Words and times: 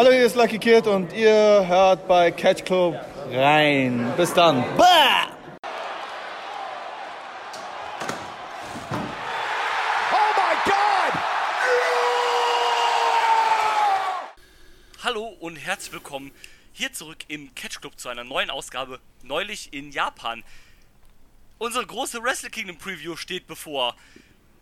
Hallo, 0.00 0.12
hier 0.12 0.24
ist 0.24 0.34
Lucky 0.34 0.58
Kid 0.58 0.86
und 0.86 1.12
ihr 1.12 1.66
hört 1.68 2.08
bei 2.08 2.30
Catch 2.30 2.64
Club 2.64 2.98
rein. 3.30 4.10
Bis 4.16 4.32
dann. 4.32 4.64
Bah! 4.78 5.28
Hallo 15.04 15.26
und 15.40 15.56
herzlich 15.56 15.92
willkommen 15.92 16.32
hier 16.72 16.94
zurück 16.94 17.18
im 17.28 17.54
Catch 17.54 17.82
Club 17.82 18.00
zu 18.00 18.08
einer 18.08 18.24
neuen 18.24 18.48
Ausgabe 18.48 19.00
neulich 19.22 19.74
in 19.74 19.92
Japan. 19.92 20.42
Unsere 21.58 21.84
große 21.84 22.22
Wrestle 22.22 22.48
Kingdom 22.48 22.78
Preview 22.78 23.16
steht 23.16 23.46
bevor. 23.46 23.94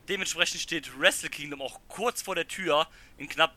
Dementsprechend 0.09 0.63
steht 0.63 0.99
Wrestle 0.99 1.31
Kingdom 1.31 1.63
auch 1.63 1.79
kurz 1.87 2.23
vor 2.23 2.35
der 2.35 2.49
Tür. 2.49 2.89
In 3.19 3.29
knapp 3.29 3.55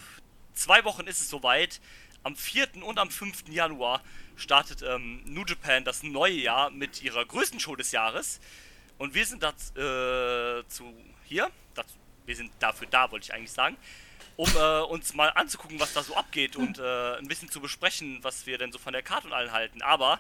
zwei 0.53 0.83
Wochen 0.83 1.07
ist 1.07 1.21
es 1.21 1.29
soweit. 1.29 1.79
Am 2.23 2.35
4. 2.35 2.83
und 2.83 2.99
am 2.99 3.09
5. 3.09 3.49
Januar 3.49 4.01
startet 4.35 4.83
ähm, 4.83 5.23
New 5.25 5.43
Japan 5.45 5.83
das 5.83 6.03
neue 6.03 6.35
Jahr 6.35 6.69
mit 6.69 7.01
ihrer 7.01 7.25
größten 7.25 7.59
Show 7.59 7.75
des 7.75 7.91
Jahres. 7.91 8.39
Und 8.97 9.15
wir 9.15 9.25
sind 9.25 9.41
dazu 9.41 9.73
äh, 9.79 10.63
hier, 11.25 11.49
dazu, 11.73 11.95
wir 12.25 12.35
sind 12.35 12.51
dafür 12.59 12.87
da, 12.91 13.11
wollte 13.11 13.25
ich 13.25 13.33
eigentlich 13.33 13.51
sagen, 13.51 13.75
um 14.35 14.49
äh, 14.55 14.81
uns 14.81 15.13
mal 15.15 15.29
anzugucken, 15.29 15.79
was 15.79 15.93
da 15.93 16.03
so 16.03 16.15
abgeht 16.15 16.55
und 16.55 16.77
äh, 16.77 17.15
ein 17.17 17.27
bisschen 17.27 17.49
zu 17.49 17.59
besprechen, 17.59 18.19
was 18.21 18.45
wir 18.45 18.57
denn 18.57 18.71
so 18.71 18.77
von 18.77 18.93
der 18.93 19.01
Karte 19.01 19.27
und 19.27 19.33
allen 19.33 19.51
halten. 19.51 19.81
Aber 19.81 20.19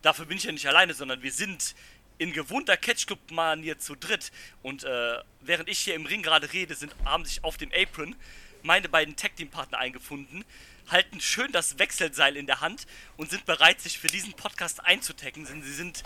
dafür 0.00 0.24
bin 0.24 0.38
ich 0.38 0.44
ja 0.44 0.52
nicht 0.52 0.66
alleine, 0.66 0.94
sondern 0.94 1.22
wir 1.22 1.32
sind 1.32 1.74
in 2.18 2.32
gewohnter 2.32 2.76
Catch 2.76 3.06
Club 3.06 3.30
Manier 3.30 3.78
zu 3.78 3.94
dritt. 3.94 4.32
Und 4.62 4.84
äh, 4.84 5.18
während 5.40 5.68
ich 5.68 5.80
hier 5.80 5.94
im 5.94 6.06
Ring 6.06 6.22
gerade 6.22 6.52
rede, 6.52 6.74
sind, 6.74 6.94
haben 7.04 7.24
sich 7.24 7.42
auf 7.44 7.56
dem 7.56 7.70
Apron 7.72 8.16
meine 8.62 8.88
beiden 8.88 9.16
Tag 9.16 9.36
Team 9.36 9.48
Partner 9.48 9.78
eingefunden, 9.78 10.44
halten 10.90 11.20
schön 11.20 11.52
das 11.52 11.78
Wechselseil 11.78 12.36
in 12.36 12.46
der 12.46 12.60
Hand 12.60 12.86
und 13.16 13.30
sind 13.30 13.46
bereit, 13.46 13.80
sich 13.80 13.98
für 13.98 14.08
diesen 14.08 14.34
Podcast 14.34 14.84
einzutaggen. 14.84 15.46
Sie 15.46 15.72
sind 15.72 16.02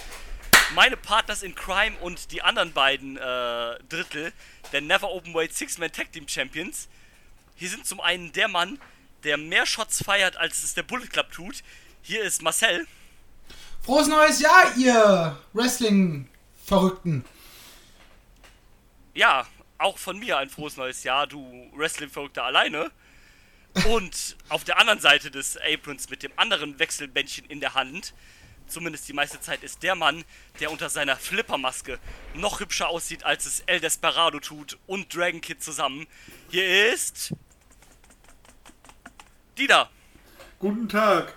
meine 0.75 0.97
Partners 0.97 1.43
in 1.43 1.55
Crime 1.55 1.97
und 2.01 2.33
die 2.33 2.43
anderen 2.43 2.73
beiden 2.73 3.17
äh, 3.17 3.79
Drittel 3.89 4.33
der 4.73 4.81
Never 4.81 5.11
Open 5.11 5.35
Weight 5.35 5.55
Six-Man 5.55 5.93
Tag 5.93 6.13
Team 6.13 6.29
Champions. 6.29 6.89
Hier 7.55 7.71
sind 7.71 7.87
zum 7.87 8.01
einen 8.01 8.33
der 8.33 8.49
Mann, 8.49 8.79
der 9.25 9.37
mehr 9.37 9.67
Shots 9.67 10.03
feiert, 10.03 10.37
als 10.37 10.63
es 10.63 10.75
der 10.75 10.83
Bullet 10.83 11.07
Club 11.07 11.31
tut. 11.33 11.63
Hier 12.03 12.23
ist 12.23 12.43
Marcel. 12.43 12.87
Frohes 13.83 14.09
neues 14.09 14.41
Jahr, 14.41 14.77
ihr 14.77 15.39
Wrestling-Verrückten. 15.53 17.25
Ja, 19.15 19.47
auch 19.79 19.99
von 19.99 20.19
mir 20.19 20.39
ein 20.39 20.51
frohes 20.51 20.77
neues 20.77 21.05
Jahr, 21.05 21.27
du 21.27 21.71
Wrestling-Verrückter 21.75 22.45
alleine. 22.45 22.91
Und 23.85 24.37
auf 24.49 24.65
der 24.65 24.79
anderen 24.79 25.01
Seite 25.01 25.31
des 25.31 25.59
Aprons 25.59 26.09
mit 26.09 26.23
dem 26.23 26.33
anderen 26.37 26.79
Wechselbändchen 26.79 27.45
in 27.47 27.61
der 27.61 27.75
Hand, 27.75 28.15
zumindest 28.67 29.07
die 29.09 29.13
meiste 29.13 29.41
Zeit, 29.41 29.63
ist 29.63 29.83
der 29.83 29.95
Mann, 29.95 30.25
der 30.61 30.71
unter 30.71 30.89
seiner 30.89 31.17
Flippermaske 31.17 31.99
noch 32.35 32.61
hübscher 32.61 32.89
aussieht, 32.89 33.25
als 33.25 33.45
es 33.45 33.61
El 33.61 33.81
Desperado 33.81 34.41
tut 34.41 34.79
und 34.87 35.15
Dragon 35.15 35.41
Kid 35.41 35.63
zusammen. 35.63 36.07
Hier 36.51 36.93
ist. 36.93 37.35
Dida. 39.59 39.91
Guten 40.59 40.89
Tag. 40.89 41.35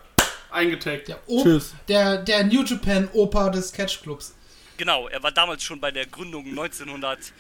Eingetaggt. 0.50 1.10
Der, 1.10 1.20
o 1.28 1.44
Tschüss. 1.44 1.76
Der, 1.88 2.18
der 2.18 2.46
New 2.46 2.64
Japan 2.64 3.10
Opa 3.14 3.50
des 3.50 3.72
Catch 3.72 4.02
Clubs. 4.02 4.34
Genau, 4.78 5.10
er 5.10 5.22
war 5.22 5.32
damals 5.32 5.62
schon 5.62 5.82
bei 5.82 5.92
der 5.92 6.06
Gründung 6.06 6.46
1900. 6.46 7.34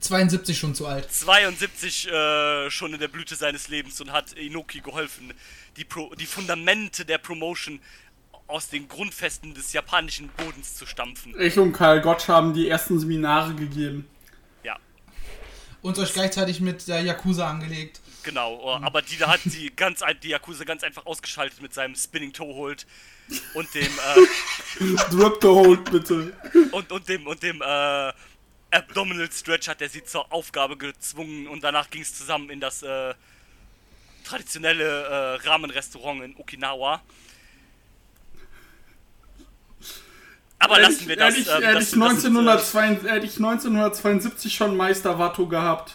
72 0.00 0.58
schon 0.58 0.74
zu 0.74 0.86
alt. 0.86 1.10
72 1.12 2.08
äh, 2.08 2.70
schon 2.70 2.94
in 2.94 3.00
der 3.00 3.08
Blüte 3.08 3.36
seines 3.36 3.68
Lebens 3.68 4.00
und 4.00 4.12
hat 4.12 4.32
Inoki 4.32 4.80
geholfen, 4.80 5.32
die, 5.76 5.84
Pro 5.84 6.14
die 6.14 6.26
Fundamente 6.26 7.04
der 7.04 7.18
Promotion 7.18 7.80
aus 8.46 8.68
den 8.68 8.88
Grundfesten 8.88 9.54
des 9.54 9.72
japanischen 9.72 10.28
Bodens 10.36 10.76
zu 10.76 10.86
stampfen. 10.86 11.34
Ich 11.40 11.58
und 11.58 11.72
Karl 11.72 12.00
Gottsch 12.00 12.28
haben 12.28 12.54
die 12.54 12.68
ersten 12.68 12.98
Seminare 12.98 13.54
gegeben. 13.54 14.06
Ja. 14.62 14.76
Und 15.82 15.98
euch 15.98 16.12
gleichzeitig 16.12 16.60
mit 16.60 16.86
der 16.86 17.02
Yakuza 17.02 17.48
angelegt. 17.48 18.00
Genau, 18.22 18.60
oh, 18.62 18.78
aber 18.82 19.02
die 19.02 19.16
da 19.18 19.28
hat 19.28 19.40
die 19.44 19.70
ganz 19.76 20.00
die 20.22 20.28
Yakuza 20.28 20.64
ganz 20.64 20.82
einfach 20.82 21.06
ausgeschaltet 21.06 21.60
mit 21.62 21.74
seinem 21.74 21.94
Spinning 21.94 22.32
Toe 22.32 22.54
Hold 22.54 22.86
und 23.54 23.72
dem 23.74 23.82
äh, 23.82 24.96
Drop 25.10 25.38
the 25.40 25.48
Hold 25.48 25.90
bitte. 25.90 26.32
Und 26.72 26.90
und 26.90 27.08
dem 27.08 27.26
und 27.26 27.42
dem 27.42 27.62
äh, 27.62 28.12
Abdominal 28.70 29.30
Stretch 29.30 29.68
hat 29.68 29.80
er 29.80 29.88
sie 29.88 30.04
zur 30.04 30.32
Aufgabe 30.32 30.76
gezwungen 30.76 31.46
und 31.46 31.62
danach 31.62 31.90
ging 31.90 32.02
es 32.02 32.14
zusammen 32.14 32.50
in 32.50 32.60
das 32.60 32.82
äh, 32.82 33.14
traditionelle 34.24 34.84
äh, 34.84 35.48
Ramen-Restaurant 35.48 36.22
in 36.22 36.36
Okinawa. 36.36 37.02
Aber 40.58 40.76
hätte 40.76 40.82
lassen 40.82 41.00
ich, 41.02 41.08
wir 41.08 41.16
das. 41.16 41.34
Hätte 41.34 41.40
ich, 41.40 41.48
ähm, 41.48 41.62
hätte, 41.62 41.74
das, 41.74 41.88
ich 41.88 41.94
1972, 41.94 43.10
hätte 43.10 43.26
ich 43.26 43.36
1972 43.36 44.54
schon 44.54 44.76
Meister 44.76 45.18
Watto 45.18 45.46
gehabt. 45.46 45.94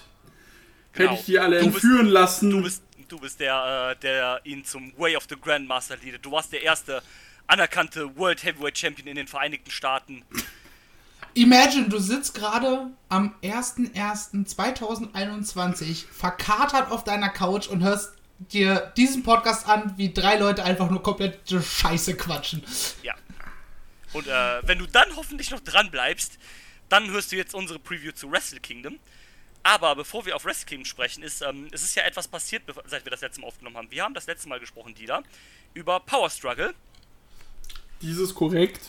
Genau. 0.94 1.10
Hätte 1.10 1.20
ich 1.20 1.26
die 1.26 1.40
alle 1.40 1.60
entführen 1.60 2.06
bist, 2.06 2.14
lassen. 2.14 2.50
Du 2.52 2.62
bist, 2.62 2.84
du 3.08 3.20
bist 3.20 3.40
der, 3.40 3.96
äh, 3.98 4.02
der 4.02 4.42
ihn 4.44 4.64
zum 4.64 4.94
Way 4.98 5.16
of 5.18 5.26
the 5.30 5.36
Grandmaster 5.36 5.98
leadet. 5.98 6.26
Du 6.26 6.32
warst 6.32 6.54
der 6.54 6.62
erste 6.62 7.02
anerkannte 7.48 8.16
World 8.18 8.44
Heavyweight 8.44 8.78
Champion 8.78 9.08
in 9.08 9.16
den 9.16 9.28
Vereinigten 9.28 9.72
Staaten. 9.72 10.24
Imagine, 11.34 11.90
du 11.90 11.98
sitzt 11.98 12.36
gerade 12.36 12.92
am 13.10 13.34
01.01.2021 13.42 16.06
verkatert 16.12 16.92
auf 16.92 17.04
deiner 17.04 17.30
Couch 17.30 17.68
und 17.68 17.82
hörst 17.84 18.14
dir 18.40 18.92
diesen 18.98 19.22
Podcast 19.24 19.68
an, 19.68 19.94
wie 19.98 20.14
drei 20.14 20.38
Leute 20.38 20.64
einfach 20.64 20.90
nur 20.90 21.04
komplette 21.04 21.62
Scheiße 21.62 22.16
quatschen. 22.18 22.64
Ja. 23.04 23.14
Und 24.14 24.28
äh, 24.28 24.68
wenn 24.68 24.80
du 24.80 24.88
dann 24.88 25.16
hoffentlich 25.16 25.52
noch 25.52 25.62
dran 25.62 25.92
bleibst, 25.92 26.38
dann 26.90 27.10
hörst 27.12 27.32
du 27.32 27.38
jetzt 27.38 27.56
unsere 27.56 27.80
Preview 27.80 28.12
zu 28.12 28.30
Wrestle 28.32 28.60
Kingdom. 28.60 29.00
Aber 29.64 29.96
bevor 29.96 30.26
wir 30.26 30.36
auf 30.36 30.44
Wrestle 30.44 30.66
Kingdom 30.66 30.86
sprechen, 30.86 31.24
ist, 31.24 31.42
ähm, 31.42 31.68
es 31.72 31.84
ist 31.84 31.96
ja 31.96 32.04
etwas 32.04 32.28
passiert, 32.28 32.64
seit 32.86 33.06
wir 33.06 33.12
das 33.12 33.22
letzte 33.22 33.42
Mal 33.42 33.48
aufgenommen 33.48 33.78
haben. 33.78 33.92
Wir 33.92 34.04
haben 34.04 34.14
das 34.14 34.28
letzte 34.28 34.50
Mal 34.50 34.60
gesprochen, 34.60 34.94
Dieter, 34.96 35.24
über 35.74 36.02
Power 36.02 36.30
Struggle. 36.30 36.74
Dieses 38.02 38.34
korrekt 38.34 38.82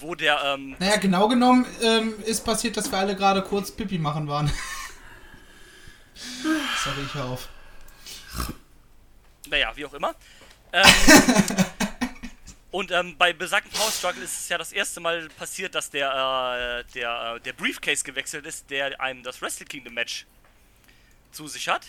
wo 0.00 0.14
der. 0.14 0.40
Ähm, 0.44 0.76
naja, 0.78 0.96
genau 0.96 1.28
genommen 1.28 1.66
ähm, 1.82 2.14
ist 2.24 2.44
passiert, 2.44 2.76
dass 2.76 2.90
wir 2.90 2.98
alle 2.98 3.16
gerade 3.16 3.42
kurz 3.42 3.70
Pipi 3.70 3.98
machen 3.98 4.28
waren. 4.28 4.50
Sorry, 6.84 7.02
ich 7.06 7.14
hör 7.14 7.24
auf. 7.24 7.48
Naja, 9.48 9.72
wie 9.74 9.84
auch 9.84 9.94
immer. 9.94 10.14
Ähm, 10.72 10.84
und 12.70 12.90
ähm, 12.90 13.16
bei 13.18 13.32
besagten 13.32 13.70
Power 13.72 13.90
Struggle 13.90 14.22
ist 14.22 14.40
es 14.40 14.48
ja 14.48 14.58
das 14.58 14.72
erste 14.72 15.00
Mal 15.00 15.28
passiert, 15.30 15.74
dass 15.74 15.90
der, 15.90 16.08
äh, 16.10 16.92
der, 16.92 17.34
äh, 17.36 17.40
der 17.40 17.52
Briefcase 17.52 18.04
gewechselt 18.04 18.46
ist, 18.46 18.70
der 18.70 19.00
einem 19.00 19.22
das 19.22 19.42
Wrestle 19.42 19.66
Kingdom 19.66 19.94
Match 19.94 20.26
zu 21.32 21.48
sich 21.48 21.68
hat. 21.68 21.86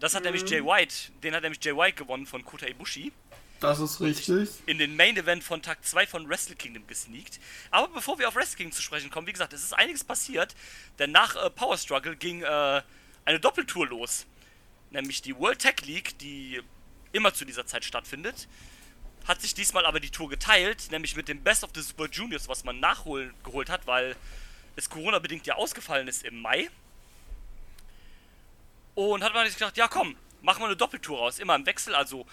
Das 0.00 0.14
hat 0.14 0.22
mhm. 0.22 0.32
nämlich 0.32 0.50
Jay 0.50 0.64
White, 0.64 1.12
den 1.22 1.34
hat 1.34 1.42
nämlich 1.42 1.64
Jay 1.64 1.76
White 1.76 1.94
gewonnen 1.94 2.26
von 2.26 2.44
Kota 2.44 2.66
Ibushi. 2.66 3.12
Das 3.60 3.80
ist 3.80 4.00
richtig. 4.00 4.50
In 4.66 4.78
den 4.78 4.94
Main 4.94 5.16
Event 5.16 5.42
von 5.42 5.62
Tag 5.62 5.84
2 5.84 6.06
von 6.06 6.28
Wrestle 6.28 6.54
Kingdom 6.54 6.86
gesneakt. 6.86 7.40
Aber 7.72 7.88
bevor 7.88 8.18
wir 8.18 8.28
auf 8.28 8.36
Wrestle 8.36 8.56
Kingdom 8.56 8.76
zu 8.76 8.82
sprechen 8.82 9.10
kommen, 9.10 9.26
wie 9.26 9.32
gesagt, 9.32 9.52
es 9.52 9.64
ist 9.64 9.72
einiges 9.72 10.04
passiert, 10.04 10.54
denn 11.00 11.10
nach 11.10 11.34
äh, 11.34 11.50
Power 11.50 11.76
Struggle 11.76 12.16
ging 12.16 12.42
äh, 12.42 12.82
eine 13.24 13.40
Doppeltour 13.40 13.88
los. 13.88 14.26
Nämlich 14.90 15.22
die 15.22 15.36
World 15.36 15.58
Tech 15.58 15.84
League, 15.84 16.18
die 16.18 16.62
immer 17.12 17.34
zu 17.34 17.44
dieser 17.44 17.66
Zeit 17.66 17.84
stattfindet, 17.84 18.46
hat 19.26 19.42
sich 19.42 19.54
diesmal 19.54 19.84
aber 19.84 19.98
die 19.98 20.10
Tour 20.10 20.28
geteilt, 20.28 20.90
nämlich 20.90 21.16
mit 21.16 21.28
dem 21.28 21.42
Best 21.42 21.64
of 21.64 21.70
the 21.74 21.82
Super 21.82 22.08
Juniors, 22.08 22.48
was 22.48 22.64
man 22.64 22.78
nachgeholt 22.78 23.70
hat, 23.70 23.86
weil 23.86 24.14
es 24.76 24.88
Corona-bedingt 24.88 25.46
ja 25.46 25.56
ausgefallen 25.56 26.06
ist 26.06 26.22
im 26.22 26.40
Mai. 26.40 26.70
Und 28.94 29.22
hat 29.24 29.34
man 29.34 29.46
sich 29.46 29.56
gedacht, 29.56 29.76
ja 29.76 29.88
komm, 29.88 30.16
machen 30.42 30.62
wir 30.62 30.66
eine 30.66 30.76
Doppeltour 30.76 31.18
raus, 31.18 31.38
immer 31.40 31.56
im 31.56 31.66
Wechsel, 31.66 31.94
also 31.94 32.26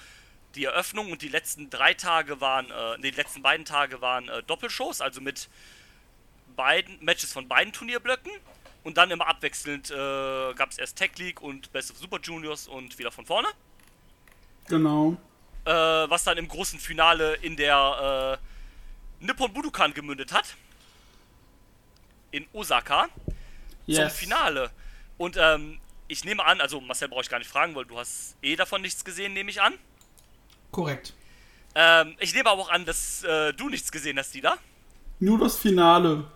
die 0.55 0.65
Eröffnung 0.65 1.11
und 1.11 1.21
die 1.21 1.27
letzten 1.27 1.69
drei 1.69 1.93
Tage 1.93 2.41
waren, 2.41 2.71
äh, 2.71 2.99
die 2.99 3.11
letzten 3.11 3.41
beiden 3.41 3.65
Tage 3.65 4.01
waren 4.01 4.29
äh, 4.29 4.43
Doppelshows, 4.43 5.01
also 5.01 5.21
mit 5.21 5.49
beiden 6.55 7.03
Matches 7.03 7.33
von 7.33 7.47
beiden 7.47 7.73
Turnierblöcken. 7.73 8.31
Und 8.83 8.97
dann 8.97 9.09
immer 9.09 9.25
abwechselnd 9.25 9.89
äh, 9.89 9.93
gab 10.53 10.69
es 10.69 10.77
erst 10.77 10.97
Tech 10.97 11.17
League 11.17 11.41
und 11.41 11.71
Best 11.71 11.89
of 11.89 11.97
Super 11.97 12.19
Juniors 12.21 12.67
und 12.67 12.97
wieder 12.99 13.11
von 13.11 13.25
vorne. 13.25 13.47
Genau. 14.67 15.17
Äh, 15.65 15.71
was 15.71 16.23
dann 16.23 16.37
im 16.37 16.47
großen 16.47 16.79
Finale 16.79 17.33
in 17.37 17.55
der 17.55 18.39
äh, 18.39 19.25
Nippon 19.25 19.51
Budokan 19.51 19.93
gemündet 19.93 20.31
hat. 20.31 20.55
In 22.29 22.45
Osaka. 22.53 23.09
Yes. 23.87 23.97
Zum 23.97 24.09
Finale. 24.11 24.69
Und 25.17 25.35
ähm, 25.39 25.79
ich 26.07 26.23
nehme 26.23 26.45
an, 26.45 26.61
also 26.61 26.79
Marcel 26.79 27.07
brauche 27.07 27.21
ich 27.21 27.29
gar 27.29 27.39
nicht 27.39 27.49
fragen, 27.49 27.73
weil 27.73 27.85
du 27.85 27.97
hast 27.97 28.35
eh 28.43 28.55
davon 28.55 28.83
nichts 28.83 29.03
gesehen, 29.03 29.33
nehme 29.33 29.49
ich 29.49 29.61
an. 29.61 29.79
Korrekt. 30.75 31.13
Ähm, 31.73 32.17
ich 32.19 32.33
nehme 32.33 32.49
aber 32.49 32.61
auch 32.61 32.69
an, 32.69 32.83
dass 32.83 33.23
äh, 33.23 33.53
du 33.53 33.69
nichts 33.69 33.93
gesehen 33.93 34.19
hast, 34.19 34.33
Dieter. 34.33 34.57
Nur 35.21 35.39
das 35.39 35.55
Finale. 35.55 36.29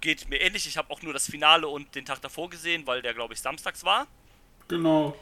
Geht 0.00 0.30
mir 0.30 0.40
ähnlich. 0.40 0.66
Ich 0.66 0.78
habe 0.78 0.90
auch 0.90 1.02
nur 1.02 1.12
das 1.12 1.26
Finale 1.26 1.68
und 1.68 1.94
den 1.94 2.06
Tag 2.06 2.22
davor 2.22 2.48
gesehen, 2.48 2.86
weil 2.86 3.02
der, 3.02 3.12
glaube 3.12 3.34
ich, 3.34 3.42
samstags 3.42 3.84
war. 3.84 4.06
Genau. 4.68 5.14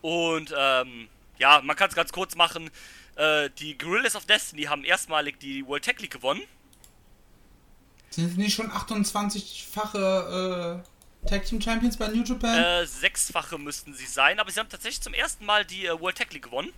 Und 0.00 0.54
ähm, 0.56 1.08
ja, 1.38 1.60
man 1.62 1.76
kann 1.76 1.90
es 1.90 1.94
ganz 1.94 2.10
kurz 2.10 2.36
machen. 2.36 2.70
Äh, 3.16 3.50
die 3.58 3.76
Gorillas 3.76 4.16
of 4.16 4.24
Destiny 4.24 4.62
haben 4.62 4.84
erstmalig 4.84 5.38
die 5.40 5.66
World 5.66 5.84
Tech 5.84 5.98
League 5.98 6.12
gewonnen. 6.12 6.40
Sind 8.08 8.30
sie 8.30 8.38
nicht 8.38 8.54
schon 8.54 8.70
28-fache 8.70 10.80
äh, 10.80 11.28
Tag 11.28 11.44
Team 11.44 11.60
Champions 11.60 11.98
bei 11.98 12.08
New 12.08 12.22
Japan? 12.22 12.58
Äh, 12.58 12.86
sechsfache 12.86 13.58
müssten 13.58 13.92
sie 13.92 14.06
sein, 14.06 14.40
aber 14.40 14.50
sie 14.50 14.58
haben 14.58 14.70
tatsächlich 14.70 15.02
zum 15.02 15.12
ersten 15.12 15.44
Mal 15.44 15.66
die 15.66 15.84
äh, 15.84 16.00
World 16.00 16.16
Tag 16.16 16.32
League 16.32 16.44
gewonnen. 16.44 16.72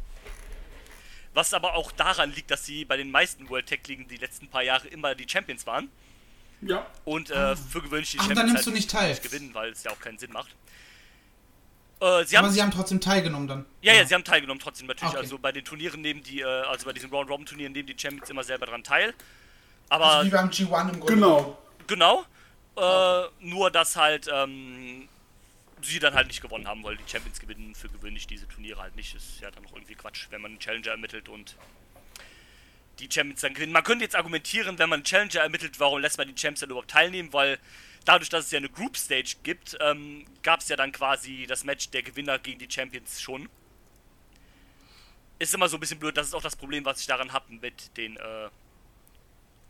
Was 1.34 1.55
aber 1.55 1.75
auch 1.75 1.93
daran 1.93 2.32
liegt, 2.32 2.50
dass 2.50 2.67
sie 2.67 2.84
bei 2.84 2.96
den 2.96 3.11
meisten 3.11 3.49
World 3.49 3.69
Tag 3.69 3.87
Ligen 3.88 4.06
die 4.06 4.17
letzten 4.17 4.49
paar 4.49 4.62
Jahre 4.62 4.88
immer 4.88 5.14
die 5.14 5.26
Champions 5.29 5.67
waren. 5.67 5.90
Ja. 6.61 6.87
Und 7.05 7.31
äh, 7.31 7.34
ah. 7.34 7.56
für 7.56 7.82
gewöhnlich 7.82 8.11
die 8.11 8.19
Ach, 8.19 8.25
Champions 8.25 8.38
dann 8.38 8.46
nimmst 8.46 8.67
halt 8.67 8.67
du 8.67 8.70
nicht 8.79 8.90
teil. 8.90 9.11
nicht 9.11 9.23
gewinnen, 9.23 9.50
weil 9.55 9.73
es 9.73 9.82
ja 9.82 9.90
auch 9.90 9.99
keinen 9.99 10.19
Sinn 10.19 10.32
macht. 10.32 10.55
Äh, 12.00 12.25
sie 12.25 12.37
aber 12.37 12.49
haben, 12.49 12.55
sie 12.55 12.62
haben 12.62 12.70
trotzdem 12.70 13.00
teilgenommen 13.00 13.49
dann. 13.49 13.64
Ja, 13.81 13.93
ja, 13.93 14.00
ja, 14.00 14.06
sie 14.06 14.14
haben 14.14 14.25
teilgenommen 14.25 14.61
trotzdem 14.61 14.87
natürlich. 14.87 15.14
Okay. 15.14 15.23
Also 15.23 15.38
bei 15.38 15.52
den 15.52 15.64
Turnieren 15.64 16.00
nehmen 16.00 16.23
die, 16.23 16.40
äh, 16.40 16.44
also 16.44 16.84
bei 16.84 16.93
diesen 16.93 17.11
Round 17.11 17.31
Robin 17.31 17.46
Turnieren 17.46 17.73
nehmen 17.73 17.87
die 17.87 17.99
Champions 17.99 18.29
immer 18.29 18.44
selber 18.44 18.67
dran 18.67 18.82
teil. 18.82 19.14
Aber 19.88 20.06
also 20.06 20.26
wie 20.26 20.31
beim 20.31 20.49
G1 20.49 20.93
im 20.93 21.00
Grunde. 21.00 21.06
Genau. 21.06 21.58
Genau. 21.87 22.25
Äh, 22.76 23.29
nur 23.40 23.70
dass 23.70 23.96
halt 23.96 24.29
ähm, 24.32 25.08
sie 25.84 25.99
dann 25.99 26.14
halt 26.14 26.29
nicht 26.29 26.40
gewonnen 26.40 26.67
haben, 26.67 26.82
weil 26.84 26.96
die 26.96 27.05
Champions 27.06 27.40
gewinnen 27.40 27.75
für 27.75 27.88
gewöhnlich 27.88 28.26
diese 28.26 28.49
Turniere 28.49 28.81
halt 28.81 28.96
nicht. 28.96 29.14
Ist 29.14 29.40
ja 29.40 29.50
dann 29.50 29.62
noch 29.64 29.73
irgendwie 29.73 29.94
Quatsch, 29.94 30.26
wenn 30.31 30.40
man 30.40 30.52
einen 30.52 30.61
Challenger 30.61 30.90
ermittelt 30.90 31.29
und 31.29 31.56
die 32.99 33.08
Champions 33.11 33.40
dann 33.40 33.55
gewinnen. 33.55 33.73
Man 33.73 33.84
könnte 33.84 34.05
jetzt 34.05 34.17
argumentieren, 34.17 34.79
wenn 34.79 34.88
man 34.88 34.99
einen 34.99 35.05
Challenger 35.05 35.40
ermittelt, 35.40 35.79
warum 35.81 36.00
lässt 36.00 36.19
man 36.19 36.29
die 36.29 36.34
Champions 36.37 36.61
dann 36.61 36.70
überhaupt 36.70 36.90
teilnehmen, 36.90 37.32
weil 37.32 37.58
dadurch, 38.05 38.29
dass 38.29 38.46
es 38.46 38.50
ja 38.50 38.58
eine 38.58 38.69
Group 38.69 38.96
Stage 38.96 39.37
gibt, 39.43 39.76
ähm, 39.81 40.25
gab 40.43 40.61
es 40.61 40.69
ja 40.69 40.76
dann 40.76 40.93
quasi 40.93 41.46
das 41.49 41.64
Match 41.64 41.90
der 41.90 42.02
Gewinner 42.02 42.38
gegen 42.38 42.58
die 42.58 42.70
Champions 42.70 43.20
schon. 43.20 43.49
Ist 45.38 45.55
immer 45.55 45.69
so 45.69 45.76
ein 45.76 45.81
bisschen 45.81 45.99
blöd, 45.99 46.17
das 46.17 46.29
ist 46.29 46.34
auch 46.34 46.43
das 46.43 46.56
Problem, 46.56 46.84
was 46.84 47.00
ich 47.00 47.06
daran 47.06 47.32
habe 47.32 47.52
mit 47.55 47.96
den 47.96 48.17
äh, 48.17 48.49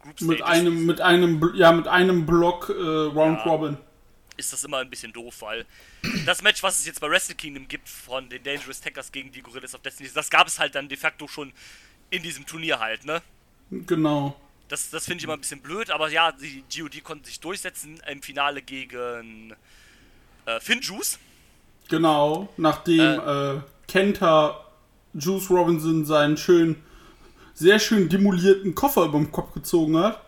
Group 0.00 0.16
Stages. 0.16 0.26
Mit 0.26 0.42
einem, 0.42 0.86
mit 0.86 1.00
einem, 1.00 1.52
ja, 1.54 1.72
mit 1.72 1.88
einem 1.88 2.26
Block 2.26 2.68
äh, 2.68 2.72
Round 2.72 3.38
ja. 3.38 3.44
Robin 3.44 3.78
ist 4.42 4.52
das 4.52 4.64
immer 4.64 4.78
ein 4.78 4.90
bisschen 4.90 5.12
doof, 5.12 5.42
weil 5.42 5.64
das 6.26 6.42
Match, 6.42 6.62
was 6.62 6.78
es 6.78 6.86
jetzt 6.86 7.00
bei 7.00 7.08
Wrestle 7.08 7.34
Kingdom 7.34 7.68
gibt 7.68 7.88
von 7.88 8.28
den 8.28 8.42
Dangerous 8.42 8.80
Tackers 8.80 9.12
gegen 9.12 9.30
die 9.30 9.40
Gorillas 9.40 9.74
of 9.74 9.82
Destiny, 9.82 10.10
das 10.12 10.28
gab 10.30 10.48
es 10.48 10.58
halt 10.58 10.74
dann 10.74 10.88
de 10.88 10.98
facto 10.98 11.28
schon 11.28 11.52
in 12.10 12.22
diesem 12.22 12.44
Turnier 12.44 12.80
halt, 12.80 13.04
ne? 13.04 13.22
Genau. 13.70 14.36
Das, 14.68 14.90
das 14.90 15.04
finde 15.04 15.18
ich 15.18 15.24
immer 15.24 15.34
ein 15.34 15.40
bisschen 15.40 15.60
blöd, 15.60 15.90
aber 15.90 16.10
ja, 16.10 16.32
die 16.32 16.64
GOD 16.74 17.02
konnten 17.04 17.24
sich 17.24 17.40
durchsetzen 17.40 18.02
im 18.10 18.22
Finale 18.22 18.62
gegen 18.62 19.54
äh, 20.46 20.60
Finn 20.60 20.80
Juice. 20.80 21.18
Genau, 21.88 22.48
nachdem 22.56 23.00
äh, 23.00 23.52
äh, 23.54 23.60
Kenta 23.86 24.64
Juice 25.14 25.50
Robinson 25.50 26.04
seinen 26.04 26.36
schön, 26.36 26.82
sehr 27.54 27.78
schön 27.78 28.08
demolierten 28.08 28.74
Koffer 28.74 29.04
über 29.04 29.18
dem 29.18 29.30
Kopf 29.30 29.52
gezogen 29.52 29.96
hat. 29.98 30.20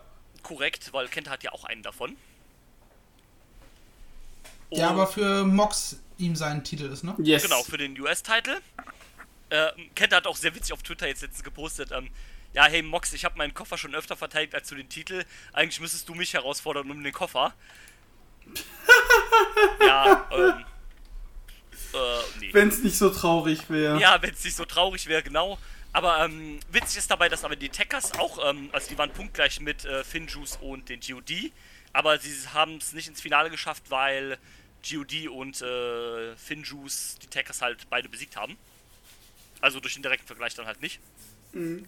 Korrekt, 0.43 0.93
weil 0.93 1.07
Kenta 1.07 1.31
hat 1.31 1.43
ja 1.43 1.51
auch 1.51 1.63
einen 1.65 1.81
davon. 1.81 2.15
Ja, 4.71 4.89
aber 4.89 5.07
für 5.07 5.45
Mox 5.45 5.99
ihm 6.17 6.35
sein 6.35 6.63
Titel 6.63 6.85
ist, 6.85 7.03
ne? 7.03 7.15
Yes. 7.19 7.43
Genau, 7.43 7.61
für 7.63 7.77
den 7.77 7.99
US-Titel. 7.99 8.57
Äh, 9.49 9.67
Kenta 9.93 10.17
hat 10.17 10.27
auch 10.27 10.37
sehr 10.37 10.55
witzig 10.55 10.73
auf 10.73 10.81
Twitter 10.81 11.07
jetzt 11.07 11.21
letztens 11.21 11.43
gepostet, 11.43 11.91
ähm, 11.91 12.09
ja, 12.55 12.65
hey 12.65 12.81
Mox, 12.81 13.11
ich 13.11 13.25
habe 13.25 13.37
meinen 13.37 13.53
Koffer 13.53 13.77
schon 13.77 13.93
öfter 13.93 14.15
verteidigt 14.15 14.55
als 14.55 14.69
du 14.69 14.75
den 14.75 14.87
Titel. 14.87 15.25
Eigentlich 15.51 15.81
müsstest 15.81 16.07
du 16.07 16.15
mich 16.15 16.33
herausfordern 16.33 16.89
um 16.89 17.03
den 17.03 17.11
Koffer. 17.11 17.53
ja, 19.85 20.29
ähm. 20.31 20.65
Äh, 21.93 21.97
nee. 22.39 22.53
Wenn 22.53 22.69
es 22.69 22.81
nicht 22.81 22.97
so 22.97 23.09
traurig 23.09 23.69
wäre. 23.69 23.99
Ja, 23.99 24.21
wenn 24.21 24.33
es 24.33 24.43
nicht 24.43 24.55
so 24.55 24.63
traurig 24.63 25.05
wäre, 25.07 25.21
genau. 25.21 25.57
Aber 25.91 26.23
ähm, 26.23 26.61
witzig 26.71 26.99
ist 26.99 27.11
dabei, 27.11 27.27
dass 27.27 27.43
aber 27.43 27.57
die 27.57 27.69
Tackers 27.69 28.17
auch, 28.19 28.49
ähm, 28.49 28.69
also 28.71 28.89
die 28.89 28.97
waren 28.97 29.11
punktgleich 29.11 29.59
mit 29.59 29.83
äh, 29.83 30.05
Finjuice 30.05 30.57
und 30.61 30.87
den 30.87 31.01
GOD, 31.01 31.51
aber 31.95 32.19
sie 32.19 32.33
haben 32.53 32.75
es 32.75 32.91
nicht 32.91 33.07
ins 33.07 33.21
Finale 33.21 33.49
geschafft, 33.49 33.83
weil 33.89 34.37
GOD 34.87 35.29
und 35.29 35.61
äh, 35.61 36.35
Finjuice 36.35 37.17
die 37.21 37.27
Tackers 37.27 37.61
halt 37.61 37.89
beide 37.89 38.09
besiegt 38.09 38.35
haben. 38.35 38.57
Also 39.61 39.79
durch 39.79 39.93
den 39.93 40.03
direkten 40.03 40.27
Vergleich 40.27 40.53
dann 40.55 40.65
halt 40.65 40.81
nicht. 40.81 40.99
Mhm. 41.53 41.87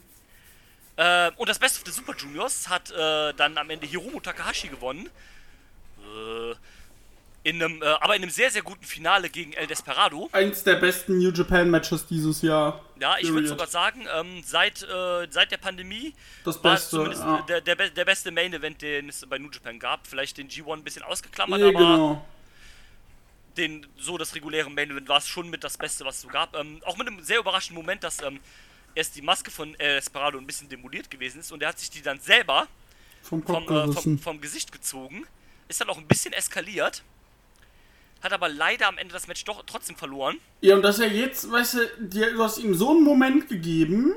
Äh, 0.96 1.32
und 1.36 1.50
das 1.50 1.60
Best 1.60 1.78
of 1.78 1.84
the 1.86 1.92
Super 1.92 2.16
Juniors 2.16 2.70
hat 2.70 2.90
äh, 2.90 3.34
dann 3.34 3.58
am 3.58 3.70
Ende 3.70 3.86
Hiromu 3.86 4.22
Takahashi 4.22 4.70
gewonnen. 4.70 5.10
Äh, 6.00 6.56
in 7.48 7.64
einem, 7.64 7.82
äh, 7.82 7.86
aber 7.86 8.16
in 8.16 8.24
einem 8.24 8.32
sehr, 8.32 8.52
sehr 8.52 8.62
guten 8.62 8.84
Finale 8.84 9.30
gegen 9.30 9.54
El 9.54 9.68
Desperado. 9.68 10.30
Eins 10.34 10.64
der 10.64 10.76
besten 10.76 11.18
New 11.18 11.32
Japan 11.32 11.70
Matches 11.70 12.06
dieses 12.06 12.42
Jahr. 12.42 12.84
Ja, 13.00 13.16
ich 13.20 13.32
würde 13.32 13.48
sogar 13.48 13.68
sagen, 13.68 14.06
ähm, 14.14 14.42
seit, 14.44 14.84
äh, 14.84 15.28
seit 15.30 15.52
der 15.52 15.58
Pandemie 15.58 16.14
das 16.44 16.62
war 16.62 16.74
beste, 16.74 16.90
zumindest 16.90 17.24
ja. 17.24 17.42
der, 17.48 17.62
der, 17.62 17.90
der, 17.90 18.06
beste 18.06 18.32
Main 18.32 18.54
Event, 18.54 18.82
den 18.82 19.08
es 19.08 19.26
bei 19.26 19.38
New 19.38 19.50
Japan 19.50 19.80
gab. 19.80 20.08
Vielleicht 20.08 20.38
den 20.38 20.50
G1 20.50 20.74
ein 20.74 20.84
bisschen 20.84 21.04
ausgeklammert, 21.04 21.62
ja, 21.62 21.70
aber 21.70 21.80
genau 21.80 22.26
den, 23.56 23.88
so 23.98 24.18
das 24.18 24.36
reguläre 24.36 24.70
Main 24.70 24.92
Event 24.92 25.10
war 25.10 25.18
es 25.18 25.28
schon 25.28 25.50
mit 25.50 25.64
das 25.64 25.78
Beste, 25.78 26.06
was 26.06 26.18
es 26.18 26.22
so 26.24 26.28
gab. 26.28 26.56
Ähm, 26.56 26.82
auch 26.86 26.98
mit 26.98 27.08
einem 27.08 27.24
sehr 27.24 27.40
überraschenden 27.40 27.82
Moment, 27.82 28.04
dass 28.04 28.22
ähm, 28.22 28.40
erst 28.94 29.16
die 29.16 29.22
Maske 29.22 29.52
von 29.52 29.74
El 29.80 29.98
Esperado 29.98 30.38
ein 30.38 30.46
bisschen 30.46 30.70
demoliert 30.70 31.10
gewesen 31.10 31.40
ist 31.40 31.52
und 31.52 31.62
er 31.62 31.70
hat 31.70 31.80
sich 31.80 31.90
die 31.90 32.02
dann 32.02 32.20
selber 32.20 32.68
vom, 33.22 33.42
vom, 33.44 33.64
äh, 33.64 33.92
vom, 33.94 34.20
vom, 34.20 34.42
Gesicht 34.42 34.72
gezogen. 34.72 35.26
Ist 35.68 35.82
dann 35.82 35.90
auch 35.90 35.98
ein 35.98 36.08
bisschen 36.08 36.34
eskaliert. 36.34 37.04
Hat 38.22 38.34
aber 38.34 38.50
leider 38.50 38.88
am 38.88 38.98
Ende 38.98 39.14
das 39.14 39.28
Match 39.28 39.44
doch 39.46 39.64
trotzdem 39.66 39.96
verloren. 39.96 40.38
Ja, 40.62 40.76
und 40.76 40.82
dass 40.82 41.00
er 41.00 41.12
jetzt, 41.12 41.52
weißt 41.52 41.74
du, 41.76 42.10
du 42.10 42.44
hast 42.44 42.58
ihm 42.58 42.74
so 42.74 42.92
einen 42.92 43.04
Moment 43.04 43.48
gegeben 43.48 44.14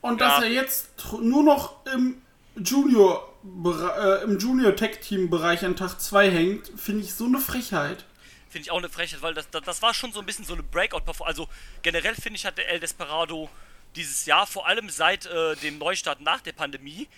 und 0.00 0.20
ja. 0.20 0.28
dass 0.28 0.44
er 0.44 0.50
jetzt 0.50 0.90
nur 1.20 1.42
noch 1.42 1.86
im 1.86 2.20
Junior, 2.56 3.34
äh, 3.64 4.24
im 4.24 4.38
Junior 4.38 4.76
Tech 4.76 5.00
Team 5.00 5.30
Bereich 5.30 5.64
an 5.64 5.76
Tag 5.76 6.00
2 6.00 6.30
hängt, 6.30 6.72
finde 6.76 7.04
ich 7.04 7.14
so 7.14 7.24
eine 7.24 7.38
Frechheit. 7.38 8.04
Finde 8.48 8.66
ich 8.66 8.70
auch 8.70 8.78
eine 8.78 8.88
Frechheit, 8.88 9.22
weil 9.22 9.34
das, 9.34 9.50
das, 9.50 9.62
das, 9.62 9.82
war 9.82 9.94
schon 9.94 10.12
so 10.12 10.20
ein 10.20 10.26
bisschen 10.26 10.44
so 10.44 10.54
eine 10.54 10.62
Breakout-Performance. 10.62 11.26
Also 11.26 11.48
generell 11.82 12.14
finde 12.14 12.36
ich, 12.36 12.46
hat 12.46 12.58
der 12.58 12.68
El 12.68 12.80
Desperado 12.80 13.48
dieses 13.96 14.26
Jahr, 14.26 14.46
vor 14.46 14.66
allem 14.66 14.88
seit 14.90 15.26
äh, 15.26 15.56
dem 15.56 15.78
Neustart 15.78 16.20
nach 16.20 16.40
der 16.40 16.52
Pandemie, 16.52 17.08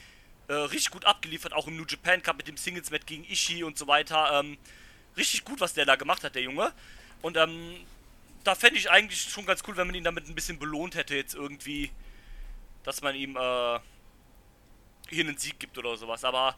äh, 0.49 0.55
richtig 0.55 0.91
gut 0.91 1.05
abgeliefert, 1.05 1.53
auch 1.53 1.67
im 1.67 1.77
New 1.77 1.85
Japan 1.87 2.23
Cup 2.23 2.37
mit 2.37 2.49
dem 2.49 2.57
Singles-Match 2.57 3.07
gegen 3.07 3.25
Ishii 3.25 3.65
und 3.65 3.77
so 3.77 3.87
weiter. 3.87 4.41
Ähm, 4.41 4.57
richtig 5.17 5.45
gut, 5.45 5.61
was 5.61 5.75
der 5.75 5.85
da 5.85 5.97
gemacht 5.97 6.23
hat, 6.25 6.35
der 6.35 6.43
Junge. 6.43 6.73
Und 7.23 7.37
ähm, 7.37 7.77
da 8.45 8.55
fände 8.55 8.79
ich 8.79 8.91
eigentlich 8.91 9.21
schon 9.21 9.47
ganz 9.47 9.63
cool, 9.67 9.77
wenn 9.77 9.87
man 9.87 9.97
ihn 9.97 10.05
damit 10.05 10.29
ein 10.29 10.35
bisschen 10.35 10.59
belohnt 10.59 10.95
hätte, 10.95 11.17
jetzt 11.17 11.35
irgendwie, 11.35 11.90
dass 12.85 13.02
man 13.02 13.14
ihm 13.14 13.37
äh, 13.37 13.79
hier 15.09 15.25
einen 15.25 15.37
Sieg 15.37 15.59
gibt 15.59 15.76
oder 15.79 15.97
sowas. 15.97 16.25
Aber 16.25 16.55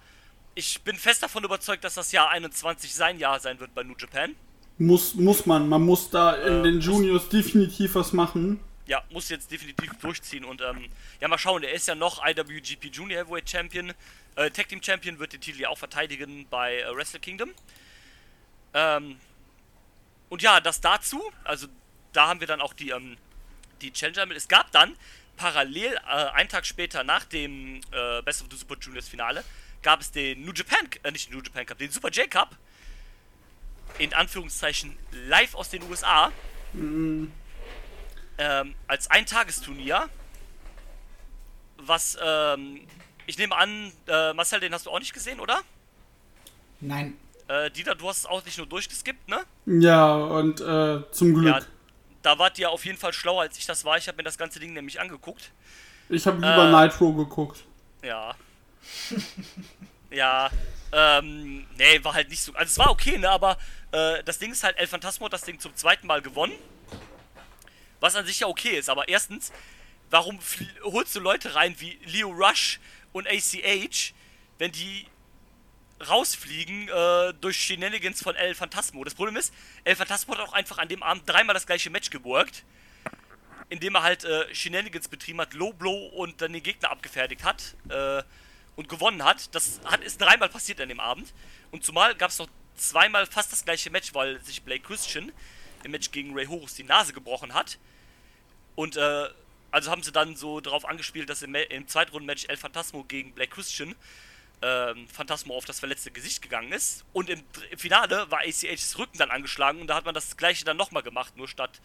ich 0.54 0.82
bin 0.82 0.96
fest 0.96 1.22
davon 1.22 1.44
überzeugt, 1.44 1.84
dass 1.84 1.94
das 1.94 2.12
Jahr 2.12 2.30
21 2.30 2.92
sein 2.92 3.18
Jahr 3.18 3.40
sein 3.40 3.58
wird 3.60 3.74
bei 3.74 3.82
New 3.82 3.94
Japan. 3.98 4.34
Muss, 4.78 5.14
muss 5.14 5.46
man. 5.46 5.68
Man 5.68 5.82
muss 5.82 6.10
da 6.10 6.34
in 6.34 6.60
äh, 6.60 6.62
den 6.62 6.80
Juniors 6.80 7.28
definitiv 7.28 7.94
was 7.94 8.12
machen. 8.12 8.60
Ja, 8.86 9.02
muss 9.10 9.28
jetzt 9.28 9.50
definitiv 9.50 9.90
durchziehen. 10.00 10.44
Und 10.44 10.60
ähm, 10.62 10.88
ja, 11.20 11.28
mal 11.28 11.38
schauen. 11.38 11.62
Er 11.62 11.72
ist 11.72 11.88
ja 11.88 11.94
noch 11.94 12.24
IWGP 12.24 12.86
Junior 12.86 13.20
Heavyweight 13.20 13.48
Champion. 13.48 13.92
Äh, 14.36 14.50
Tag 14.50 14.68
Team 14.68 14.82
Champion 14.82 15.18
wird 15.18 15.32
den 15.32 15.40
Titel 15.40 15.60
ja 15.60 15.68
auch 15.68 15.78
verteidigen 15.78 16.46
bei 16.48 16.80
äh, 16.80 16.94
Wrestle 16.94 17.20
Kingdom. 17.20 17.50
Ähm, 18.74 19.18
und 20.28 20.42
ja, 20.42 20.60
das 20.60 20.80
dazu. 20.80 21.22
Also 21.44 21.66
da 22.12 22.28
haben 22.28 22.40
wir 22.40 22.46
dann 22.46 22.60
auch 22.60 22.72
die, 22.72 22.90
ähm, 22.90 23.16
die 23.80 23.92
Challenger 23.92 24.26
mit. 24.26 24.36
Es 24.36 24.48
gab 24.48 24.70
dann 24.72 24.96
parallel, 25.36 25.94
äh, 25.94 26.30
einen 26.34 26.48
Tag 26.48 26.66
später 26.66 27.04
nach 27.04 27.24
dem 27.24 27.80
äh, 27.92 28.22
Best 28.22 28.42
of 28.42 28.48
the 28.50 28.56
Super 28.56 28.76
Juniors 28.78 29.08
Finale, 29.08 29.44
gab 29.82 30.00
es 30.00 30.10
den 30.10 30.44
New 30.44 30.52
Japan, 30.52 30.88
äh, 31.02 31.10
nicht 31.10 31.28
den 31.28 31.36
New 31.36 31.42
Japan 31.42 31.64
Cup, 31.64 31.78
den 31.78 31.90
Super 31.90 32.10
J 32.10 32.30
Cup 32.30 32.56
in 33.98 34.12
Anführungszeichen 34.12 34.96
live 35.12 35.54
aus 35.54 35.70
den 35.70 35.82
USA 35.84 36.30
mhm. 36.72 37.32
ähm, 38.36 38.74
als 38.86 39.10
Eintagesturnier. 39.10 40.08
Was, 41.78 42.18
ähm, 42.20 42.86
ich 43.26 43.38
nehme 43.38 43.56
an, 43.56 43.92
äh, 44.08 44.32
Marcel, 44.34 44.60
den 44.60 44.74
hast 44.74 44.86
du 44.86 44.90
auch 44.90 44.98
nicht 44.98 45.14
gesehen, 45.14 45.40
oder? 45.40 45.62
Nein. 46.80 47.16
Äh, 47.48 47.70
Dieter, 47.70 47.94
du 47.94 48.08
hast 48.08 48.18
es 48.18 48.26
auch 48.26 48.44
nicht 48.44 48.58
nur 48.58 48.66
durchgeskippt, 48.66 49.28
ne? 49.28 49.44
Ja, 49.66 50.14
und 50.14 50.60
äh, 50.60 51.10
zum 51.10 51.34
Glück. 51.34 51.56
Ja, 51.56 51.60
da 52.22 52.38
wart 52.38 52.58
ihr 52.58 52.70
auf 52.70 52.84
jeden 52.84 52.98
Fall 52.98 53.12
schlauer, 53.14 53.42
als 53.42 53.56
ich 53.56 53.64
das 53.64 53.84
war. 53.84 53.96
Ich 53.96 54.06
habe 54.06 54.18
mir 54.18 54.22
das 54.22 54.36
ganze 54.36 54.60
Ding 54.60 54.74
nämlich 54.74 55.00
angeguckt. 55.00 55.50
Ich 56.10 56.26
habe 56.26 56.36
lieber 56.36 56.68
äh, 56.68 56.84
Nitro 56.84 57.12
geguckt. 57.14 57.64
Ja. 58.02 58.34
ja. 60.10 60.50
Ähm, 60.92 61.66
nee, 61.76 62.02
war 62.02 62.14
halt 62.14 62.28
nicht 62.28 62.42
so. 62.42 62.52
Also 62.52 62.70
es 62.70 62.78
war 62.78 62.90
okay, 62.90 63.18
ne, 63.18 63.30
aber 63.30 63.56
äh, 63.92 64.22
das 64.24 64.38
Ding 64.38 64.52
ist 64.52 64.64
halt, 64.64 64.76
El 64.78 64.86
Phantasmo 64.86 65.26
hat 65.26 65.32
das 65.32 65.42
Ding 65.42 65.58
zum 65.58 65.74
zweiten 65.74 66.06
Mal 66.06 66.22
gewonnen. 66.22 66.54
Was 68.00 68.14
an 68.14 68.26
sich 68.26 68.40
ja 68.40 68.46
okay 68.46 68.78
ist, 68.78 68.88
aber 68.88 69.08
erstens, 69.08 69.52
warum 70.10 70.38
holst 70.84 71.16
du 71.16 71.20
Leute 71.20 71.54
rein 71.54 71.74
wie 71.78 71.98
Leo 72.04 72.28
Rush 72.28 72.78
und 73.12 73.26
ACH, 73.26 74.14
wenn 74.58 74.72
die 74.72 75.06
rausfliegen 76.06 76.88
äh, 76.88 77.34
durch 77.40 77.56
Shenanigans 77.56 78.22
von 78.22 78.36
El 78.36 78.54
Phantasmo. 78.54 79.04
Das 79.04 79.14
Problem 79.14 79.36
ist, 79.36 79.52
El 79.84 79.96
Phantasmo 79.96 80.34
hat 80.34 80.40
auch 80.40 80.52
einfach 80.52 80.78
an 80.78 80.88
dem 80.88 81.02
Abend 81.02 81.28
dreimal 81.28 81.54
das 81.54 81.66
gleiche 81.66 81.90
Match 81.90 82.10
geworkt, 82.10 82.64
indem 83.68 83.96
er 83.96 84.02
halt 84.02 84.24
äh, 84.24 84.54
Shenanigans 84.54 85.08
betrieben 85.08 85.40
hat, 85.40 85.54
Low 85.54 85.72
Blow 85.72 86.06
und 86.08 86.40
dann 86.40 86.52
den 86.52 86.62
Gegner 86.62 86.90
abgefertigt 86.90 87.44
hat 87.44 87.74
äh, 87.88 88.22
und 88.76 88.88
gewonnen 88.88 89.24
hat. 89.24 89.54
Das 89.54 89.80
hat, 89.84 90.02
ist 90.02 90.20
dreimal 90.20 90.48
passiert 90.48 90.80
an 90.80 90.88
dem 90.88 91.00
Abend. 91.00 91.32
Und 91.70 91.84
zumal 91.84 92.14
gab 92.14 92.30
es 92.30 92.38
noch 92.38 92.48
zweimal 92.76 93.26
fast 93.26 93.52
das 93.52 93.64
gleiche 93.64 93.90
Match, 93.90 94.14
weil 94.14 94.40
sich 94.44 94.62
Blake 94.62 94.84
Christian 94.84 95.32
im 95.84 95.90
Match 95.90 96.10
gegen 96.10 96.34
Ray 96.34 96.46
Horus 96.46 96.74
die 96.74 96.84
Nase 96.84 97.12
gebrochen 97.12 97.54
hat. 97.54 97.78
Und 98.74 98.96
äh, 98.96 99.28
also 99.70 99.90
haben 99.90 100.02
sie 100.02 100.12
dann 100.12 100.36
so 100.36 100.60
darauf 100.60 100.84
angespielt, 100.84 101.28
dass 101.28 101.42
im, 101.42 101.54
im 101.54 101.86
Zweitrunden-Match 101.86 102.46
El 102.48 102.56
Phantasmo 102.56 103.04
gegen 103.04 103.32
Blake 103.32 103.50
Christian 103.50 103.94
ähm, 104.62 105.08
Phantasmo 105.08 105.56
auf 105.56 105.64
das 105.64 105.78
verletzte 105.78 106.10
Gesicht 106.10 106.42
gegangen 106.42 106.72
ist. 106.72 107.04
Und 107.12 107.30
im, 107.30 107.42
im, 107.70 107.78
Finale 107.78 108.30
war 108.30 108.40
ACHs 108.40 108.98
Rücken 108.98 109.18
dann 109.18 109.30
angeschlagen 109.30 109.80
und 109.80 109.86
da 109.86 109.94
hat 109.94 110.04
man 110.04 110.14
das 110.14 110.36
gleiche 110.36 110.64
dann 110.64 110.76
nochmal 110.76 111.02
gemacht, 111.02 111.36
nur 111.36 111.48
statt 111.48 111.80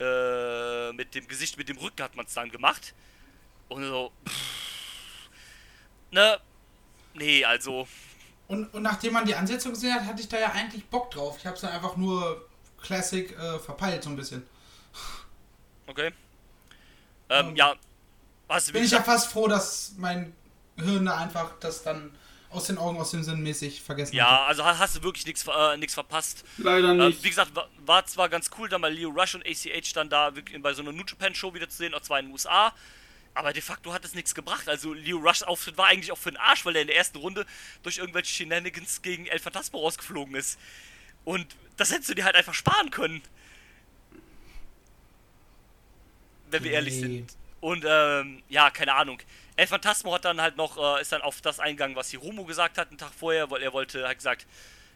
äh, 0.00 0.92
mit 0.92 1.14
dem 1.14 1.28
Gesicht, 1.28 1.56
mit 1.56 1.68
dem 1.68 1.78
Rücken 1.78 2.02
hat 2.02 2.16
man 2.16 2.26
es 2.26 2.34
dann 2.34 2.50
gemacht. 2.50 2.94
Und 3.68 3.84
so, 3.84 4.12
pff, 4.28 5.30
ne, 6.10 6.40
nee, 7.14 7.44
also. 7.44 7.86
Und, 8.48 8.72
und 8.74 8.82
nachdem 8.82 9.14
man 9.14 9.24
die 9.24 9.34
Ansetzung 9.34 9.72
gesehen 9.72 9.94
hat, 9.94 10.04
hatte 10.04 10.20
ich 10.20 10.28
da 10.28 10.38
ja 10.38 10.52
eigentlich 10.52 10.84
Bock 10.86 11.10
drauf. 11.10 11.36
Ich 11.38 11.46
habe 11.46 11.54
es 11.54 11.62
dann 11.62 11.72
einfach 11.72 11.96
nur 11.96 12.48
Classic 12.82 13.30
äh, 13.38 13.58
verpeilt, 13.58 14.02
so 14.02 14.10
ein 14.10 14.16
bisschen. 14.16 14.46
Okay. 15.86 16.12
Ähm, 17.28 17.48
um, 17.48 17.56
ja. 17.56 17.74
Was, 18.48 18.70
bin 18.70 18.84
ich 18.84 18.90
ja 18.90 19.02
fast 19.02 19.32
froh, 19.32 19.48
dass 19.48 19.94
mein 19.96 20.34
Hirn 20.76 21.08
einfach 21.08 21.52
das 21.60 21.82
dann 21.82 22.12
aus 22.52 22.66
den 22.66 22.78
Augen, 22.78 22.98
aus 22.98 23.10
dem 23.10 23.22
Sinn 23.22 23.42
mäßig 23.42 23.82
vergessen 23.82 24.14
Ja, 24.14 24.30
hatte. 24.30 24.44
also 24.44 24.64
hast 24.64 24.96
du 24.96 25.02
wirklich 25.02 25.26
nichts 25.26 25.46
äh, 25.46 25.88
verpasst. 25.88 26.44
Leider 26.58 26.90
ähm, 26.90 26.98
nicht. 26.98 27.20
Äh, 27.20 27.24
wie 27.24 27.28
gesagt, 27.30 27.54
war, 27.56 27.68
war, 27.84 28.04
zwar 28.06 28.28
ganz 28.28 28.50
cool, 28.58 28.68
da 28.68 28.78
mal 28.78 28.92
Leo 28.92 29.10
Rush 29.10 29.34
und 29.34 29.46
ACH 29.46 29.92
dann 29.94 30.10
da 30.10 30.32
bei 30.60 30.74
so 30.74 30.82
einer 30.82 30.92
New 30.92 31.04
Japan 31.04 31.34
Show 31.34 31.54
wieder 31.54 31.68
zu 31.68 31.78
sehen, 31.78 31.94
auch 31.94 32.02
zwar 32.02 32.18
in 32.18 32.26
den 32.26 32.32
USA. 32.32 32.74
Aber 33.34 33.54
de 33.54 33.62
facto 33.62 33.94
hat 33.94 34.04
es 34.04 34.14
nichts 34.14 34.34
gebracht. 34.34 34.68
Also 34.68 34.92
Leo 34.92 35.16
Rushs 35.16 35.42
Auftritt 35.42 35.78
war 35.78 35.86
eigentlich 35.86 36.12
auch 36.12 36.18
für 36.18 36.30
den 36.30 36.36
Arsch, 36.36 36.66
weil 36.66 36.76
er 36.76 36.82
in 36.82 36.88
der 36.88 36.96
ersten 36.96 37.16
Runde 37.18 37.46
durch 37.82 37.96
irgendwelche 37.96 38.32
Shenanigans 38.32 39.00
gegen 39.00 39.26
El 39.26 39.38
Phantasmo 39.38 39.78
rausgeflogen 39.78 40.34
ist. 40.34 40.58
Und 41.24 41.46
das 41.78 41.90
hättest 41.90 42.10
du 42.10 42.14
dir 42.14 42.24
halt 42.24 42.36
einfach 42.36 42.52
sparen 42.52 42.90
können. 42.90 43.22
Wenn 46.50 46.62
wir 46.62 46.70
nee. 46.70 46.76
ehrlich 46.76 47.00
sind. 47.00 47.34
Und 47.60 47.84
ähm, 47.88 48.42
ja, 48.50 48.70
keine 48.70 48.94
Ahnung. 48.94 49.18
El 49.56 49.66
Phantasmo 49.66 50.14
hat 50.14 50.24
dann 50.24 50.40
halt 50.40 50.56
noch, 50.56 50.76
äh, 50.78 51.02
ist 51.02 51.12
dann 51.12 51.22
auf 51.22 51.40
das 51.40 51.60
eingegangen, 51.60 51.96
was 51.96 52.10
Hiromu 52.10 52.44
gesagt 52.44 52.78
hat, 52.78 52.88
einen 52.88 52.98
Tag 52.98 53.12
vorher, 53.12 53.50
weil 53.50 53.62
er 53.62 53.72
wollte, 53.72 54.08
hat 54.08 54.16
gesagt, 54.16 54.46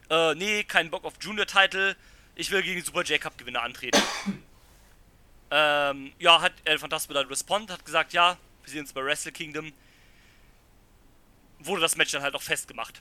äh, 0.08 0.34
nee, 0.34 0.64
keinen 0.64 0.90
Bock 0.90 1.04
auf 1.04 1.14
Junior-Title, 1.20 1.96
ich 2.34 2.50
will 2.50 2.62
gegen 2.62 2.82
Super 2.82 3.02
J-Cup-Gewinner 3.02 3.62
antreten. 3.62 4.00
ähm, 5.50 6.12
ja, 6.18 6.40
hat 6.40 6.52
El 6.64 6.78
Phantasmo 6.78 7.14
dann 7.14 7.26
respond, 7.26 7.70
hat 7.70 7.84
gesagt, 7.84 8.12
ja, 8.12 8.36
wir 8.62 8.70
sehen 8.70 8.80
uns 8.80 8.92
bei 8.92 9.04
Wrestle 9.04 9.32
Kingdom. 9.32 9.72
Wurde 11.60 11.80
das 11.80 11.96
Match 11.96 12.12
dann 12.12 12.22
halt 12.22 12.34
auch 12.34 12.42
festgemacht. 12.42 13.00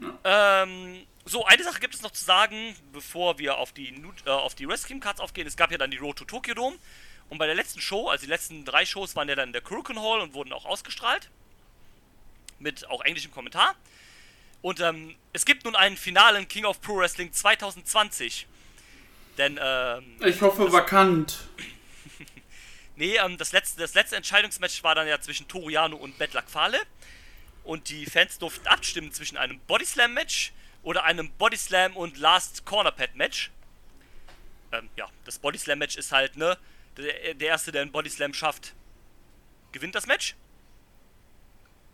Ja. 0.00 0.62
Ähm, 0.62 1.06
so, 1.24 1.44
eine 1.44 1.64
Sache 1.64 1.80
gibt 1.80 1.94
es 1.94 2.02
noch 2.02 2.12
zu 2.12 2.24
sagen, 2.24 2.76
bevor 2.92 3.38
wir 3.38 3.58
auf 3.58 3.72
die, 3.72 3.88
äh, 4.26 4.30
auf 4.30 4.54
die 4.54 4.68
Wrestling 4.68 4.88
Kingdom 4.88 5.04
Cards 5.04 5.20
aufgehen. 5.20 5.46
Es 5.46 5.56
gab 5.56 5.72
ja 5.72 5.78
dann 5.78 5.90
die 5.90 5.96
Road 5.96 6.18
to 6.18 6.24
Tokyo 6.24 6.54
Dome. 6.54 6.76
Und 7.28 7.38
bei 7.38 7.46
der 7.46 7.54
letzten 7.54 7.80
Show, 7.80 8.08
also 8.08 8.24
die 8.24 8.30
letzten 8.30 8.64
drei 8.64 8.86
Shows, 8.86 9.16
waren 9.16 9.28
ja 9.28 9.34
dann 9.34 9.48
in 9.48 9.52
der 9.52 9.62
Kurokan 9.62 10.00
Hall 10.00 10.20
und 10.20 10.34
wurden 10.34 10.52
auch 10.52 10.64
ausgestrahlt. 10.64 11.30
Mit 12.58 12.88
auch 12.88 13.02
englischem 13.02 13.32
Kommentar. 13.32 13.74
Und 14.62 14.80
ähm, 14.80 15.14
es 15.32 15.44
gibt 15.44 15.64
nun 15.64 15.76
einen 15.76 15.96
finalen 15.96 16.48
King 16.48 16.64
of 16.64 16.80
Pro 16.80 16.96
Wrestling 16.96 17.32
2020. 17.32 18.46
Denn, 19.38 19.58
ähm, 19.62 20.16
Ich 20.24 20.40
hoffe 20.40 20.64
das, 20.64 20.72
vakant. 20.72 21.38
nee, 22.96 23.16
ähm, 23.16 23.36
das 23.36 23.52
letzte, 23.52 23.80
das 23.80 23.94
letzte 23.94 24.16
Entscheidungsmatch 24.16 24.82
war 24.82 24.94
dann 24.94 25.06
ja 25.06 25.20
zwischen 25.20 25.46
Toriano 25.48 25.96
und 25.96 26.16
Bedlak 26.18 26.48
Fale. 26.48 26.80
Und 27.64 27.88
die 27.88 28.06
Fans 28.06 28.38
durften 28.38 28.66
abstimmen 28.66 29.12
zwischen 29.12 29.36
einem 29.36 29.58
Bodyslam-Match 29.66 30.52
oder 30.82 31.04
einem 31.04 31.30
Bodyslam 31.32 31.96
und 31.96 32.16
Last 32.16 32.64
Corner 32.64 32.92
Pad 32.92 33.16
Match. 33.16 33.50
Ähm, 34.72 34.88
ja, 34.96 35.08
das 35.24 35.38
Bodyslam 35.38 35.78
Match 35.78 35.96
ist 35.96 36.12
halt, 36.12 36.36
ne, 36.36 36.56
der, 36.96 37.34
der 37.34 37.48
Erste, 37.48 37.72
der 37.72 37.82
einen 37.82 37.92
Bodyslam 37.92 38.34
schafft, 38.34 38.74
gewinnt 39.72 39.94
das 39.94 40.06
Match. 40.06 40.34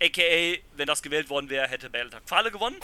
AKA, 0.01 0.59
wenn 0.77 0.87
das 0.87 1.03
gewählt 1.03 1.31
worden 1.31 1.49
wäre, 1.49 1.69
hätte 1.69 1.91
Bellatak 1.91 2.25
Pfahle 2.25 2.51
gewonnen. 2.51 2.77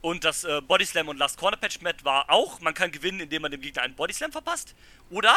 Und 0.00 0.24
das 0.24 0.44
äh, 0.44 0.60
Bodyslam 0.60 1.08
und 1.08 1.16
Last 1.16 1.38
Corner 1.38 1.56
Patch 1.56 1.80
Match 1.80 2.04
war 2.04 2.28
auch, 2.28 2.60
man 2.60 2.74
kann 2.74 2.92
gewinnen, 2.92 3.20
indem 3.20 3.40
man 3.40 3.50
dem 3.50 3.62
Gegner 3.62 3.82
einen 3.82 3.94
Bodyslam 3.94 4.32
verpasst. 4.32 4.74
Oder, 5.08 5.34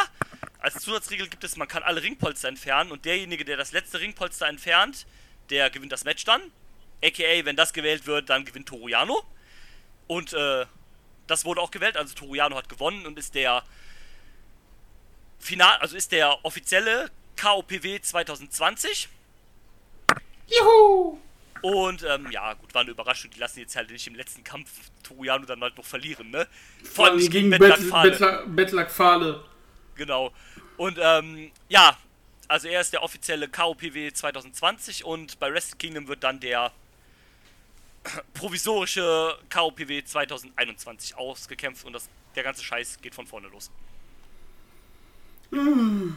als 0.58 0.74
Zusatzregel 0.74 1.28
gibt 1.28 1.42
es, 1.42 1.56
man 1.56 1.68
kann 1.68 1.82
alle 1.82 2.02
Ringpolster 2.02 2.48
entfernen 2.48 2.92
und 2.92 3.04
derjenige, 3.06 3.46
der 3.46 3.56
das 3.56 3.72
letzte 3.72 4.00
Ringpolster 4.00 4.46
entfernt, 4.46 5.06
der 5.48 5.70
gewinnt 5.70 5.92
das 5.92 6.04
Match 6.04 6.24
dann. 6.24 6.42
AKA, 7.02 7.46
wenn 7.46 7.56
das 7.56 7.72
gewählt 7.72 8.06
wird, 8.06 8.28
dann 8.28 8.44
gewinnt 8.44 8.68
Toriano. 8.68 9.24
Und 10.06 10.34
äh, 10.34 10.66
das 11.26 11.44
wurde 11.44 11.60
auch 11.60 11.70
gewählt, 11.70 11.96
also 11.96 12.14
Toriano 12.14 12.56
hat 12.56 12.68
gewonnen 12.68 13.06
und 13.06 13.18
ist 13.18 13.34
der 13.34 13.62
final, 15.38 15.78
also 15.78 15.96
ist 15.96 16.12
der 16.12 16.44
offizielle 16.44 17.10
KOPW 17.40 18.00
2020. 18.00 19.08
Juhu! 20.48 21.18
Und 21.60 22.04
ähm, 22.04 22.30
ja, 22.30 22.54
gut, 22.54 22.72
war 22.74 22.82
eine 22.82 22.90
Überraschung. 22.90 23.30
Die 23.30 23.38
lassen 23.38 23.60
jetzt 23.60 23.74
halt 23.74 23.90
nicht 23.90 24.06
im 24.06 24.14
letzten 24.14 24.44
Kampf 24.44 24.70
Toriano 25.02 25.44
dann 25.44 25.60
halt 25.60 25.76
noch 25.76 25.84
verlieren, 25.84 26.30
ne? 26.30 26.46
Vor 26.84 27.06
allem 27.06 27.16
nicht 27.16 27.32
gegen 27.32 27.50
Betlak 27.50 27.80
Fahle. 27.80 29.44
Genau. 29.96 30.32
Und 30.76 30.98
ähm, 31.00 31.50
ja, 31.68 31.96
also 32.46 32.68
er 32.68 32.80
ist 32.80 32.92
der 32.92 33.02
offizielle 33.02 33.48
KOPW 33.48 34.12
2020 34.12 35.04
und 35.04 35.38
bei 35.40 35.52
Wrestle 35.52 35.76
Kingdom 35.76 36.06
wird 36.06 36.22
dann 36.22 36.38
der 36.38 36.72
provisorische 38.34 39.36
KOPW 39.50 40.02
2021 40.04 41.16
ausgekämpft 41.16 41.84
und 41.84 41.92
das, 41.92 42.08
der 42.36 42.44
ganze 42.44 42.62
Scheiß 42.62 43.00
geht 43.02 43.14
von 43.14 43.26
vorne 43.26 43.48
los. 43.48 43.70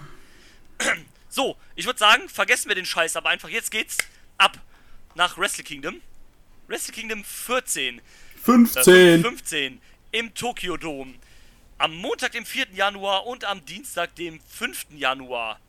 So, 1.33 1.55
ich 1.75 1.85
würde 1.85 1.97
sagen, 1.97 2.27
vergessen 2.27 2.67
wir 2.67 2.75
den 2.75 2.85
Scheiß, 2.85 3.15
aber 3.15 3.29
einfach 3.29 3.47
jetzt 3.47 3.71
geht's 3.71 3.97
ab 4.38 4.57
nach 5.15 5.38
Wrestle 5.38 5.63
Kingdom. 5.63 6.01
Wrestle 6.67 6.93
Kingdom 6.93 7.23
14. 7.23 8.01
15. 8.43 8.93
Äh, 8.93 9.19
15 9.19 9.81
im 10.11 10.33
Tokyo 10.33 10.75
Dome. 10.75 11.13
Am 11.77 11.95
Montag, 11.95 12.33
dem 12.33 12.45
4. 12.45 12.67
Januar 12.73 13.25
und 13.27 13.45
am 13.45 13.63
Dienstag, 13.65 14.13
dem 14.15 14.41
5. 14.41 14.88
Januar 14.97 15.59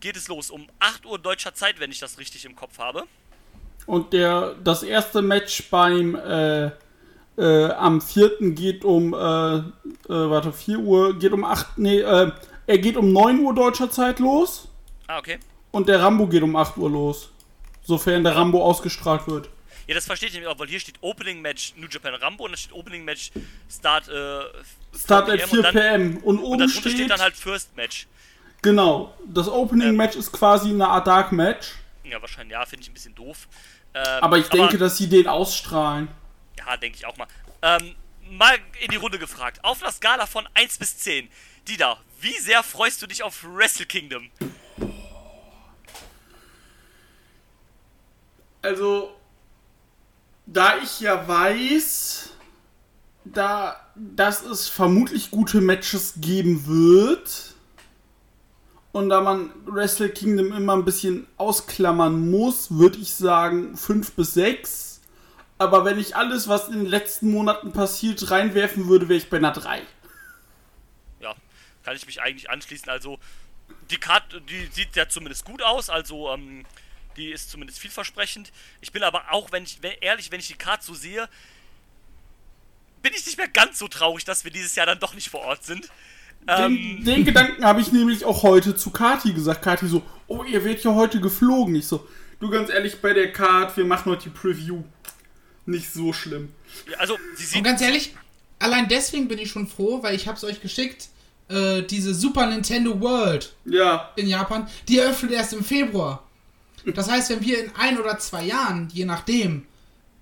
geht 0.00 0.16
es 0.16 0.26
los 0.26 0.50
um 0.50 0.68
8 0.80 1.06
Uhr 1.06 1.18
deutscher 1.18 1.54
Zeit, 1.54 1.78
wenn 1.78 1.92
ich 1.92 2.00
das 2.00 2.18
richtig 2.18 2.44
im 2.44 2.56
Kopf 2.56 2.78
habe. 2.78 3.04
Und 3.86 4.12
der 4.12 4.56
das 4.64 4.82
erste 4.82 5.22
Match 5.22 5.70
beim 5.70 6.16
äh, 6.16 6.72
äh, 7.36 7.70
am 7.70 8.00
4. 8.00 8.52
geht 8.52 8.84
um, 8.84 9.12
äh, 9.12 9.16
äh, 9.16 9.62
warte, 10.08 10.52
4 10.52 10.78
Uhr, 10.78 11.18
geht 11.18 11.32
um 11.32 11.44
8, 11.44 11.78
nee, 11.78 12.00
äh, 12.00 12.30
er 12.66 12.78
geht 12.78 12.96
um 12.96 13.12
9 13.12 13.40
Uhr 13.40 13.54
deutscher 13.54 13.90
Zeit 13.90 14.18
los. 14.18 14.68
Ah, 15.06 15.18
okay. 15.18 15.38
Und 15.70 15.88
der 15.88 16.00
Rambo 16.00 16.26
geht 16.26 16.42
um 16.42 16.56
8 16.56 16.76
Uhr 16.76 16.90
los. 16.90 17.30
Sofern 17.82 18.24
der 18.24 18.36
Rambo 18.36 18.64
ausgestrahlt 18.64 19.26
wird. 19.26 19.50
Ja, 19.86 19.94
das 19.94 20.06
verstehe 20.06 20.28
ich 20.30 20.34
nicht, 20.34 20.46
weil 20.58 20.68
hier 20.68 20.80
steht 20.80 20.94
Opening 21.02 21.42
Match 21.42 21.74
New 21.76 21.88
Japan 21.88 22.14
Rambo 22.14 22.44
und 22.44 22.52
da 22.52 22.56
steht 22.56 22.72
Opening 22.72 23.04
Match 23.04 23.32
Start, 23.68 24.08
äh, 24.08 24.44
Start 24.96 25.28
at 25.28 25.42
4 25.42 25.62
pm. 25.64 26.16
Und, 26.18 26.38
oben 26.38 26.62
und 26.62 26.68
steht, 26.70 26.92
steht 26.92 27.10
dann 27.10 27.20
halt 27.20 27.34
First 27.34 27.76
Match. 27.76 28.06
Genau. 28.62 29.12
Das 29.26 29.46
Opening 29.48 29.88
ähm, 29.88 29.96
Match 29.96 30.16
ist 30.16 30.32
quasi 30.32 30.70
eine 30.70 30.88
Art 30.88 31.06
Dark 31.06 31.32
Match. 31.32 31.72
Ja, 32.02 32.20
wahrscheinlich, 32.20 32.52
ja, 32.52 32.64
finde 32.64 32.82
ich 32.82 32.90
ein 32.90 32.94
bisschen 32.94 33.14
doof. 33.14 33.46
Ähm, 33.92 34.02
aber 34.22 34.38
ich 34.38 34.48
denke, 34.48 34.68
aber, 34.68 34.78
dass 34.78 34.96
sie 34.96 35.08
den 35.08 35.26
ausstrahlen. 35.26 36.08
Ja, 36.58 36.76
denke 36.76 36.96
ich 36.96 37.06
auch 37.06 37.16
mal. 37.16 37.28
Ähm, 37.62 37.94
mal 38.30 38.56
in 38.80 38.90
die 38.90 38.96
Runde 38.96 39.18
gefragt. 39.18 39.60
Auf 39.62 39.82
einer 39.82 39.92
Skala 39.92 40.26
von 40.26 40.48
1 40.54 40.78
bis 40.78 40.98
10. 40.98 41.28
Dida, 41.68 41.98
wie 42.20 42.38
sehr 42.38 42.62
freust 42.62 43.02
du 43.02 43.06
dich 43.06 43.22
auf 43.22 43.44
Wrestle 43.44 43.86
Kingdom? 43.86 44.30
Also, 48.62 49.14
da 50.46 50.78
ich 50.78 51.00
ja 51.00 51.26
weiß, 51.26 52.30
da, 53.24 53.76
dass 53.94 54.42
es 54.44 54.68
vermutlich 54.68 55.30
gute 55.30 55.60
Matches 55.60 56.14
geben 56.16 56.66
wird 56.66 57.54
und 58.92 59.08
da 59.08 59.20
man 59.20 59.50
Wrestle 59.66 60.08
Kingdom 60.08 60.52
immer 60.52 60.74
ein 60.74 60.84
bisschen 60.84 61.26
ausklammern 61.36 62.30
muss, 62.30 62.70
würde 62.70 62.98
ich 62.98 63.12
sagen 63.12 63.76
5 63.76 64.12
bis 64.12 64.34
6 64.34 64.83
aber 65.64 65.84
wenn 65.84 65.98
ich 65.98 66.14
alles, 66.16 66.46
was 66.48 66.68
in 66.68 66.74
den 66.74 66.86
letzten 66.86 67.30
Monaten 67.30 67.72
passiert, 67.72 68.30
reinwerfen 68.30 68.86
würde, 68.88 69.08
wäre 69.08 69.18
ich 69.18 69.28
bei 69.30 69.38
einer 69.38 69.50
3. 69.52 69.82
Ja, 71.20 71.34
kann 71.82 71.96
ich 71.96 72.06
mich 72.06 72.22
eigentlich 72.22 72.48
anschließen. 72.50 72.88
Also, 72.88 73.18
die 73.90 73.98
Karte, 73.98 74.40
die 74.42 74.66
sieht 74.72 74.94
ja 74.94 75.08
zumindest 75.08 75.44
gut 75.44 75.62
aus. 75.62 75.90
Also, 75.90 76.32
ähm, 76.32 76.64
Die 77.16 77.30
ist 77.30 77.48
zumindest 77.50 77.78
vielversprechend. 77.78 78.50
Ich 78.80 78.90
bin 78.90 79.04
aber 79.04 79.30
auch, 79.30 79.52
wenn 79.52 79.62
ich, 79.62 79.78
ehrlich, 80.00 80.32
wenn 80.32 80.40
ich 80.40 80.48
die 80.48 80.54
Card 80.54 80.82
so 80.82 80.94
sehe, 80.94 81.28
bin 83.02 83.12
ich 83.14 83.24
nicht 83.24 83.38
mehr 83.38 83.46
ganz 83.46 83.78
so 83.78 83.86
traurig, 83.86 84.24
dass 84.24 84.42
wir 84.44 84.50
dieses 84.50 84.74
Jahr 84.74 84.86
dann 84.86 84.98
doch 84.98 85.14
nicht 85.14 85.28
vor 85.30 85.42
Ort 85.42 85.64
sind. 85.64 85.88
Den, 86.42 86.48
Ähm, 86.48 87.04
den 87.04 87.24
Gedanken 87.24 87.64
habe 87.64 87.80
ich 87.80 87.92
nämlich 87.92 88.24
auch 88.24 88.42
heute 88.42 88.74
zu 88.74 88.90
Kati 88.90 89.32
gesagt. 89.32 89.62
Kati 89.62 89.86
so, 89.86 90.02
oh, 90.26 90.42
ihr 90.42 90.64
werdet 90.64 90.82
ja 90.84 90.92
heute 90.92 91.20
geflogen. 91.20 91.76
Ich 91.76 91.86
so, 91.86 92.04
du 92.40 92.50
ganz 92.50 92.68
ehrlich, 92.68 93.00
bei 93.00 93.12
der 93.12 93.32
Card, 93.32 93.76
wir 93.76 93.84
machen 93.84 94.10
heute 94.10 94.24
die 94.24 94.30
Preview. 94.30 94.82
Nicht 95.66 95.92
so 95.92 96.12
schlimm. 96.12 96.50
also, 96.98 97.16
sie 97.36 97.44
Und 97.44 97.48
sieht. 97.50 97.64
ganz 97.64 97.80
ehrlich, 97.80 98.14
allein 98.58 98.88
deswegen 98.88 99.28
bin 99.28 99.38
ich 99.38 99.50
schon 99.50 99.66
froh, 99.66 100.02
weil 100.02 100.14
ich 100.14 100.28
hab's 100.28 100.44
euch 100.44 100.60
geschickt. 100.60 101.08
Äh, 101.48 101.82
diese 101.82 102.14
Super 102.14 102.46
Nintendo 102.46 102.98
World 103.00 103.54
Ja, 103.66 104.10
in 104.16 104.26
Japan, 104.26 104.66
die 104.88 104.98
eröffnet 104.98 105.32
erst 105.32 105.52
im 105.52 105.62
Februar. 105.64 106.22
Das 106.94 107.10
heißt, 107.10 107.30
wenn 107.30 107.40
wir 107.42 107.64
in 107.64 107.70
ein 107.76 107.98
oder 107.98 108.18
zwei 108.18 108.44
Jahren, 108.44 108.88
je 108.92 109.04
nachdem, 109.04 109.66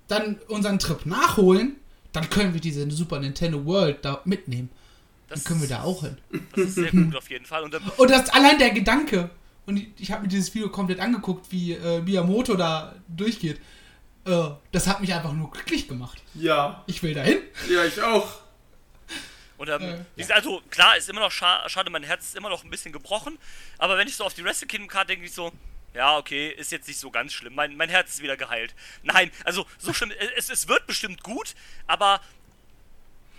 dann 0.07 0.37
unseren 0.47 0.79
Trip 0.79 1.05
nachholen, 1.05 1.77
dann 2.11 2.29
können 2.29 2.53
wir 2.53 2.61
diese 2.61 2.89
Super 2.91 3.19
Nintendo 3.19 3.65
World 3.65 3.97
da 4.03 4.21
mitnehmen. 4.25 4.69
Dann 5.29 5.37
Das, 5.39 5.45
können 5.45 5.61
wir 5.61 5.67
da 5.69 5.83
auch 5.83 6.01
hin. 6.03 6.17
das 6.55 6.65
ist 6.65 6.75
sehr 6.75 6.91
gut 6.91 7.15
auf 7.15 7.29
jeden 7.29 7.45
Fall. 7.45 7.63
Und 7.63 7.73
Und 7.97 8.11
das 8.11 8.29
allein 8.29 8.59
der 8.59 8.69
Gedanke, 8.71 9.29
und 9.65 9.77
ich, 9.77 9.87
ich 9.97 10.11
habe 10.11 10.23
mir 10.23 10.27
dieses 10.27 10.53
Video 10.53 10.69
komplett 10.69 10.99
angeguckt, 10.99 11.47
wie 11.51 11.71
äh, 11.73 12.01
Miyamoto 12.01 12.55
da 12.55 12.95
durchgeht. 13.07 13.59
Äh, 14.25 14.49
das 14.71 14.87
hat 14.87 15.01
mich 15.01 15.13
einfach 15.13 15.33
nur 15.33 15.51
glücklich 15.51 15.87
gemacht. 15.87 16.21
ja, 16.33 16.83
Ich 16.87 17.03
will 17.03 17.13
dahin. 17.13 17.39
ja, 17.69 17.83
ich 17.85 18.01
auch. 18.01 18.41
Und 19.57 19.69
ähm, 19.69 19.81
Äh, 19.81 19.99
wie 20.15 20.21
gesagt, 20.21 20.39
also 20.39 20.61
klar, 20.69 20.97
ist 20.97 21.09
immer 21.09 21.21
noch 21.21 21.31
scha 21.31 21.67
schade, 21.69 21.89
mein 21.89 22.03
Herz 22.03 22.25
ist 22.25 22.35
immer 22.35 22.49
noch 22.49 22.63
ein 22.63 22.69
bisschen 22.69 22.91
gebrochen. 22.91 23.37
Aber 23.77 23.97
wenn 23.97 24.07
ich 24.07 24.15
so 24.15 24.23
auf 24.25 24.33
die 24.33 24.43
Wrestle 24.43 24.67
Kingdom 24.67 24.87
Card 24.89 25.09
denke, 25.09 25.25
ich 25.25 25.33
so, 25.33 25.51
ja, 25.93 26.17
okay, 26.17 26.49
ist 26.49 26.71
jetzt 26.71 26.87
nicht 26.87 26.99
so 26.99 27.11
ganz 27.11 27.33
schlimm. 27.33 27.53
Mein, 27.55 27.75
mein 27.77 27.89
Herz 27.89 28.09
ist 28.15 28.21
wieder 28.21 28.35
geheilt. 28.35 28.73
Nein, 29.03 29.31
also 29.43 29.65
so 29.77 29.93
schlimm, 29.93 30.11
es, 30.37 30.49
es 30.49 30.67
wird 30.67 30.87
bestimmt 30.87 31.21
gut, 31.23 31.53
aber 31.87 32.19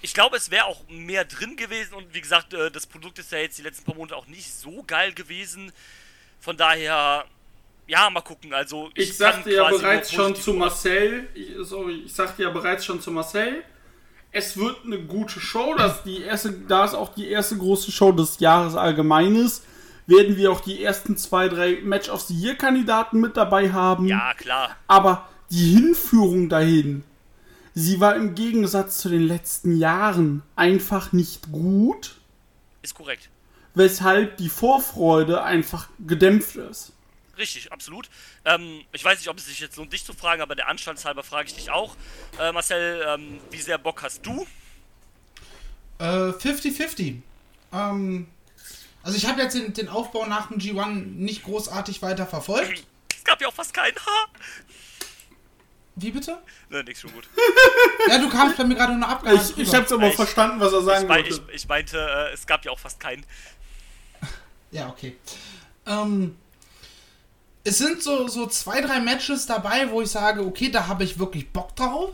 ich 0.02 0.12
glaube, 0.14 0.36
es 0.36 0.50
wäre 0.50 0.66
auch 0.66 0.86
mehr 0.88 1.24
drin 1.24 1.56
gewesen. 1.56 1.94
Und 1.94 2.12
wie 2.14 2.20
gesagt, 2.20 2.52
äh, 2.54 2.70
das 2.70 2.86
Produkt 2.86 3.18
ist 3.18 3.32
ja 3.32 3.38
jetzt 3.38 3.58
die 3.58 3.62
letzten 3.62 3.84
paar 3.84 3.94
Monate 3.94 4.16
auch 4.16 4.26
nicht 4.26 4.52
so 4.52 4.82
geil 4.84 5.12
gewesen. 5.14 5.72
Von 6.40 6.56
daher, 6.56 7.24
ja, 7.86 8.08
mal 8.10 8.22
gucken. 8.22 8.52
Also 8.54 8.90
Ich 8.94 9.08
kann 9.18 9.34
sagte 9.34 9.52
ja 9.52 9.68
bereits 9.68 10.12
schon 10.12 10.34
zu 10.34 10.54
Marcel, 10.54 11.28
ich, 11.34 11.48
sorry, 11.60 12.02
ich 12.06 12.14
sagte 12.14 12.42
ja 12.42 12.50
bereits 12.50 12.84
schon 12.84 13.00
zu 13.00 13.10
Marcel, 13.10 13.62
es 14.32 14.56
wird 14.56 14.84
eine 14.84 14.98
gute 15.00 15.38
Show, 15.40 15.74
das 15.76 16.02
die 16.02 16.22
erste, 16.22 16.52
da 16.52 16.84
es 16.84 16.94
auch 16.94 17.14
die 17.14 17.28
erste 17.28 17.56
große 17.56 17.92
Show 17.92 18.10
des 18.12 18.40
Jahres 18.40 18.74
allgemein 18.74 19.36
ist, 19.36 19.64
werden 20.06 20.36
wir 20.36 20.50
auch 20.50 20.60
die 20.60 20.82
ersten 20.82 21.16
zwei, 21.16 21.48
drei 21.48 21.78
Match 21.82 22.08
of 22.08 22.22
the 22.22 22.34
Year 22.34 22.56
Kandidaten 22.56 23.20
mit 23.20 23.36
dabei 23.36 23.72
haben. 23.72 24.06
Ja, 24.06 24.34
klar. 24.34 24.76
Aber 24.86 25.28
die 25.50 25.74
Hinführung 25.74 26.48
dahin, 26.48 27.04
sie 27.74 28.00
war 28.00 28.16
im 28.16 28.34
Gegensatz 28.34 28.98
zu 28.98 29.08
den 29.08 29.22
letzten 29.22 29.76
Jahren 29.76 30.42
einfach 30.56 31.12
nicht 31.12 31.52
gut, 31.52 32.16
Ist 32.82 32.94
korrekt. 32.94 33.30
weshalb 33.74 34.36
die 34.38 34.48
Vorfreude 34.48 35.42
einfach 35.42 35.88
gedämpft 36.06 36.56
ist. 36.56 36.92
Richtig, 37.36 37.72
absolut. 37.72 38.08
Ähm, 38.44 38.84
ich 38.92 39.04
weiß 39.04 39.18
nicht, 39.18 39.28
ob 39.28 39.38
es 39.38 39.46
sich 39.46 39.60
jetzt 39.60 39.76
lohnt, 39.76 39.92
dich 39.92 40.04
zu 40.04 40.12
fragen, 40.12 40.40
aber 40.42 40.54
der 40.54 40.68
Anstandshalber 40.68 41.22
frage 41.22 41.48
ich 41.48 41.54
dich 41.54 41.70
auch. 41.70 41.96
Äh, 42.38 42.52
Marcel, 42.52 43.04
ähm, 43.08 43.40
wie 43.50 43.60
sehr 43.60 43.78
Bock 43.78 44.02
hast 44.02 44.24
du? 44.24 44.46
Äh, 45.98 46.04
50-50. 46.04 47.16
Ähm, 47.72 48.28
also 49.02 49.16
ich 49.16 49.26
habe 49.26 49.42
jetzt 49.42 49.54
den, 49.54 49.72
den 49.72 49.88
Aufbau 49.88 50.26
nach 50.26 50.48
dem 50.48 50.58
G1 50.58 50.92
nicht 51.16 51.44
großartig 51.44 52.02
weiter 52.02 52.26
verfolgt. 52.26 52.84
Es 53.16 53.24
gab 53.24 53.40
ja 53.40 53.48
auch 53.48 53.54
fast 53.54 53.74
keinen. 53.74 53.96
Ha! 53.96 54.26
Wie 55.96 56.10
bitte? 56.10 56.38
Ne, 56.70 56.82
nix 56.84 57.00
schon 57.00 57.12
gut. 57.12 57.28
Ja, 58.08 58.18
du 58.18 58.28
kamst 58.28 58.58
bei 58.58 58.64
mir 58.64 58.74
gerade 58.74 58.94
nur 58.94 59.08
abgehakt. 59.08 59.54
Ich, 59.56 59.66
ich 59.66 59.74
hab's 59.74 59.90
aber 59.90 60.08
Ich- 60.08 60.14
verstanden, 60.16 60.60
was 60.60 60.72
er 60.74 60.80
Ich, 60.80 60.84
sagen 60.84 61.06
mein, 61.08 61.24
wollte. 61.24 61.42
ich, 61.48 61.54
ich 61.54 61.68
meinte, 61.68 61.96
äh, 61.98 62.34
es 62.34 62.46
gab 62.46 62.62
ja 62.64 62.70
auch 62.70 62.78
fast 62.78 63.00
keinen. 63.00 63.24
Ja, 64.72 64.88
okay. 64.88 65.16
Ähm, 65.86 66.36
es 67.64 67.78
sind 67.78 68.02
so, 68.02 68.28
so 68.28 68.46
zwei, 68.46 68.80
drei 68.80 69.00
Matches 69.00 69.46
dabei, 69.46 69.90
wo 69.90 70.02
ich 70.02 70.10
sage, 70.10 70.44
okay, 70.44 70.70
da 70.70 70.86
habe 70.86 71.04
ich 71.04 71.18
wirklich 71.18 71.50
Bock 71.50 71.74
drauf. 71.74 72.10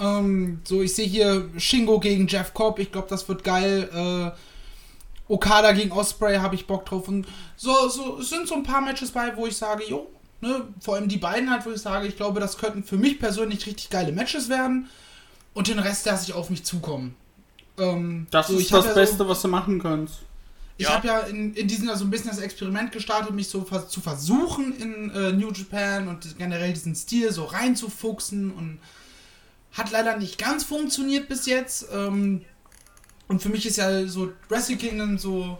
Ähm, 0.00 0.60
so, 0.64 0.82
ich 0.82 0.94
sehe 0.94 1.06
hier 1.06 1.48
Shingo 1.56 2.00
gegen 2.00 2.26
Jeff 2.26 2.52
Cobb, 2.52 2.78
ich 2.80 2.90
glaube, 2.90 3.06
das 3.08 3.28
wird 3.28 3.44
geil. 3.44 3.88
Äh, 3.94 5.32
Okada 5.32 5.72
gegen 5.72 5.92
Osprey 5.92 6.36
habe 6.36 6.56
ich 6.56 6.66
Bock 6.66 6.84
drauf. 6.84 7.06
Und 7.08 7.26
so, 7.56 7.88
so, 7.88 8.18
es 8.18 8.28
sind 8.30 8.48
so 8.48 8.54
ein 8.56 8.64
paar 8.64 8.80
Matches 8.80 9.12
bei, 9.12 9.34
wo 9.36 9.46
ich 9.46 9.56
sage, 9.56 9.84
jo, 9.88 10.08
ne, 10.40 10.62
vor 10.80 10.96
allem 10.96 11.08
die 11.08 11.16
beiden 11.18 11.50
halt, 11.50 11.64
wo 11.64 11.70
ich 11.70 11.80
sage, 11.80 12.06
ich 12.08 12.16
glaube, 12.16 12.40
das 12.40 12.58
könnten 12.58 12.82
für 12.82 12.96
mich 12.96 13.18
persönlich 13.20 13.64
richtig 13.66 13.88
geile 13.90 14.12
Matches 14.12 14.48
werden. 14.48 14.88
Und 15.54 15.68
den 15.68 15.78
Rest 15.78 16.06
lasse 16.06 16.24
ich 16.30 16.34
auf 16.34 16.50
mich 16.50 16.64
zukommen. 16.64 17.14
Ähm, 17.78 18.26
Das 18.30 18.48
so, 18.48 18.58
ist 18.58 18.72
das 18.72 18.84
ja 18.86 18.90
so- 18.90 19.00
Beste, 19.00 19.28
was 19.28 19.42
du 19.42 19.48
machen 19.48 19.80
kannst. 19.80 20.20
Ich 20.78 20.86
Ja. 20.86 20.94
habe 20.94 21.06
ja 21.06 21.20
in, 21.20 21.54
in 21.54 21.68
diesem 21.68 21.86
Jahr 21.88 21.96
so 21.96 22.04
ein 22.04 22.10
bisschen 22.10 22.30
das 22.30 22.38
Experiment 22.38 22.92
gestartet, 22.92 23.32
mich 23.34 23.48
so 23.48 23.62
vers 23.64 23.88
zu 23.88 24.00
versuchen 24.00 24.76
in 24.76 25.10
äh, 25.10 25.32
New 25.32 25.50
Japan 25.52 26.08
und 26.08 26.38
generell 26.38 26.72
diesen 26.72 26.94
Stil 26.94 27.32
so 27.32 27.44
reinzufuchsen 27.44 28.50
und 28.52 28.78
hat 29.72 29.90
leider 29.90 30.16
nicht 30.16 30.38
ganz 30.38 30.64
funktioniert 30.64 31.28
bis 31.28 31.46
jetzt. 31.46 31.86
Ähm, 31.92 32.44
und 33.28 33.42
für 33.42 33.48
mich 33.48 33.64
ist 33.66 33.76
ja 33.76 34.06
so 34.06 34.32
Wrestle 34.48 34.76
Kingdom 34.76 35.18
so, 35.18 35.58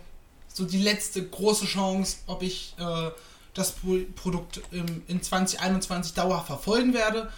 so 0.49 0.65
die 0.65 0.83
letzte 0.83 1.27
große 1.27 1.65
Chance, 1.67 2.17
ob 2.27 2.43
ich 2.43 2.75
äh, 2.79 3.11
das 3.55 3.73
Pro 3.73 3.99
Produkt 4.17 4.61
im, 4.71 5.03
in 5.09 5.23
2021 5.23 6.15
dauerhaft 6.15 6.47
verfolgen 6.49 6.93
werde. 6.95 7.31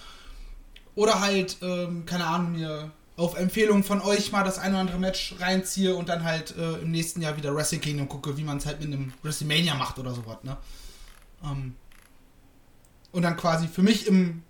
Oder 0.96 1.20
halt, 1.20 1.56
ähm, 1.60 2.06
keine 2.06 2.24
Ahnung, 2.26 2.52
mir 2.52 2.90
auf 3.16 3.36
Empfehlung 3.36 3.84
von 3.84 4.00
euch 4.00 4.32
mal 4.32 4.42
das 4.42 4.58
eine 4.58 4.74
oder 4.74 4.80
andere 4.80 4.98
Match 4.98 5.34
reinziehe 5.38 5.94
und 5.94 6.08
dann 6.08 6.24
halt 6.24 6.56
äh, 6.56 6.78
im 6.78 6.90
nächsten 6.90 7.22
Jahr 7.22 7.36
wieder 7.36 7.54
Wrestle 7.54 7.78
Kingdom 7.78 8.08
gucke, 8.08 8.36
wie 8.36 8.42
man 8.42 8.58
es 8.58 8.66
halt 8.66 8.80
mit 8.80 8.92
einem 8.92 9.12
WrestleMania 9.22 9.74
macht 9.74 9.98
oder 9.98 10.12
sowas, 10.12 10.38
ne? 10.42 10.56
Ähm, 11.44 11.76
und 13.12 13.22
dann 13.22 13.36
quasi 13.36 13.68
für 13.68 13.82
mich 13.82 14.08
im, 14.08 14.42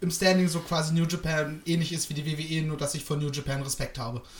im 0.00 0.10
Standing 0.10 0.48
so 0.48 0.60
quasi 0.60 0.94
New 0.94 1.04
Japan 1.04 1.60
ähnlich 1.66 1.92
ist 1.92 2.08
wie 2.08 2.14
die 2.14 2.26
WWE, 2.26 2.62
nur 2.66 2.78
dass 2.78 2.94
ich 2.94 3.04
von 3.04 3.18
New 3.18 3.30
Japan 3.30 3.62
Respekt 3.62 3.98
habe. 3.98 4.22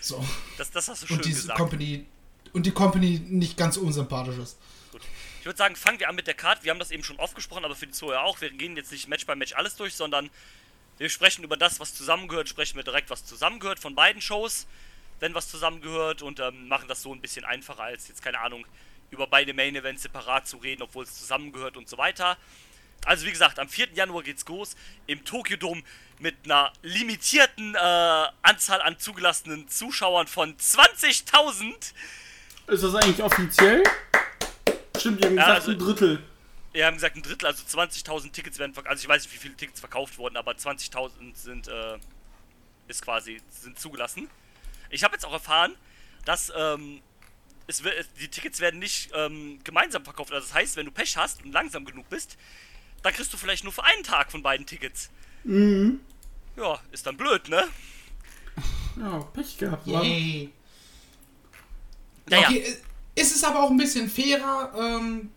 So. 0.00 0.22
Das, 0.58 0.70
das 0.70 0.86
hast 0.88 1.02
du 1.02 1.06
schön 1.06 1.16
Und 1.16 1.24
diese 1.24 1.40
gesagt. 1.40 1.58
Company 1.58 2.04
und 2.52 2.66
die 2.66 2.72
Company 2.72 3.22
nicht 3.26 3.56
ganz 3.56 3.78
unsympathisch 3.78 4.36
ist. 4.36 4.58
Gut. 4.92 5.00
Ich 5.40 5.46
würde 5.46 5.56
sagen, 5.56 5.76
fangen 5.76 5.98
wir 5.98 6.10
an 6.10 6.14
mit 6.14 6.26
der 6.26 6.34
Card. 6.34 6.62
Wir 6.62 6.72
haben 6.72 6.78
das 6.78 6.90
eben 6.90 7.02
schon 7.02 7.18
aufgesprochen, 7.18 7.64
aber 7.64 7.74
für 7.74 7.86
die 7.86 7.92
Zuhörer 7.92 8.22
auch. 8.22 8.40
Wir 8.42 8.50
gehen 8.50 8.76
jetzt 8.76 8.92
nicht 8.92 9.08
Match 9.08 9.26
by 9.26 9.34
Match 9.34 9.54
alles 9.54 9.76
durch, 9.76 9.94
sondern 9.94 10.28
wir 10.98 11.08
sprechen 11.08 11.44
über 11.44 11.56
das, 11.56 11.80
was 11.80 11.94
zusammengehört, 11.94 12.48
sprechen 12.48 12.76
wir 12.76 12.84
direkt, 12.84 13.10
was 13.10 13.24
zusammengehört 13.24 13.78
von 13.80 13.94
beiden 13.94 14.22
Shows, 14.22 14.66
wenn 15.20 15.34
was 15.34 15.48
zusammengehört 15.48 16.22
und 16.22 16.40
ähm, 16.40 16.68
machen 16.68 16.88
das 16.88 17.02
so 17.02 17.12
ein 17.14 17.20
bisschen 17.20 17.44
einfacher 17.44 17.82
als 17.82 18.08
jetzt, 18.08 18.22
keine 18.22 18.40
Ahnung, 18.40 18.66
über 19.10 19.26
beide 19.26 19.54
Main 19.54 19.76
Events 19.76 20.02
separat 20.02 20.46
zu 20.48 20.56
reden, 20.58 20.82
obwohl 20.82 21.04
es 21.04 21.14
zusammengehört 21.18 21.76
und 21.76 21.88
so 21.88 21.98
weiter. 21.98 22.36
Also 23.04 23.26
wie 23.26 23.30
gesagt, 23.30 23.58
am 23.58 23.68
4. 23.68 23.88
Januar 23.94 24.22
geht's 24.22 24.46
los 24.48 24.76
im 25.06 25.24
Tokyo 25.24 25.56
Dome 25.56 25.82
mit 26.20 26.36
einer 26.44 26.72
limitierten 26.82 27.74
äh, 27.74 27.78
Anzahl 28.42 28.80
an 28.80 28.98
zugelassenen 28.98 29.68
Zuschauern 29.68 30.26
von 30.26 30.56
20.000. 30.56 31.92
Ist 32.68 32.82
das 32.82 32.94
eigentlich 32.94 33.22
offiziell? 33.22 33.82
Stimmt, 34.98 35.20
ihr 35.20 35.26
habt 35.26 35.36
Ja, 35.36 35.42
gesagt 35.44 35.60
also- 35.60 35.70
ein 35.72 35.78
Drittel. 35.78 36.22
Wir 36.74 36.86
haben 36.86 36.94
gesagt, 36.94 37.14
ein 37.16 37.22
Drittel, 37.22 37.46
also 37.46 37.62
20.000 37.64 38.32
Tickets 38.32 38.58
werden 38.58 38.74
verkauft. 38.74 38.90
Also 38.90 39.02
ich 39.04 39.08
weiß 39.08 39.22
nicht, 39.22 39.32
wie 39.32 39.38
viele 39.38 39.54
Tickets 39.54 39.78
verkauft 39.78 40.18
wurden, 40.18 40.36
aber 40.36 40.52
20.000 40.52 41.34
sind, 41.36 41.68
äh, 41.68 41.98
ist 42.88 43.00
quasi, 43.00 43.40
sind 43.48 43.78
zugelassen. 43.78 44.28
Ich 44.90 45.04
habe 45.04 45.14
jetzt 45.14 45.24
auch 45.24 45.32
erfahren, 45.32 45.76
dass, 46.24 46.52
ähm, 46.56 47.00
es, 47.68 47.84
wird- 47.84 48.08
die 48.20 48.28
Tickets 48.28 48.58
werden 48.58 48.80
nicht 48.80 49.10
ähm, 49.14 49.60
gemeinsam 49.62 50.04
verkauft. 50.04 50.32
Also 50.32 50.46
das 50.48 50.54
heißt, 50.54 50.76
wenn 50.76 50.86
du 50.86 50.92
Pech 50.92 51.16
hast 51.16 51.42
und 51.44 51.52
langsam 51.52 51.84
genug 51.84 52.08
bist, 52.10 52.36
dann 53.02 53.14
kriegst 53.14 53.32
du 53.32 53.36
vielleicht 53.36 53.62
nur 53.62 53.72
für 53.72 53.84
einen 53.84 54.02
Tag 54.02 54.32
von 54.32 54.42
beiden 54.42 54.66
Tickets. 54.66 55.10
Mhm. 55.44 56.00
Ja, 56.56 56.80
ist 56.90 57.06
dann 57.06 57.16
blöd, 57.16 57.48
ne? 57.48 57.68
Ja, 58.98 59.20
Pech 59.32 59.58
gehabt, 59.58 59.86
Mann. 59.86 60.04
Yay. 60.04 60.50
Ja, 62.28 62.40
ja. 62.40 62.48
okay, 62.48 62.76
ist 63.14 63.34
es 63.36 63.44
aber 63.44 63.62
auch 63.62 63.70
ein 63.70 63.76
bisschen 63.76 64.10
fairer, 64.10 64.72
ähm, 64.76 65.30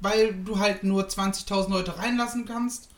weil 0.00 0.34
du 0.34 0.58
halt 0.58 0.84
nur 0.84 1.06
20.000 1.06 1.70
Leute 1.70 1.98
reinlassen 1.98 2.46
kannst. 2.46 2.88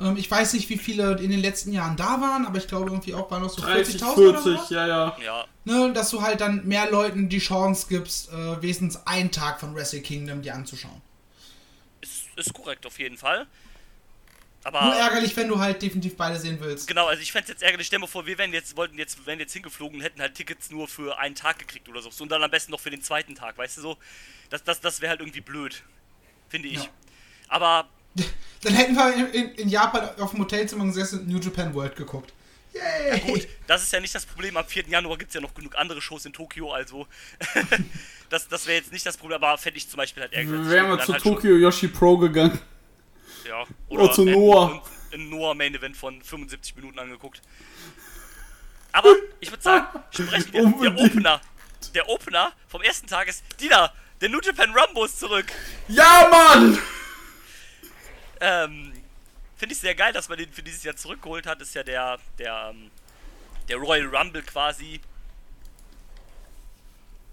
Ähm, 0.00 0.16
ich 0.16 0.30
weiß 0.30 0.52
nicht, 0.54 0.68
wie 0.70 0.78
viele 0.78 1.18
in 1.20 1.30
den 1.30 1.40
letzten 1.40 1.72
Jahren 1.72 1.96
da 1.96 2.20
waren, 2.20 2.46
aber 2.46 2.58
ich 2.58 2.68
glaube 2.68 2.90
irgendwie 2.90 3.14
auch 3.14 3.30
waren 3.30 3.42
noch 3.42 3.50
so 3.50 3.60
30, 3.62 4.00
40.000 4.00 4.28
oder 4.28 4.42
40, 4.42 4.68
so. 4.68 4.74
ja, 4.74 4.86
ja. 4.86 5.16
Ja, 5.24 5.44
Ne, 5.64 5.92
dass 5.92 6.10
du 6.10 6.22
halt 6.22 6.40
dann 6.40 6.66
mehr 6.66 6.90
Leuten 6.90 7.28
die 7.28 7.38
Chance 7.38 7.86
gibst, 7.88 8.32
äh, 8.32 8.62
wenigstens 8.62 9.06
einen 9.06 9.30
Tag 9.30 9.60
von 9.60 9.74
Wrestle 9.74 10.00
Kingdom 10.00 10.40
dir 10.42 10.54
anzuschauen. 10.54 11.02
ist, 12.00 12.26
ist 12.36 12.54
korrekt 12.54 12.86
auf 12.86 12.98
jeden 12.98 13.18
Fall. 13.18 13.46
Aber 14.64 14.82
Nur 14.82 14.94
ärgerlich, 14.94 15.36
wenn 15.36 15.48
du 15.48 15.58
halt 15.58 15.80
definitiv 15.80 16.16
beide 16.16 16.38
sehen 16.38 16.58
willst. 16.60 16.88
Genau, 16.88 17.06
also 17.06 17.22
ich 17.22 17.32
fände 17.32 17.48
jetzt 17.48 17.62
ärgerlich, 17.62 17.86
stell 17.86 17.98
dir 17.98 18.02
mal 18.02 18.06
vor, 18.08 18.26
wir 18.26 18.36
wären 18.38 18.52
jetzt, 18.52 18.76
wollten 18.76 18.98
jetzt, 18.98 19.24
wären 19.24 19.38
jetzt 19.38 19.52
hingeflogen 19.52 19.98
und 19.98 20.04
hätten 20.04 20.20
halt 20.20 20.34
Tickets 20.34 20.70
nur 20.70 20.88
für 20.88 21.18
einen 21.18 21.34
Tag 21.34 21.58
gekriegt 21.58 21.88
oder 21.88 22.02
so. 22.02 22.10
Und 22.22 22.30
dann 22.30 22.42
am 22.42 22.50
besten 22.50 22.72
noch 22.72 22.80
für 22.80 22.90
den 22.90 23.02
zweiten 23.02 23.34
Tag, 23.34 23.56
weißt 23.56 23.78
du 23.78 23.80
so? 23.80 23.96
Das, 24.50 24.64
das, 24.64 24.80
das 24.80 25.00
wäre 25.00 25.10
halt 25.10 25.20
irgendwie 25.20 25.40
blöd. 25.40 25.82
Finde 26.48 26.68
ich. 26.68 26.84
Ja. 26.84 26.88
Aber 27.48 27.88
Dann 28.62 28.74
hätten 28.74 28.94
wir 28.94 29.34
in, 29.34 29.50
in, 29.52 29.68
Japan 29.68 30.08
auf 30.20 30.32
dem 30.32 30.40
Hotelzimmer 30.40 30.84
gesessen 30.84 31.20
und 31.20 31.28
New 31.28 31.38
Japan 31.38 31.74
World 31.74 31.94
geguckt. 31.96 32.32
Yay! 32.74 33.20
gut, 33.20 33.48
das 33.66 33.82
ist 33.82 33.92
ja 33.92 34.00
nicht 34.00 34.14
das 34.14 34.26
Problem. 34.26 34.56
Am 34.56 34.66
4. 34.66 34.88
Januar 34.88 35.16
gibt 35.16 35.30
es 35.30 35.34
ja 35.34 35.40
noch 35.40 35.54
genug 35.54 35.76
andere 35.76 36.00
Shows 36.02 36.26
in 36.26 36.32
Tokio, 36.32 36.72
also 36.72 37.06
das, 38.28 38.48
das 38.48 38.66
wäre 38.66 38.78
jetzt 38.78 38.92
nicht 38.92 39.06
das 39.06 39.16
Problem, 39.16 39.42
aber 39.42 39.56
fände 39.58 39.78
ich 39.78 39.88
zum 39.88 39.96
Beispiel 39.96 40.22
halt 40.22 40.32
ärgerlich. 40.32 40.68
Wären 40.68 40.90
wir 40.90 41.00
zu 41.00 41.12
halt 41.12 41.22
schon- 41.22 41.34
Tokyo 41.34 41.56
Yoshi 41.56 41.88
Pro 41.88 42.18
gegangen. 42.18 42.58
Ja, 43.48 43.64
Oder 43.88 44.12
zu 44.12 44.22
ein- 44.22 44.32
Noah. 44.32 44.82
Ein 45.12 45.30
Noah 45.30 45.54
Main 45.54 45.74
Event 45.74 45.96
von 45.96 46.20
75 46.20 46.76
Minuten 46.76 46.98
angeguckt. 46.98 47.40
Aber 48.92 49.14
ich 49.40 49.50
würde 49.50 49.62
sagen, 49.62 49.86
sprechen 50.10 50.52
wir. 50.52 50.90
Der. 50.90 51.04
Opener, 51.04 51.40
der 51.94 52.08
Opener 52.08 52.52
vom 52.66 52.82
ersten 52.82 53.06
Tag 53.06 53.28
ist 53.28 53.42
Dina, 53.60 53.92
der 54.20 54.28
New 54.28 54.40
Japan 54.40 54.74
Rumble 54.76 55.04
ist 55.04 55.18
zurück. 55.18 55.46
Ja, 55.88 56.28
Mann! 56.30 56.78
Ähm, 58.40 58.92
Finde 59.56 59.72
ich 59.74 59.80
sehr 59.80 59.94
geil, 59.94 60.12
dass 60.12 60.28
man 60.28 60.38
den 60.38 60.52
für 60.52 60.62
dieses 60.62 60.84
Jahr 60.84 60.96
zurückgeholt 60.96 61.46
hat. 61.46 61.60
Ist 61.60 61.74
ja 61.74 61.82
der, 61.82 62.18
der, 62.38 62.70
ähm, 62.70 62.90
der 63.68 63.76
Royal 63.76 64.06
Rumble 64.06 64.42
quasi 64.42 65.00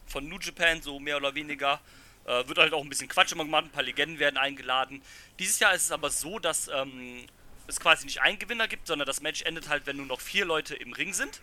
von 0.08 0.28
New 0.28 0.40
Japan, 0.40 0.82
so 0.82 1.00
mehr 1.00 1.18
oder 1.18 1.36
weniger. 1.36 1.80
Äh, 2.26 2.48
wird 2.48 2.58
halt 2.58 2.74
auch 2.74 2.82
ein 2.82 2.90
bisschen 2.90 3.08
Quatsch 3.08 3.32
immer 3.32 3.46
gemacht, 3.46 3.66
ein 3.66 3.72
paar 3.72 3.84
Legenden 3.84 4.18
werden 4.18 4.38
eingeladen. 4.38 5.04
Dieses 5.38 5.60
Jahr 5.60 5.76
ist 5.76 5.84
es 5.84 5.92
aber 5.92 6.10
so, 6.10 6.40
dass 6.40 6.68
ähm, 6.68 7.26
es 7.68 7.80
quasi 7.80 8.06
nicht 8.06 8.22
einen 8.22 8.40
Gewinner 8.40 8.68
gibt, 8.68 8.88
sondern 8.88 9.06
das 9.06 9.22
Match 9.22 9.44
endet 9.44 9.70
halt, 9.70 9.86
wenn 9.86 9.98
nur 9.98 10.08
noch 10.08 10.22
vier 10.22 10.46
Leute 10.46 10.76
im 10.76 10.94
Ring 10.94 11.14
sind. 11.14 11.42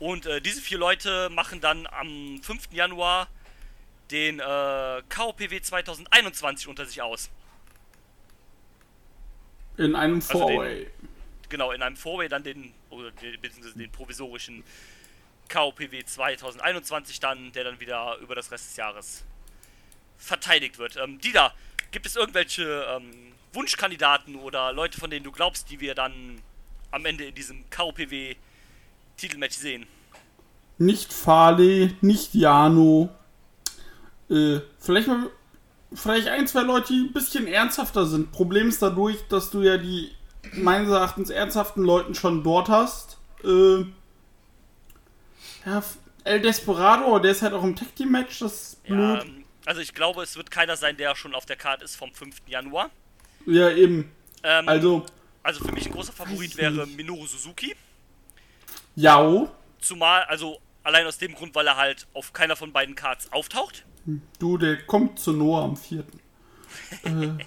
Und 0.00 0.26
äh, 0.26 0.40
diese 0.40 0.60
vier 0.60 0.78
Leute 0.78 1.28
machen 1.30 1.60
dann 1.60 1.86
am 1.86 2.40
5. 2.42 2.72
Januar 2.72 3.28
den 4.10 4.40
äh, 4.40 5.02
KOPW 5.08 5.60
2021 5.60 6.68
unter 6.68 6.84
sich 6.84 7.00
aus. 7.00 7.30
In 9.76 9.94
einem 9.94 10.16
Also 10.16 10.38
Four-Way. 10.38 10.90
Genau, 11.48 11.72
in 11.72 11.82
einem 11.82 11.96
Four-Way 11.96 12.28
dann 12.28 12.42
den, 12.42 12.72
beziehungsweise 13.40 13.78
den 13.78 13.90
provisorischen 13.90 14.62
KOPW 15.48 16.04
2021 16.04 17.20
dann, 17.20 17.52
der 17.52 17.64
dann 17.64 17.80
wieder 17.80 18.16
über 18.18 18.34
das 18.34 18.50
Rest 18.50 18.70
des 18.70 18.76
Jahres 18.76 19.24
verteidigt 20.18 20.78
wird. 20.78 20.96
Ähm, 20.96 21.18
Dida, 21.20 21.52
gibt 21.90 22.06
es 22.06 22.16
irgendwelche 22.16 22.86
ähm, 22.88 23.32
Wunschkandidaten 23.52 24.36
oder 24.36 24.72
Leute, 24.72 24.98
von 24.98 25.10
denen 25.10 25.24
du 25.24 25.32
glaubst, 25.32 25.70
die 25.70 25.80
wir 25.80 25.94
dann 25.94 26.40
am 26.90 27.04
Ende 27.04 27.24
in 27.24 27.34
diesem 27.34 27.68
KOPW 27.70 28.36
Titelmatch 29.16 29.56
sehen? 29.56 29.86
Nicht 30.78 31.12
Farley, 31.12 31.96
nicht 32.00 32.34
Jano. 32.34 33.10
Äh, 34.30 34.60
vielleicht 34.78 35.08
mal. 35.08 35.30
Vielleicht 35.92 36.28
ein, 36.28 36.46
zwei 36.46 36.62
Leute, 36.62 36.92
die 36.92 37.00
ein 37.00 37.12
bisschen 37.12 37.48
ernsthafter 37.48 38.06
sind. 38.06 38.30
Problem 38.30 38.68
ist 38.68 38.80
dadurch, 38.80 39.16
dass 39.28 39.50
du 39.50 39.60
ja 39.62 39.76
die 39.76 40.12
meines 40.52 40.88
Erachtens 40.88 41.30
ernsthaften 41.30 41.82
Leuten 41.82 42.14
schon 42.14 42.44
dort 42.44 42.68
hast. 42.68 43.18
Äh, 43.42 43.84
ja, 45.66 45.82
El 46.24 46.40
Desperado, 46.40 47.18
der 47.18 47.32
ist 47.32 47.42
halt 47.42 47.54
auch 47.54 47.64
im 47.64 47.74
Tag 47.74 47.94
Team 47.96 48.12
Match, 48.12 48.38
das 48.38 48.52
ist 48.52 48.82
blöd. 48.84 49.24
Ja, 49.24 49.30
also 49.66 49.80
ich 49.80 49.94
glaube, 49.94 50.22
es 50.22 50.36
wird 50.36 50.50
keiner 50.50 50.76
sein, 50.76 50.96
der 50.96 51.16
schon 51.16 51.34
auf 51.34 51.46
der 51.46 51.56
Karte 51.56 51.84
ist 51.84 51.96
vom 51.96 52.12
5. 52.14 52.36
Januar. 52.46 52.90
Ja, 53.46 53.70
eben. 53.70 54.10
Ähm, 54.42 54.68
Also, 54.68 55.06
also 55.42 55.64
für 55.64 55.72
mich 55.72 55.86
ein 55.86 55.92
großer 55.92 56.12
Favorit 56.12 56.56
wäre. 56.56 56.86
Minoru 56.86 57.26
Suzuki. 57.26 57.74
Yao. 58.96 59.50
Zumal, 59.80 60.22
also 60.24 60.60
allein 60.82 61.06
aus 61.06 61.18
dem 61.18 61.34
Grund, 61.34 61.54
weil 61.54 61.66
er 61.66 61.76
halt 61.76 62.06
auf 62.14 62.32
keiner 62.32 62.56
von 62.56 62.72
beiden 62.72 62.94
Cards 62.94 63.32
auftaucht. 63.32 63.84
Du, 64.38 64.56
der 64.58 64.84
kommt 64.86 65.18
zu 65.18 65.32
Noah 65.32 65.64
am 65.64 65.76
4. 65.76 66.04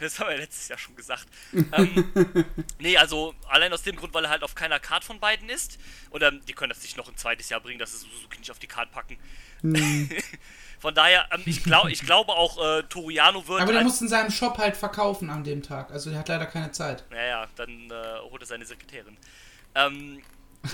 Das 0.00 0.20
haben 0.20 0.28
wir 0.30 0.36
letztes 0.36 0.68
Jahr 0.68 0.78
schon 0.78 0.94
gesagt. 0.94 1.26
ähm, 1.52 2.04
nee, 2.78 2.96
also 2.96 3.34
allein 3.48 3.72
aus 3.72 3.82
dem 3.82 3.96
Grund, 3.96 4.14
weil 4.14 4.24
er 4.26 4.30
halt 4.30 4.44
auf 4.44 4.54
keiner 4.54 4.78
Card 4.78 5.02
von 5.02 5.18
beiden 5.18 5.48
ist. 5.48 5.76
Und 6.10 6.22
ähm, 6.22 6.40
die 6.46 6.52
können 6.52 6.70
das 6.70 6.82
nicht 6.82 6.96
noch 6.96 7.08
ein 7.08 7.16
zweites 7.16 7.48
Jahr 7.48 7.58
bringen, 7.60 7.80
dass 7.80 7.90
sie 7.98 8.06
Suzuki 8.06 8.38
nicht 8.38 8.50
auf 8.52 8.60
die 8.60 8.68
Card 8.68 8.92
packen. 8.92 9.18
von 10.78 10.94
daher, 10.94 11.26
ähm, 11.32 11.42
ich, 11.46 11.64
glaub, 11.64 11.88
ich 11.88 12.02
glaube 12.06 12.30
auch, 12.30 12.64
äh, 12.78 12.84
Toriano 12.84 13.48
wird. 13.48 13.60
Aber 13.60 13.72
der 13.72 13.80
als- 13.80 13.90
muss 13.90 14.00
in 14.00 14.06
seinem 14.08 14.30
Shop 14.30 14.56
halt 14.58 14.76
verkaufen 14.76 15.30
an 15.30 15.42
dem 15.42 15.64
Tag. 15.64 15.90
Also 15.90 16.10
der 16.10 16.20
hat 16.20 16.28
leider 16.28 16.46
keine 16.46 16.70
Zeit. 16.70 17.02
Naja, 17.10 17.48
dann 17.56 17.90
äh, 17.90 18.20
holt 18.30 18.40
er 18.40 18.46
seine 18.46 18.66
Sekretärin. 18.66 19.16
Ähm, 19.74 20.22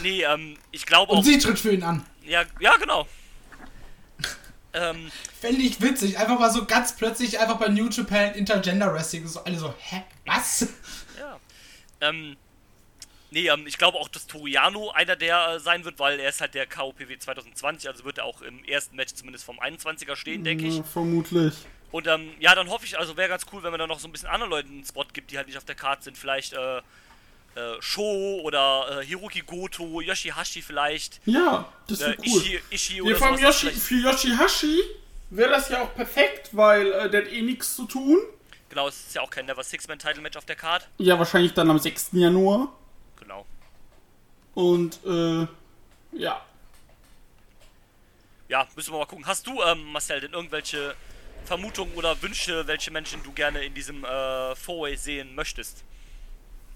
nee, 0.02 0.22
ähm, 0.24 0.58
ich 0.70 0.84
glaube 0.84 1.12
Und 1.12 1.20
auch. 1.20 1.24
sie 1.24 1.38
tritt 1.38 1.58
für 1.58 1.72
ihn 1.72 1.82
an. 1.82 2.04
Ja, 2.24 2.42
ja, 2.60 2.76
genau. 2.76 3.08
Ähm, 4.74 5.10
Fände 5.40 5.62
ich 5.62 5.80
witzig. 5.80 6.18
Einfach 6.18 6.38
mal 6.38 6.50
so 6.50 6.64
ganz 6.64 6.96
plötzlich 6.96 7.38
einfach 7.38 7.58
bei 7.58 7.68
New 7.68 7.88
Japan 7.88 8.34
Intergender 8.34 8.92
Wrestling. 8.92 9.26
So 9.26 9.40
alle 9.44 9.58
so, 9.58 9.72
hä? 9.78 10.02
Was? 10.26 10.68
Ja. 11.18 11.38
Ähm, 12.00 12.37
nee, 13.30 13.48
ähm, 13.48 13.66
ich 13.66 13.78
glaube 13.78 13.98
auch, 13.98 14.08
dass 14.08 14.26
Toriano 14.26 14.90
einer 14.90 15.16
der 15.16 15.54
äh, 15.54 15.60
sein 15.60 15.84
wird, 15.84 15.98
weil 15.98 16.18
er 16.18 16.28
ist 16.28 16.40
halt 16.40 16.54
der 16.54 16.66
KOPW 16.66 17.16
2020, 17.18 17.88
also 17.88 18.04
wird 18.04 18.18
er 18.18 18.24
auch 18.24 18.42
im 18.42 18.64
ersten 18.64 18.96
Match 18.96 19.14
zumindest 19.14 19.44
vom 19.44 19.60
21er 19.60 20.16
stehen, 20.16 20.42
denke 20.42 20.66
ich. 20.66 20.78
Ja, 20.78 20.82
vermutlich. 20.82 21.54
Und 21.92 22.08
ähm, 22.08 22.32
ja, 22.40 22.56
dann 22.56 22.68
hoffe 22.68 22.84
ich, 22.84 22.98
also 22.98 23.16
wäre 23.16 23.28
ganz 23.28 23.46
cool, 23.52 23.62
wenn 23.62 23.70
man 23.70 23.78
dann 23.78 23.88
noch 23.88 24.00
so 24.00 24.08
ein 24.08 24.12
bisschen 24.12 24.28
anderen 24.28 24.50
Leuten 24.50 24.70
einen 24.70 24.84
Spot 24.84 25.04
gibt, 25.12 25.30
die 25.30 25.37
halt 25.37 25.46
nicht 25.46 25.56
auf 25.56 25.64
der 25.64 25.76
Karte 25.76 26.02
sind. 26.02 26.18
Vielleicht 26.18 26.52
äh, 26.52 26.82
äh, 27.56 27.80
Sho 27.80 28.40
oder 28.42 29.00
äh, 29.00 29.04
Hiroki 29.04 29.40
Goto, 29.40 30.00
Yoshihashi 30.00 30.62
vielleicht. 30.62 31.20
Ja, 31.26 31.72
das 31.88 32.00
Äh, 32.00 32.06
wäre 32.06 32.16
cool. 32.18 32.26
Ishii, 32.26 32.60
Ishii 32.70 32.96
Ja, 32.98 33.02
oder 33.04 33.16
vor 33.16 33.26
allem. 33.28 33.38
Yoshi, 33.38 33.70
für 33.70 33.94
Yoshihashi 33.96 34.80
wäre 35.30 35.50
das 35.50 35.68
ja 35.68 35.82
auch 35.82 35.94
perfekt, 35.94 36.50
weil 36.52 36.92
äh, 36.92 37.10
der 37.10 37.22
hat 37.24 37.32
eh 37.32 37.42
nichts 37.42 37.74
zu 37.76 37.84
tun. 37.86 38.18
Genau, 38.68 38.88
es 38.88 38.96
ist 39.06 39.14
ja 39.14 39.22
auch 39.22 39.30
kein 39.30 39.46
Never 39.46 39.62
Six-Man-Title-Match 39.62 40.36
auf 40.36 40.44
der 40.46 40.56
Karte. 40.56 40.86
Ja, 40.98 41.18
wahrscheinlich 41.18 41.52
dann 41.54 41.70
am 41.70 41.78
6. 41.78 42.10
Januar. 42.12 42.72
Genau. 43.20 43.46
Und, 44.54 44.98
äh, 45.06 45.46
ja. 46.18 46.40
Ja, 48.48 48.66
müssen 48.76 48.92
wir 48.92 48.98
mal 48.98 49.06
gucken. 49.06 49.26
Hast 49.26 49.46
du, 49.46 49.62
ähm, 49.62 49.84
Marcel, 49.92 50.20
denn 50.20 50.32
irgendwelche 50.32 50.94
Vermutungen 51.44 51.94
oder 51.94 52.20
Wünsche, 52.22 52.66
welche 52.66 52.90
Menschen 52.90 53.22
du 53.22 53.32
gerne 53.32 53.64
in 53.64 53.74
diesem 53.74 54.04
äh, 54.04 54.54
Four-Way 54.56 54.96
sehen 54.96 55.34
möchtest? 55.34 55.84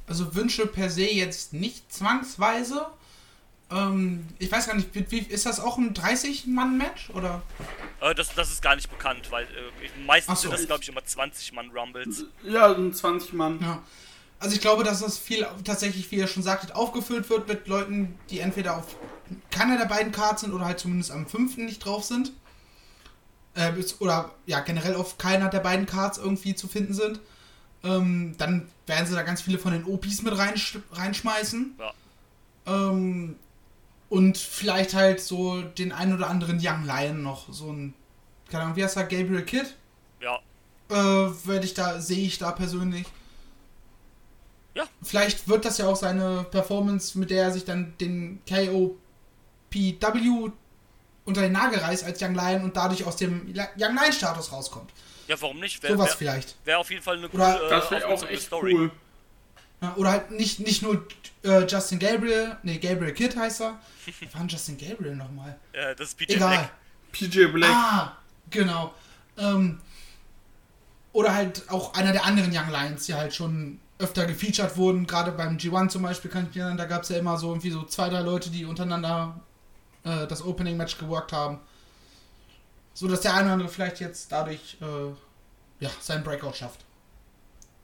Also 0.08 0.34
Wünsche 0.34 0.66
per 0.66 0.90
se 0.90 1.04
jetzt 1.04 1.52
nicht 1.52 1.92
zwangsweise. 1.92 2.86
Ähm, 3.70 4.26
ich 4.38 4.50
weiß 4.50 4.66
gar 4.66 4.74
nicht, 4.74 4.94
wie, 4.94 5.10
wie, 5.10 5.18
ist 5.18 5.44
das 5.44 5.60
auch 5.60 5.76
ein 5.76 5.92
30-Mann-Match? 5.92 7.10
Oder? 7.10 7.42
Äh, 8.00 8.14
das, 8.14 8.34
das 8.34 8.50
ist 8.50 8.62
gar 8.62 8.74
nicht 8.76 8.90
bekannt, 8.90 9.30
weil 9.30 9.44
äh, 9.44 10.06
meistens 10.06 10.40
so. 10.40 10.48
sind 10.48 10.58
das, 10.58 10.66
glaube 10.66 10.82
ich, 10.82 10.88
immer 10.88 11.02
20-Mann-Rumbles. 11.02 12.24
Ja, 12.44 12.72
ein 12.72 12.92
20 12.92 13.34
Mann. 13.34 13.58
Ja. 13.60 13.82
Also 14.40 14.54
ich 14.54 14.60
glaube, 14.60 14.84
dass 14.84 15.00
das 15.00 15.18
viel 15.18 15.46
tatsächlich, 15.64 16.10
wie 16.10 16.16
ihr 16.16 16.28
schon 16.28 16.42
sagtet, 16.42 16.74
aufgefüllt 16.74 17.28
wird 17.28 17.48
mit 17.48 17.66
Leuten, 17.66 18.18
die 18.30 18.38
entweder 18.38 18.76
auf 18.76 18.96
keiner 19.50 19.76
der 19.76 19.86
beiden 19.86 20.12
Cards 20.12 20.42
sind 20.42 20.52
oder 20.52 20.64
halt 20.64 20.78
zumindest 20.78 21.10
am 21.10 21.26
fünften 21.26 21.64
nicht 21.64 21.84
drauf 21.84 22.04
sind. 22.04 22.32
Äh, 23.54 23.72
oder 23.98 24.32
ja, 24.46 24.60
generell 24.60 24.94
auf 24.94 25.18
keiner 25.18 25.48
der 25.48 25.60
beiden 25.60 25.86
Cards 25.86 26.18
irgendwie 26.18 26.54
zu 26.54 26.68
finden 26.68 26.94
sind. 26.94 27.20
Ähm, 27.84 28.34
dann 28.38 28.68
werden 28.86 29.06
sie 29.06 29.14
da 29.14 29.22
ganz 29.22 29.40
viele 29.40 29.58
von 29.58 29.72
den 29.72 29.84
OPs 29.84 30.22
mit 30.22 30.36
reinsch 30.36 30.78
reinschmeißen. 30.92 31.78
Ja. 31.78 31.92
Ähm, 32.66 33.36
und 34.08 34.38
vielleicht 34.38 34.94
halt 34.94 35.20
so 35.20 35.62
den 35.62 35.92
ein 35.92 36.14
oder 36.14 36.28
anderen 36.28 36.58
Young 36.60 36.84
Lion 36.84 37.22
noch. 37.22 37.52
So 37.52 37.70
ein, 37.70 37.94
keine 38.50 38.64
Ahnung, 38.64 38.76
wie 38.76 38.84
heißt 38.84 38.96
er, 38.96 39.04
Gabriel 39.04 39.44
Kidd? 39.44 39.74
Ja, 40.20 40.40
äh, 40.90 40.94
werde 40.94 41.64
ich 41.64 41.74
da, 41.74 42.00
sehe 42.00 42.26
ich 42.26 42.38
da 42.38 42.52
persönlich. 42.52 43.06
Ja. 44.74 44.84
Vielleicht 45.02 45.48
wird 45.48 45.64
das 45.64 45.78
ja 45.78 45.86
auch 45.88 45.96
seine 45.96 46.46
Performance, 46.50 47.18
mit 47.18 47.30
der 47.30 47.44
er 47.44 47.52
sich 47.52 47.64
dann 47.64 47.94
den 48.00 48.40
KOPW 48.48 48.96
unter 51.24 51.42
den 51.42 51.52
Nagel 51.52 51.80
reißt 51.80 52.04
als 52.04 52.22
Young 52.22 52.34
Lion 52.34 52.62
und 52.62 52.76
dadurch 52.76 53.04
aus 53.04 53.16
dem 53.16 53.54
Young 53.54 53.94
Lion 53.94 54.12
Status 54.12 54.52
rauskommt. 54.52 54.90
Ja, 55.28 55.40
warum 55.40 55.60
nicht? 55.60 55.82
Wäre 55.82 55.94
Sowas 55.94 56.08
wär, 56.10 56.16
vielleicht. 56.16 56.56
wär 56.64 56.78
auf 56.78 56.90
jeden 56.90 57.02
Fall 57.02 57.18
eine 57.18 57.28
Oder- 57.28 57.54
coole 57.54 57.66
äh, 57.66 57.70
Das 57.70 57.90
wäre 57.90 58.06
auch 58.08 58.28
echt 58.28 58.52
cool. 58.52 58.90
Ja, 59.80 59.94
oder 59.96 60.10
halt 60.10 60.30
nicht, 60.32 60.58
nicht 60.58 60.82
nur 60.82 61.06
äh, 61.44 61.64
Justin 61.66 62.00
Gabriel, 62.00 62.56
nee, 62.64 62.78
Gabriel 62.78 63.14
Kidd 63.14 63.36
heißt 63.36 63.60
er. 63.60 63.78
Wer 64.20 64.32
war 64.34 64.40
denn 64.40 64.48
Justin 64.48 64.76
Gabriel 64.76 65.14
nochmal? 65.14 65.56
Äh, 65.72 65.94
das 65.94 66.08
ist 66.08 66.18
PJ 66.18 66.32
Egal. 66.34 66.48
Black. 66.48 66.70
PJ 67.12 67.44
Black. 67.46 67.70
Ah, 67.70 68.16
genau. 68.50 68.92
Ähm, 69.36 69.80
oder 71.12 71.32
halt 71.34 71.62
auch 71.70 71.94
einer 71.94 72.12
der 72.12 72.24
anderen 72.24 72.50
Young 72.52 72.70
Lions, 72.70 73.06
die 73.06 73.14
halt 73.14 73.34
schon 73.34 73.80
öfter 73.98 74.26
gefeatured 74.26 74.76
wurden. 74.76 75.06
Gerade 75.06 75.32
beim 75.32 75.56
G1 75.56 75.88
zum 75.90 76.02
Beispiel 76.02 76.30
kann 76.30 76.48
ich 76.48 76.54
mir 76.54 76.62
erinnern, 76.62 76.78
da 76.78 76.84
gab 76.84 77.02
es 77.02 77.08
ja 77.08 77.18
immer 77.18 77.36
so 77.38 77.48
irgendwie 77.48 77.70
so 77.70 77.82
zwei, 77.84 78.08
drei 78.08 78.20
Leute, 78.20 78.50
die 78.50 78.64
untereinander 78.64 79.40
äh, 80.04 80.26
das 80.26 80.42
Opening-Match 80.44 80.98
geworkt 80.98 81.32
haben. 81.32 81.60
So 82.98 83.06
dass 83.06 83.20
der 83.20 83.32
eine 83.32 83.44
oder 83.44 83.52
andere 83.52 83.68
vielleicht 83.68 84.00
jetzt 84.00 84.32
dadurch 84.32 84.76
äh, 84.80 85.84
ja, 85.84 85.88
seinen 86.00 86.24
Breakout 86.24 86.54
schafft. 86.54 86.80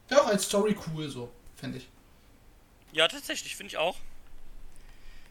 Wäre 0.08 0.22
auch 0.22 0.26
als 0.26 0.42
Story 0.42 0.76
cool 0.88 1.08
so, 1.08 1.30
finde 1.54 1.78
ich. 1.78 1.88
Ja, 2.92 3.06
tatsächlich, 3.06 3.54
finde 3.54 3.68
ich 3.68 3.76
auch. 3.76 3.96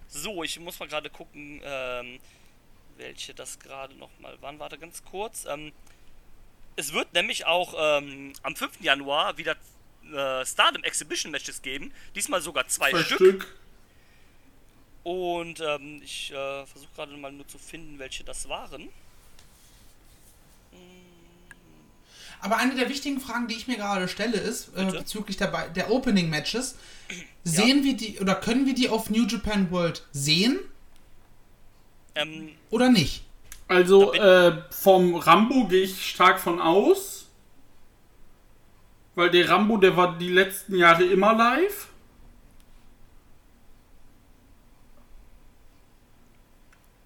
So, 0.08 0.41
ich 0.41 0.58
muss 0.58 0.80
mal 0.80 0.88
gerade 0.88 1.10
gucken, 1.10 1.60
ähm, 1.65 2.22
welche 2.96 3.34
das 3.34 3.60
gerade 3.60 3.93
nochmal 3.96 4.41
waren. 4.41 4.58
Warte 4.58 4.78
ganz 4.78 5.04
kurz. 5.04 5.43
Ähm, 5.43 5.74
es 6.78 6.93
wird 6.93 7.12
nämlich 7.12 7.46
auch 7.46 7.74
ähm, 7.78 8.32
am 8.41 8.56
5. 8.56 8.80
Januar 8.80 9.38
wieder 9.38 9.58
äh, 10.13 10.46
Stardom 10.46 10.86
Exhibition 10.86 11.30
Matches 11.30 11.62
geben. 11.62 11.93
Diesmal 12.15 12.41
sogar 12.41 12.69
zwei, 12.69 12.91
Zwei 12.91 13.04
Stück. 13.04 13.17
Stück. 13.17 13.60
Und 15.04 15.60
ähm, 15.60 16.00
ich 16.02 16.32
äh, 16.32 16.65
versuche 16.65 16.93
gerade 16.96 17.17
mal 17.17 17.34
nur 17.34 17.46
zu 17.50 17.58
finden, 17.58 18.00
welche 18.00 18.24
das 18.24 18.48
waren. 18.48 18.88
Aber 22.44 22.58
eine 22.58 22.76
der 22.76 22.90
wichtigen 22.90 23.22
Fragen, 23.22 23.48
die 23.48 23.56
ich 23.56 23.70
mir 23.70 23.78
gerade 23.78 24.10
stelle, 24.10 24.38
ist 24.38 24.76
äh, 24.76 24.84
bezüglich 24.84 25.38
der, 25.38 25.70
der 25.70 25.90
Opening 25.90 26.30
Matches. 26.30 26.76
Sehen 27.46 27.86
wir 27.86 27.96
die 27.96 28.20
oder 28.20 28.36
können 28.36 28.66
wir 28.66 28.76
die 28.76 28.90
auf 28.90 29.10
New 29.10 29.26
Japan 29.26 29.72
World 29.72 30.06
sehen 30.12 30.60
Ähm, 32.16 32.50
oder 32.70 32.90
nicht? 32.90 33.24
Also 33.70 34.14
äh, 34.14 34.62
vom 34.72 35.16
Rambo 35.16 35.68
gehe 35.68 35.84
ich 35.84 36.10
stark 36.10 36.38
von 36.38 36.60
aus. 36.60 37.28
Weil 39.16 39.32
der 39.32 39.48
Rambo, 39.48 39.78
der 39.78 39.96
war 39.96 40.18
die 40.18 40.28
letzten 40.28 40.76
Jahre 40.76 41.06
immer 41.06 41.34
live. 41.36 41.88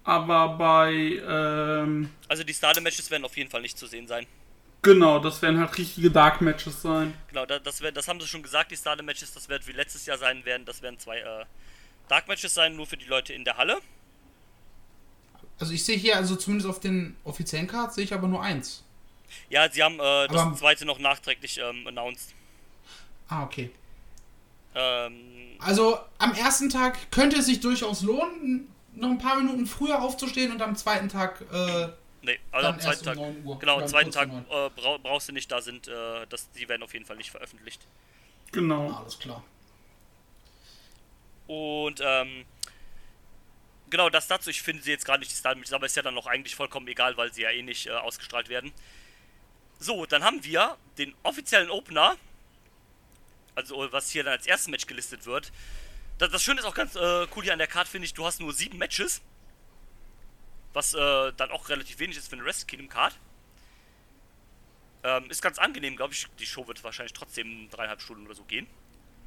Aber 0.02 0.48
bei, 0.56 1.22
ähm, 1.28 2.10
also 2.26 2.42
die 2.42 2.54
Stardom 2.54 2.82
Matches 2.82 3.08
werden 3.08 3.24
auf 3.24 3.36
jeden 3.36 3.50
Fall 3.50 3.62
nicht 3.62 3.78
zu 3.78 3.86
sehen 3.86 4.08
sein. 4.08 4.26
Genau, 4.82 5.18
das 5.18 5.40
werden 5.42 5.58
halt 5.60 5.76
richtige 5.78 6.10
Dark 6.10 6.40
Matches 6.40 6.82
sein. 6.82 7.14
Genau, 7.28 7.46
da, 7.46 7.58
das, 7.58 7.80
wär, 7.80 7.92
das 7.92 8.08
haben 8.08 8.20
sie 8.20 8.26
schon 8.26 8.42
gesagt, 8.42 8.70
die 8.70 8.76
Stardom 8.76 9.06
Matches, 9.06 9.32
das 9.32 9.48
wird 9.48 9.66
wie 9.66 9.72
letztes 9.72 10.06
Jahr 10.06 10.18
sein 10.18 10.44
werden. 10.44 10.64
Das 10.64 10.82
werden 10.82 10.98
zwei 10.98 11.18
äh, 11.18 11.44
Dark 12.08 12.28
Matches 12.28 12.54
sein, 12.54 12.76
nur 12.76 12.86
für 12.86 12.96
die 12.96 13.06
Leute 13.06 13.32
in 13.32 13.44
der 13.44 13.56
Halle. 13.56 13.78
Also 15.60 15.72
ich 15.72 15.84
sehe 15.84 15.96
hier, 15.96 16.16
also 16.16 16.36
zumindest 16.36 16.68
auf 16.70 16.80
den 16.80 17.16
offiziellen 17.24 17.66
Cards 17.66 17.96
sehe 17.96 18.04
ich 18.04 18.14
aber 18.14 18.28
nur 18.28 18.42
eins. 18.42 18.84
Ja, 19.50 19.70
sie 19.70 19.82
haben 19.82 19.96
äh, 20.00 20.28
das 20.28 20.40
Aber- 20.40 20.56
zweite 20.56 20.84
noch 20.84 20.98
nachträglich 20.98 21.58
ähm, 21.58 21.86
announced. 21.86 22.34
Ah, 23.28 23.42
okay. 23.44 23.70
Ähm, 24.74 25.56
Also 25.58 25.98
am 26.18 26.32
ersten 26.34 26.70
Tag 26.70 27.10
könnte 27.10 27.38
es 27.38 27.46
sich 27.46 27.60
durchaus 27.60 28.02
lohnen, 28.02 28.72
noch 28.94 29.10
ein 29.10 29.18
paar 29.18 29.36
Minuten 29.36 29.66
früher 29.66 30.00
aufzustehen 30.00 30.50
und 30.52 30.62
am 30.62 30.76
zweiten 30.76 31.08
Tag 31.08 31.40
äh, 31.52 31.88
nee, 32.22 32.38
also 32.50 32.66
Dann 32.66 32.74
am 32.74 32.80
zweiten 32.80 32.98
um 33.00 33.04
Tag. 33.04 33.16
9 33.16 33.44
Uhr. 33.44 33.58
Genau, 33.58 33.76
am 33.76 33.82
um 33.82 33.88
zweiten 33.88 34.10
Tag 34.10 34.28
äh, 34.28 34.70
brau 34.70 34.98
brauchst 34.98 35.28
du 35.28 35.32
nicht 35.32 35.50
da 35.50 35.60
sind, 35.60 35.88
äh, 35.88 36.26
das, 36.28 36.50
die 36.52 36.68
werden 36.68 36.82
auf 36.82 36.92
jeden 36.92 37.04
Fall 37.04 37.16
nicht 37.16 37.30
veröffentlicht. 37.30 37.86
Genau. 38.52 38.90
alles 38.92 39.18
klar. 39.18 39.44
Und 41.46 42.00
ähm, 42.02 42.44
genau 43.90 44.10
das 44.10 44.28
dazu. 44.28 44.50
Ich 44.50 44.62
finde 44.62 44.82
sie 44.82 44.90
jetzt 44.90 45.04
gerade 45.04 45.20
nicht 45.20 45.32
die 45.32 45.36
Style 45.36 45.56
Matches, 45.56 45.72
aber 45.72 45.86
ist 45.86 45.96
ja 45.96 46.02
dann 46.02 46.14
noch 46.14 46.26
eigentlich 46.26 46.54
vollkommen 46.54 46.86
egal, 46.88 47.16
weil 47.16 47.32
sie 47.32 47.42
ja 47.42 47.50
eh 47.50 47.62
nicht 47.62 47.86
äh, 47.86 47.92
ausgestrahlt 47.92 48.48
werden. 48.48 48.72
So, 49.78 50.06
dann 50.06 50.24
haben 50.24 50.44
wir 50.44 50.76
den 50.98 51.14
offiziellen 51.22 51.70
Opener. 51.70 52.16
Also, 53.54 53.90
was 53.90 54.10
hier 54.10 54.24
dann 54.24 54.34
als 54.34 54.46
erstes 54.46 54.68
Match 54.68 54.86
gelistet 54.86 55.26
wird. 55.26 55.52
Das, 56.18 56.30
das 56.30 56.42
Schöne 56.42 56.60
ist 56.60 56.66
auch 56.66 56.74
ganz 56.74 56.94
äh, 56.94 57.26
cool 57.34 57.42
hier 57.42 57.52
an 57.52 57.58
der 57.58 57.68
Card, 57.68 57.88
finde 57.88 58.06
ich, 58.06 58.14
du 58.14 58.24
hast 58.24 58.40
nur 58.40 58.52
sieben 58.52 58.78
Matches. 58.78 59.20
Was 60.72 60.94
äh, 60.94 61.32
dann 61.36 61.50
auch 61.50 61.68
relativ 61.68 61.98
wenig 61.98 62.16
ist 62.16 62.28
für 62.28 62.36
eine 62.36 62.44
Wrestle 62.44 62.66
Kingdom 62.66 62.88
Card. 62.88 63.18
Ähm, 65.02 65.30
ist 65.30 65.42
ganz 65.42 65.58
angenehm, 65.58 65.96
glaube 65.96 66.12
ich. 66.12 66.26
Die 66.38 66.46
Show 66.46 66.66
wird 66.66 66.82
wahrscheinlich 66.84 67.12
trotzdem 67.12 67.68
dreieinhalb 67.70 68.02
Stunden 68.02 68.26
oder 68.26 68.34
so 68.34 68.44
gehen. 68.44 68.66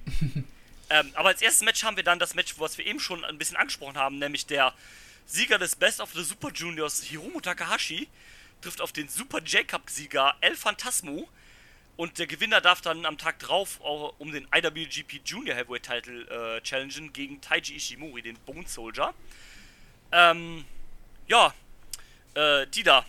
ähm, 0.90 1.12
aber 1.14 1.30
als 1.30 1.42
erstes 1.42 1.64
Match 1.64 1.84
haben 1.84 1.96
wir 1.96 2.04
dann 2.04 2.20
das 2.20 2.36
Match, 2.36 2.60
was 2.60 2.78
wir 2.78 2.86
eben 2.86 3.00
schon 3.00 3.24
ein 3.24 3.38
bisschen 3.38 3.58
angesprochen 3.58 3.98
haben, 3.98 4.20
nämlich 4.20 4.46
der 4.46 4.74
Sieger 5.26 5.58
des 5.58 5.76
Best 5.76 6.02
of 6.02 6.12
the 6.14 6.24
Super 6.24 6.52
Juniors, 6.52 7.04
Hiromu 7.04 7.40
Takahashi, 7.40 8.08
trifft 8.62 8.82
auf 8.82 8.92
den 8.92 9.08
Super 9.08 9.42
J-Cup-Sieger 9.42 10.36
El 10.42 10.56
Phantasmo. 10.56 11.28
Und 11.98 12.20
der 12.20 12.28
Gewinner 12.28 12.62
darf 12.62 12.82
dann 12.82 13.06
am 13.06 13.18
Tag 13.18 13.40
drauf 13.40 13.80
auch 13.82 14.16
um 14.18 14.32
den 14.32 14.48
IWGP 14.54 15.22
Junior 15.24 15.56
Heavyweight 15.56 15.84
Title 15.84 16.58
äh, 16.58 16.62
challengen 16.62 17.14
gegen 17.14 17.42
Taiji 17.42 17.76
Ishimori, 17.76 18.22
den 18.22 18.38
Bone 18.46 18.68
Soldier. 18.68 19.14
Ähm, 20.12 20.66
ja, 21.32 21.54
äh, 22.34 22.68
Dida, 22.68 23.06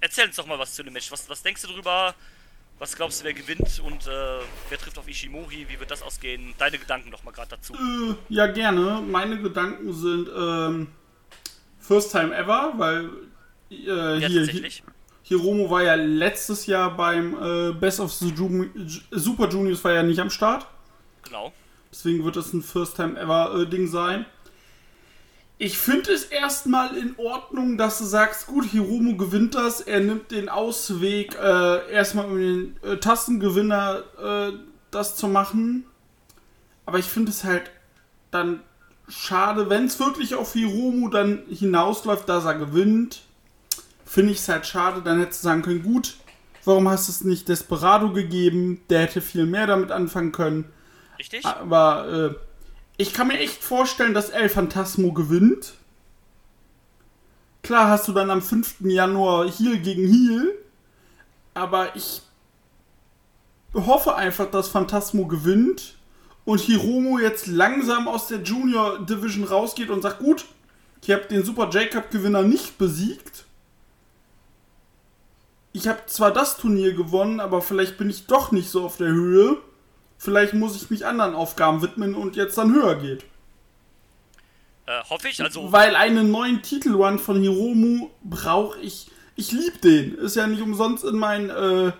erzähl 0.00 0.26
uns 0.26 0.36
doch 0.36 0.46
mal 0.46 0.58
was 0.58 0.74
zu 0.74 0.82
dem 0.82 0.92
Match. 0.92 1.10
Was, 1.10 1.28
was 1.28 1.42
denkst 1.42 1.62
du 1.62 1.68
drüber? 1.68 2.14
Was 2.78 2.94
glaubst 2.96 3.20
du, 3.20 3.24
wer 3.24 3.32
gewinnt 3.34 3.80
und 3.84 4.06
äh, 4.06 4.40
wer 4.68 4.78
trifft 4.78 4.98
auf 4.98 5.08
Ishimori? 5.08 5.66
Wie 5.68 5.78
wird 5.80 5.90
das 5.90 6.02
ausgehen? 6.02 6.54
Deine 6.58 6.76
Gedanken 6.78 7.10
doch 7.10 7.22
mal 7.22 7.30
gerade 7.30 7.50
dazu. 7.50 7.72
Äh, 7.74 8.14
ja, 8.28 8.46
gerne. 8.48 9.00
Meine 9.00 9.40
Gedanken 9.40 9.92
sind 9.94 10.28
ähm, 10.36 10.88
First 11.78 12.10
Time 12.12 12.36
Ever, 12.36 12.72
weil 12.76 13.10
äh, 13.70 14.18
Ja, 14.18 14.28
hier. 14.28 14.70
Hiromo 15.22 15.70
war 15.70 15.82
ja 15.82 15.94
letztes 15.94 16.66
Jahr 16.66 16.94
beim 16.94 17.34
äh, 17.42 17.72
Best 17.72 18.00
of 18.00 18.12
the 18.12 18.28
Ju 18.28 18.46
Ju- 18.74 19.00
Super 19.12 19.48
Juniors 19.48 19.82
war 19.82 19.92
ja 19.92 20.02
nicht 20.02 20.18
am 20.18 20.28
Start. 20.28 20.66
Genau. 21.22 21.52
Deswegen 21.90 22.24
wird 22.24 22.36
das 22.36 22.52
ein 22.52 22.62
First 22.62 22.96
Time 22.96 23.18
Ever 23.18 23.54
äh, 23.62 23.66
Ding 23.66 23.86
sein. 23.88 24.26
Ich 25.56 25.78
finde 25.78 26.12
es 26.12 26.24
erstmal 26.24 26.96
in 26.96 27.14
Ordnung, 27.16 27.78
dass 27.78 27.98
du 27.98 28.04
sagst, 28.04 28.48
gut, 28.48 28.64
Hiromo 28.64 29.16
gewinnt 29.16 29.54
das, 29.54 29.80
er 29.80 30.00
nimmt 30.00 30.32
den 30.32 30.48
Ausweg, 30.48 31.36
äh, 31.36 31.92
erstmal 31.92 32.26
um 32.26 32.38
den 32.38 32.76
äh, 32.82 32.96
Tastengewinner 32.96 34.02
äh, 34.20 34.52
das 34.90 35.16
zu 35.16 35.28
machen. 35.28 35.84
Aber 36.86 36.98
ich 36.98 37.06
finde 37.06 37.30
es 37.30 37.44
halt 37.44 37.70
dann 38.30 38.60
schade, 39.08 39.70
wenn 39.70 39.84
es 39.84 40.00
wirklich 40.00 40.34
auf 40.34 40.52
Hiromu 40.54 41.08
dann 41.08 41.42
hinausläuft, 41.48 42.28
dass 42.28 42.44
er 42.44 42.54
gewinnt. 42.54 43.22
Finde 44.04 44.32
ich 44.32 44.38
es 44.38 44.48
halt 44.48 44.66
schade, 44.66 45.02
dann 45.02 45.18
hättest 45.18 45.42
du 45.42 45.48
sagen 45.48 45.62
können, 45.62 45.82
gut, 45.82 46.16
warum 46.64 46.88
hast 46.88 47.08
du 47.08 47.12
es 47.12 47.24
nicht 47.24 47.48
Desperado 47.48 48.12
gegeben? 48.12 48.80
Der 48.90 49.02
hätte 49.02 49.20
viel 49.20 49.46
mehr 49.46 49.66
damit 49.66 49.92
anfangen 49.92 50.32
können. 50.32 50.64
Richtig? 51.18 51.44
Aber 51.44 52.08
äh, 52.08 52.34
ich 52.96 53.12
kann 53.12 53.28
mir 53.28 53.38
echt 53.38 53.62
vorstellen, 53.62 54.14
dass 54.14 54.30
El 54.30 54.48
Phantasmo 54.48 55.12
gewinnt. 55.12 55.74
Klar 57.62 57.88
hast 57.88 58.08
du 58.08 58.12
dann 58.12 58.30
am 58.30 58.42
5. 58.42 58.80
Januar 58.80 59.48
Heal 59.48 59.78
gegen 59.78 60.06
Heal. 60.06 60.54
Aber 61.54 61.96
ich 61.96 62.22
hoffe 63.72 64.14
einfach, 64.14 64.50
dass 64.50 64.68
Phantasmo 64.68 65.26
gewinnt 65.26 65.94
und 66.44 66.60
Hiromo 66.60 67.18
jetzt 67.18 67.46
langsam 67.46 68.06
aus 68.06 68.28
der 68.28 68.42
Junior 68.42 68.98
Division 68.98 69.44
rausgeht 69.44 69.90
und 69.90 70.02
sagt, 70.02 70.18
gut, 70.18 70.44
ich 71.02 71.10
habe 71.10 71.24
den 71.24 71.44
Super 71.44 71.68
J-Cup 71.70 72.10
Gewinner 72.10 72.42
nicht 72.42 72.78
besiegt. 72.78 73.44
Ich 75.72 75.88
habe 75.88 76.06
zwar 76.06 76.32
das 76.32 76.56
Turnier 76.56 76.94
gewonnen, 76.94 77.40
aber 77.40 77.60
vielleicht 77.60 77.98
bin 77.98 78.08
ich 78.08 78.26
doch 78.26 78.52
nicht 78.52 78.70
so 78.70 78.84
auf 78.84 78.96
der 78.96 79.08
Höhe. 79.08 79.58
Vielleicht 80.24 80.54
muss 80.54 80.74
ich 80.74 80.88
mich 80.90 81.04
anderen 81.04 81.34
Aufgaben 81.34 81.82
widmen 81.82 82.14
und 82.14 82.34
jetzt 82.34 82.56
dann 82.56 82.72
höher 82.72 82.94
geht. 82.96 83.24
Äh, 84.86 85.02
hoffe 85.08 85.28
ich. 85.28 85.42
Also, 85.42 85.70
Weil 85.72 85.96
einen 85.96 86.30
neuen 86.30 86.62
Titel-One 86.62 87.18
von 87.18 87.40
Hiromu 87.40 88.08
brauche 88.22 88.78
ich. 88.80 89.10
Ich 89.36 89.52
liebe 89.52 89.78
den. 89.78 90.14
Ist 90.14 90.36
ja 90.36 90.46
nicht 90.46 90.62
umsonst 90.62 91.04
in 91.04 91.16
meinen, 91.18 91.50
äh, 91.50 91.92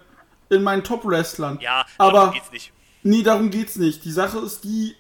in 0.49 0.63
meinen 0.63 0.85
Top-Wrestlern. 0.85 1.59
ja, 1.61 1.85
aber 1.99 2.13
darum 2.13 2.35
geht's 2.35 2.53
nicht. 2.53 2.73
Nee, 3.03 3.23
darum 3.23 3.51
geht's 3.51 3.77
nicht. 3.77 4.05
Die 4.05 4.13
Sache 4.13 4.39
ist 4.39 4.65
die, 4.65 4.95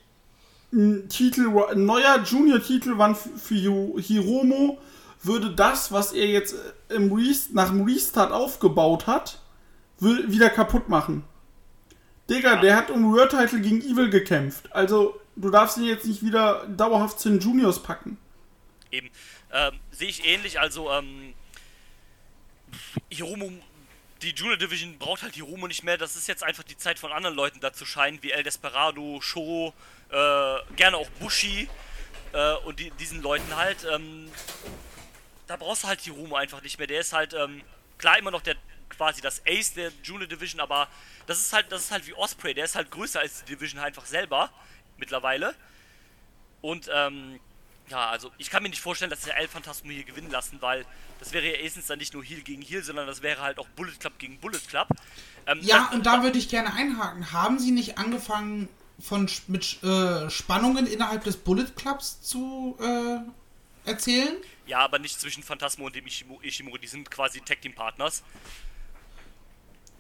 ein 0.72 1.08
Titel, 1.08 1.48
ein 1.70 1.84
neuer 1.86 2.22
Junior-Titel 2.24 2.96
für 2.96 3.14
für 3.38 3.54
Hi- 3.54 4.02
Hiromo 4.02 4.78
würde 5.22 5.54
das, 5.54 5.92
was 5.92 6.12
er 6.12 6.26
jetzt 6.26 6.54
äh, 6.90 6.94
im 6.96 7.10
Rest, 7.12 7.54
nach 7.54 7.68
dem 7.70 7.84
Restart 7.84 8.32
aufgebaut 8.32 9.06
hat, 9.06 9.38
wieder 10.00 10.50
kaputt 10.50 10.88
machen. 10.90 11.24
Digga, 12.28 12.56
der 12.56 12.76
hat 12.76 12.90
um 12.90 13.12
World 13.12 13.30
Title 13.30 13.60
gegen 13.60 13.80
Evil 13.82 14.08
gekämpft. 14.10 14.72
Also, 14.72 15.20
du 15.36 15.50
darfst 15.50 15.76
ihn 15.76 15.84
jetzt 15.84 16.06
nicht 16.06 16.24
wieder 16.24 16.66
dauerhaft 16.66 17.20
zu 17.20 17.28
den 17.28 17.40
Juniors 17.40 17.82
packen. 17.82 18.16
Eben. 18.90 19.10
Ähm, 19.52 19.78
Sehe 19.90 20.08
ich 20.08 20.24
ähnlich. 20.24 20.58
Also, 20.58 20.90
ähm, 20.90 21.34
Hiromo, 23.10 23.52
die 24.22 24.30
Junior 24.30 24.56
Division 24.56 24.98
braucht 24.98 25.22
halt 25.22 25.34
Hiromo 25.34 25.68
nicht 25.68 25.84
mehr. 25.84 25.98
Das 25.98 26.16
ist 26.16 26.26
jetzt 26.26 26.42
einfach 26.42 26.62
die 26.62 26.78
Zeit 26.78 26.98
von 26.98 27.12
anderen 27.12 27.36
Leuten 27.36 27.60
da 27.60 27.72
zu 27.72 27.84
scheinen, 27.84 28.22
wie 28.22 28.30
El 28.30 28.42
Desperado, 28.42 29.20
Sho, 29.20 29.74
äh, 30.10 30.56
gerne 30.76 30.96
auch 30.96 31.08
Bushi 31.20 31.68
äh, 32.32 32.54
und 32.64 32.80
die, 32.80 32.90
diesen 32.92 33.22
Leuten 33.22 33.54
halt. 33.54 33.86
Ähm, 33.92 34.30
da 35.46 35.56
brauchst 35.56 35.84
du 35.84 35.88
halt 35.88 36.00
Hiromo 36.00 36.36
einfach 36.36 36.62
nicht 36.62 36.78
mehr. 36.78 36.86
Der 36.86 37.00
ist 37.00 37.12
halt, 37.12 37.34
ähm, 37.34 37.60
klar 37.98 38.18
immer 38.18 38.30
noch 38.30 38.42
der 38.42 38.56
quasi 38.88 39.20
das 39.20 39.42
Ace 39.46 39.74
der 39.74 39.92
Junior 40.02 40.28
Division, 40.28 40.60
aber 40.60 40.88
das 41.26 41.38
ist 41.40 41.52
halt, 41.52 41.70
das 41.70 41.84
ist 41.84 41.90
halt 41.90 42.06
wie 42.06 42.14
Osprey, 42.14 42.54
der 42.54 42.64
ist 42.64 42.74
halt 42.76 42.90
größer 42.90 43.20
als 43.20 43.44
die 43.44 43.54
Division 43.54 43.80
einfach 43.80 44.06
selber 44.06 44.50
mittlerweile. 44.96 45.54
Und 46.60 46.88
ähm, 46.92 47.38
ja, 47.88 48.08
also 48.10 48.30
ich 48.38 48.48
kann 48.50 48.62
mir 48.62 48.70
nicht 48.70 48.80
vorstellen, 48.80 49.10
dass 49.10 49.20
der 49.20 49.36
El 49.36 49.48
Phantasmo 49.48 49.90
hier 49.90 50.04
gewinnen 50.04 50.30
lassen, 50.30 50.62
weil 50.62 50.86
das 51.20 51.32
wäre 51.32 51.46
ja 51.46 51.52
erstens 51.54 51.86
dann 51.86 51.98
nicht 51.98 52.14
nur 52.14 52.24
Heal 52.24 52.40
gegen 52.40 52.62
Heal, 52.62 52.82
sondern 52.82 53.06
das 53.06 53.22
wäre 53.22 53.42
halt 53.42 53.58
auch 53.58 53.68
Bullet 53.68 53.92
Club 53.98 54.18
gegen 54.18 54.38
Bullet 54.38 54.60
Club. 54.68 54.88
Ähm, 55.46 55.60
Ja, 55.62 55.90
und 55.92 56.06
da 56.06 56.22
würde 56.22 56.38
ich 56.38 56.48
gerne 56.48 56.72
einhaken. 56.72 57.32
Haben 57.32 57.58
Sie 57.58 57.70
nicht 57.70 57.98
angefangen, 57.98 58.68
von, 59.00 59.28
mit 59.48 59.82
äh, 59.82 60.30
Spannungen 60.30 60.86
innerhalb 60.86 61.24
des 61.24 61.36
Bullet 61.36 61.66
Clubs 61.76 62.22
zu 62.22 62.78
äh, 62.80 63.88
erzählen? 63.90 64.36
Ja, 64.66 64.78
aber 64.78 64.98
nicht 64.98 65.20
zwischen 65.20 65.42
Phantasmo 65.42 65.86
und 65.86 65.94
dem 65.94 66.06
Ishimo- 66.06 66.42
Ishimori, 66.42 66.78
die 66.78 66.86
sind 66.86 67.10
quasi 67.10 67.40
Tag 67.40 67.60
Team 67.60 67.74
Partners. 67.74 68.22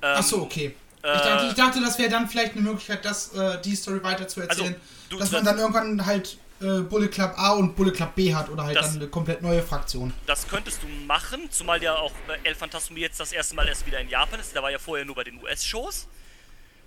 Ähm, 0.00 0.14
Ach 0.18 0.22
so, 0.22 0.42
okay. 0.42 0.74
Äh, 1.04 1.14
ich, 1.16 1.22
dachte, 1.22 1.46
ich 1.46 1.54
dachte, 1.54 1.80
das 1.80 1.98
wäre 1.98 2.10
dann 2.10 2.28
vielleicht 2.28 2.52
eine 2.52 2.62
Möglichkeit, 2.62 3.04
das, 3.04 3.32
äh, 3.34 3.60
die 3.62 3.76
Story 3.76 4.02
weiter 4.02 4.26
zu 4.26 4.40
erzählen. 4.40 4.68
Also, 4.74 4.80
du- 5.10 5.18
dass 5.18 5.30
man 5.30 5.44
dann 5.44 5.58
irgendwann 5.58 6.04
halt 6.06 6.38
äh, 6.60 6.80
Bullet 6.80 7.08
Club 7.08 7.34
A 7.36 7.50
und 7.52 7.74
Bullet 7.76 7.90
Club 7.92 8.14
B 8.14 8.34
hat 8.34 8.48
oder 8.48 8.64
halt 8.64 8.76
Das- 8.76 8.86
dann 8.92 8.96
eine 9.02 9.08
komplett 9.08 9.42
neue 9.42 9.60
Fraktion. 9.62 10.12
Das 10.26 10.46
könntest 10.48 10.82
du 10.82 10.86
machen, 11.06 11.50
zumal 11.50 11.82
ja 11.82 11.96
auch 11.96 12.12
äh, 12.28 12.48
El 12.48 12.54
Phantasmo 12.54 12.96
jetzt 12.96 13.20
das 13.20 13.32
erste 13.32 13.54
Mal 13.54 13.68
erst 13.68 13.86
wieder 13.86 14.00
in 14.00 14.08
Japan 14.08 14.40
ist. 14.40 14.54
Der 14.54 14.62
war 14.62 14.70
ja 14.70 14.78
vorher 14.78 15.04
nur 15.04 15.14
bei 15.16 15.24
den 15.24 15.42
US-Shows. 15.42 16.06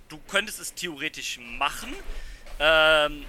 Du 0.10 0.18
könntest 0.30 0.60
es 0.62 0.74
theoretisch 0.74 1.38
machen. 1.60 1.94
Ähm, 2.60 3.26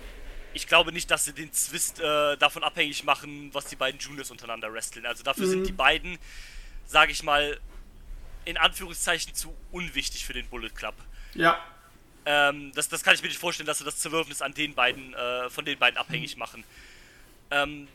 ich 0.55 0.67
glaube 0.67 0.93
nicht, 0.93 1.11
dass 1.11 1.25
sie 1.25 1.33
den 1.33 1.53
Zwist 1.53 2.01
äh, 2.01 2.37
davon 2.39 2.63
abhängig 2.63 3.05
machen, 3.05 3.51
was 3.53 3.67
die 3.67 3.77
beiden 3.77 4.01
Juniors 4.01 4.31
untereinander 4.31 4.73
wresteln. 4.73 5.05
Also 5.07 5.23
dafür 5.25 5.47
sind 5.49 5.67
die 5.67 5.73
beiden, 5.73 6.19
sage 6.87 7.13
ich 7.13 7.23
mal, 7.23 7.59
in 8.49 8.57
Anführungszeichen 8.57 9.35
zu 9.35 9.55
unwichtig 9.71 10.25
für 10.25 10.33
den 10.33 10.49
Bullet 10.49 10.71
Club. 10.71 10.95
Ja. 11.35 11.63
Ähm, 12.25 12.73
das, 12.75 12.89
das 12.89 13.03
kann 13.03 13.15
ich 13.15 13.23
mir 13.23 13.29
nicht 13.29 13.39
vorstellen, 13.39 13.67
dass 13.67 13.79
sie 13.79 13.85
das 13.85 13.99
Zerwürfnis 13.99 14.41
an 14.41 14.55
den 14.55 14.75
beiden, 14.75 15.13
äh, 15.13 15.51
von 15.51 15.67
den 15.67 15.79
beiden 15.79 15.99
abhängig 15.99 16.37
machen. 16.39 16.65
Ähm, 17.51 17.89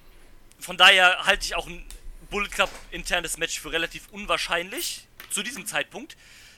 von 0.59 0.77
daher 0.77 1.25
halte 1.25 1.43
ich 1.43 1.55
auch 1.55 1.65
ein 1.67 1.83
Bullet 2.29 2.49
Club 2.49 2.69
internes 2.91 3.37
Match 3.37 3.59
für 3.59 3.71
relativ 3.71 4.07
unwahrscheinlich 4.11 5.07
zu 5.31 5.41
diesem 5.41 5.65
Zeitpunkt. 5.65 6.15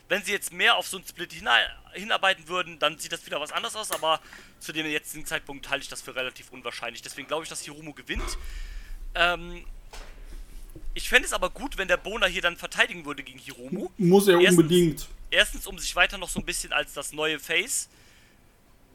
Wenn 0.09 0.23
sie 0.23 0.33
jetzt 0.33 0.51
mehr 0.51 0.75
auf 0.75 0.87
so 0.87 0.97
einen 0.97 1.07
Split 1.07 1.31
hina 1.31 1.55
hinarbeiten 1.93 2.49
würden, 2.49 2.77
dann 2.79 2.99
sieht 2.99 3.13
das 3.13 3.25
wieder 3.25 3.39
was 3.39 3.53
anderes 3.53 3.77
aus, 3.77 3.91
aber 3.91 4.19
zu 4.59 4.73
dem 4.73 4.85
jetzigen 4.85 5.25
Zeitpunkt 5.25 5.69
halte 5.69 5.83
ich 5.83 5.89
das 5.89 6.01
für 6.01 6.13
relativ 6.15 6.51
unwahrscheinlich. 6.51 7.01
Deswegen 7.01 7.27
glaube 7.29 7.43
ich, 7.43 7.49
dass 7.49 7.61
Hiromu 7.61 7.93
gewinnt. 7.93 8.37
Ähm, 9.15 9.65
ich 10.95 11.07
fände 11.09 11.27
es 11.27 11.33
aber 11.33 11.51
gut, 11.51 11.77
wenn 11.77 11.87
der 11.87 11.97
Bona 11.97 12.25
hier 12.25 12.41
dann 12.41 12.57
verteidigen 12.57 13.05
würde 13.05 13.21
gegen 13.23 13.37
Hiromu. 13.37 13.89
Muss 13.97 14.27
er 14.27 14.39
Erstens- 14.39 14.57
unbedingt. 14.57 15.07
Erstens, 15.29 15.67
um 15.67 15.77
sich 15.77 15.95
weiter 15.95 16.17
noch 16.17 16.29
so 16.29 16.39
ein 16.39 16.45
bisschen 16.45 16.73
als 16.73 16.93
das 16.93 17.11
neue 17.13 17.39
Face 17.39 17.89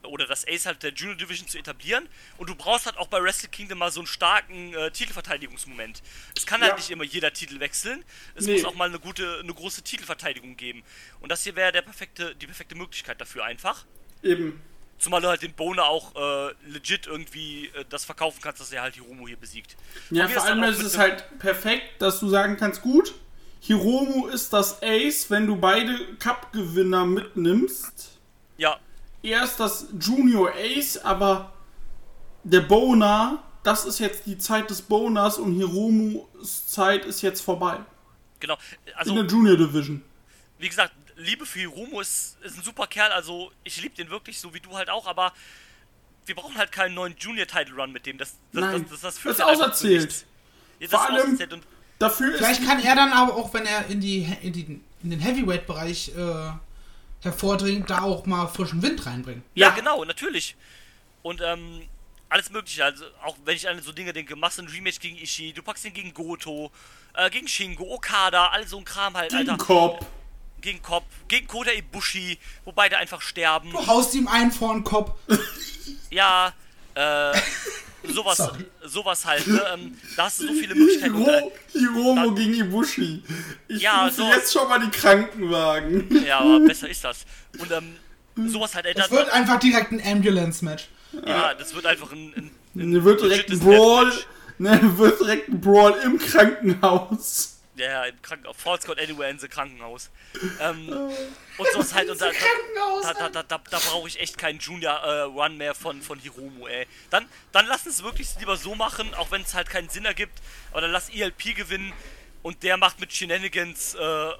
oder 0.02 0.26
das 0.26 0.46
Ace 0.48 0.64
halt 0.64 0.82
der 0.82 0.94
Junior 0.94 1.16
Division 1.18 1.46
zu 1.46 1.58
etablieren. 1.58 2.08
Und 2.38 2.48
du 2.48 2.54
brauchst 2.54 2.86
halt 2.86 2.96
auch 2.96 3.08
bei 3.08 3.22
Wrestle 3.22 3.50
Kingdom 3.50 3.78
mal 3.78 3.92
so 3.92 4.00
einen 4.00 4.06
starken 4.06 4.72
äh, 4.72 4.90
Titelverteidigungsmoment. 4.90 6.02
Es 6.34 6.46
kann 6.46 6.62
halt 6.62 6.70
Ja. 6.72 6.76
nicht 6.76 6.90
immer 6.90 7.04
jeder 7.04 7.32
Titel 7.34 7.60
wechseln. 7.60 8.02
Es 8.34 8.46
Nee. 8.46 8.54
muss 8.54 8.64
auch 8.64 8.74
mal 8.74 8.88
eine 8.88 8.98
gute, 8.98 9.40
eine 9.40 9.52
große 9.52 9.82
Titelverteidigung 9.82 10.56
geben. 10.56 10.82
Und 11.20 11.28
das 11.30 11.44
hier 11.44 11.54
wäre 11.54 11.70
der 11.72 11.82
perfekte, 11.82 12.34
die 12.36 12.46
perfekte 12.46 12.74
Möglichkeit 12.76 13.20
dafür 13.20 13.44
einfach. 13.44 13.84
Eben. 14.22 14.62
Zumal 15.00 15.20
du 15.22 15.28
halt 15.28 15.42
den 15.42 15.54
Boner 15.54 15.84
auch 15.84 16.14
äh, 16.14 16.52
legit 16.68 17.06
irgendwie 17.06 17.66
äh, 17.74 17.84
das 17.88 18.04
verkaufen 18.04 18.38
kannst, 18.42 18.60
dass 18.60 18.70
er 18.70 18.82
halt 18.82 18.94
Hiromu 18.94 19.26
hier 19.26 19.36
besiegt. 19.38 19.76
Ja, 20.10 20.28
vor 20.28 20.44
allem 20.44 20.62
ist 20.64 20.82
es 20.82 20.96
halt 20.98 21.38
perfekt, 21.38 22.00
dass 22.02 22.20
du 22.20 22.28
sagen 22.28 22.56
kannst, 22.58 22.82
gut, 22.82 23.14
Hiromu 23.60 24.26
ist 24.28 24.52
das 24.52 24.82
Ace, 24.82 25.30
wenn 25.30 25.46
du 25.46 25.56
beide 25.56 25.98
Cup-Gewinner 26.18 27.04
mitnimmst. 27.06 28.18
Ja, 28.58 28.78
Er 29.22 29.44
ist 29.44 29.58
das 29.58 29.86
Junior 29.98 30.52
Ace, 30.54 30.98
aber 30.98 31.52
der 32.44 32.60
Boner, 32.60 33.42
das 33.62 33.84
ist 33.84 33.98
jetzt 33.98 34.24
die 34.26 34.38
Zeit 34.38 34.70
des 34.70 34.80
Boners 34.82 35.38
und 35.38 35.54
Hiromus 35.54 36.66
Zeit 36.66 37.04
ist 37.04 37.20
jetzt 37.22 37.40
vorbei. 37.42 37.78
genau. 38.38 38.56
In 38.86 38.94
Also, 38.94 39.14
der 39.14 39.24
Junior 39.24 39.56
Division. 39.56 40.02
wie 40.58 40.68
gesagt, 40.68 40.92
Liebe 41.20 41.46
für 41.46 41.58
Hiromu 41.60 42.00
ist, 42.00 42.36
ist 42.42 42.56
ein 42.56 42.62
super 42.62 42.86
Kerl, 42.86 43.12
also 43.12 43.52
ich 43.64 43.80
liebe 43.80 43.94
den 43.94 44.10
wirklich, 44.10 44.38
so 44.40 44.52
wie 44.54 44.60
du 44.60 44.76
halt 44.76 44.90
auch, 44.90 45.06
aber 45.06 45.32
wir 46.26 46.34
brauchen 46.34 46.56
halt 46.56 46.70
keinen 46.72 46.94
neuen 46.94 47.16
Junior-Title-Run 47.16 47.92
mit 47.92 48.06
dem. 48.06 48.18
Das, 48.18 48.34
das, 48.52 48.60
Nein, 48.62 48.82
das, 48.88 49.00
das, 49.00 49.14
das, 49.16 49.22
das 49.22 49.32
ist 49.38 49.44
halt 49.44 49.56
auserzählt. 49.56 50.24
Ja, 50.78 50.86
das 50.86 50.90
Vor 50.90 51.00
ist 51.00 51.06
allem- 51.14 51.22
auserzählt 51.26 51.52
und 51.52 51.64
Dafür 51.98 52.32
Vielleicht 52.34 52.60
ist. 52.62 52.66
kann 52.66 52.80
er 52.82 52.94
dann 52.96 53.12
aber 53.12 53.34
auch, 53.36 53.52
wenn 53.52 53.66
er 53.66 53.86
in, 53.88 54.00
die, 54.00 54.22
in, 54.40 54.52
die, 54.54 54.80
in 55.02 55.10
den 55.10 55.20
Heavyweight-Bereich 55.20 56.12
äh, 56.16 56.50
hervordringt, 57.22 57.90
da 57.90 58.02
auch 58.02 58.24
mal 58.26 58.46
frischen 58.48 58.82
Wind 58.82 59.04
reinbringen. 59.04 59.42
Ja, 59.54 59.68
Ja. 59.68 59.74
genau, 59.74 60.02
natürlich. 60.06 60.56
Und 61.22 61.42
ähm, 61.42 61.82
alles 62.30 62.48
mögliche, 62.50 62.84
also 62.84 63.04
auch 63.22 63.36
wenn 63.44 63.54
ich 63.56 63.68
an 63.68 63.82
so 63.82 63.92
Dinge 63.92 64.12
denke, 64.14 64.34
machst 64.36 64.56
du 64.58 64.62
ein 64.62 64.68
Rematch 64.68 64.98
gegen 65.00 65.18
Ishii, 65.18 65.52
du 65.52 65.62
packst 65.62 65.84
ihn 65.84 65.92
gegen 65.92 66.14
Goto, 66.14 66.70
äh, 67.14 67.28
gegen 67.28 67.46
Shingo, 67.48 67.84
Okada, 67.92 68.46
all 68.48 68.66
so 68.66 68.78
ein 68.78 68.84
Kram 68.84 69.14
halt, 69.14 69.30
Gegen 69.32 69.50
Alter. 69.50 69.62
Kopf. 69.62 70.06
Gegen 70.60 70.82
Kopf, 70.82 71.04
gegen 71.28 71.46
Kota 71.46 71.70
Ibushi, 71.70 72.38
wo 72.64 72.72
beide 72.72 72.96
einfach 72.98 73.20
sterben. 73.22 73.70
Du 73.70 73.86
haust 73.86 74.14
ihm 74.14 74.28
einen 74.28 74.52
vor 74.52 74.72
den 74.74 74.84
Kopf. 74.84 75.12
Ja, 76.10 76.52
äh, 76.94 77.32
sowas, 78.12 78.36
Sorry. 78.38 78.64
sowas 78.84 79.24
halt, 79.24 79.46
ne? 79.46 79.62
Ähm, 79.74 79.96
da 80.16 80.24
hast 80.24 80.40
du 80.40 80.48
so 80.48 80.52
viele 80.54 80.74
Möglichkeiten. 80.74 81.14
Und, 81.14 81.28
äh, 81.28 81.50
Hiro, 81.72 81.92
Hiromo 81.94 82.32
gegen 82.34 82.54
Ibushi. 82.54 83.22
Ich 83.68 83.80
Ja, 83.82 84.10
sowas- 84.10 84.36
jetzt 84.36 84.52
schon 84.52 84.68
mal 84.68 84.80
die 84.80 84.90
Krankenwagen. 84.90 86.24
ja, 86.26 86.40
aber 86.40 86.60
besser 86.60 86.88
ist 86.88 87.04
das. 87.04 87.24
Und 87.58 87.70
ähm, 87.70 87.96
sowas 88.50 88.74
halt, 88.74 88.86
ey, 88.86 88.94
Das 88.94 89.08
da- 89.08 89.16
wird 89.16 89.30
einfach 89.30 89.58
direkt 89.60 89.92
ein 89.92 90.02
Ambulance-Match. 90.04 90.88
ja, 91.26 91.54
das 91.54 91.74
wird 91.74 91.86
einfach 91.86 92.10
ein, 92.12 92.32
ein, 92.36 92.50
ein 92.74 92.90
Ne, 92.90 93.04
wird 93.04 93.20
direkt 93.22 93.50
ein 93.50 93.58
Brawl. 93.60 94.12
Ne, 94.58 94.98
wird 94.98 95.20
direkt 95.20 95.48
ein 95.48 95.60
Brawl 95.60 95.94
im 96.04 96.18
Krankenhaus. 96.18 97.59
Ja, 97.80 98.04
im 98.04 98.20
Krankenhaus. 98.20 98.56
Falls 98.58 98.84
God 98.84 99.00
Anywhere 99.00 99.30
in 99.30 99.38
the 99.38 99.48
Krankenhaus. 99.48 100.10
Ähm, 100.60 100.88
und 100.88 101.68
sowas 101.72 101.94
halt. 101.94 102.10
Und 102.10 102.20
da, 102.20 102.30
da, 103.02 103.28
da, 103.30 103.42
da, 103.42 103.58
da, 103.58 103.78
brauche 103.78 104.06
ich 104.06 104.20
echt 104.20 104.36
keinen 104.36 104.58
Junior-Run 104.58 105.56
mehr 105.56 105.74
von, 105.74 106.02
von 106.02 106.18
Hiromu, 106.18 106.66
ey. 106.66 106.86
Dann, 107.08 107.26
dann 107.52 107.66
lass 107.66 107.86
es 107.86 108.02
wirklich 108.02 108.28
lieber 108.38 108.56
so 108.56 108.74
machen, 108.74 109.14
auch 109.14 109.30
wenn 109.30 109.42
es 109.42 109.54
halt 109.54 109.70
keinen 109.70 109.88
Sinn 109.88 110.04
ergibt. 110.04 110.38
Aber 110.72 110.82
dann 110.82 110.90
lass 110.90 111.08
ELP 111.08 111.56
gewinnen 111.56 111.92
und 112.42 112.62
der 112.62 112.76
macht 112.76 113.00
mit 113.00 113.12
Shenanigans, 113.12 113.94
äh, 113.94 114.30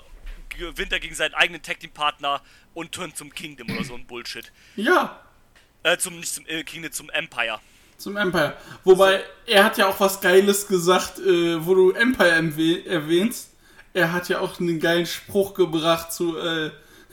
gewinnt 0.51 0.93
er 0.93 1.01
gegen 1.01 1.15
seinen 1.15 1.35
eigenen 1.35 1.63
Tag-Team-Partner 1.63 2.43
und 2.75 2.93
turnt 2.93 3.17
zum 3.17 3.33
Kingdom 3.33 3.71
oder 3.71 3.85
so 3.85 3.95
ein 3.95 4.07
Bullshit. 4.07 4.53
Ja, 4.77 5.25
Äh, 5.83 5.97
zum, 5.97 6.21
nicht 6.21 6.35
zum 6.35 6.47
äh, 6.47 6.63
Kingdom, 6.63 6.93
zum 6.93 7.09
Empire. 7.09 7.59
Zum 8.01 8.17
Empire. 8.17 8.55
Wobei, 8.85 9.23
er 9.47 9.65
hat 9.65 9.79
ja 9.79 9.87
auch 9.89 10.01
was 10.01 10.21
Geiles 10.21 10.67
gesagt, 10.67 11.19
äh, 11.19 11.65
wo 11.65 11.75
du 11.75 11.91
Empire 11.93 12.33
erwäh- 12.33 12.85
erwähnst. 12.87 13.51
Er 13.93 14.13
hat 14.13 14.29
ja 14.29 14.41
auch 14.41 14.59
einen 14.61 14.79
geilen 14.81 15.07
Spruch 15.07 15.55
gebracht 15.55 16.13
zu, 16.13 16.39
äh, 16.39 16.71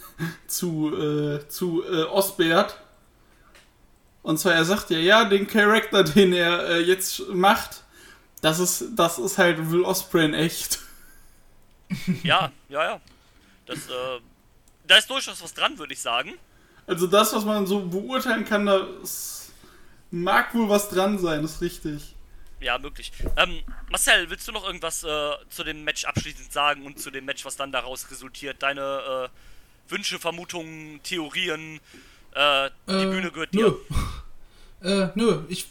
zu, 0.47 0.95
äh, 0.95 1.47
zu 1.49 1.83
äh, 1.83 2.03
Osbert. 2.03 2.77
Und 4.23 4.37
zwar, 4.39 4.53
er 4.53 4.65
sagt 4.65 4.89
ja, 4.89 4.99
ja, 4.99 5.25
den 5.25 5.47
Charakter, 5.47 6.03
den 6.15 6.33
er 6.33 6.67
äh, 6.69 6.79
jetzt 6.81 7.27
macht, 7.29 7.83
das 8.41 8.59
ist, 8.59 8.89
das 8.95 9.17
ist 9.19 9.37
halt 9.37 9.71
Will 9.71 9.83
Osprey 9.83 10.25
in 10.25 10.33
echt. 10.33 10.79
Ja, 12.23 12.51
ja, 12.69 12.83
ja. 12.83 13.01
Das, 13.65 13.77
äh, 13.87 14.19
da 14.85 14.97
ist 14.97 15.09
durchaus 15.09 15.41
was 15.41 15.53
dran, 15.53 15.77
würde 15.79 15.93
ich 15.93 16.01
sagen. 16.01 16.33
Also 16.85 17.07
das, 17.07 17.33
was 17.33 17.45
man 17.45 17.65
so 17.65 17.79
beurteilen 17.81 18.43
kann, 18.45 18.65
da 18.65 18.85
ist, 19.01 19.36
mag 20.11 20.53
wohl 20.55 20.69
was 20.69 20.89
dran 20.89 21.17
sein, 21.19 21.43
ist 21.43 21.61
richtig. 21.61 22.15
Ja, 22.59 22.77
möglich. 22.79 23.11
Ähm, 23.35 23.61
Marcel, 23.89 24.29
willst 24.29 24.47
du 24.47 24.51
noch 24.51 24.65
irgendwas 24.65 25.03
äh, 25.03 25.31
zu 25.49 25.63
dem 25.63 25.83
Match 25.83 26.05
abschließend 26.05 26.51
sagen 26.51 26.85
und 26.85 26.99
zu 26.99 27.11
dem 27.11 27.25
Match, 27.25 27.45
was 27.45 27.55
dann 27.55 27.71
daraus 27.71 28.09
resultiert? 28.09 28.63
Deine 28.63 29.29
äh, 29.29 29.91
Wünsche, 29.91 30.17
Vermutungen, 30.19 31.01
Theorien, 31.03 31.79
äh, 32.33 32.69
die 32.97 33.03
Äh, 33.03 33.05
Bühne 33.05 33.31
gehört 33.31 33.53
nö. 33.53 33.61
dir. 33.63 33.75
äh, 34.81 35.09
nö, 35.15 35.43
ich 35.49 35.67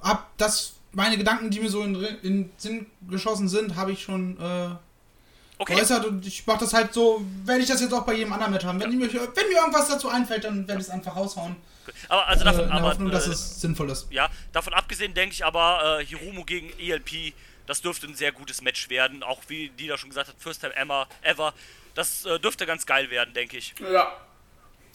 hab 0.00 0.36
das, 0.38 0.74
meine 0.92 1.18
Gedanken, 1.18 1.50
die 1.50 1.60
mir 1.60 1.70
so 1.70 1.82
in, 1.82 1.94
in 1.94 2.22
den 2.22 2.52
Sinn 2.56 2.86
geschossen 3.08 3.48
sind, 3.48 3.76
habe 3.76 3.92
ich 3.92 4.02
schon 4.02 4.38
äh, 4.40 4.70
Okay, 5.58 5.74
geäußert 5.74 6.04
und 6.06 6.26
ich 6.26 6.46
mach 6.46 6.58
das 6.58 6.72
halt 6.74 6.92
so, 6.94 7.22
werde 7.44 7.62
ich 7.62 7.68
das 7.68 7.80
jetzt 7.80 7.92
auch 7.94 8.04
bei 8.04 8.14
jedem 8.14 8.32
anderen 8.32 8.52
Match 8.52 8.64
haben. 8.64 8.80
Wenn, 8.80 8.90
die 8.90 8.96
mir, 8.96 9.12
wenn 9.12 9.48
mir 9.48 9.56
irgendwas 9.58 9.88
dazu 9.88 10.08
einfällt, 10.08 10.44
dann 10.44 10.66
werde 10.68 10.80
ich 10.80 10.86
es 10.88 10.92
einfach 10.92 11.16
raushauen. 11.16 11.56
Aber 12.08 12.26
also 12.28 12.42
Äh, 12.42 12.44
davon, 12.44 12.60
in 12.62 12.66
der 12.68 12.76
aber, 12.76 12.88
Hoffnung, 12.90 13.10
dass 13.10 13.26
äh, 13.26 13.30
es 13.32 13.60
sinnvoll 13.60 13.90
ist. 13.90 14.06
ja, 14.10 14.28
davon 14.52 14.74
abgesehen 14.74 15.14
denke 15.14 15.34
ich 15.34 15.44
aber, 15.44 15.98
äh, 16.00 16.04
Hiromu 16.06 16.44
gegen 16.44 16.70
ELP, 16.78 17.32
das 17.66 17.82
dürfte 17.82 18.06
ein 18.06 18.14
sehr 18.14 18.32
gutes 18.32 18.62
Match 18.62 18.88
werden. 18.90 19.22
Auch 19.22 19.40
wie 19.48 19.70
die 19.70 19.86
da 19.88 19.98
schon 19.98 20.08
gesagt 20.10 20.28
hat, 20.28 20.36
First 20.38 20.60
Time 20.60 20.74
Emma, 20.76 21.06
Ever. 21.22 21.52
Das 21.94 22.24
äh, 22.24 22.38
dürfte 22.38 22.64
ganz 22.66 22.86
geil 22.86 23.10
werden, 23.10 23.34
denke 23.34 23.56
ich. 23.56 23.74
Ja. 23.80 24.16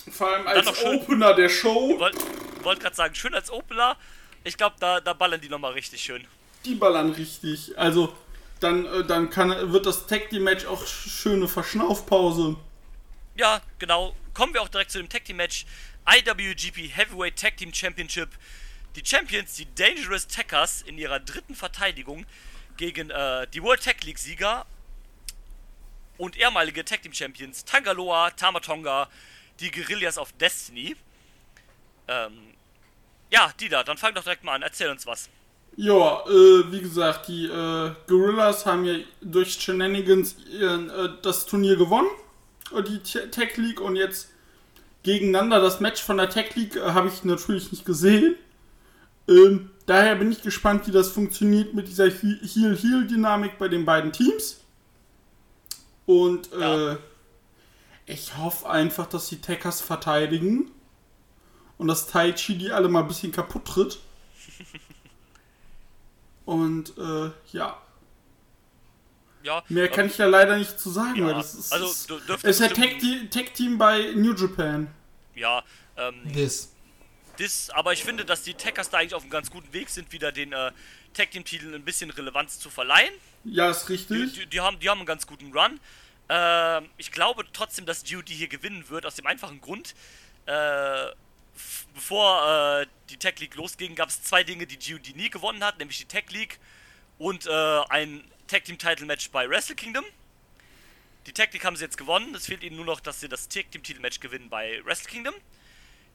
Vor 0.09 0.27
allem 0.29 0.47
als 0.47 0.65
noch 0.65 0.75
schön- 0.75 0.95
Opener 0.99 1.33
der 1.33 1.49
Show. 1.49 1.99
Wollte 1.99 2.17
wollt 2.63 2.79
gerade 2.79 2.95
sagen, 2.95 3.13
schön 3.15 3.33
als 3.33 3.51
Opener. 3.51 3.97
Ich 4.43 4.55
glaube, 4.57 4.75
da, 4.79 4.99
da 5.01 5.13
ballern 5.13 5.41
die 5.41 5.49
nochmal 5.49 5.73
richtig 5.73 6.01
schön. 6.01 6.25
Die 6.65 6.75
ballern 6.75 7.11
richtig. 7.11 7.77
Also, 7.77 8.15
dann, 8.59 8.85
äh, 8.85 9.03
dann 9.03 9.29
kann, 9.29 9.73
wird 9.73 9.85
das 9.85 10.07
Tag 10.07 10.29
Team 10.29 10.43
Match 10.43 10.65
auch 10.65 10.83
sch- 10.83 11.09
schöne 11.09 11.47
Verschnaufpause. 11.47 12.55
Ja, 13.35 13.61
genau. 13.79 14.15
Kommen 14.33 14.53
wir 14.53 14.61
auch 14.61 14.69
direkt 14.69 14.91
zu 14.91 14.97
dem 14.99 15.09
Tag 15.09 15.25
Team 15.25 15.37
Match. 15.37 15.65
IWGP 16.05 16.89
Heavyweight 16.89 17.37
Tag 17.37 17.57
Team 17.57 17.73
Championship. 17.73 18.29
Die 18.95 19.05
Champions, 19.05 19.55
die 19.55 19.67
Dangerous 19.75 20.27
Tackers, 20.27 20.81
in 20.81 20.97
ihrer 20.97 21.19
dritten 21.19 21.55
Verteidigung 21.55 22.25
gegen 22.77 23.09
äh, 23.09 23.47
die 23.53 23.61
World 23.61 23.83
Tag 23.83 24.03
League 24.03 24.19
Sieger 24.19 24.65
und 26.17 26.37
ehemalige 26.37 26.83
Tag 26.83 27.01
Team 27.01 27.13
Champions 27.13 27.63
Tangaloa, 27.63 28.31
Tamatonga, 28.31 29.09
die 29.59 29.71
Guerillas 29.71 30.17
of 30.17 30.31
Destiny. 30.33 30.95
Ähm, 32.07 32.53
ja, 33.29 33.53
Dida, 33.59 33.83
dann 33.83 33.97
fang 33.97 34.13
doch 34.13 34.23
direkt 34.23 34.43
mal 34.43 34.55
an. 34.55 34.61
Erzähl 34.61 34.89
uns 34.89 35.05
was. 35.05 35.29
Ja, 35.77 36.25
äh, 36.27 36.71
wie 36.71 36.81
gesagt, 36.81 37.29
die 37.29 37.45
äh, 37.45 37.95
Gorillas 38.07 38.65
haben 38.65 38.83
ja 38.83 38.97
durch 39.21 39.53
Shenanigans 39.53 40.35
ihren, 40.51 40.89
äh, 40.89 41.09
das 41.21 41.45
Turnier 41.45 41.77
gewonnen. 41.77 42.09
die 42.71 42.99
Tech 42.99 43.55
League 43.57 43.79
und 43.79 43.95
jetzt 43.95 44.30
gegeneinander 45.03 45.59
das 45.59 45.79
Match 45.79 46.01
von 46.01 46.17
der 46.17 46.29
Tech 46.29 46.55
League 46.55 46.75
äh, 46.75 46.91
habe 46.91 47.07
ich 47.07 47.23
natürlich 47.23 47.71
nicht 47.71 47.85
gesehen. 47.85 48.35
Ähm, 49.27 49.69
daher 49.85 50.15
bin 50.15 50.31
ich 50.31 50.41
gespannt, 50.41 50.87
wie 50.87 50.91
das 50.91 51.09
funktioniert 51.09 51.73
mit 51.73 51.87
dieser 51.87 52.09
Heal-Heal-Dynamik 52.09 53.57
bei 53.57 53.67
den 53.67 53.85
beiden 53.85 54.11
Teams. 54.11 54.59
Und 56.05 56.49
ja. 56.51 56.93
äh, 56.93 56.97
ich 58.05 58.37
hoffe 58.37 58.69
einfach, 58.69 59.07
dass 59.07 59.29
die 59.29 59.39
Techers 59.41 59.81
verteidigen 59.81 60.71
und 61.77 61.87
dass 61.87 62.07
Tai 62.07 62.33
Chi 62.33 62.57
die 62.57 62.71
alle 62.71 62.89
mal 62.89 63.01
ein 63.01 63.07
bisschen 63.07 63.31
kaputt 63.31 63.65
tritt. 63.65 63.99
Und 66.45 66.97
äh, 66.97 67.31
ja. 67.53 67.77
Ja, 69.43 69.63
Mehr 69.69 69.87
kann 69.89 70.07
ich 70.07 70.17
ja 70.17 70.25
leider 70.25 70.57
nicht 70.57 70.79
zu 70.79 70.89
sagen, 70.89 71.15
ja, 71.15 71.25
weil 71.25 71.33
das 71.35 71.55
ist, 71.55 71.71
also, 71.71 71.87
ist, 71.87 72.43
ist 72.43 72.59
ja 72.59 72.67
Tech-Team 72.67 73.77
bei 73.77 74.13
New 74.15 74.33
Japan. 74.33 74.87
Ja, 75.35 75.63
ähm. 75.97 76.31
This. 76.33 76.73
This, 77.37 77.69
aber 77.71 77.93
ich 77.93 78.03
finde, 78.03 78.25
dass 78.25 78.43
die 78.43 78.53
Techers 78.53 78.89
da 78.89 78.97
eigentlich 78.97 79.15
auf 79.15 79.23
einem 79.23 79.31
ganz 79.31 79.49
guten 79.49 79.71
Weg 79.73 79.89
sind, 79.89 80.11
wieder 80.11 80.31
den 80.31 80.53
äh, 80.53 80.71
Tag-Team-Titel 81.13 81.73
ein 81.73 81.83
bisschen 81.83 82.09
Relevanz 82.11 82.59
zu 82.59 82.69
verleihen. 82.69 83.13
Ja, 83.45 83.69
ist 83.69 83.89
richtig. 83.89 84.33
Die, 84.33 84.39
die, 84.41 84.45
die, 84.47 84.59
haben, 84.59 84.79
die 84.79 84.89
haben 84.89 84.99
einen 84.99 85.07
ganz 85.07 85.25
guten 85.25 85.51
Run. 85.51 85.79
Äh, 86.27 86.81
ich 86.97 87.11
glaube 87.11 87.45
trotzdem, 87.51 87.85
dass 87.85 88.03
GOD 88.03 88.29
hier 88.29 88.47
gewinnen 88.47 88.89
wird, 88.89 89.05
aus 89.05 89.15
dem 89.15 89.25
einfachen 89.25 89.61
Grund. 89.61 89.95
Äh, 90.45 91.07
bevor 91.93 92.81
äh, 92.81 92.87
die 93.09 93.17
Tech 93.17 93.39
League 93.39 93.55
losging, 93.55 93.95
gab 93.95 94.09
es 94.09 94.23
zwei 94.23 94.43
Dinge, 94.43 94.65
die 94.65 94.77
GOD 94.77 95.15
nie 95.15 95.29
gewonnen 95.29 95.63
hat, 95.63 95.79
nämlich 95.79 95.97
die 95.97 96.05
Tech 96.05 96.25
League 96.29 96.59
und 97.17 97.47
äh, 97.47 97.81
ein 97.89 98.23
Tag 98.51 98.65
Team 98.65 98.77
Title 98.77 99.05
Match 99.05 99.29
bei 99.29 99.49
Wrestle 99.49 99.77
Kingdom. 99.77 100.03
Die 101.25 101.31
League 101.31 101.63
haben 101.63 101.77
sie 101.77 101.85
jetzt 101.85 101.97
gewonnen. 101.97 102.35
Es 102.35 102.47
fehlt 102.47 102.63
ihnen 102.63 102.75
nur 102.75 102.83
noch, 102.83 102.99
dass 102.99 103.21
sie 103.21 103.29
das 103.29 103.47
Tag 103.47 103.71
Team 103.71 103.81
Titel 103.81 104.01
Match 104.01 104.19
gewinnen 104.19 104.49
bei 104.49 104.83
Wrestle 104.83 105.09
Kingdom. 105.09 105.33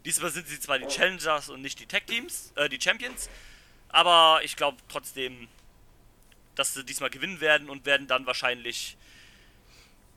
Diesmal 0.04 0.30
sind 0.30 0.46
sie 0.46 0.60
zwar 0.60 0.78
die 0.78 0.86
Challengers 0.86 1.48
und 1.48 1.62
nicht 1.62 1.80
die 1.80 1.86
Tag 1.86 2.06
Teams, 2.06 2.52
äh, 2.56 2.68
die 2.68 2.78
Champions, 2.78 3.30
aber 3.88 4.40
ich 4.44 4.54
glaube 4.54 4.76
trotzdem, 4.86 5.48
dass 6.56 6.74
sie 6.74 6.84
diesmal 6.84 7.08
gewinnen 7.08 7.40
werden 7.40 7.70
und 7.70 7.86
werden 7.86 8.06
dann 8.06 8.26
wahrscheinlich 8.26 8.98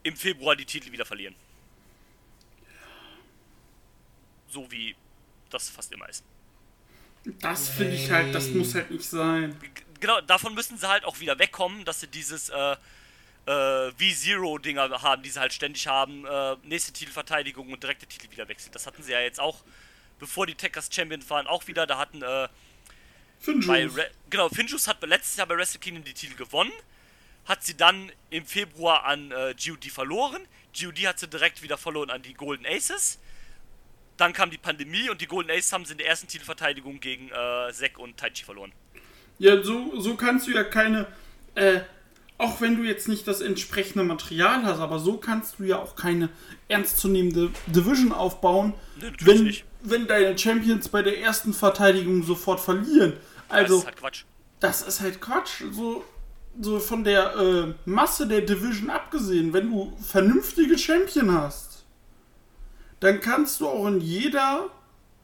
im 0.03 0.17
Februar 0.17 0.57
die 0.57 0.65
Titel 0.65 0.91
wieder 0.91 1.05
verlieren. 1.05 1.35
So 4.49 4.69
wie 4.69 4.93
das 5.51 5.69
fast 5.69 5.93
immer 5.93 6.09
ist. 6.09 6.25
Das 7.39 7.69
finde 7.69 7.95
ich 7.95 8.11
halt, 8.11 8.35
das 8.35 8.49
muss 8.49 8.75
halt 8.75 8.91
nicht 8.91 9.05
sein. 9.05 9.55
Genau, 9.99 10.21
davon 10.21 10.53
müssen 10.53 10.77
sie 10.77 10.87
halt 10.87 11.03
auch 11.05 11.19
wieder 11.19 11.39
wegkommen, 11.39 11.85
dass 11.85 11.99
sie 11.99 12.07
dieses 12.07 12.49
äh, 12.49 12.75
äh, 13.45 13.91
V-Zero-Dinger 13.91 15.01
haben, 15.01 15.23
die 15.23 15.29
sie 15.29 15.39
halt 15.39 15.53
ständig 15.53 15.87
haben. 15.87 16.25
Äh, 16.25 16.55
nächste 16.63 16.93
Titelverteidigung 16.93 17.71
und 17.71 17.83
direkte 17.83 18.05
Titel 18.05 18.31
wieder 18.31 18.47
wechseln. 18.47 18.71
Das 18.71 18.85
hatten 18.85 19.03
sie 19.03 19.11
ja 19.11 19.19
jetzt 19.21 19.39
auch, 19.39 19.63
bevor 20.19 20.45
die 20.45 20.55
Techers 20.55 20.89
Champions 20.91 21.29
waren, 21.29 21.47
auch 21.47 21.67
wieder. 21.67 21.87
Da 21.87 21.97
hatten 21.97 22.21
äh, 22.21 22.47
Finjus. 23.39 23.93
genau, 24.29 24.49
Finjus 24.49 24.87
hat 24.87 25.01
letztes 25.03 25.37
Jahr 25.37 25.47
bei 25.47 25.57
Wrestle 25.57 25.79
Kingdom 25.79 26.03
die 26.03 26.13
Titel 26.13 26.35
gewonnen, 26.35 26.73
hat 27.45 27.63
sie 27.63 27.75
dann 27.75 28.11
im 28.29 28.45
Februar 28.45 29.05
an 29.05 29.31
äh, 29.31 29.55
GOD 29.55 29.85
verloren. 29.85 30.47
GOD 30.77 31.07
hat 31.07 31.19
sie 31.19 31.27
direkt 31.27 31.61
wieder 31.61 31.77
verloren 31.77 32.09
an 32.09 32.21
die 32.21 32.33
Golden 32.33 32.65
Aces. 32.65 33.17
Dann 34.17 34.33
kam 34.33 34.51
die 34.51 34.57
Pandemie 34.57 35.09
und 35.09 35.21
die 35.21 35.27
Golden 35.27 35.49
Aces 35.49 35.71
haben 35.71 35.85
sie 35.85 35.93
in 35.93 35.97
der 35.97 36.07
ersten 36.07 36.27
Titelverteidigung 36.27 36.99
gegen 36.99 37.29
äh, 37.29 37.71
Zack 37.71 37.97
und 37.97 38.17
Taichi 38.17 38.43
verloren. 38.43 38.73
Ja, 39.39 39.63
so, 39.63 39.99
so 39.99 40.15
kannst 40.15 40.47
du 40.47 40.51
ja 40.51 40.63
keine, 40.63 41.07
äh, 41.55 41.79
auch 42.37 42.61
wenn 42.61 42.77
du 42.77 42.83
jetzt 42.83 43.07
nicht 43.07 43.27
das 43.27 43.41
entsprechende 43.41 44.03
Material 44.03 44.63
hast, 44.63 44.79
aber 44.79 44.99
so 44.99 45.17
kannst 45.17 45.59
du 45.59 45.63
ja 45.63 45.79
auch 45.79 45.95
keine 45.95 46.29
ernstzunehmende 46.67 47.49
Division 47.67 48.11
aufbauen, 48.11 48.73
wenn, 49.21 49.53
wenn 49.81 50.07
deine 50.07 50.37
Champions 50.37 50.89
bei 50.89 51.01
der 51.01 51.19
ersten 51.19 51.53
Verteidigung 51.53 52.23
sofort 52.23 52.59
verlieren. 52.59 53.13
Also, 53.47 53.77
das 53.77 53.81
ist 53.81 53.85
halt 53.87 53.97
Quatsch. 53.97 54.23
Das 54.59 54.81
ist 54.81 55.01
halt 55.01 55.21
Quatsch. 55.21 55.63
So, 55.71 56.03
so 56.61 56.79
von 56.79 57.03
der 57.03 57.35
äh, 57.35 57.73
Masse 57.85 58.27
der 58.27 58.41
Division 58.41 58.89
abgesehen, 58.89 59.53
wenn 59.53 59.69
du 59.69 59.93
vernünftige 60.01 60.77
Champion 60.77 61.33
hast 61.33 61.69
dann 62.99 63.21
kannst 63.21 63.61
du 63.61 63.67
auch 63.67 63.87
in 63.87 64.01
jeder 64.01 64.69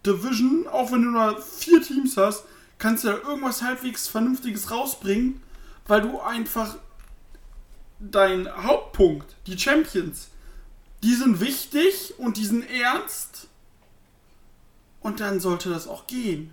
Division, 0.05 0.67
auch 0.67 0.91
wenn 0.91 1.03
du 1.03 1.09
nur 1.11 1.41
vier 1.41 1.81
Teams 1.81 2.15
hast, 2.17 2.45
kannst 2.77 3.03
du 3.03 3.09
da 3.09 3.17
irgendwas 3.17 3.61
halbwegs 3.61 4.07
Vernünftiges 4.07 4.71
rausbringen, 4.71 5.41
weil 5.87 6.01
du 6.01 6.19
einfach 6.19 6.77
dein 7.99 8.49
Hauptpunkt, 8.63 9.35
die 9.47 9.57
Champions, 9.57 10.29
die 11.03 11.13
sind 11.13 11.39
wichtig 11.39 12.13
und 12.17 12.37
die 12.37 12.45
sind 12.45 12.63
ernst. 12.69 13.47
Und 15.01 15.19
dann 15.19 15.39
sollte 15.39 15.69
das 15.69 15.87
auch 15.87 16.07
gehen. 16.07 16.51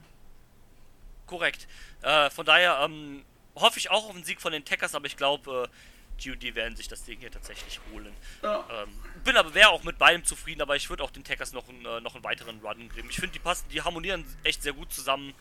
Korrekt. 1.26 1.66
Äh, 2.02 2.28
von 2.28 2.44
daher 2.44 2.80
ähm, 2.84 3.24
hoffe 3.54 3.78
ich 3.78 3.90
auch 3.90 4.08
auf 4.08 4.14
einen 4.14 4.24
Sieg 4.24 4.40
von 4.40 4.52
den 4.52 4.64
Techers, 4.64 4.94
aber 4.94 5.06
ich 5.06 5.16
glaube, 5.16 5.70
äh, 5.70 6.22
GOD 6.22 6.54
werden 6.54 6.76
sich 6.76 6.88
das 6.88 7.04
Ding 7.04 7.18
hier 7.18 7.30
tatsächlich 7.30 7.80
holen. 7.90 8.12
Ja. 8.42 8.64
Ähm, 8.70 8.90
bin 9.24 9.36
aber 9.36 9.54
wäre 9.54 9.70
auch 9.70 9.82
mit 9.84 9.98
beidem 9.98 10.24
zufrieden, 10.24 10.60
aber 10.60 10.76
ich 10.76 10.90
würde 10.90 11.02
auch 11.02 11.10
den 11.10 11.24
Tackers 11.24 11.52
noch, 11.52 11.68
einen, 11.68 11.84
äh, 11.84 12.00
noch 12.00 12.14
einen 12.14 12.24
weiteren 12.24 12.60
Run 12.60 12.90
geben. 12.90 13.08
Ich 13.10 13.16
finde, 13.16 13.32
die 13.32 13.38
passen, 13.38 13.66
die 13.70 13.80
harmonieren 13.80 14.24
echt 14.44 14.62
sehr 14.62 14.72
gut 14.72 14.92
zusammen. 14.92 15.32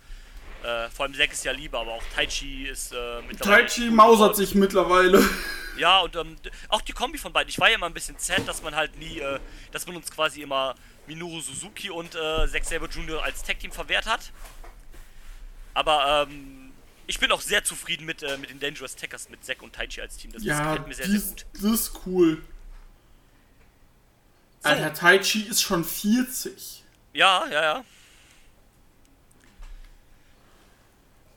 Äh, 0.64 0.90
vor 0.90 1.06
allem 1.06 1.16
Zack 1.16 1.32
ist 1.32 1.44
ja 1.44 1.52
lieber, 1.52 1.80
aber 1.80 1.94
auch 1.94 2.04
Taichi 2.16 2.68
ist 2.68 2.92
äh, 2.92 3.22
mittlerweile. 3.28 3.66
Taichi 3.66 3.90
mausert 3.90 4.36
sich 4.36 4.54
mittlerweile. 4.56 5.28
Ja, 5.78 6.02
und 6.02 6.16
ähm, 6.16 6.36
auch 6.70 6.82
die 6.82 6.92
Kombi 6.92 7.18
von 7.18 7.34
beiden. 7.34 7.50
Ich 7.50 7.58
war 7.60 7.70
ja 7.70 7.76
immer 7.76 7.88
ein 7.88 7.94
bisschen 7.94 8.16
sad, 8.20 8.48
dass 8.48 8.62
man 8.62 8.76
halt 8.76 8.98
nie, 8.98 9.20
äh, 9.20 9.40
dass 9.72 9.88
man 9.88 9.96
uns 9.96 10.12
quasi 10.12 10.42
immer 10.42 10.76
Minoru 11.08 11.42
Suzuki 11.42 11.90
und 11.90 12.14
äh, 12.14 12.48
Zack 12.48 12.66
Saber 12.66 12.88
Jr. 12.88 13.24
als 13.24 13.42
Tag-Team 13.44 13.72
verwehrt 13.72 14.06
hat. 14.06 14.32
Aber 15.74 16.28
ähm, 16.30 16.72
ich 17.08 17.20
bin 17.20 17.32
auch 17.32 17.42
sehr 17.42 17.64
zufrieden 17.64 18.06
mit, 18.06 18.22
äh, 18.22 18.38
mit 18.38 18.50
den 18.50 18.60
Dangerous 18.60 18.96
Tackers, 18.96 19.30
mit 19.30 19.44
Zack 19.44 19.64
und 19.64 19.74
Taichi 19.74 20.02
als 20.02 20.18
Team. 20.18 20.32
Das 20.32 20.44
ja, 20.44 20.58
gefällt 20.58 20.88
mir 20.88 20.94
sehr, 20.94 21.08
sehr 21.08 21.20
gut. 21.20 21.46
Das 21.54 21.64
ist 21.64 21.92
cool. 22.06 22.42
So. 24.62 24.70
Alter, 24.70 24.94
Taichi 24.94 25.42
ist 25.42 25.62
schon 25.62 25.84
40. 25.84 26.84
Ja, 27.14 27.48
ja, 27.48 27.62
ja. 27.64 27.84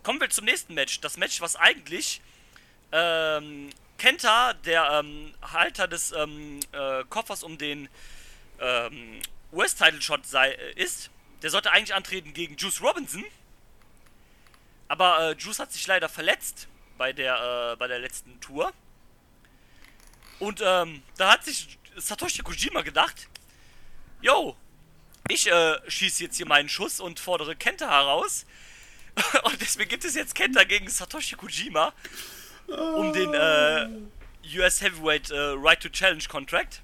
Kommen 0.04 0.20
wir 0.20 0.28
zum 0.28 0.44
nächsten 0.44 0.74
Match. 0.74 1.00
Das 1.00 1.16
Match, 1.16 1.40
was 1.40 1.56
eigentlich 1.56 2.20
ähm, 2.92 3.70
Kenta, 3.96 4.52
der 4.52 5.00
ähm, 5.00 5.34
Halter 5.40 5.88
des 5.88 6.12
ähm, 6.12 6.60
äh, 6.72 7.04
Koffers 7.08 7.42
um 7.42 7.56
den 7.56 7.88
ähm, 8.60 9.22
US-Title-Shot 9.50 10.20
äh, 10.34 10.72
ist, 10.74 11.08
der 11.42 11.48
sollte 11.48 11.70
eigentlich 11.72 11.94
antreten 11.94 12.34
gegen 12.34 12.56
Juice 12.56 12.82
Robinson. 12.82 13.24
Aber 14.88 15.30
äh, 15.30 15.36
Juice 15.38 15.58
hat 15.58 15.72
sich 15.72 15.86
leider 15.86 16.10
verletzt 16.10 16.68
bei 16.98 17.14
der, 17.14 17.72
äh, 17.72 17.76
bei 17.76 17.88
der 17.88 17.98
letzten 17.98 18.38
Tour. 18.42 18.74
Und 20.38 20.60
ähm, 20.62 21.02
da 21.16 21.32
hat 21.32 21.46
sich 21.46 21.78
Satoshi 21.96 22.42
Kojima 22.42 22.82
gedacht, 22.82 23.28
yo, 24.20 24.54
ich 25.28 25.50
äh, 25.50 25.78
schieße 25.88 26.24
jetzt 26.24 26.36
hier 26.36 26.46
meinen 26.46 26.68
Schuss 26.68 27.00
und 27.00 27.20
fordere 27.20 27.56
Kenta 27.56 27.88
heraus. 27.88 28.44
und 29.44 29.60
deswegen 29.60 29.88
gibt 29.88 30.04
es 30.04 30.14
jetzt 30.14 30.34
Kenta 30.34 30.64
gegen 30.64 30.88
Satoshi 30.88 31.36
Kojima 31.36 31.92
um 32.66 33.12
den 33.12 33.34
äh, 33.34 33.88
US 34.58 34.80
Heavyweight 34.80 35.30
äh, 35.30 35.38
Right 35.56 35.80
to 35.80 35.88
Challenge 35.88 36.24
Contract. 36.28 36.80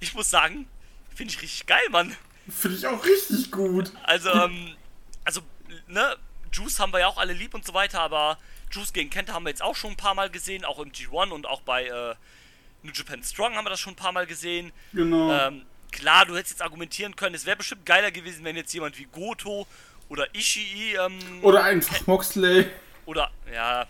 Ich 0.00 0.14
muss 0.14 0.30
sagen, 0.30 0.68
finde 1.14 1.32
ich 1.32 1.42
richtig 1.42 1.66
geil, 1.66 1.82
Mann. 1.90 2.16
Finde 2.48 2.76
ich 2.78 2.86
auch 2.86 3.04
richtig 3.04 3.50
gut. 3.50 3.92
Also, 4.04 4.30
ähm, 4.30 4.76
also, 5.24 5.40
ne, 5.86 6.16
Juice 6.52 6.80
haben 6.80 6.92
wir 6.92 7.00
ja 7.00 7.08
auch 7.08 7.18
alle 7.18 7.32
lieb 7.32 7.54
und 7.54 7.66
so 7.66 7.74
weiter, 7.74 8.00
aber 8.00 8.38
Juice 8.70 8.92
gegen 8.92 9.10
Kenta 9.10 9.34
haben 9.34 9.44
wir 9.44 9.50
jetzt 9.50 9.62
auch 9.62 9.76
schon 9.76 9.92
ein 9.92 9.96
paar 9.96 10.14
Mal 10.14 10.30
gesehen, 10.30 10.64
auch 10.64 10.78
im 10.78 10.92
G1 10.92 11.30
und 11.30 11.46
auch 11.46 11.60
bei 11.62 11.86
äh, 11.86 12.14
New 12.82 12.92
Japan 12.92 13.22
Strong 13.22 13.56
haben 13.56 13.64
wir 13.64 13.70
das 13.70 13.80
schon 13.80 13.94
ein 13.94 13.96
paar 13.96 14.12
Mal 14.12 14.26
gesehen. 14.26 14.72
Genau. 14.92 15.32
Ähm, 15.32 15.66
klar, 15.90 16.26
du 16.26 16.36
hättest 16.36 16.54
jetzt 16.54 16.62
argumentieren 16.62 17.16
können, 17.16 17.34
es 17.34 17.44
wäre 17.44 17.56
bestimmt 17.56 17.84
geiler 17.84 18.10
gewesen, 18.10 18.44
wenn 18.44 18.56
jetzt 18.56 18.72
jemand 18.72 18.98
wie 18.98 19.04
Goto 19.04 19.66
oder 20.08 20.34
Ishii 20.34 20.94
ähm, 20.94 21.18
oder 21.42 21.64
einfach 21.64 22.06
Moxley 22.06 22.66
oder 23.06 23.30
ja 23.52 23.86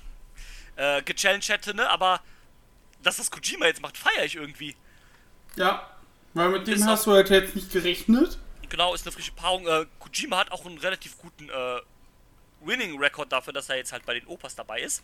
äh, 0.76 1.02
gechallenged 1.02 1.48
hätte, 1.48 1.74
ne? 1.74 1.88
Aber 1.90 2.20
dass 3.02 3.16
das 3.16 3.30
Kojima 3.30 3.66
jetzt 3.66 3.82
macht, 3.82 3.96
feiere 3.96 4.24
ich 4.24 4.36
irgendwie. 4.36 4.76
Ja, 5.56 5.88
weil 6.34 6.50
mit 6.50 6.66
dem 6.66 6.74
ist 6.74 6.86
hast 6.86 7.06
du 7.06 7.12
halt 7.12 7.30
jetzt 7.30 7.54
nicht 7.54 7.70
gerechnet. 7.72 8.38
Genau, 8.68 8.94
ist 8.94 9.06
eine 9.06 9.12
frische 9.12 9.32
Paarung. 9.32 9.66
Äh, 9.66 9.86
Kojima 9.98 10.38
hat 10.38 10.52
auch 10.52 10.66
einen 10.66 10.78
relativ 10.78 11.18
guten 11.18 11.48
äh, 11.48 11.80
Winning 12.60 12.98
Record 12.98 13.32
dafür, 13.32 13.52
dass 13.52 13.68
er 13.68 13.76
jetzt 13.76 13.92
halt 13.92 14.04
bei 14.04 14.14
den 14.14 14.26
Opas 14.26 14.54
dabei 14.54 14.80
ist. 14.80 15.02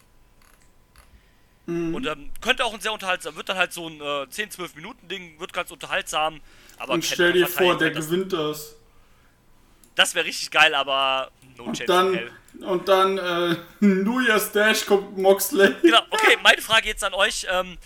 Mhm. 1.67 1.95
Und 1.95 2.07
ähm, 2.07 2.31
könnte 2.41 2.65
auch 2.65 2.75
ein 2.75 2.81
sehr 2.81 2.93
unterhaltsam, 2.93 3.37
wird 3.37 3.49
dann 3.49 3.57
halt 3.57 3.73
so 3.73 3.89
ein 3.89 4.01
äh, 4.01 4.27
10-12 4.27 4.77
Minuten 4.77 5.09
Ding, 5.09 5.41
wird 5.41 5.53
ganz 5.53 5.71
unterhaltsam. 5.71 6.41
Aber 6.77 6.95
Und 6.95 7.05
stell 7.05 7.33
dir 7.33 7.47
vor, 7.47 7.79
der 7.79 7.91
gewinnt 7.91 8.33
das. 8.33 8.77
Das 9.95 10.15
wäre 10.15 10.27
richtig 10.27 10.51
geil, 10.51 10.75
aber 10.75 11.31
no 11.57 11.65
und 11.65 11.89
dann, 11.89 12.19
Und 12.61 12.89
dann 12.89 13.19
äh, 13.19 13.57
New 13.81 14.21
Year's 14.21 14.51
Dash 14.53 14.85
kommt 14.87 15.17
Moxley. 15.19 15.75
Genau, 15.83 16.01
okay, 16.11 16.37
meine 16.43 16.61
Frage 16.61 16.89
jetzt 16.89 17.05
an 17.05 17.15
euch. 17.15 17.47
Ähm, 17.51 17.79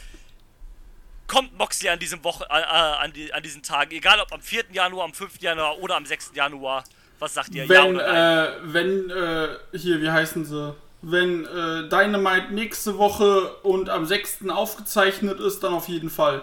kommt 1.27 1.57
Moxley 1.57 1.91
an 1.91 1.99
diesem 1.99 2.25
Woche, 2.25 2.45
äh, 2.51 2.61
äh, 2.61 2.65
an, 2.65 3.13
die, 3.13 3.33
an 3.33 3.43
diesen 3.43 3.63
Tagen, 3.63 3.93
egal 3.93 4.19
ob 4.21 4.33
am 4.33 4.41
4. 4.41 4.65
Januar, 4.73 5.05
am 5.05 5.13
5. 5.13 5.41
Januar 5.41 5.79
oder 5.79 5.97
am 5.97 6.07
6. 6.07 6.33
Januar. 6.35 6.85
Was 7.19 7.35
sagt 7.35 7.55
ihr? 7.55 7.65
ja 7.65 7.69
Wenn, 7.69 7.97
oder 7.97 8.13
nein? 8.13 8.53
äh, 8.53 8.73
wenn, 8.75 9.11
äh, 9.11 9.49
hier, 9.77 10.01
wie 10.01 10.11
heißen 10.11 10.45
sie? 10.45 10.75
Wenn 11.03 11.45
äh, 11.45 11.89
Dynamite 11.89 12.53
nächste 12.53 12.97
Woche 12.99 13.55
und 13.63 13.89
am 13.91 14.07
6. 14.07 14.49
aufgezeichnet 14.49 15.39
ist, 15.41 15.61
dann 15.63 15.75
auf 15.75 15.89
jeden 15.89 16.11
Fall. 16.11 16.43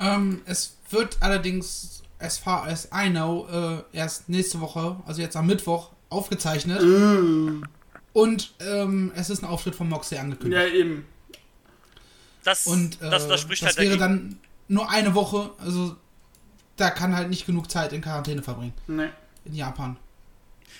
Ähm, 0.00 0.42
es 0.46 0.76
wird 0.90 1.18
allerdings, 1.20 1.95
as 2.18 2.38
far 2.38 2.66
as 2.66 2.88
I 2.94 3.10
know, 3.10 3.46
äh, 3.92 3.96
erst 3.96 4.28
nächste 4.28 4.60
Woche, 4.60 4.96
also 5.06 5.20
jetzt 5.20 5.36
am 5.36 5.46
Mittwoch, 5.46 5.90
aufgezeichnet. 6.08 6.80
Und 8.12 8.54
ähm, 8.60 9.12
es 9.14 9.28
ist 9.30 9.42
ein 9.42 9.46
Auftritt 9.46 9.74
von 9.74 9.88
Moxley 9.88 10.18
angekündigt. 10.18 10.60
Ja, 10.62 10.66
eben. 10.68 11.06
das, 12.44 12.66
Und 12.66 13.00
äh, 13.02 13.10
das, 13.10 13.28
das 13.28 13.40
spricht 13.42 13.62
das 13.62 13.76
halt 13.76 13.78
wäre 13.88 13.98
dagegen. 13.98 14.30
dann 14.30 14.40
nur 14.68 14.90
eine 14.90 15.14
Woche, 15.14 15.50
also 15.58 15.96
da 16.76 16.90
kann 16.90 17.14
halt 17.14 17.28
nicht 17.28 17.46
genug 17.46 17.70
Zeit 17.70 17.92
in 17.92 18.00
Quarantäne 18.00 18.42
verbringen. 18.42 18.74
Nee. 18.86 19.08
In 19.44 19.54
Japan. 19.54 19.96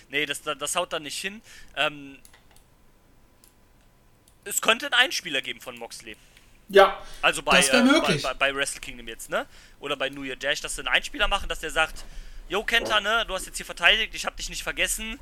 Nee, 0.09 0.27
das, 0.27 0.43
das 0.43 0.77
haut 0.77 0.93
da 0.93 1.01
nicht 1.01 1.19
hin. 1.19 1.43
Ähm, 1.77 2.19
es 4.45 4.61
könnte 4.61 4.87
einen 4.87 4.95
Einspieler 4.95 5.43
geben 5.43 5.61
von 5.61 5.77
Moxley. 5.79 6.17
Ja, 6.69 7.01
Also 7.23 7.43
bei, 7.43 7.59
Das 7.59 7.69
äh, 7.69 7.83
möglich. 7.83 8.23
bei, 8.23 8.35
bei, 8.35 8.51
bei 8.51 8.55
Wrestle 8.57 8.81
Kingdom 8.81 9.07
jetzt, 9.09 9.31
ne? 9.31 9.47
Oder 9.81 9.97
bei 9.97 10.09
New 10.11 10.23
Year 10.25 10.37
Dash, 10.37 10.61
dass 10.61 10.75
sie 10.75 10.81
einen 10.81 10.89
Einspieler 10.89 11.29
machen, 11.29 11.49
dass 11.49 11.61
der 11.61 11.71
sagt, 11.71 12.05
Yo 12.49 12.63
Kenta, 12.65 13.01
ne, 13.01 13.25
du 13.27 13.35
hast 13.35 13.47
jetzt 13.47 13.57
hier 13.57 13.67
verteidigt, 13.67 14.15
ich 14.15 14.25
hab 14.27 14.37
dich 14.37 14.49
nicht 14.49 14.63
vergessen. 14.63 15.19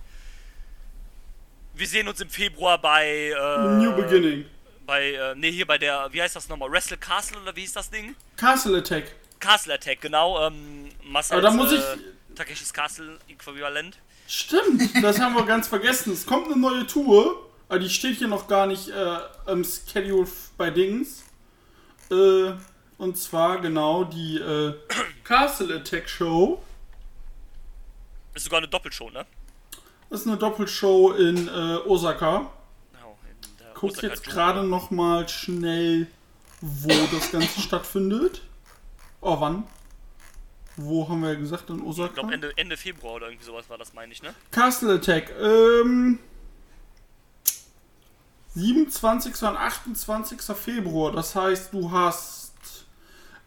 Wir 1.74 1.86
sehen 1.86 2.06
uns 2.08 2.20
im 2.20 2.30
Februar 2.30 2.78
bei, 2.80 3.30
äh, 3.36 3.68
New 3.82 3.92
Beginning. 3.94 4.46
bei, 4.86 5.12
äh, 5.12 5.34
ne, 5.34 5.48
hier 5.48 5.66
bei 5.66 5.76
der, 5.78 6.08
wie 6.12 6.22
heißt 6.22 6.36
das 6.36 6.48
nochmal, 6.48 6.70
Wrestle 6.70 6.96
Castle 6.96 7.40
oder 7.40 7.54
wie 7.56 7.60
hieß 7.62 7.72
das 7.72 7.90
Ding? 7.90 8.14
Castle 8.36 8.78
Attack. 8.78 9.12
Castle 9.40 9.74
Attack, 9.74 10.00
genau, 10.00 10.46
ähm, 10.46 10.90
Aber 11.30 11.40
da 11.40 11.50
muss 11.50 11.72
äh, 11.72 11.76
ich- 11.76 12.34
Takeshis 12.36 12.72
Castle 12.72 13.18
Äquivalent. 13.28 13.98
Stimmt, 14.26 15.02
das 15.04 15.18
haben 15.20 15.34
wir 15.34 15.44
ganz 15.44 15.68
vergessen. 15.68 16.12
Es 16.12 16.24
kommt 16.24 16.46
eine 16.46 16.56
neue 16.58 16.86
Tour, 16.86 17.50
aber 17.68 17.78
die 17.78 17.90
steht 17.90 18.16
hier 18.18 18.28
noch 18.28 18.48
gar 18.48 18.66
nicht 18.66 18.88
äh, 18.88 19.18
im 19.46 19.64
Schedule 19.64 20.26
bei 20.56 20.70
Dings. 20.70 21.24
Äh, 22.10 22.52
und 22.98 23.16
zwar 23.18 23.60
genau 23.60 24.04
die 24.04 24.38
äh, 24.38 24.74
Castle 25.24 25.74
Attack 25.76 26.08
Show. 26.08 26.62
Ist 28.34 28.44
sogar 28.44 28.58
eine 28.58 28.68
Doppelshow, 28.68 29.10
ne? 29.10 29.26
Ist 30.10 30.26
eine 30.26 30.36
Doppelshow 30.36 31.12
in 31.12 31.48
äh, 31.48 31.50
Osaka. 31.86 32.50
Genau, 32.92 33.18
in 33.30 33.58
der 33.58 33.68
Guck 33.74 33.90
Osaka 33.92 34.06
jetzt 34.06 34.24
gerade 34.24 34.62
noch 34.64 34.90
mal 34.90 35.28
schnell, 35.28 36.06
wo 36.60 36.88
das 37.12 37.30
Ganze 37.32 37.60
stattfindet. 37.62 38.42
Oh, 39.20 39.40
wann? 39.40 39.64
Wo 40.76 41.08
haben 41.08 41.20
wir 41.22 41.30
ja 41.32 41.38
gesagt 41.38 41.70
in 41.70 41.78
Ich 41.78 41.84
Osaka? 41.84 42.14
glaube 42.14 42.34
Ende, 42.34 42.52
Ende 42.56 42.76
Februar 42.76 43.14
oder 43.14 43.26
irgendwie 43.28 43.44
sowas 43.46 43.70
war 43.70 43.78
das, 43.78 43.94
meine 43.94 44.12
ich, 44.12 44.22
ne? 44.22 44.34
Castle 44.50 44.94
Attack. 44.94 45.32
Ähm, 45.40 46.18
27. 48.54 49.42
und 49.42 49.56
28. 49.56 50.40
Februar. 50.56 51.12
Das 51.12 51.34
heißt, 51.34 51.72
du 51.74 51.90
hast 51.90 52.52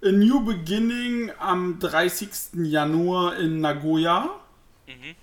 A 0.04 0.12
New 0.12 0.42
Beginning 0.42 1.32
am 1.40 1.80
30. 1.80 2.30
Januar 2.54 3.38
in 3.38 3.62
Nagoya. 3.62 4.30
Mhm. 4.86 5.16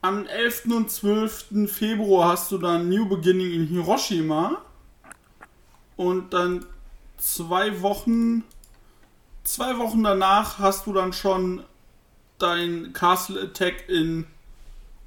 Am 0.00 0.26
11. 0.26 0.66
und 0.66 0.90
12. 0.90 1.70
Februar 1.70 2.30
hast 2.30 2.52
du 2.52 2.58
dann 2.58 2.88
New 2.88 3.06
Beginning 3.08 3.52
in 3.52 3.66
Hiroshima. 3.66 4.62
Und 5.96 6.32
dann 6.32 6.64
zwei 7.18 7.82
Wochen, 7.82 8.44
zwei 9.44 9.76
Wochen 9.78 10.02
danach 10.02 10.58
hast 10.58 10.86
du 10.86 10.92
dann 10.92 11.12
schon 11.12 11.64
dein 12.38 12.92
Castle 12.92 13.42
Attack 13.42 13.88
in 13.88 14.26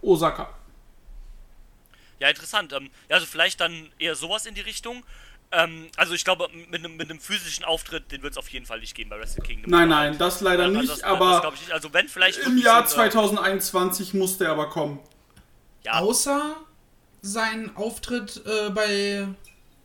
Osaka. 0.01 0.55
Ja, 2.20 2.30
interessant. 2.30 2.74
Ähm, 2.74 2.89
ja, 3.09 3.16
also 3.16 3.26
vielleicht 3.26 3.59
dann 3.59 3.91
eher 3.99 4.16
sowas 4.16 4.45
in 4.45 4.55
die 4.55 4.61
Richtung. 4.61 5.05
Ähm, 5.51 5.88
also 5.95 6.13
ich 6.13 6.24
glaube, 6.24 6.47
mit 6.70 6.84
einem, 6.84 6.97
mit 6.97 7.09
einem 7.09 7.20
physischen 7.20 7.66
Auftritt, 7.66 8.11
den 8.11 8.22
wird 8.24 8.34
es 8.34 8.38
auf 8.38 8.49
jeden 8.49 8.66
Fall 8.66 8.80
nicht 8.80 8.95
geben 8.95 9.09
bei 9.09 9.20
Wrestle 9.20 9.43
Kingdom. 9.43 9.70
Nein, 9.70 9.89
nein, 9.89 10.18
das 10.18 10.41
leider 10.41 10.63
Also 10.63 10.80
nicht, 10.80 10.91
das, 10.91 10.99
das 10.99 11.09
aber 11.09 11.51
ich 11.53 11.61
nicht. 11.61 11.72
Also 11.72 11.93
wenn 11.93 12.07
vielleicht 12.07 12.39
im 12.39 12.45
wirklich 12.45 12.66
Jahr 12.66 12.88
so 12.88 12.99
ein, 12.99 13.07
äh, 13.07 13.11
2021 13.11 14.13
muss 14.13 14.38
der 14.38 14.49
aber 14.49 14.70
kommen. 14.70 14.99
Ja, 15.84 15.99
Außer 15.99 16.55
sein 17.22 17.76
Auftritt 17.76 18.41
äh, 18.45 18.70
bei 18.70 19.28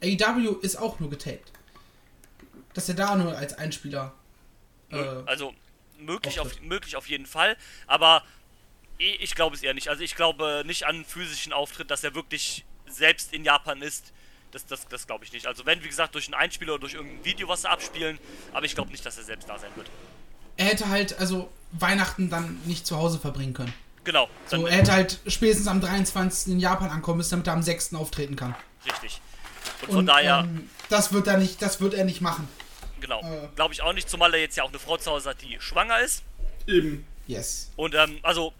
AEW 0.02 0.58
ist 0.62 0.76
auch 0.76 0.98
nur 0.98 1.10
getaped. 1.10 1.52
Dass 2.74 2.88
er 2.88 2.94
da 2.94 3.16
nur 3.16 3.36
als 3.36 3.54
Einspieler. 3.54 4.14
Äh, 4.90 4.96
also 5.26 5.54
möglich 5.98 6.40
auf, 6.40 6.60
möglich 6.62 6.96
auf 6.96 7.08
jeden 7.08 7.26
Fall, 7.26 7.56
aber 7.86 8.22
ich, 9.00 9.20
ich 9.22 9.34
glaube 9.34 9.56
es 9.56 9.62
eher 9.62 9.74
nicht. 9.74 9.88
Also 9.88 10.02
ich 10.02 10.14
glaube 10.14 10.62
nicht 10.66 10.84
an 10.86 10.96
einen 10.96 11.04
physischen 11.04 11.52
Auftritt, 11.52 11.90
dass 11.90 12.04
er 12.04 12.14
wirklich 12.14 12.64
selbst 12.86 13.32
in 13.32 13.44
Japan 13.44 13.82
ist. 13.82 14.12
Das, 14.52 14.66
das, 14.66 14.86
das 14.88 15.06
glaube 15.06 15.24
ich 15.24 15.32
nicht. 15.32 15.46
Also 15.46 15.64
wenn, 15.66 15.82
wie 15.84 15.88
gesagt, 15.88 16.14
durch 16.14 16.26
einen 16.26 16.34
Einspieler 16.34 16.72
oder 16.74 16.80
durch 16.80 16.94
irgendein 16.94 17.24
Video 17.24 17.48
was 17.48 17.64
abspielen, 17.64 18.18
aber 18.52 18.66
ich 18.66 18.74
glaube 18.74 18.90
nicht, 18.90 19.04
dass 19.06 19.16
er 19.16 19.24
selbst 19.24 19.48
da 19.48 19.58
sein 19.58 19.70
wird. 19.76 19.88
er 20.56 20.66
hätte 20.66 20.88
halt 20.88 21.18
also 21.18 21.50
Weihnachten 21.72 22.30
dann 22.30 22.60
nicht 22.64 22.84
zu 22.86 22.96
Hause 22.96 23.18
verbringen 23.20 23.54
können. 23.54 23.72
Genau, 24.02 24.28
So, 24.46 24.66
er 24.66 24.76
hätte 24.78 24.92
halt 24.92 25.20
spätestens 25.26 25.68
am 25.68 25.80
23. 25.80 26.54
in 26.54 26.58
Japan 26.60 26.90
ankommen 26.90 27.18
müssen, 27.18 27.30
damit 27.32 27.46
er 27.46 27.52
am 27.52 27.62
6. 27.62 27.94
auftreten 27.94 28.34
kann. 28.34 28.54
richtig. 28.86 29.20
Und 29.82 29.88
von 29.88 29.96
Und 29.98 30.06
daher, 30.06 30.40
ähm, 30.46 30.68
das 30.88 31.12
wird 31.12 31.26
er 31.26 31.36
nicht, 31.36 31.60
das 31.62 31.80
wird 31.80 31.92
er 31.94 32.04
nicht 32.04 32.20
machen. 32.22 32.48
genau, 33.00 33.20
äh. 33.20 33.48
glaube 33.56 33.74
ich 33.74 33.82
auch 33.82 33.92
nicht, 33.92 34.08
zumal 34.10 34.32
er 34.34 34.40
jetzt 34.40 34.56
ja 34.56 34.64
auch 34.64 34.70
eine 34.70 34.78
Frau 34.78 34.96
zu 34.96 35.10
Hause 35.10 35.30
hat, 35.30 35.42
die 35.42 35.56
schwanger 35.60 36.00
ist. 36.00 36.22
Eben. 36.66 37.06
Yes. 37.26 37.70
Und 37.76 37.94
ähm, 37.94 38.18
also, 38.22 38.52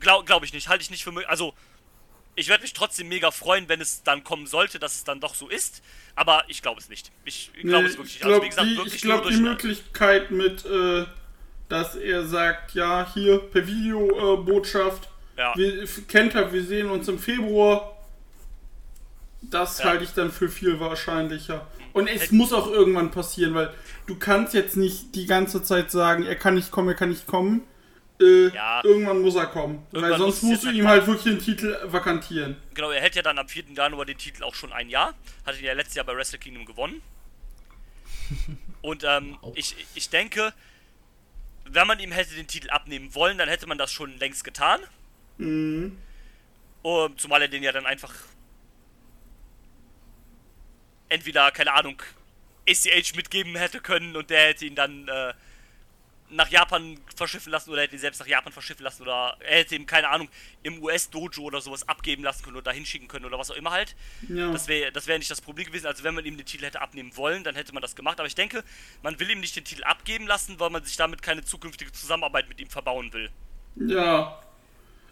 glaube 0.00 0.24
glaub 0.24 0.44
ich 0.44 0.52
nicht, 0.52 0.68
halte 0.68 0.82
ich 0.82 0.90
nicht 0.90 1.04
für 1.04 1.12
möglich. 1.12 1.28
Also, 1.28 1.54
ich 2.34 2.48
werde 2.48 2.62
mich 2.62 2.74
trotzdem 2.74 3.08
mega 3.08 3.30
freuen, 3.30 3.68
wenn 3.68 3.80
es 3.80 4.02
dann 4.02 4.22
kommen 4.22 4.46
sollte, 4.46 4.78
dass 4.78 4.94
es 4.96 5.04
dann 5.04 5.20
doch 5.20 5.34
so 5.34 5.48
ist. 5.48 5.82
Aber 6.14 6.44
ich 6.48 6.60
glaube 6.62 6.80
es 6.80 6.88
nicht. 6.88 7.10
Ich 7.24 7.50
glaube 7.54 7.84
Nee, 7.84 7.90
es 7.90 7.96
wirklich 7.96 8.16
ich. 8.16 8.24
Also, 8.24 8.28
glaube, 8.40 8.44
wie 8.44 8.48
gesagt, 8.50 8.66
die, 8.68 8.94
ich 8.96 9.00
glaub, 9.02 9.22
nur 9.22 9.30
die. 9.32 9.40
Möglichkeit 9.40 10.30
mit, 10.30 10.64
äh, 10.66 11.06
dass 11.68 11.94
er 11.96 12.26
sagt, 12.26 12.74
ja, 12.74 13.10
hier 13.14 13.38
per 13.38 13.66
Videobotschaft, 13.66 15.08
Ja. 15.38 15.54
wir, 15.56 15.86
kennt 16.08 16.34
er, 16.34 16.52
wir 16.52 16.62
sehen 16.64 16.90
uns 16.90 17.08
im 17.08 17.18
Februar. 17.18 17.96
Das 19.42 19.78
Ja. 19.78 19.86
halte 19.86 20.04
ich 20.04 20.10
dann 20.10 20.30
für 20.32 20.48
viel 20.48 20.78
wahrscheinlicher. 20.80 21.66
Und 21.92 22.08
es 22.08 22.30
muss 22.32 22.52
auch 22.52 22.66
irgendwann 22.66 23.10
passieren, 23.10 23.54
weil 23.54 23.72
du 24.06 24.16
kannst 24.18 24.52
jetzt 24.52 24.76
nicht 24.76 25.14
die 25.14 25.24
ganze 25.26 25.62
Zeit 25.62 25.90
sagen, 25.90 26.24
er 26.24 26.36
kann 26.36 26.54
nicht 26.54 26.70
kommen, 26.70 26.88
er 26.88 26.94
kann 26.94 27.08
nicht 27.08 27.26
kommen. 27.26 27.62
Äh, 28.20 28.48
Ja. 28.48 28.82
Irgendwann 28.84 29.20
muss 29.20 29.34
er 29.34 29.46
kommen. 29.46 29.86
weil 29.90 30.02
Irgendwann 30.02 30.20
sonst 30.20 30.42
muss 30.42 30.58
es 30.58 30.64
musst 30.64 30.64
du 30.64 30.78
ihm 30.78 30.88
halt 30.88 31.06
wirklich 31.06 31.24
den 31.34 31.38
Titel 31.44 31.78
vakantieren. 31.84 32.56
Genau, 32.74 32.90
er 32.90 33.00
hält 33.00 33.14
ja 33.14 33.22
dann 33.22 33.38
am 33.38 33.48
4. 33.48 33.64
Januar 33.74 34.04
den 34.06 34.18
Titel 34.18 34.42
auch 34.42 34.54
schon 34.54 34.72
ein 34.72 34.88
Jahr. 34.88 35.14
Hatte 35.44 35.58
ihn 35.58 35.64
ja 35.64 35.72
letztes 35.74 35.96
Jahr 35.96 36.04
bei 36.06 36.16
Wrestle 36.16 36.38
Kingdom 36.38 36.64
gewonnen. 36.64 37.02
Und 38.82 39.04
ähm, 39.04 39.36
ich, 39.54 39.74
ich 39.94 40.08
denke, 40.10 40.52
wenn 41.64 41.86
man 41.86 41.98
ihm 41.98 42.12
hätte 42.12 42.34
den 42.34 42.46
Titel 42.46 42.70
abnehmen 42.70 43.14
wollen, 43.14 43.38
dann 43.38 43.48
hätte 43.48 43.66
man 43.66 43.78
das 43.78 43.92
schon 43.92 44.16
längst 44.18 44.44
getan. 44.44 44.80
Mhm. 45.38 45.98
Um, 46.82 47.18
zumal 47.18 47.42
er 47.42 47.48
den 47.48 47.64
ja 47.64 47.72
dann 47.72 47.84
einfach 47.86 48.14
entweder, 51.08 51.50
keine 51.50 51.72
Ahnung, 51.74 52.00
ACH 52.68 53.14
mitgeben 53.16 53.56
hätte 53.56 53.80
können 53.80 54.16
und 54.16 54.30
der 54.30 54.48
hätte 54.48 54.66
ihn 54.66 54.74
dann 54.74 55.08
äh, 55.08 55.34
nach 56.30 56.48
Japan 56.50 56.98
verschiffen 57.14 57.50
lassen 57.52 57.70
oder 57.70 57.82
hätte 57.82 57.94
ihn 57.94 58.00
selbst 58.00 58.18
nach 58.20 58.26
Japan 58.26 58.52
verschiffen 58.52 58.82
lassen 58.82 59.02
oder 59.02 59.36
er 59.40 59.58
hätte 59.58 59.76
ihm, 59.76 59.86
keine 59.86 60.08
Ahnung, 60.08 60.28
im 60.62 60.82
US-Dojo 60.82 61.42
oder 61.42 61.60
sowas 61.60 61.88
abgeben 61.88 62.24
lassen 62.24 62.42
können 62.42 62.56
oder 62.56 62.64
dahin 62.64 62.84
schicken 62.84 63.06
können 63.08 63.24
oder 63.24 63.38
was 63.38 63.50
auch 63.50 63.56
immer 63.56 63.70
halt. 63.70 63.94
Ja. 64.28 64.50
Das 64.50 64.66
wäre 64.68 64.90
das 64.92 65.06
wär 65.06 65.18
nicht 65.18 65.30
das 65.30 65.40
Problem 65.40 65.66
gewesen. 65.66 65.86
Also 65.86 66.02
wenn 66.04 66.14
man 66.14 66.24
ihm 66.24 66.36
den 66.36 66.46
Titel 66.46 66.64
hätte 66.64 66.80
abnehmen 66.80 67.16
wollen, 67.16 67.44
dann 67.44 67.54
hätte 67.54 67.72
man 67.72 67.80
das 67.82 67.94
gemacht. 67.94 68.18
Aber 68.18 68.26
ich 68.26 68.34
denke, 68.34 68.64
man 69.02 69.18
will 69.20 69.30
ihm 69.30 69.40
nicht 69.40 69.54
den 69.56 69.64
Titel 69.64 69.84
abgeben 69.84 70.26
lassen, 70.26 70.58
weil 70.58 70.70
man 70.70 70.84
sich 70.84 70.96
damit 70.96 71.22
keine 71.22 71.44
zukünftige 71.44 71.92
Zusammenarbeit 71.92 72.48
mit 72.48 72.60
ihm 72.60 72.68
verbauen 72.70 73.12
will. 73.12 73.30
ja. 73.76 74.42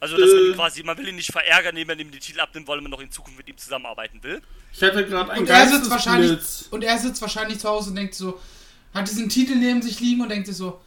Also 0.01 0.19
dass 0.19 0.29
man 0.29 0.39
Äh. 0.39 0.49
ihn 0.49 0.55
quasi, 0.55 0.83
man 0.83 0.99
will 0.99 1.09
ihn 1.09 1.17
nicht 1.17 1.31
verärgern, 1.33 1.75
indem 1.77 1.87
man 1.87 1.99
ihm 1.99 2.11
den 2.11 2.21
Titel 2.21 2.41
abnimmt, 2.41 2.69
weil 2.69 2.79
man 2.83 2.91
noch 2.91 3.01
in 3.01 3.11
Zukunft 3.11 3.39
mit 3.39 3.49
ihm 3.49 3.57
zusammenarbeiten 3.57 4.23
will. 4.23 4.43
Ich 4.71 4.83
hatte 4.83 5.07
gerade 5.07 5.31
einen 5.33 5.43
Und 5.43 5.49
er 5.49 5.67
sitzt 5.69 5.89
wahrscheinlich 5.91 6.39
und 6.71 6.85
er 6.85 6.99
sitzt 6.99 7.23
wahrscheinlich 7.23 7.59
zu 7.61 7.69
Hause 7.71 7.91
und 7.91 7.97
denkt 7.97 8.15
so, 8.15 8.39
hat 8.93 9.09
diesen 9.09 9.31
Titel 9.31 9.55
neben 9.55 9.81
sich 9.81 10.01
liegen 10.01 10.21
und 10.21 10.29
denkt 10.29 10.47
sich 10.47 10.57
so, 10.57 10.83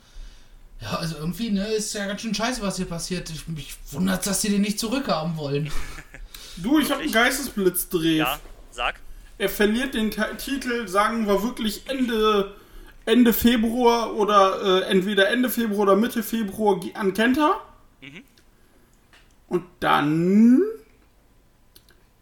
ja, 0.82 0.97
also 0.97 1.17
irgendwie, 1.17 1.51
ne, 1.51 1.67
ist 1.67 1.93
ja 1.93 2.05
ganz 2.05 2.21
schön 2.21 2.36
scheiße, 2.36 2.61
was 2.61 2.78
hier 2.78 2.86
passiert. 2.86 3.30
Ich, 3.30 3.47
mich 3.47 3.75
wundert, 3.91 4.25
dass 4.28 4.41
sie 4.41 4.49
den 4.49 4.61
nicht 4.61 4.80
zurückhaben 4.80 5.38
wollen. 5.38 5.71
Du, 6.59 6.80
ich 6.80 6.89
habe 6.89 7.03
einen 7.03 7.11
Geistesblitz 7.11 7.88
dreht. 7.88 8.17
Ja, 8.17 8.39
sag. 8.71 8.99
Er 9.38 9.47
verliert 9.47 9.93
den 9.93 10.09
Titel, 10.39 10.88
sagen 10.88 11.28
wir 11.28 11.43
wirklich 11.43 11.88
Ende, 11.88 12.55
Ende 13.05 13.32
Februar 13.32 14.15
oder 14.15 14.82
äh, 14.82 14.89
entweder 14.89 15.30
Ende 15.30 15.51
Februar 15.51 15.82
oder 15.82 15.95
Mitte 15.95 16.23
Februar 16.23 16.80
an 16.95 17.13
Kenta. 17.13 17.61
Mhm. 18.01 18.23
Und 19.47 19.65
dann 19.80 20.63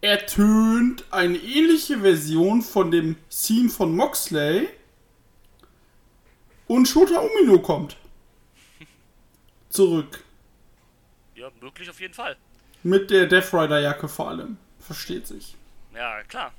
ertönt 0.01 1.05
eine 1.11 1.37
ähnliche 1.37 1.99
Version 1.99 2.61
von 2.61 2.91
dem 2.91 3.15
Theme 3.29 3.69
von 3.69 3.95
Moxley 3.95 4.67
Und 6.67 6.87
Shota 6.87 7.21
Umino 7.21 7.59
kommt. 7.59 7.95
Zurück. 9.75 10.23
Ja, 11.35 11.49
möglich 11.61 11.89
auf 11.89 11.99
jeden 11.99 12.13
Fall. 12.13 12.37
Mit 12.83 13.09
der 13.09 13.25
Death 13.25 13.53
Rider 13.53 13.79
Jacke 13.79 14.07
vor 14.07 14.29
allem. 14.29 14.57
Versteht 14.79 15.27
sich. 15.27 15.55
Ja, 15.93 16.23
klar. 16.23 16.53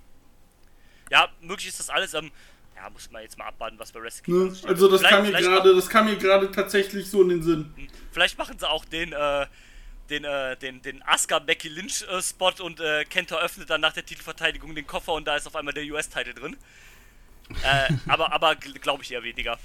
Ja, 1.10 1.28
möglich 1.40 1.68
ist 1.68 1.78
das 1.78 1.88
alles. 1.88 2.14
Ähm, 2.14 2.30
ja, 2.74 2.90
muss 2.90 3.10
man 3.10 3.22
jetzt 3.22 3.38
mal 3.38 3.46
abwarten, 3.46 3.78
was 3.78 3.90
bei 3.92 4.02
Wrestling 4.02 4.48
Ne? 4.48 4.56
Also 4.64 4.88
das 4.88 5.02
kam 5.02 5.22
mir 5.22 5.32
gerade, 5.32 5.74
das 5.74 5.88
kam 5.88 6.06
mir 6.06 6.16
gerade 6.16 6.50
tatsächlich 6.50 7.08
so 7.08 7.22
in 7.22 7.30
den 7.30 7.42
Sinn. 7.42 7.88
Vielleicht 8.12 8.36
machen 8.36 8.58
sie 8.58 8.68
auch 8.68 8.84
den, 8.84 9.12
äh, 9.12 9.46
den, 10.10 10.24
äh, 10.24 10.56
den, 10.56 10.82
den 10.82 11.02
Asuka 11.02 11.38
Becky 11.38 11.68
Lynch 11.68 12.02
äh, 12.02 12.20
Spot 12.20 12.52
und 12.60 12.80
äh, 12.80 13.04
Kenta 13.04 13.36
öffnet 13.38 13.70
dann 13.70 13.80
nach 13.80 13.92
der 13.92 14.04
Titelverteidigung 14.04 14.74
den 14.74 14.86
Koffer 14.86 15.14
und 15.14 15.26
da 15.26 15.36
ist 15.36 15.46
auf 15.46 15.56
einmal 15.56 15.74
der 15.74 15.84
US-Titel 15.84 16.34
drin. 16.34 16.56
äh, 17.62 17.92
aber, 18.08 18.32
aber 18.32 18.56
glaube 18.56 19.02
ich 19.02 19.12
eher 19.12 19.22
weniger. 19.22 19.58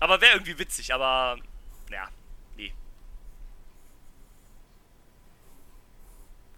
Aber 0.00 0.20
wäre 0.20 0.32
irgendwie 0.32 0.58
witzig, 0.58 0.92
aber 0.94 1.38
ja, 1.90 2.08
nee. 2.56 2.72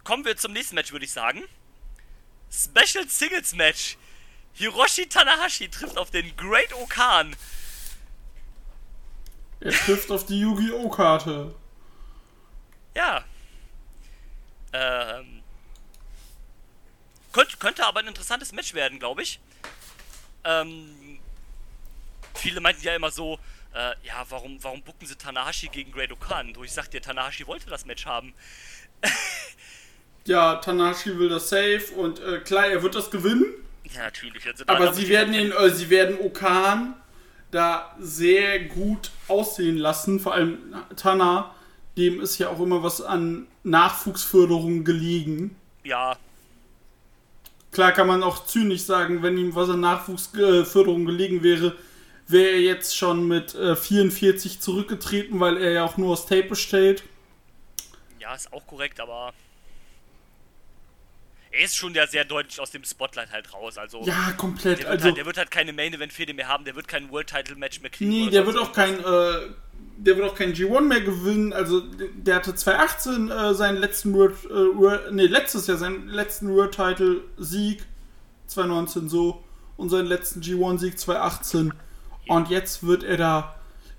Kommen 0.07 0.23
wir 0.23 0.37
zum 0.37 0.53
nächsten 0.53 0.75
Match, 0.75 0.93
würde 0.93 1.03
ich 1.03 1.11
sagen. 1.11 1.43
Special 2.49 3.09
Singles 3.09 3.53
Match. 3.55 3.97
Hiroshi 4.53 5.09
Tanahashi 5.09 5.67
trifft 5.67 5.97
auf 5.97 6.11
den 6.11 6.33
Great 6.37 6.71
Okan. 6.71 7.35
Er 9.59 9.73
trifft 9.73 10.09
auf 10.09 10.25
die 10.25 10.39
Yu-Gi-Oh! 10.39 10.87
Karte. 10.87 11.53
Ja. 12.95 13.25
Ähm. 14.71 15.43
Könnte, 17.33 17.57
könnte 17.57 17.85
aber 17.85 17.99
ein 17.99 18.07
interessantes 18.07 18.53
Match 18.53 18.73
werden, 18.73 18.99
glaube 18.99 19.23
ich. 19.23 19.41
Ähm. 20.45 21.19
Viele 22.33 22.61
meinten 22.61 22.81
ja 22.81 22.95
immer 22.95 23.11
so, 23.11 23.39
äh, 23.73 23.93
ja, 24.03 24.25
warum, 24.29 24.63
warum 24.63 24.81
bucken 24.83 25.05
sie 25.05 25.17
Tanahashi 25.17 25.67
gegen 25.67 25.91
Great 25.91 26.13
Okan? 26.13 26.55
Wo 26.55 26.63
ich 26.63 26.71
sagte, 26.71 27.01
Tanahashi 27.01 27.45
wollte 27.45 27.69
das 27.69 27.83
Match 27.83 28.05
haben. 28.05 28.33
Ja, 30.27 30.55
Tanahashi 30.55 31.17
will 31.17 31.29
das 31.29 31.49
safe 31.49 31.93
und 31.95 32.19
äh, 32.19 32.39
klar, 32.39 32.67
er 32.67 32.83
wird 32.83 32.95
das 32.95 33.09
gewinnen. 33.09 33.45
Ja, 33.93 34.03
natürlich. 34.03 34.43
Aber 34.67 34.93
sie 34.93 35.07
werden 35.07 35.33
ihn, 35.33 35.51
äh, 35.51 35.69
sie 35.69 35.89
werden 35.89 36.19
Okan 36.19 36.95
da 37.49 37.95
sehr 37.97 38.59
gut 38.65 39.11
aussehen 39.29 39.77
lassen. 39.77 40.19
Vor 40.19 40.33
allem 40.33 40.75
Tana, 40.97 41.55
dem 41.95 42.19
ist 42.19 42.37
ja 42.39 42.49
auch 42.49 42.59
immer 42.59 42.83
was 42.83 43.01
an 43.01 43.47
Nachwuchsförderung 43.63 44.83
gelegen. 44.83 45.55
Ja. 45.85 46.17
Klar 47.71 47.93
kann 47.93 48.07
man 48.07 48.21
auch 48.21 48.45
zynisch 48.45 48.81
sagen, 48.81 49.23
wenn 49.23 49.37
ihm 49.37 49.55
was 49.55 49.69
an 49.69 49.79
Nachwuchsförderung 49.79 51.05
gelegen 51.05 51.41
wäre, 51.41 51.73
wäre 52.27 52.49
er 52.49 52.61
jetzt 52.61 52.97
schon 52.97 53.29
mit 53.29 53.55
äh, 53.55 53.77
44 53.77 54.59
zurückgetreten, 54.59 55.39
weil 55.39 55.55
er 55.55 55.71
ja 55.71 55.85
auch 55.85 55.95
nur 55.95 56.11
aus 56.11 56.25
Tape 56.25 56.43
besteht. 56.43 57.03
Ja, 58.19 58.35
ist 58.35 58.51
auch 58.51 58.67
korrekt, 58.67 58.99
aber 58.99 59.33
er 61.57 61.65
ist 61.65 61.75
schon 61.75 61.93
ja 61.93 62.05
sehr 62.05 62.23
deutlich 62.23 62.59
aus 62.59 62.71
dem 62.71 62.83
Spotlight 62.83 63.31
halt 63.31 63.53
raus. 63.53 63.77
Also 63.77 64.03
ja, 64.03 64.31
komplett. 64.37 64.79
Der 64.79 64.85
wird, 64.85 64.89
also, 64.89 65.05
halt, 65.05 65.17
der 65.17 65.25
wird 65.25 65.37
halt 65.37 65.51
keine 65.51 65.73
Main 65.73 65.93
Event 65.93 66.13
Fehde 66.13 66.33
mehr 66.33 66.47
haben, 66.47 66.63
der 66.65 66.75
wird 66.75 66.87
kein 66.87 67.09
World 67.11 67.27
Title 67.27 67.55
Match 67.55 67.81
mehr 67.81 67.89
kriegen. 67.89 68.11
Nee, 68.11 68.29
der 68.29 68.45
wird 68.45 68.57
auch 68.57 68.71
kein, 68.71 68.99
äh, 68.99 69.03
der 69.97 70.17
wird 70.17 70.29
auch 70.29 70.35
kein 70.35 70.53
G1 70.53 70.81
mehr 70.81 71.01
gewinnen. 71.01 71.53
Also 71.53 71.81
der 71.81 72.35
hatte 72.35 72.53
2018 72.53 73.31
äh, 73.31 73.53
seinen 73.53 73.77
letzten 73.77 74.13
World, 74.13 74.35
äh, 74.45 74.49
World, 74.49 75.13
nee, 75.13 75.25
letztes 75.25 75.67
Jahr 75.67 75.77
seinen 75.77 76.07
letzten 76.07 76.49
World 76.49 76.73
Title 76.73 77.21
Sieg 77.37 77.83
2019 78.45 79.09
so 79.09 79.43
und 79.77 79.89
seinen 79.89 80.07
letzten 80.07 80.41
G1 80.41 80.77
Sieg 80.77 80.99
2018 80.99 81.73
und 82.27 82.49
jetzt 82.49 82.85
wird 82.85 83.03
er 83.03 83.17
da 83.17 83.55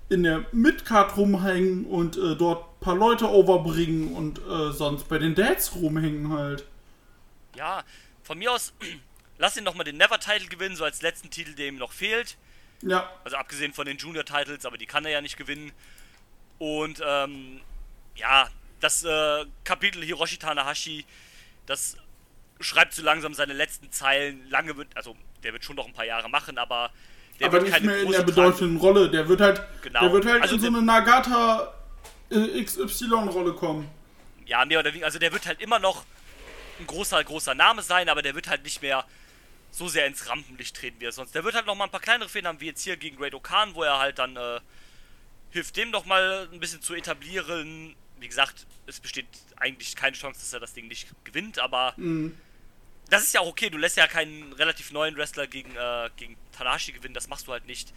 in 0.07 0.23
der 0.23 0.45
Midcard 0.53 1.17
rumhängen 1.17 1.85
und 1.85 2.17
äh, 2.17 2.35
dort 2.35 2.63
ein 2.63 2.79
paar 2.79 2.95
Leute 2.95 3.29
overbringen 3.29 4.13
und 4.13 4.39
äh, 4.39 4.71
sonst 4.71 5.09
bei 5.09 5.17
den 5.17 5.35
Dads 5.35 5.75
rumhängen 5.75 6.31
halt. 6.31 6.65
Ja, 7.59 7.83
von 8.23 8.37
mir 8.37 8.53
aus, 8.53 8.73
lass 9.37 9.57
ihn 9.57 9.65
nochmal 9.65 9.83
den 9.83 9.97
Never-Title 9.97 10.47
gewinnen, 10.47 10.77
so 10.77 10.85
als 10.85 11.01
letzten 11.01 11.29
Titel, 11.29 11.53
der 11.53 11.67
ihm 11.67 11.75
noch 11.75 11.91
fehlt. 11.91 12.37
Ja. 12.81 13.11
Also 13.25 13.35
abgesehen 13.35 13.73
von 13.73 13.85
den 13.85 13.97
Junior-Titles, 13.97 14.65
aber 14.65 14.77
die 14.77 14.85
kann 14.85 15.03
er 15.03 15.11
ja 15.11 15.21
nicht 15.21 15.35
gewinnen. 15.35 15.73
Und, 16.57 17.01
ähm, 17.05 17.59
ja, 18.15 18.49
das 18.79 19.03
äh, 19.03 19.45
Kapitel 19.65 20.01
Hiroshi 20.03 20.37
Tanahashi, 20.37 21.05
das 21.65 21.97
schreibt 22.61 22.93
so 22.93 23.03
langsam 23.03 23.33
seine 23.33 23.51
letzten 23.51 23.91
Zeilen. 23.91 24.49
Lange 24.49 24.77
wird, 24.77 24.95
also 24.95 25.17
der 25.43 25.51
wird 25.51 25.65
schon 25.65 25.75
noch 25.75 25.85
ein 25.85 25.93
paar 25.93 26.05
Jahre 26.05 26.29
machen, 26.29 26.57
aber 26.57 26.91
der 27.41 27.47
aber 27.47 27.61
nicht 27.61 27.81
mehr 27.81 27.99
in 27.99 28.11
der 28.11 28.23
bedeutenden 28.23 28.77
Rolle. 28.77 29.09
Der 29.09 29.27
wird 29.27 29.41
halt, 29.41 29.61
genau. 29.81 29.99
der 29.99 30.13
wird 30.13 30.25
halt 30.25 30.41
also 30.43 30.55
in 30.55 30.61
so 30.61 30.67
eine 30.67 30.81
Nagata 30.81 31.73
äh, 32.29 32.63
XY-Rolle 32.63 33.53
kommen. 33.53 33.89
Ja, 34.45 34.63
mehr 34.63 34.79
oder 34.79 34.91
weniger. 34.91 35.05
Also 35.05 35.19
der 35.19 35.33
wird 35.33 35.45
halt 35.45 35.61
immer 35.61 35.79
noch 35.79 36.05
ein 36.79 36.87
großer, 36.87 37.23
großer 37.23 37.55
Name 37.55 37.81
sein, 37.81 38.09
aber 38.09 38.21
der 38.21 38.35
wird 38.35 38.47
halt 38.47 38.63
nicht 38.63 38.81
mehr 38.81 39.05
so 39.71 39.87
sehr 39.87 40.07
ins 40.07 40.27
Rampenlicht 40.27 40.75
treten 40.75 40.99
wie 40.99 41.05
er 41.05 41.11
sonst. 41.11 41.35
Der 41.35 41.43
wird 41.43 41.53
halt 41.55 41.65
noch 41.67 41.75
mal 41.75 41.85
ein 41.85 41.91
paar 41.91 41.99
kleinere 41.99 42.29
Fehler 42.29 42.49
haben, 42.49 42.59
wie 42.59 42.65
jetzt 42.67 42.83
hier 42.83 42.97
gegen 42.97 43.17
Great 43.17 43.35
Okan, 43.35 43.75
wo 43.75 43.83
er 43.83 43.99
halt 43.99 44.17
dann 44.17 44.35
äh, 44.35 44.59
hilft 45.51 45.77
dem 45.77 45.91
noch 45.91 46.05
mal 46.05 46.47
ein 46.51 46.59
bisschen 46.59 46.81
zu 46.81 46.95
etablieren. 46.95 47.95
Wie 48.19 48.27
gesagt, 48.27 48.65
es 48.87 48.99
besteht 48.99 49.27
eigentlich 49.57 49.95
keine 49.95 50.15
Chance, 50.15 50.39
dass 50.39 50.53
er 50.53 50.59
das 50.59 50.73
Ding 50.73 50.87
nicht 50.87 51.07
gewinnt, 51.23 51.59
aber 51.59 51.93
Mhm. 51.97 52.35
das 53.09 53.23
ist 53.23 53.33
ja 53.33 53.41
auch 53.41 53.47
okay. 53.47 53.69
Du 53.69 53.77
lässt 53.77 53.95
ja 53.97 54.07
keinen 54.07 54.53
relativ 54.53 54.91
neuen 54.91 55.15
Wrestler 55.15 55.47
gegen, 55.47 55.75
äh, 55.75 56.09
gegen 56.17 56.35
Tanahashi 56.57 56.91
gewinnen, 56.91 57.13
das 57.13 57.27
machst 57.27 57.47
du 57.47 57.51
halt 57.51 57.65
nicht. 57.65 57.93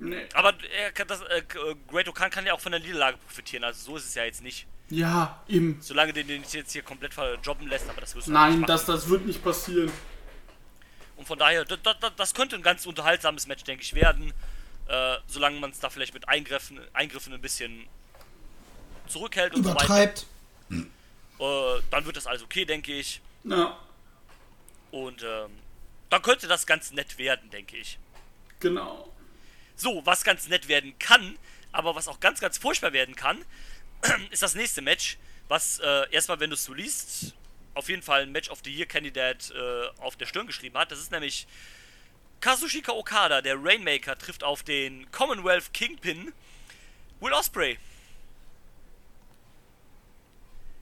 Nee. 0.00 0.26
Aber 0.34 0.54
er 0.76 0.92
kann 0.92 1.08
das, 1.08 1.22
äh, 1.22 1.42
Great 1.88 2.08
Okan 2.08 2.30
kann 2.30 2.46
ja 2.46 2.52
auch 2.54 2.60
von 2.60 2.72
der 2.72 2.80
Niederlage 2.80 3.16
profitieren, 3.18 3.64
also 3.64 3.80
so 3.92 3.96
ist 3.96 4.04
es 4.04 4.14
ja 4.14 4.24
jetzt 4.24 4.42
nicht. 4.42 4.66
Ja, 4.90 5.42
eben. 5.48 5.78
Solange 5.80 6.12
den 6.12 6.26
den 6.28 6.42
jetzt 6.50 6.72
hier 6.72 6.82
komplett 6.82 7.12
verjobben 7.14 7.68
lässt, 7.68 7.88
aber 7.90 8.00
das 8.00 8.14
wirst 8.14 8.28
du 8.28 8.32
Nein, 8.32 8.58
nicht 8.58 8.68
das, 8.68 8.86
das 8.86 9.08
wird 9.08 9.26
nicht 9.26 9.42
passieren. 9.42 9.92
Und 11.16 11.26
von 11.26 11.38
daher, 11.38 11.64
das, 11.64 11.78
das, 11.82 11.96
das 12.16 12.34
könnte 12.34 12.56
ein 12.56 12.62
ganz 12.62 12.86
unterhaltsames 12.86 13.46
Match, 13.46 13.64
denke 13.64 13.82
ich, 13.82 13.94
werden. 13.94 14.32
Äh, 14.86 15.16
solange 15.26 15.58
man 15.60 15.70
es 15.70 15.80
da 15.80 15.90
vielleicht 15.90 16.14
mit 16.14 16.26
Eingriffen, 16.28 16.80
Eingriffen 16.94 17.34
ein 17.34 17.40
bisschen 17.42 17.86
zurückhält 19.08 19.54
und 19.54 19.60
Übertreibt. 19.60 20.26
so 20.70 20.76
weiter. 20.76 21.78
Äh, 21.78 21.82
dann 21.90 22.06
wird 22.06 22.16
das 22.16 22.26
alles 22.26 22.42
okay, 22.42 22.64
denke 22.64 22.92
ich. 22.92 23.20
Ja, 23.44 23.78
Und 24.90 25.22
ähm, 25.22 25.50
dann 26.10 26.22
könnte 26.22 26.48
das 26.48 26.66
ganz 26.66 26.92
nett 26.92 27.18
werden, 27.18 27.50
denke 27.50 27.76
ich. 27.76 27.98
genau. 28.60 29.12
So, 29.76 30.02
was 30.04 30.24
ganz 30.24 30.48
nett 30.48 30.66
werden 30.66 30.98
kann, 30.98 31.38
aber 31.70 31.94
was 31.94 32.08
auch 32.08 32.18
ganz, 32.18 32.40
ganz 32.40 32.58
furchtbar 32.58 32.92
werden 32.92 33.14
kann, 33.14 33.44
ist 34.30 34.42
das 34.42 34.54
nächste 34.54 34.82
Match, 34.82 35.18
was 35.48 35.80
äh, 35.80 36.10
erstmal, 36.10 36.40
wenn 36.40 36.50
du 36.50 36.54
es 36.54 36.64
so 36.64 36.74
liest, 36.74 37.34
auf 37.74 37.88
jeden 37.88 38.02
Fall 38.02 38.22
ein 38.22 38.32
Match 38.32 38.50
of 38.50 38.60
the 38.64 38.74
Year 38.74 38.86
Candidate 38.86 39.54
äh, 39.54 40.00
auf 40.00 40.16
der 40.16 40.26
Stirn 40.26 40.46
geschrieben 40.46 40.76
hat. 40.76 40.90
Das 40.90 40.98
ist 40.98 41.10
nämlich 41.10 41.46
Kazushika 42.40 42.92
Okada, 42.92 43.40
der 43.40 43.56
Rainmaker, 43.62 44.16
trifft 44.16 44.44
auf 44.44 44.62
den 44.62 45.10
Commonwealth 45.10 45.72
Kingpin 45.72 46.32
Will 47.20 47.32
Osprey. 47.32 47.78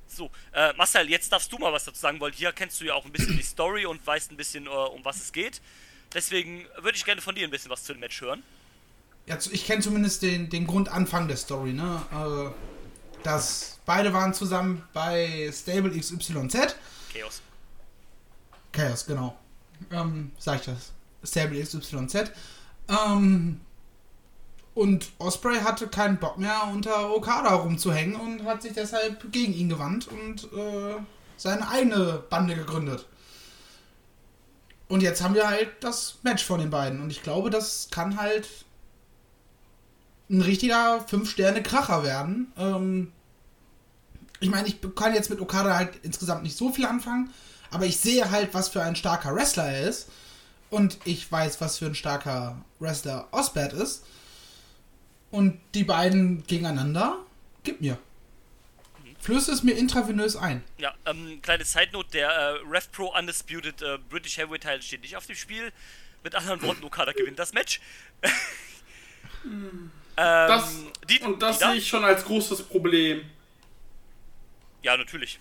So, 0.08 0.30
äh, 0.52 0.72
Marcel, 0.74 1.10
jetzt 1.10 1.30
darfst 1.32 1.52
du 1.52 1.58
mal 1.58 1.72
was 1.72 1.84
dazu 1.84 1.98
sagen, 1.98 2.20
weil 2.20 2.32
hier 2.32 2.52
kennst 2.52 2.80
du 2.80 2.86
ja 2.86 2.94
auch 2.94 3.04
ein 3.04 3.12
bisschen 3.12 3.36
die 3.36 3.42
Story 3.42 3.84
und 3.84 4.06
weißt 4.06 4.30
ein 4.30 4.36
bisschen, 4.36 4.66
äh, 4.66 4.70
um 4.70 5.04
was 5.04 5.16
es 5.16 5.32
geht. 5.32 5.60
Deswegen 6.14 6.66
würde 6.78 6.96
ich 6.96 7.04
gerne 7.04 7.20
von 7.20 7.34
dir 7.34 7.46
ein 7.46 7.50
bisschen 7.50 7.70
was 7.70 7.84
zu 7.84 7.92
dem 7.92 8.00
Match 8.00 8.20
hören. 8.20 8.42
Ja, 9.26 9.36
ich 9.50 9.66
kenne 9.66 9.82
zumindest 9.82 10.22
den, 10.22 10.48
den 10.48 10.66
Grundanfang 10.66 11.28
der 11.28 11.36
Story, 11.36 11.72
ne? 11.72 12.02
Äh, 12.12 12.75
dass 13.26 13.78
beide 13.84 14.12
waren 14.12 14.32
zusammen 14.32 14.82
bei 14.92 15.50
Stable 15.52 15.98
XYZ. 15.98 16.76
Chaos. 17.12 17.42
Chaos, 18.72 19.06
genau. 19.06 19.36
Ähm, 19.90 20.30
sag 20.38 20.60
ich 20.60 20.66
das. 20.66 20.92
Stable 21.24 21.60
XYZ. 21.60 22.30
Ähm, 22.88 23.60
und 24.74 25.10
Osprey 25.18 25.58
hatte 25.58 25.88
keinen 25.88 26.18
Bock 26.18 26.38
mehr, 26.38 26.68
unter 26.72 27.10
Okada 27.14 27.54
rumzuhängen 27.54 28.14
und 28.14 28.44
hat 28.44 28.62
sich 28.62 28.74
deshalb 28.74 29.32
gegen 29.32 29.54
ihn 29.54 29.70
gewandt 29.70 30.06
und 30.08 30.44
äh, 30.52 30.96
seine 31.36 31.68
eigene 31.68 32.22
Bande 32.30 32.54
gegründet. 32.54 33.06
Und 34.88 35.02
jetzt 35.02 35.20
haben 35.20 35.34
wir 35.34 35.48
halt 35.48 35.70
das 35.80 36.18
Match 36.22 36.44
von 36.44 36.60
den 36.60 36.70
beiden. 36.70 37.00
Und 37.00 37.10
ich 37.10 37.24
glaube, 37.24 37.50
das 37.50 37.88
kann 37.90 38.20
halt 38.20 38.48
ein 40.30 40.42
richtiger 40.42 41.04
5-Sterne-Kracher 41.06 42.04
werden. 42.04 42.52
Ähm, 42.56 43.12
ich 44.40 44.50
meine, 44.50 44.68
ich 44.68 44.78
kann 44.94 45.14
jetzt 45.14 45.30
mit 45.30 45.40
Okada 45.40 45.76
halt 45.76 45.90
insgesamt 46.02 46.42
nicht 46.42 46.56
so 46.56 46.70
viel 46.72 46.86
anfangen, 46.86 47.32
aber 47.70 47.86
ich 47.86 47.98
sehe 47.98 48.30
halt, 48.30 48.54
was 48.54 48.68
für 48.68 48.82
ein 48.82 48.96
starker 48.96 49.34
Wrestler 49.34 49.64
er 49.66 49.88
ist. 49.88 50.08
Und 50.68 50.98
ich 51.04 51.30
weiß, 51.30 51.60
was 51.60 51.78
für 51.78 51.86
ein 51.86 51.94
starker 51.94 52.64
Wrestler 52.80 53.28
Osbert 53.30 53.72
ist. 53.72 54.04
Und 55.30 55.60
die 55.74 55.84
beiden 55.84 56.44
gegeneinander, 56.46 57.18
gib 57.62 57.80
mir. 57.80 57.98
Flöße 59.20 59.52
es 59.52 59.62
mir 59.62 59.76
intravenös 59.76 60.36
ein. 60.36 60.62
Ja, 60.78 60.94
ähm, 61.04 61.40
kleine 61.42 61.64
Side 61.64 61.90
Note, 61.92 62.10
der 62.12 62.30
äh, 62.30 62.58
Rev 62.68 62.86
Pro 62.92 63.12
Undisputed 63.16 63.82
äh, 63.82 63.98
British 64.08 64.36
Heavyweight 64.36 64.62
Title 64.62 64.82
steht 64.82 65.02
nicht 65.02 65.16
auf 65.16 65.26
dem 65.26 65.36
Spiel. 65.36 65.72
Mit 66.22 66.34
anderen 66.34 66.62
Worten, 66.62 66.84
Okada 66.84 67.12
gewinnt 67.12 67.38
das 67.38 67.52
Match. 67.52 67.80
Ähm, 70.18 70.48
Das, 70.48 70.74
die, 71.08 71.20
und 71.20 71.40
das 71.40 71.58
sehe 71.58 71.74
ich 71.74 71.86
schon 71.86 72.02
als 72.02 72.24
großes 72.24 72.62
Problem. 72.64 73.22
Ja, 74.86 74.96
natürlich. 74.96 75.40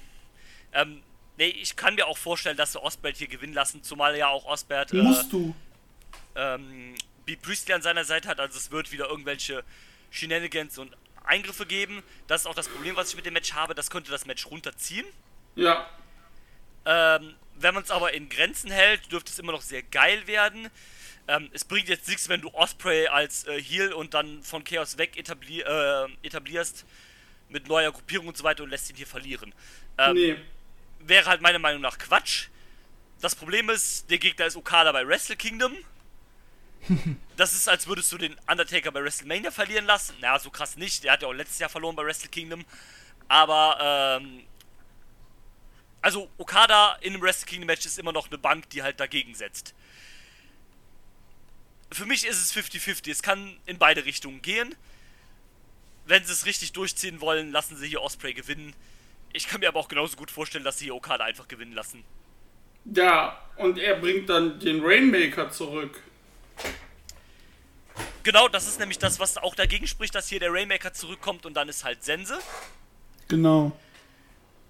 Ähm, 0.73 1.03
nee, 1.37 1.49
ich 1.49 1.75
kann 1.75 1.93
mir 1.93 2.07
auch 2.07 2.17
vorstellen, 2.17 2.57
dass 2.57 2.71
sie 2.71 2.81
Osbert 2.81 3.15
hier 3.17 3.27
gewinnen 3.27 3.53
lassen, 3.53 3.83
zumal 3.83 4.17
ja 4.17 4.27
auch 4.27 4.45
Osbert 4.45 4.91
äh, 4.91 5.03
Musst 5.03 5.31
du. 5.31 5.53
ähm, 6.35 6.95
Bea 7.27 7.37
Priestley 7.39 7.75
an 7.75 7.83
seiner 7.83 8.05
Seite 8.05 8.27
hat, 8.27 8.39
also 8.39 8.57
es 8.57 8.71
wird 8.71 8.91
wieder 8.91 9.07
irgendwelche 9.07 9.63
Shenanigans 10.09 10.79
und 10.79 10.97
Eingriffe 11.23 11.67
geben. 11.67 12.01
Das 12.25 12.41
ist 12.41 12.47
auch 12.47 12.55
das 12.55 12.67
Problem, 12.67 12.95
was 12.95 13.09
ich 13.09 13.17
mit 13.17 13.27
dem 13.27 13.33
Match 13.33 13.53
habe. 13.53 13.75
Das 13.75 13.91
könnte 13.91 14.09
das 14.09 14.25
Match 14.25 14.47
runterziehen. 14.47 15.05
Ja. 15.55 15.91
Ähm, 16.87 17.35
wenn 17.53 17.75
man 17.75 17.83
es 17.83 17.91
aber 17.91 18.13
in 18.13 18.29
Grenzen 18.29 18.71
hält, 18.71 19.11
dürfte 19.11 19.31
es 19.31 19.37
immer 19.37 19.51
noch 19.51 19.61
sehr 19.61 19.83
geil 19.83 20.25
werden. 20.25 20.69
Ähm, 21.27 21.51
es 21.53 21.65
bringt 21.65 21.87
jetzt 21.87 22.07
nichts, 22.07 22.29
wenn 22.29 22.41
du 22.41 22.51
Osprey 22.55 23.09
als 23.09 23.45
äh, 23.45 23.61
Heal 23.61 23.93
und 23.93 24.15
dann 24.15 24.41
von 24.41 24.63
Chaos 24.63 24.97
weg 24.97 25.17
etabli 25.17 25.61
äh, 25.61 26.07
etablierst 26.23 26.83
mit 27.55 27.67
neuer 27.67 27.91
Gruppierung 27.91 28.27
und 28.27 28.37
so 28.37 28.43
weiter 28.43 28.63
und 28.63 28.69
lässt 28.69 28.89
ihn 28.89 28.97
hier 28.97 29.07
verlieren. 29.07 29.53
Ähm, 29.97 30.13
nee. 30.13 30.35
Wäre 30.99 31.29
halt 31.29 31.41
meiner 31.41 31.59
Meinung 31.59 31.81
nach 31.81 31.97
Quatsch. 31.97 32.49
Das 33.21 33.33
Problem 33.33 33.69
ist, 33.69 34.09
der 34.11 34.17
Gegner 34.17 34.45
ist 34.45 34.57
Okada 34.57 34.91
bei 34.91 35.07
Wrestle 35.07 35.35
Kingdom. 35.35 35.75
Das 37.37 37.51
ist, 37.51 37.67
als 37.67 37.85
würdest 37.85 38.09
du 38.13 38.17
den 38.17 38.33
Undertaker 38.47 38.93
bei 38.93 39.03
WrestleMania 39.03 39.51
verlieren 39.51 39.83
lassen. 39.83 40.15
Na, 40.21 40.39
so 40.39 40.49
krass 40.49 40.77
nicht. 40.77 41.03
Der 41.03 41.11
hat 41.11 41.21
ja 41.21 41.27
auch 41.27 41.33
letztes 41.33 41.59
Jahr 41.59 41.69
verloren 41.69 41.93
bei 41.93 42.05
Wrestle 42.05 42.29
Kingdom. 42.29 42.63
Aber, 43.27 44.21
ähm. 44.21 44.43
Also, 46.01 46.29
Okada 46.37 46.93
in 47.01 47.13
einem 47.13 47.21
Wrestle 47.21 47.45
Kingdom 47.45 47.67
Match 47.67 47.85
ist 47.85 47.99
immer 47.99 48.13
noch 48.13 48.27
eine 48.27 48.37
Bank, 48.37 48.69
die 48.69 48.83
halt 48.83 49.01
dagegen 49.01 49.35
setzt. 49.35 49.73
Für 51.91 52.05
mich 52.05 52.25
ist 52.25 52.41
es 52.41 52.55
50-50. 52.55 53.11
Es 53.11 53.21
kann 53.21 53.57
in 53.65 53.79
beide 53.79 54.05
Richtungen 54.05 54.41
gehen. 54.41 54.73
Wenn 56.05 56.23
sie 56.23 56.31
es 56.31 56.45
richtig 56.45 56.73
durchziehen 56.73 57.21
wollen, 57.21 57.51
lassen 57.51 57.77
sie 57.77 57.87
hier 57.87 58.01
Osprey 58.01 58.33
gewinnen. 58.33 58.73
Ich 59.33 59.47
kann 59.47 59.59
mir 59.59 59.67
aber 59.67 59.79
auch 59.79 59.87
genauso 59.87 60.15
gut 60.15 60.31
vorstellen, 60.31 60.63
dass 60.63 60.77
sie 60.77 60.85
hier 60.85 60.95
Okada 60.95 61.23
einfach 61.25 61.47
gewinnen 61.47 61.73
lassen. 61.73 62.03
Ja, 62.85 63.39
und 63.57 63.77
er 63.79 63.95
bringt 63.95 64.29
dann 64.29 64.59
den 64.59 64.83
Rainmaker 64.83 65.49
zurück. 65.49 66.01
Genau, 68.23 68.47
das 68.47 68.67
ist 68.67 68.79
nämlich 68.79 68.97
das, 68.97 69.19
was 69.19 69.37
auch 69.37 69.55
dagegen 69.55 69.87
spricht, 69.87 70.15
dass 70.15 70.29
hier 70.29 70.39
der 70.39 70.51
Rainmaker 70.51 70.93
zurückkommt 70.93 71.45
und 71.45 71.53
dann 71.55 71.69
ist 71.69 71.83
halt 71.83 72.03
Sense. 72.03 72.39
Genau. 73.27 73.71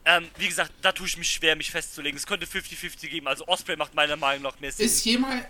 Ähm, 0.05 0.27
wie 0.37 0.47
gesagt, 0.47 0.71
da 0.81 0.91
tue 0.91 1.07
ich 1.07 1.17
mich 1.17 1.31
schwer, 1.31 1.55
mich 1.55 1.71
festzulegen. 1.71 2.17
Es 2.17 2.27
könnte 2.27 2.45
50-50 2.45 3.07
geben. 3.07 3.27
Also 3.27 3.47
Osprey 3.47 3.75
macht 3.75 3.95
meiner 3.95 4.15
Meinung 4.15 4.43
nach 4.43 4.59
mehr 4.59 4.71
Sinn. 4.71 4.85
Ist 4.85 5.03
jemand. 5.03 5.45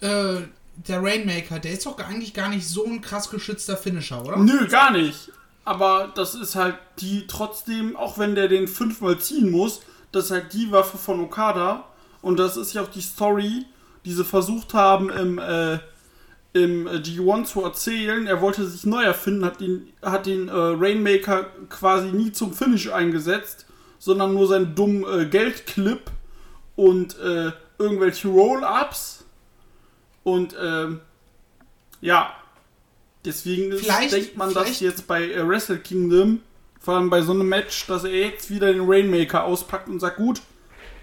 Äh, 0.00 0.42
der 0.76 1.02
Rainmaker, 1.02 1.58
der 1.58 1.72
ist 1.72 1.86
doch 1.86 1.98
eigentlich 1.98 2.34
gar 2.34 2.48
nicht 2.48 2.68
so 2.68 2.84
ein 2.84 3.00
krass 3.00 3.30
geschützter 3.30 3.76
Finisher, 3.76 4.24
oder? 4.24 4.36
Nö, 4.36 4.66
gar 4.68 4.90
nicht. 4.90 5.30
Aber 5.64 6.12
das 6.14 6.34
ist 6.34 6.56
halt 6.56 6.76
die 6.98 7.26
trotzdem, 7.26 7.96
auch 7.96 8.18
wenn 8.18 8.34
der 8.34 8.48
den 8.48 8.68
fünfmal 8.68 9.18
ziehen 9.18 9.50
muss, 9.50 9.80
das 10.12 10.26
ist 10.26 10.30
halt 10.30 10.52
die 10.52 10.70
Waffe 10.70 10.98
von 10.98 11.20
Okada. 11.20 11.84
Und 12.22 12.38
das 12.38 12.56
ist 12.56 12.74
ja 12.74 12.82
auch 12.82 12.88
die 12.88 13.00
Story, 13.00 13.66
die 14.04 14.12
sie 14.12 14.24
versucht 14.24 14.74
haben 14.74 15.10
im, 15.10 15.38
äh, 15.38 15.78
im 16.52 16.86
äh, 16.86 16.96
G1 16.96 17.44
zu 17.44 17.62
erzählen. 17.62 18.26
Er 18.26 18.40
wollte 18.40 18.66
sich 18.66 18.84
neu 18.84 19.02
erfinden, 19.02 19.44
hat 19.44 19.60
den, 19.60 19.88
hat 20.02 20.26
den 20.26 20.48
äh, 20.48 20.52
Rainmaker 20.52 21.46
quasi 21.68 22.08
nie 22.08 22.32
zum 22.32 22.52
Finish 22.52 22.90
eingesetzt, 22.90 23.66
sondern 23.98 24.34
nur 24.34 24.46
seinen 24.46 24.74
dummen 24.74 25.04
äh, 25.04 25.26
Geldclip 25.26 26.10
und 26.76 27.18
äh, 27.18 27.52
irgendwelche 27.78 28.28
Roll-Ups. 28.28 29.23
Und 30.24 30.56
ähm, 30.60 31.00
ja, 32.00 32.34
deswegen 33.24 33.70
ist, 33.70 33.88
denkt 34.10 34.36
man, 34.36 34.52
dass 34.52 34.80
jetzt 34.80 35.06
bei 35.06 35.30
äh, 35.30 35.46
Wrestle 35.46 35.78
Kingdom, 35.78 36.40
vor 36.80 36.94
allem 36.96 37.10
bei 37.10 37.22
so 37.22 37.32
einem 37.32 37.48
Match, 37.48 37.86
dass 37.86 38.04
er 38.04 38.10
jetzt 38.10 38.50
wieder 38.50 38.72
den 38.72 38.82
Rainmaker 38.86 39.44
auspackt 39.44 39.88
und 39.88 40.00
sagt, 40.00 40.16
gut, 40.16 40.40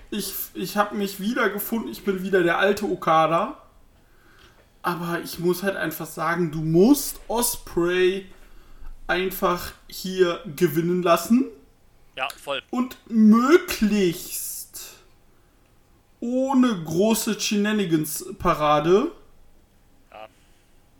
ich, 0.09 0.33
ich 0.53 0.75
habe 0.75 0.95
mich 0.95 1.19
wiedergefunden, 1.19 1.89
ich 1.89 2.03
bin 2.03 2.23
wieder 2.23 2.43
der 2.43 2.57
alte 2.57 2.85
Okada. 2.85 3.57
Aber 4.83 5.21
ich 5.23 5.39
muss 5.39 5.63
halt 5.63 5.75
einfach 5.75 6.07
sagen, 6.07 6.51
du 6.51 6.59
musst 6.59 7.19
Osprey 7.27 8.25
einfach 9.07 9.73
hier 9.87 10.39
gewinnen 10.55 11.03
lassen 11.03 11.45
ja, 12.15 12.27
voll. 12.41 12.61
und 12.71 12.97
möglichst 13.07 14.50
ohne 16.21 16.83
große 16.85 17.37
Shenanigans-Parade, 17.39 19.11
Ja. 20.11 20.27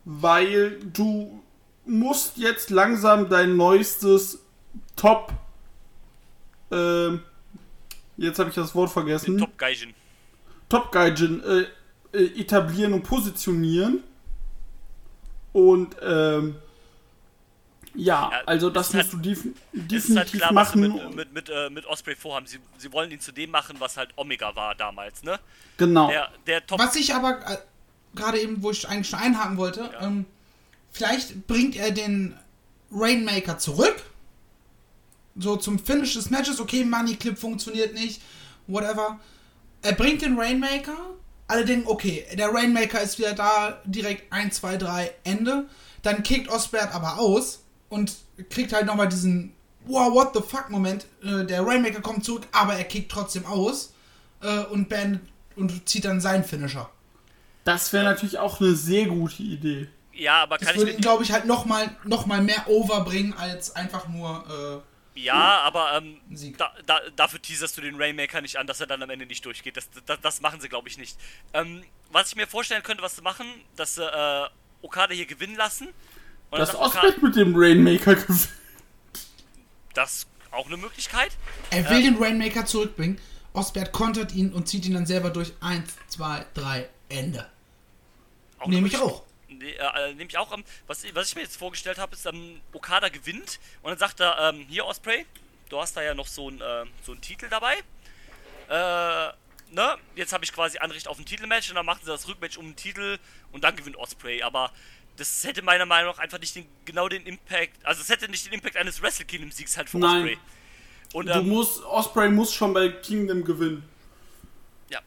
weil 0.03 0.79
du 0.91 1.41
musst 1.85 2.37
jetzt 2.37 2.69
langsam 2.69 3.29
dein 3.29 3.55
neuestes 3.55 4.39
Top, 4.95 5.31
ähm, 6.71 7.21
jetzt 8.17 8.39
habe 8.39 8.49
ich 8.49 8.55
das 8.55 8.75
Wort 8.75 8.89
vergessen, 8.91 9.37
Top 9.37 9.57
Gaijin. 9.57 9.93
Top 10.69 10.91
Gaijin 10.91 11.41
äh, 11.43 11.65
äh, 12.17 12.39
etablieren 12.41 12.93
und 12.93 13.03
positionieren. 13.03 14.03
Und 15.53 15.97
ähm, 16.01 16.55
ja, 17.95 18.31
also 18.45 18.69
das 18.69 18.93
musst 18.93 19.11
halt- 19.11 19.13
du 19.13 19.29
def 19.29 19.45
ist 19.45 19.53
definitiv 19.73 20.15
halt 20.17 20.31
klar, 20.31 20.55
was 20.55 20.71
sie 20.71 20.79
machen. 20.79 21.05
mit, 21.07 21.15
mit, 21.15 21.33
mit, 21.33 21.49
äh, 21.49 21.69
mit 21.69 21.85
Osprey 21.85 22.15
vorhaben. 22.15 22.45
Sie, 22.47 22.59
sie 22.77 22.91
wollen 22.93 23.11
ihn 23.11 23.19
zu 23.19 23.31
dem 23.31 23.51
machen, 23.51 23.75
was 23.79 23.97
halt 23.97 24.09
Omega 24.17 24.55
war 24.55 24.75
damals, 24.75 25.23
ne? 25.23 25.39
genau. 25.77 26.07
Der, 26.09 26.29
der 26.47 26.65
Top. 26.65 26.79
Was 26.79 26.95
ich 26.95 27.13
aber 27.13 27.39
äh, 27.49 27.57
gerade 28.15 28.39
eben, 28.39 28.61
wo 28.63 28.71
ich 28.71 28.87
eigentlich 28.87 29.09
schon 29.09 29.19
einhaken 29.19 29.57
wollte, 29.57 29.89
Ja. 29.93 30.01
ähm, 30.07 30.25
vielleicht 30.91 31.47
bringt 31.47 31.75
er 31.75 31.91
den 31.91 32.37
Rainmaker 32.91 33.57
zurück. 33.57 34.03
So 35.37 35.55
zum 35.55 35.79
Finish 35.79 36.13
des 36.13 36.29
Matches, 36.29 36.59
okay, 36.59 36.83
Money 36.83 37.15
Clip 37.15 37.37
funktioniert 37.37 37.93
nicht, 37.93 38.21
whatever. 38.67 39.19
Er 39.81 39.93
bringt 39.93 40.21
den 40.21 40.37
Rainmaker, 40.37 40.95
alle 41.47 41.65
denken, 41.65 41.87
okay, 41.87 42.25
der 42.37 42.53
Rainmaker 42.53 43.01
ist 43.01 43.17
wieder 43.17 43.33
da, 43.33 43.81
direkt 43.85 44.31
1, 44.31 44.55
2, 44.57 44.77
3, 44.77 45.11
Ende. 45.23 45.65
Dann 46.03 46.23
kickt 46.23 46.49
Osbert 46.49 46.93
aber 46.93 47.17
aus 47.19 47.60
und 47.91 48.15
kriegt 48.49 48.73
halt 48.73 48.87
nochmal 48.87 49.07
diesen 49.07 49.53
Wow, 49.85 50.13
what 50.13 50.33
the 50.33 50.41
fuck 50.41 50.69
Moment. 50.69 51.05
Äh, 51.23 51.43
der 51.45 51.65
Rainmaker 51.65 52.01
kommt 52.01 52.23
zurück, 52.23 52.47
aber 52.51 52.75
er 52.75 52.83
kickt 52.83 53.11
trotzdem 53.11 53.45
aus 53.45 53.93
äh, 54.41 54.59
und 54.65 54.89
beendet 54.89 55.21
und 55.55 55.87
zieht 55.89 56.05
dann 56.05 56.21
seinen 56.21 56.43
Finisher. 56.43 56.89
Das 57.63 57.91
wäre 57.91 58.03
natürlich 58.03 58.37
auch 58.37 58.59
eine 58.61 58.75
sehr 58.75 59.07
gute 59.07 59.41
Idee. 59.43 59.87
ja, 60.13 60.43
aber 60.43 60.57
Das 60.57 60.67
kann 60.67 60.75
ich 60.75 60.81
würde 60.81 60.93
ihn, 60.93 61.01
glaube 61.01 61.23
ich, 61.23 61.31
halt 61.31 61.45
nochmal 61.45 61.95
noch 62.03 62.25
mal 62.25 62.41
mehr 62.41 62.67
overbringen 62.67 63.33
als 63.33 63.75
einfach 63.75 64.07
nur. 64.07 64.83
Ja, 65.13 65.61
aber 65.61 65.97
ähm, 65.97 66.17
da, 66.57 66.71
da, 66.85 66.99
dafür 67.15 67.41
teaserst 67.41 67.77
du 67.77 67.81
den 67.81 67.95
Rainmaker 67.95 68.41
nicht 68.41 68.57
an, 68.57 68.65
dass 68.65 68.79
er 68.79 68.87
dann 68.87 69.03
am 69.03 69.09
Ende 69.09 69.25
nicht 69.25 69.45
durchgeht. 69.45 69.75
Das, 69.77 69.89
das, 70.05 70.21
das 70.21 70.41
machen 70.41 70.61
sie, 70.61 70.69
glaube 70.69 70.87
ich, 70.87 70.97
nicht. 70.97 71.17
Ähm, 71.53 71.83
was 72.11 72.29
ich 72.29 72.35
mir 72.35 72.47
vorstellen 72.47 72.83
könnte, 72.83 73.03
was 73.03 73.17
sie 73.17 73.21
machen, 73.21 73.45
dass 73.75 73.95
sie 73.95 74.05
äh, 74.05 74.47
Okada 74.81 75.13
hier 75.13 75.25
gewinnen 75.25 75.55
lassen. 75.55 75.89
Und 76.51 76.59
Das 76.59 76.75
Osbert 76.75 77.21
mit 77.23 77.35
dem 77.35 77.53
Rainmaker 77.55 78.15
gewinnt. 78.15 78.49
das 79.93 80.13
ist 80.13 80.27
auch 80.51 80.67
eine 80.67 80.77
Möglichkeit. 80.77 81.31
Äh, 81.69 81.77
er 81.81 81.89
will 81.89 82.03
den 82.03 82.17
Rainmaker 82.21 82.65
zurückbringen. 82.65 83.19
Osbert 83.53 83.91
kontert 83.91 84.33
ihn 84.33 84.53
und 84.53 84.67
zieht 84.67 84.85
ihn 84.85 84.93
dann 84.93 85.05
selber 85.05 85.29
durch. 85.29 85.53
1, 85.61 85.89
2, 86.09 86.45
3, 86.53 86.89
Ende. 87.09 87.49
Nehme 88.65 88.87
ich 88.87 88.97
auch. 88.97 89.23
Nee, 89.47 89.71
äh, 89.71 90.13
nehme 90.13 90.29
ich 90.29 90.37
auch. 90.37 90.53
Ähm, 90.53 90.63
was, 90.87 91.03
was 91.13 91.29
ich 91.29 91.35
mir 91.35 91.41
jetzt 91.41 91.57
vorgestellt 91.57 91.97
habe, 91.97 92.15
ist, 92.15 92.25
ähm, 92.25 92.61
Okada 92.73 93.09
gewinnt 93.09 93.59
und 93.81 93.89
dann 93.89 93.97
sagt 93.97 94.19
er, 94.19 94.37
ähm, 94.49 94.65
hier 94.69 94.85
Osprey, 94.85 95.25
du 95.69 95.79
hast 95.79 95.95
da 95.97 96.01
ja 96.01 96.13
noch 96.13 96.27
so 96.27 96.47
einen 96.47 96.61
ähm, 96.63 96.89
so 97.03 97.11
einen 97.11 97.21
Titel 97.21 97.47
dabei. 97.49 97.75
Äh, 98.69 99.33
ne? 99.73 99.97
Jetzt 100.15 100.31
habe 100.31 100.43
ich 100.43 100.53
quasi 100.53 100.77
Anrecht 100.77 101.07
auf 101.07 101.19
ein 101.19 101.25
Titelmatch 101.25 101.69
und 101.69 101.75
dann 101.75 101.85
machen 101.85 102.01
sie 102.03 102.11
das 102.11 102.27
Rückmatch 102.27 102.57
um 102.57 102.67
den 102.67 102.75
Titel 102.75 103.17
und 103.51 103.63
dann 103.63 103.75
gewinnt 103.75 103.97
Osprey. 103.97 104.41
Aber 104.43 104.71
das 105.17 105.43
hätte 105.43 105.61
meiner 105.61 105.85
Meinung 105.85 106.11
nach 106.11 106.19
einfach 106.19 106.39
nicht 106.39 106.55
den, 106.55 106.65
genau 106.85 107.07
den 107.09 107.25
Impact, 107.25 107.85
also 107.85 108.01
es 108.01 108.09
hätte 108.09 108.29
nicht 108.29 108.45
den 108.45 108.53
Impact 108.53 108.77
eines 108.77 109.01
Wrestle 109.01 109.25
Kingdom 109.25 109.51
Siegs 109.51 109.77
halt 109.77 109.89
für 109.89 109.99
Nein. 109.99 110.17
Osprey. 110.23 110.37
Und 111.13 111.25
Du 111.27 111.33
ähm, 111.33 111.49
musst, 111.49 111.83
Osprey 111.83 112.29
muss 112.29 112.53
schon 112.53 112.73
bei 112.73 112.89
Kingdom 112.89 113.43
gewinnen. 113.43 113.83
ja, 114.89 114.99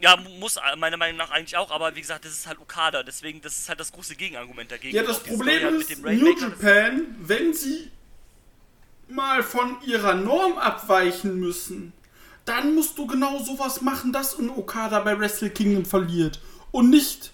ja, 0.00 0.16
muss 0.16 0.56
äh, 0.56 0.76
meiner 0.76 0.96
Meinung 0.96 1.16
nach 1.16 1.30
eigentlich 1.30 1.56
auch, 1.56 1.70
aber 1.70 1.94
wie 1.94 2.00
gesagt, 2.00 2.24
das 2.24 2.32
ist 2.32 2.46
halt 2.46 2.58
Okada, 2.58 3.02
deswegen 3.02 3.40
das 3.40 3.58
ist 3.58 3.68
halt 3.68 3.78
das 3.80 3.92
große 3.92 4.16
Gegenargument 4.16 4.70
dagegen. 4.70 4.96
Ja, 4.96 5.04
das 5.04 5.22
Problem 5.22 5.62
halt 5.62 5.80
ist, 5.88 6.02
New 6.02 6.38
Japan, 6.38 7.14
wenn 7.20 7.54
sie 7.54 7.90
mal 9.08 9.42
von 9.42 9.76
ihrer 9.86 10.14
Norm 10.14 10.58
abweichen 10.58 11.38
müssen, 11.38 11.92
dann 12.44 12.74
musst 12.74 12.98
du 12.98 13.06
genau 13.06 13.38
sowas 13.38 13.80
machen, 13.82 14.12
dass 14.12 14.36
ein 14.38 14.50
Okada 14.50 15.00
bei 15.00 15.18
Wrestle 15.18 15.50
Kingdom 15.50 15.84
verliert. 15.84 16.40
Und 16.72 16.90
nicht 16.90 17.32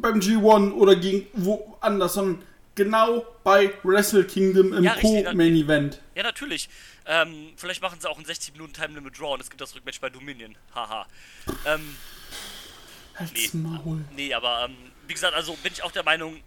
beim 0.00 0.20
G1 0.20 0.72
oder 0.72 0.96
gegen 0.96 1.26
woanders, 1.34 2.14
sondern 2.14 2.42
genau 2.74 3.26
bei 3.44 3.72
Wrestle 3.82 4.24
Kingdom 4.24 4.72
im 4.72 4.84
Ja, 4.84 4.92
richtig, 4.92 5.24
Co-Main 5.26 5.54
Event. 5.54 6.00
Ja, 6.14 6.22
natürlich. 6.22 6.68
Ähm, 7.06 7.52
vielleicht 7.56 7.82
machen 7.82 7.98
sie 8.00 8.08
auch 8.08 8.18
ein 8.18 8.24
60 8.24 8.52
Minuten 8.52 8.72
Time 8.72 8.94
Limit 8.94 9.18
Draw 9.18 9.34
und 9.34 9.40
es 9.40 9.48
gibt 9.50 9.60
das 9.60 9.74
Rückmatch 9.74 10.00
bei 10.00 10.10
Dominion. 10.10 10.54
Haha. 10.74 11.06
ähm, 11.66 11.96
Nee. 13.34 13.50
Maul. 13.52 14.04
nee, 14.14 14.32
aber 14.32 14.66
ähm, 14.66 14.76
wie 15.08 15.14
gesagt, 15.14 15.34
also 15.34 15.54
bin 15.62 15.72
ich 15.72 15.82
auch 15.82 15.90
der 15.90 16.04
Meinung, 16.04 16.40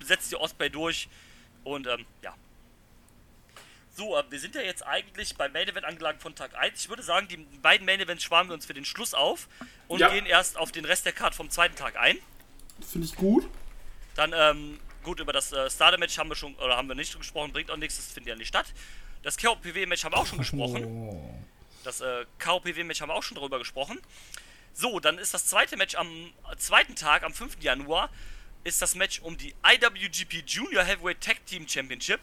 setzt 0.00 0.30
die 0.30 0.36
Osprey 0.36 0.68
durch 0.68 1.08
und 1.62 1.86
ähm, 1.86 2.04
ja. 2.22 2.34
So, 3.96 4.16
äh, 4.18 4.24
wir 4.28 4.40
sind 4.40 4.54
ja 4.56 4.60
jetzt 4.62 4.84
eigentlich 4.84 5.36
beim 5.36 5.52
Main 5.52 5.68
Event 5.68 5.86
angelangt 5.86 6.20
von 6.20 6.34
Tag 6.34 6.54
1. 6.56 6.80
Ich 6.80 6.88
würde 6.88 7.02
sagen, 7.02 7.28
die 7.28 7.36
beiden 7.36 7.86
Main 7.86 8.00
Events 8.00 8.24
sparen 8.24 8.48
wir 8.48 8.54
uns 8.54 8.66
für 8.66 8.74
den 8.74 8.84
Schluss 8.84 9.14
auf 9.14 9.48
und 9.86 10.00
Ja. 10.00 10.08
gehen 10.08 10.26
erst 10.26 10.56
auf 10.56 10.72
den 10.72 10.84
Rest 10.84 11.06
der 11.06 11.12
Card 11.12 11.34
vom 11.34 11.48
zweiten 11.48 11.76
Tag 11.76 11.96
ein. 11.96 12.18
Finde 12.90 13.06
ich 13.06 13.14
gut. 13.14 13.48
Dann, 14.16 14.32
ähm, 14.34 14.80
gut, 15.04 15.20
über 15.20 15.32
das 15.32 15.52
äh, 15.52 15.70
Starter-Match 15.70 16.18
haben 16.18 16.28
wir 16.28 16.34
schon, 16.34 16.54
oder 16.56 16.76
haben 16.76 16.88
wir 16.88 16.94
nicht 16.96 17.16
gesprochen, 17.16 17.52
bringt 17.52 17.70
auch 17.70 17.76
nichts, 17.76 17.96
das 17.96 18.06
findet 18.06 18.30
ja 18.30 18.36
nicht 18.36 18.48
statt. 18.48 18.66
Das 19.22 19.36
KOPW-Match 19.38 20.04
haben 20.04 20.12
wir 20.12 20.18
auch 20.18 20.26
schon 20.26 20.38
gesprochen. 20.38 20.84
Oh. 20.84 21.34
Das 21.84 22.00
äh, 22.00 22.24
KOPW-Match 22.40 23.00
haben 23.00 23.10
wir 23.10 23.14
auch 23.14 23.22
schon 23.22 23.36
darüber 23.36 23.58
gesprochen. 23.58 24.00
So, 24.72 24.98
dann 24.98 25.18
ist 25.18 25.32
das 25.34 25.46
zweite 25.46 25.76
Match 25.76 25.94
am 25.94 26.32
zweiten 26.58 26.96
Tag, 26.96 27.22
am 27.22 27.32
5. 27.32 27.58
Januar, 27.62 28.10
ist 28.64 28.82
das 28.82 28.96
Match 28.96 29.20
um 29.20 29.36
die 29.36 29.54
IWGP 29.64 30.42
Junior 30.46 30.82
Heavyweight 30.82 31.20
Tag 31.20 31.46
Team 31.46 31.68
Championship. 31.68 32.18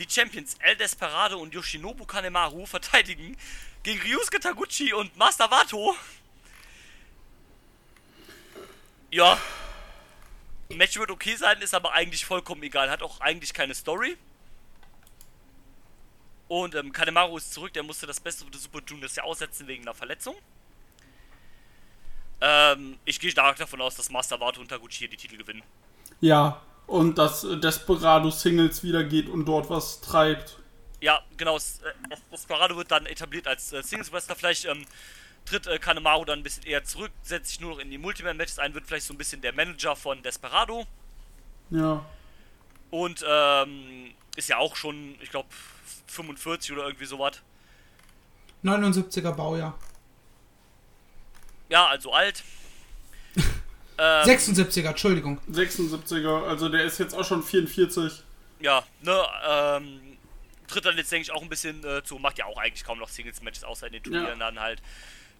Die 0.00 0.08
Champions 0.08 0.56
El 0.60 0.76
Desperado 0.76 1.38
und 1.38 1.52
Yoshinobu 1.52 2.06
Kanemaru 2.06 2.64
verteidigen 2.74 3.36
gegen 3.82 4.00
Ryusuke 4.00 4.40
Taguchi 4.40 4.94
und 4.94 5.14
Master 5.16 5.50
Wato. 5.50 5.94
Ja. 9.10 9.38
Match 10.70 10.96
wird 10.96 11.10
okay 11.10 11.36
sein, 11.36 11.60
ist 11.60 11.74
aber 11.74 11.92
eigentlich 11.92 12.24
vollkommen 12.24 12.62
egal. 12.62 12.88
Hat 12.90 13.02
auch 13.02 13.20
eigentlich 13.20 13.52
keine 13.52 13.74
Story. 13.74 14.16
Und 16.48 16.74
ähm, 16.74 16.92
Kanemaru 16.92 17.36
ist 17.36 17.52
zurück, 17.52 17.72
der 17.74 17.82
musste 17.82 18.06
das 18.06 18.20
Beste 18.20 18.44
für 18.44 18.50
die 18.50 18.58
Super 18.58 18.80
Juniors 18.86 19.16
ja 19.16 19.24
aussetzen 19.24 19.66
wegen 19.66 19.82
einer 19.82 19.94
Verletzung. 19.94 20.34
Ähm, 22.40 22.98
ich 23.04 23.20
gehe 23.20 23.30
stark 23.30 23.58
davon 23.58 23.82
aus, 23.82 23.96
dass 23.96 24.08
Master 24.08 24.40
Wato 24.40 24.60
und 24.60 24.68
Taguchi 24.68 25.00
hier 25.00 25.08
die 25.08 25.18
Titel 25.18 25.36
gewinnen. 25.36 25.62
Ja. 26.20 26.62
Und 26.90 27.18
dass 27.18 27.44
äh, 27.44 27.56
Desperado 27.56 28.30
Singles 28.30 28.82
wieder 28.82 29.04
geht 29.04 29.28
und 29.28 29.44
dort 29.44 29.70
was 29.70 30.00
treibt. 30.00 30.58
Ja, 31.00 31.20
genau. 31.36 31.56
äh, 31.56 31.60
Desperado 32.32 32.76
wird 32.76 32.90
dann 32.90 33.06
etabliert 33.06 33.46
als 33.46 33.72
äh, 33.72 33.80
Singles 33.84 34.12
Wrestler. 34.12 34.34
Vielleicht 34.34 34.64
ähm, 34.64 34.84
tritt 35.44 35.68
äh, 35.68 35.78
Kanemaru 35.78 36.24
dann 36.24 36.40
ein 36.40 36.42
bisschen 36.42 36.64
eher 36.64 36.82
zurück, 36.82 37.12
setzt 37.22 37.50
sich 37.50 37.60
nur 37.60 37.70
noch 37.70 37.78
in 37.78 37.92
die 37.92 37.98
Multiman-Matches 37.98 38.58
ein, 38.58 38.74
wird 38.74 38.88
vielleicht 38.88 39.06
so 39.06 39.14
ein 39.14 39.18
bisschen 39.18 39.40
der 39.40 39.52
Manager 39.52 39.94
von 39.94 40.20
Desperado. 40.24 40.84
Ja. 41.70 42.04
Und 42.90 43.24
ähm, 43.24 44.12
ist 44.34 44.48
ja 44.48 44.56
auch 44.56 44.74
schon, 44.74 45.14
ich 45.20 45.30
glaube, 45.30 45.48
45 46.08 46.72
oder 46.72 46.86
irgendwie 46.86 47.06
sowas. 47.06 47.40
79er 48.64 49.30
Baujahr. 49.30 49.78
Ja, 51.68 51.86
also 51.86 52.12
alt. 52.12 52.42
Ähm, 54.00 54.26
76er, 54.26 54.88
Entschuldigung. 54.88 55.38
76er, 55.52 56.44
also 56.46 56.68
der 56.68 56.84
ist 56.84 56.98
jetzt 56.98 57.14
auch 57.14 57.24
schon 57.24 57.42
44. 57.42 58.22
ja, 58.60 58.82
ne, 59.02 59.22
ähm, 59.48 60.00
tritt 60.68 60.84
dann 60.86 60.96
jetzt, 60.96 61.10
denke 61.12 61.22
ich, 61.24 61.30
auch 61.32 61.42
ein 61.42 61.48
bisschen 61.48 61.84
äh, 61.84 62.02
zu, 62.04 62.16
macht 62.18 62.38
ja 62.38 62.46
auch 62.46 62.56
eigentlich 62.58 62.84
kaum 62.84 62.98
noch 62.98 63.08
Singles-Matches, 63.08 63.64
außer 63.64 63.86
in 63.88 63.92
den 63.94 64.02
Turnieren 64.02 64.38
Ja. 64.38 64.50
dann 64.50 64.60
halt. 64.60 64.80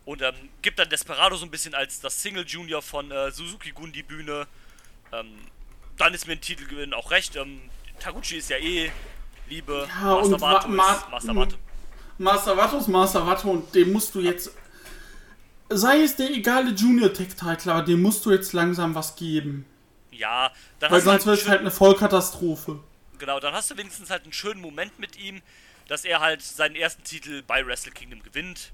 Und 0.04 0.22
ähm, 0.22 0.34
gibt 0.62 0.78
dann 0.78 0.88
Desperado 0.88 1.36
so 1.36 1.44
ein 1.44 1.50
bisschen 1.50 1.74
als 1.74 2.00
das 2.00 2.20
Single-Junior 2.22 2.82
von 2.82 3.10
äh, 3.10 3.30
Suzuki 3.30 3.70
Gun 3.70 3.92
die 3.92 4.02
Bühne. 4.02 4.46
Ähm, 5.12 5.26
dann 5.98 6.14
ist 6.14 6.26
mir 6.26 6.32
ein 6.32 6.40
Titelgewinn 6.40 6.94
auch 6.94 7.10
recht. 7.10 7.36
Ähm, 7.36 7.60
Taguchi 8.00 8.36
ist 8.38 8.50
ja 8.50 8.56
eh 8.56 8.90
Liebe. 9.48 9.86
Ja, 10.00 10.14
und 10.14 10.40
Wato 10.40 10.68
Ma- 10.68 10.92
ist 10.94 11.02
Ma- 11.02 11.08
Master 11.10 11.36
Wato. 11.36 11.56
Master 12.18 12.56
Wato 12.56 12.78
ist 12.78 12.88
Master 12.88 13.26
Wato 13.26 13.50
und 13.50 13.74
dem 13.74 13.92
musst 13.92 14.14
du 14.14 14.20
jetzt. 14.20 14.52
Sei 15.72 16.02
es 16.02 16.16
der 16.16 16.30
egale 16.30 16.70
Junior 16.70 17.12
Tech 17.12 17.28
Title, 17.36 17.72
aber 17.72 17.82
dem 17.82 18.02
musst 18.02 18.26
du 18.26 18.32
jetzt 18.32 18.52
langsam 18.52 18.94
was 18.94 19.14
geben. 19.14 19.64
Ja, 20.10 20.50
dann 20.80 20.90
Weil 20.90 20.98
hast 20.98 21.04
du 21.06 21.10
sonst 21.10 21.20
halt 21.20 21.26
wird 21.26 21.38
es 21.42 21.48
halt 21.48 21.60
eine 21.60 21.70
Vollkatastrophe. 21.70 22.80
Genau, 23.18 23.38
dann 23.38 23.54
hast 23.54 23.70
du 23.70 23.76
wenigstens 23.76 24.10
halt 24.10 24.24
einen 24.24 24.32
schönen 24.32 24.60
Moment 24.60 24.98
mit 24.98 25.16
ihm, 25.16 25.40
dass 25.86 26.04
er 26.04 26.20
halt 26.20 26.42
seinen 26.42 26.74
ersten 26.74 27.04
Titel 27.04 27.42
bei 27.46 27.64
Wrestle 27.64 27.92
Kingdom 27.92 28.22
gewinnt. 28.22 28.72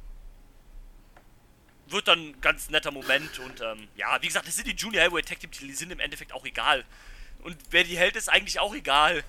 Wird 1.89 2.09
dann 2.09 2.31
ein 2.31 2.41
ganz 2.41 2.71
netter 2.71 2.91
Moment 2.91 3.39
und 3.41 3.61
ähm, 3.61 3.89
ja, 3.97 4.17
wie 4.23 4.27
gesagt, 4.27 4.49
das 4.49 4.57
sind 4.57 4.67
die 4.67 4.75
Junior 4.75 5.05
Heavyweight 5.05 5.29
Tag 5.29 5.39
Team 5.41 5.51
Titel, 5.51 5.67
die 5.67 5.75
sind 5.75 5.93
im 5.93 6.01
Endeffekt 6.01 6.33
auch 6.33 6.45
egal. 6.47 6.85
Und 7.45 7.57
wer 7.71 7.85
die 7.85 7.97
hält, 7.97 8.17
ist 8.17 8.29
eigentlich 8.29 8.59
auch 8.59 8.75
egal. 8.75 9.23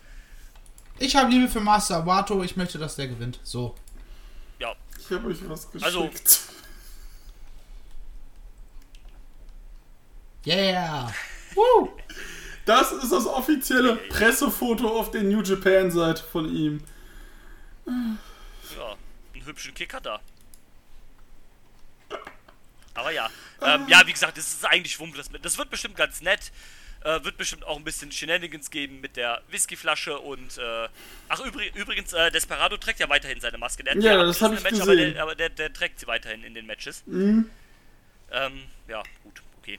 Ich 1.00 1.16
habe 1.16 1.30
Liebe 1.30 1.48
für 1.50 1.60
Master 1.60 2.06
Wato, 2.06 2.42
ich 2.44 2.56
möchte, 2.56 2.78
dass 2.80 2.96
der 2.96 3.10
gewinnt. 3.10 3.40
So. 3.44 3.76
Ja, 4.60 4.74
Ich 4.98 5.12
habe 5.16 5.28
euch 5.28 5.38
was 5.50 5.70
geschickt. 5.70 5.86
Also- 5.86 6.10
Yeah. 10.46 11.12
Woo! 11.56 11.90
Das 12.66 12.92
ist 12.92 13.12
das 13.12 13.26
offizielle 13.26 13.96
Pressefoto 13.96 14.88
auf 15.00 15.12
der 15.12 15.24
New 15.24 15.42
Japan 15.42 15.90
Seite 15.90 16.24
von 16.24 16.54
ihm. 16.54 16.84
ja, 17.86 18.98
einen 19.34 19.46
hübschen 19.46 19.74
Kick 19.74 19.94
hat 19.94 20.06
er. 20.06 20.20
Aber 22.94 23.12
ja, 23.12 23.30
ähm, 23.62 23.86
ja, 23.88 24.02
wie 24.06 24.12
gesagt, 24.12 24.38
das 24.38 24.48
ist 24.48 24.66
eigentlich 24.66 25.00
Wumpe. 25.00 25.22
Das, 25.42 25.58
wird 25.58 25.70
bestimmt 25.70 25.96
ganz 25.96 26.22
nett. 26.22 26.52
Äh, 27.04 27.24
wird 27.24 27.38
bestimmt 27.38 27.64
auch 27.64 27.78
ein 27.78 27.84
bisschen 27.84 28.12
Shenanigans 28.12 28.72
geben 28.72 29.02
mit 29.02 29.16
der 29.18 29.44
Whiskyflasche 29.50 30.18
und 30.20 30.58
äh, 30.58 30.90
ach 31.30 31.40
übrig, 31.46 31.74
übrigens, 31.76 32.12
äh, 32.12 32.32
Desperado 32.32 32.76
trägt 32.78 33.00
ja 33.00 33.08
weiterhin 33.08 33.40
seine 33.40 33.60
Maske. 33.60 33.84
Der 33.84 33.94
hat 33.96 34.02
Ja, 34.04 34.16
ja 34.16 34.24
das 34.24 34.42
hab 34.42 34.52
ich 34.52 34.64
Match, 34.64 34.82
aber, 34.82 34.96
gesehen. 34.96 35.14
der, 35.14 35.22
aber 35.24 35.36
der, 35.36 35.50
der 35.50 35.72
trägt 35.72 36.00
sie 36.00 36.08
weiterhin 36.08 36.44
in 36.44 36.56
den 36.56 36.66
Matches. 36.66 37.04
Mhm. 37.06 37.50
Ähm, 38.32 38.64
ja, 38.88 39.04
gut, 39.24 39.44
okay. 39.62 39.78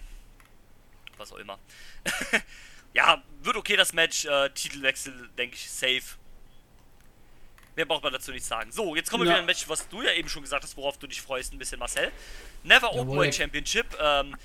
Was 1.19 1.33
auch 1.33 1.37
immer. 1.39 1.59
ja, 2.95 3.23
wird 3.43 3.57
okay 3.57 3.77
das 3.77 3.93
Match. 3.93 4.25
Äh, 4.25 4.51
Titelwechsel, 4.51 5.29
denke 5.37 5.57
ich, 5.57 5.71
safe. 5.71 6.17
Mehr 7.77 7.85
braucht 7.87 8.03
man 8.03 8.13
dazu 8.13 8.33
nicht 8.33 8.45
sagen. 8.45 8.73
So, 8.73 8.97
jetzt 8.97 9.11
kommen 9.11 9.23
wir 9.25 9.27
Ja. 9.31 9.35
wieder 9.37 9.43
ein 9.43 9.47
Match, 9.47 9.69
was 9.69 9.89
du 9.89 10.03
ja 10.03 10.13
eben 10.13 10.29
schon 10.29 10.43
gesagt 10.43 10.65
hast, 10.65 10.77
worauf 10.77 10.99
du 10.99 11.07
dich 11.07 11.21
freust, 11.23 11.53
ein 11.53 11.59
bisschen, 11.59 11.79
Marcel. 11.79 12.11
Never 12.65 12.89
Jawohl. 12.89 13.01
Openweight 13.01 13.35
Championship. 13.35 13.87
Ähm, 14.01 14.37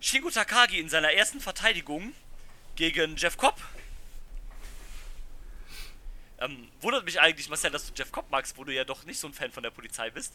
Shingo 0.00 0.30
Takagi 0.30 0.78
in 0.80 0.88
seiner 0.88 1.12
ersten 1.12 1.40
Verteidigung 1.40 2.14
gegen 2.76 3.16
Jeff 3.16 3.36
Cobb. 3.36 3.60
Ähm, 6.38 6.68
wundert 6.80 7.04
mich 7.04 7.20
eigentlich, 7.20 7.48
Marcel, 7.50 7.70
dass 7.70 7.86
du 7.86 7.92
Jeff 7.94 8.10
Cobb 8.10 8.30
magst, 8.30 8.56
wo 8.56 8.64
du 8.64 8.72
ja 8.72 8.84
doch 8.84 9.04
nicht 9.04 9.18
so 9.18 9.26
ein 9.26 9.34
Fan 9.34 9.52
von 9.52 9.62
der 9.62 9.70
Polizei 9.70 10.08
bist. 10.10 10.32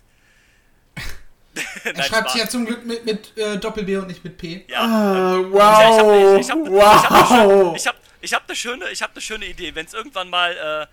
Er 1.84 2.04
schreibt 2.04 2.32
sich 2.32 2.42
ja 2.42 2.50
zum 2.50 2.66
Glück 2.66 2.86
mit, 2.86 3.06
mit 3.06 3.38
äh, 3.38 3.58
Doppel-B 3.58 3.98
und 3.98 4.08
nicht 4.08 4.24
mit 4.24 4.38
P. 4.38 4.66
Ja, 4.68 4.82
Ah, 4.82 5.36
ähm, 5.36 5.52
wow! 5.52 6.40
Ich 6.40 6.50
habe 6.50 6.62
ich 6.64 6.70
hab, 6.70 6.70
wow! 6.70 7.76
ich 7.76 7.88
hab, 7.88 7.96
ich 8.22 8.34
hab 8.34 8.44
eine 8.48 8.56
schöne, 8.56 8.90
ich 8.90 9.02
hab 9.02 9.12
eine 9.12 9.22
schöne 9.22 9.46
Idee. 9.46 9.74
Wenn 9.76 9.86
es 9.86 9.94
irgendwann 9.94 10.30
mal 10.30 10.88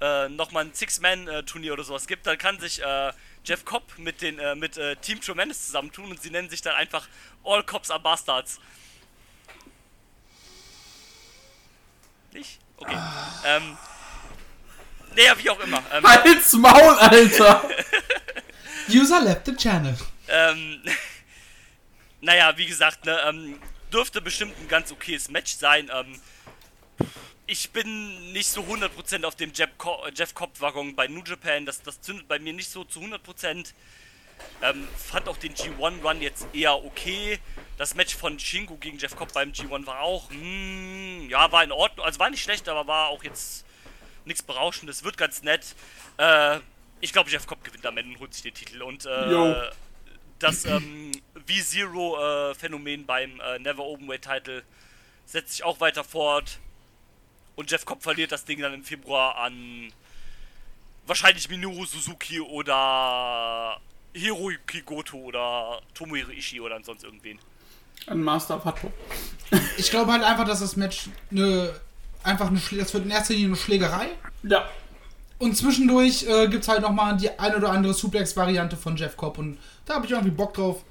äh, 0.00 0.24
äh, 0.24 0.28
nochmal 0.28 0.64
ein 0.64 0.74
Six-Man-Turnier 0.74 1.72
oder 1.72 1.84
sowas 1.84 2.06
gibt, 2.06 2.26
dann 2.26 2.36
kann 2.38 2.58
sich 2.58 2.82
äh, 2.82 3.12
Jeff 3.44 3.64
Cobb 3.64 3.84
mit 3.98 4.20
den 4.22 4.38
äh, 4.38 4.54
mit 4.54 4.76
äh, 4.76 4.96
Team 4.96 5.20
Tremendous 5.20 5.66
zusammentun 5.66 6.10
und 6.10 6.22
sie 6.22 6.30
nennen 6.30 6.48
sich 6.50 6.62
dann 6.62 6.74
einfach 6.74 7.08
All 7.44 7.62
Cops 7.62 7.90
are 7.90 8.00
Bastards. 8.00 8.60
Nicht? 12.32 12.58
Okay. 12.76 12.96
Ähm. 13.46 13.76
Naja, 15.14 15.34
wie 15.38 15.50
auch 15.50 15.60
immer. 15.60 15.82
Ähm, 15.92 16.04
Halt's 16.04 16.52
Maul, 16.54 16.96
Alter! 16.98 17.68
User 18.92 19.20
left 19.20 19.46
the 19.46 19.56
channel. 19.56 19.96
Ähm, 20.28 20.82
naja, 22.20 22.56
wie 22.56 22.66
gesagt, 22.66 23.04
ne, 23.04 23.18
ähm, 23.26 23.58
dürfte 23.92 24.20
bestimmt 24.20 24.58
ein 24.60 24.68
ganz 24.68 24.92
okayes 24.92 25.28
Match 25.30 25.54
sein. 25.54 25.90
Ähm, 25.92 26.20
ich 27.46 27.70
bin 27.70 28.32
nicht 28.32 28.48
so 28.48 28.62
100% 28.62 29.24
auf 29.24 29.34
dem 29.36 29.52
Jeff, 29.52 29.70
Co 29.78 30.04
äh, 30.06 30.12
Jeff 30.14 30.34
Cobb-Waggon 30.34 30.94
bei 30.94 31.08
New 31.08 31.22
Japan. 31.22 31.66
Das, 31.66 31.82
das 31.82 32.00
zündet 32.00 32.28
bei 32.28 32.38
mir 32.38 32.52
nicht 32.52 32.70
so 32.70 32.84
zu 32.84 33.00
100%. 33.00 33.72
Ähm, 34.62 34.88
fand 34.96 35.28
auch 35.28 35.36
den 35.36 35.54
G1-Run 35.54 36.22
jetzt 36.22 36.46
eher 36.52 36.84
okay. 36.84 37.38
Das 37.78 37.94
Match 37.94 38.16
von 38.16 38.38
Shingo 38.38 38.76
gegen 38.76 38.98
Jeff 38.98 39.16
Cobb 39.16 39.32
beim 39.32 39.52
G1 39.52 39.86
war 39.86 40.00
auch, 40.00 40.30
hm, 40.30 41.28
ja, 41.28 41.50
war 41.52 41.64
in 41.64 41.72
Ordnung. 41.72 42.06
Also 42.06 42.18
war 42.18 42.30
nicht 42.30 42.42
schlecht, 42.42 42.68
aber 42.68 42.86
war 42.86 43.08
auch 43.08 43.24
jetzt 43.24 43.64
nichts 44.24 44.42
Berauschendes. 44.42 45.04
Wird 45.04 45.16
ganz 45.16 45.42
nett. 45.42 45.74
Äh, 46.16 46.60
ich 47.02 47.12
glaube, 47.12 47.28
Jeff 47.28 47.46
Cobb 47.46 47.62
gewinnt 47.64 47.84
am 47.84 47.98
Ende 47.98 48.14
und 48.14 48.20
holt 48.20 48.32
sich 48.32 48.44
den 48.44 48.54
Titel. 48.54 48.80
Und 48.80 49.04
äh, 49.04 49.70
das 50.38 50.64
ähm, 50.64 51.10
V-Zero-Phänomen 51.34 53.04
beim 53.04 53.40
äh, 53.40 53.58
Never 53.58 53.82
Openweight 53.82 54.22
Title 54.22 54.62
setzt 55.26 55.52
sich 55.52 55.64
auch 55.64 55.80
weiter 55.80 56.04
fort. 56.04 56.58
Und 57.56 57.70
Jeff 57.70 57.84
Cobb 57.84 58.02
verliert 58.02 58.30
das 58.30 58.44
Ding 58.44 58.60
dann 58.60 58.72
im 58.72 58.84
Februar 58.84 59.36
an 59.36 59.92
wahrscheinlich 61.06 61.48
Minoru 61.48 61.84
Suzuki 61.84 62.40
oder 62.40 63.80
Hiroyuki 64.14 64.82
Goto 64.82 65.16
oder 65.18 65.80
Tomohiro 65.94 66.30
Ishii 66.30 66.60
oder 66.60 66.76
ansonsten 66.76 67.06
irgendwen. 67.06 67.40
Ein 68.06 68.22
Master 68.22 68.64
Wato. 68.64 68.92
Ich 69.76 69.90
glaube 69.90 70.12
halt 70.12 70.22
einfach, 70.22 70.46
dass 70.46 70.60
das 70.60 70.76
Match 70.76 71.08
eine 71.30 71.74
einfach 72.22 72.46
eine 72.46 72.60
das 72.60 72.94
wird 72.94 73.04
in 73.04 73.10
erster 73.10 73.34
Linie 73.34 73.48
eine 73.48 73.56
Schlägerei. 73.56 74.10
Ja. 74.44 74.68
Und 75.42 75.56
zwischendurch 75.56 76.22
äh, 76.28 76.46
gibt 76.48 76.62
es 76.62 76.68
halt 76.68 76.82
nochmal 76.82 77.16
die 77.16 77.36
ein 77.38 77.54
oder 77.56 77.70
andere 77.70 77.94
Suplex-Variante 77.94 78.76
von 78.76 78.96
Jeff 78.96 79.16
Cobb 79.16 79.38
und 79.38 79.58
da 79.86 79.94
habe 79.94 80.06
ich 80.06 80.12
irgendwie 80.12 80.30
Bock 80.30 80.54
drauf. 80.54 80.84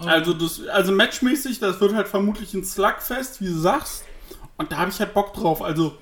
Ähm, 0.00 0.08
Also, 0.08 0.32
das, 0.34 0.66
also 0.68 0.92
matchmäßig, 0.92 1.58
das 1.58 1.80
wird 1.80 1.92
halt 1.94 2.06
vermutlich 2.06 2.54
ein 2.54 2.64
Slugfest, 2.64 3.40
wie 3.40 3.46
du 3.46 3.58
sagst. 3.58 4.04
Und 4.56 4.70
da 4.70 4.76
habe 4.78 4.90
ich 4.90 5.00
halt 5.00 5.14
Bock 5.14 5.34
drauf. 5.34 5.62
Also, 5.62 5.98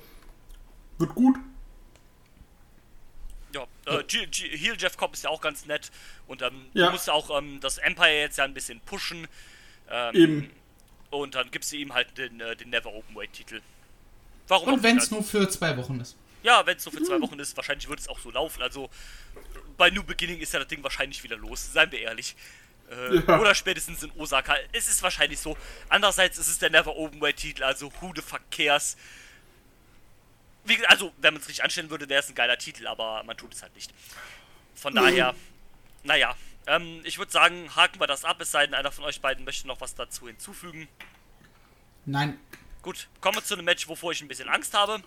wird 0.99 1.15
gut. 1.15 1.37
Ja, 3.53 3.63
äh, 3.87 4.03
G 4.03 4.27
G 4.27 4.55
Heel 4.57 4.75
Jeff 4.77 4.95
Cobb 4.97 5.13
ist 5.13 5.23
ja 5.23 5.29
auch 5.31 5.41
ganz 5.41 5.65
nett. 5.65 5.91
Und 6.27 6.41
ähm, 6.41 6.67
Ja. 6.73 6.85
du 6.87 6.91
musst 6.93 7.09
auch 7.09 7.35
ähm, 7.37 7.59
das 7.61 7.77
Empire 7.79 8.11
jetzt 8.19 8.37
ja 8.37 8.43
ein 8.45 8.53
bisschen 8.53 8.79
pushen. 8.81 9.27
Ähm, 9.89 10.15
Eben. 10.15 10.49
Und 11.09 11.35
dann 11.35 11.49
gibst 11.51 11.71
du 11.71 11.77
ihm 11.77 11.93
halt 11.93 12.17
den, 12.17 12.39
äh, 12.39 12.55
den 12.55 12.69
Never 12.69 12.93
Openweight 12.93 13.33
Titel. 13.33 13.59
Warum 14.47 14.75
Und 14.75 14.83
wenn 14.83 14.97
es 14.97 15.05
nicht? 15.09 15.11
nur 15.11 15.23
für 15.23 15.49
zwei 15.49 15.75
Wochen 15.77 15.99
ist. 15.99 16.15
Ja, 16.43 16.65
wenn 16.65 16.77
es 16.77 16.83
so 16.83 16.91
für 16.91 17.03
zwei 17.03 17.21
Wochen 17.21 17.39
ist, 17.39 17.55
wahrscheinlich 17.55 17.87
wird 17.87 17.99
es 17.99 18.07
auch 18.07 18.19
so 18.19 18.31
laufen. 18.31 18.61
Also 18.61 18.89
bei 19.77 19.89
New 19.89 20.03
Beginning 20.03 20.39
ist 20.39 20.53
ja 20.53 20.59
das 20.59 20.67
Ding 20.67 20.83
wahrscheinlich 20.83 21.23
wieder 21.23 21.37
los, 21.37 21.71
seien 21.73 21.91
wir 21.91 21.99
ehrlich. 21.99 22.35
Äh, 22.89 23.17
Ja. 23.19 23.39
Oder 23.39 23.55
spätestens 23.55 24.03
in 24.03 24.11
Osaka. 24.17 24.55
Es 24.71 24.87
ist 24.87 25.01
wahrscheinlich 25.03 25.39
so. 25.39 25.57
Andererseits 25.89 26.37
ist 26.37 26.47
es 26.47 26.59
der 26.59 26.69
Never 26.69 26.95
Openweight 26.95 27.37
Titel, 27.37 27.63
also 27.63 27.91
who 28.01 28.11
the 28.15 28.21
fuck 28.21 28.41
cares. 28.51 28.97
Wie, 30.63 30.83
also, 30.87 31.11
wenn 31.17 31.33
man 31.33 31.41
es 31.41 31.47
richtig 31.47 31.63
anstellen 31.63 31.89
würde, 31.89 32.07
wäre 32.09 32.21
es 32.21 32.29
ein 32.29 32.35
geiler 32.35 32.57
Titel, 32.57 32.87
aber 32.87 33.23
man 33.23 33.35
tut 33.37 33.53
es 33.53 33.63
halt 33.63 33.73
nicht. 33.75 33.93
Von 34.75 34.93
daher, 34.93 35.35
naja. 36.03 36.35
Ähm, 36.67 37.01
ich 37.03 37.17
würde 37.17 37.31
sagen, 37.31 37.75
haken 37.75 37.99
wir 37.99 38.05
das 38.05 38.23
ab, 38.23 38.39
es 38.39 38.51
sei 38.51 38.67
denn, 38.67 38.75
einer 38.75 38.91
von 38.91 39.03
euch 39.03 39.19
beiden 39.19 39.45
möchte 39.45 39.67
noch 39.67 39.81
was 39.81 39.95
dazu 39.95 40.27
hinzufügen. 40.27 40.87
Nein, 42.05 42.39
Gut, 42.81 43.07
kommen 43.19 43.37
wir 43.37 43.43
zu 43.43 43.53
einem 43.53 43.65
Match, 43.65 43.87
wovor 43.87 44.11
ich 44.11 44.21
ein 44.21 44.27
bisschen 44.27 44.49
Angst 44.49 44.73
habe. 44.73 45.01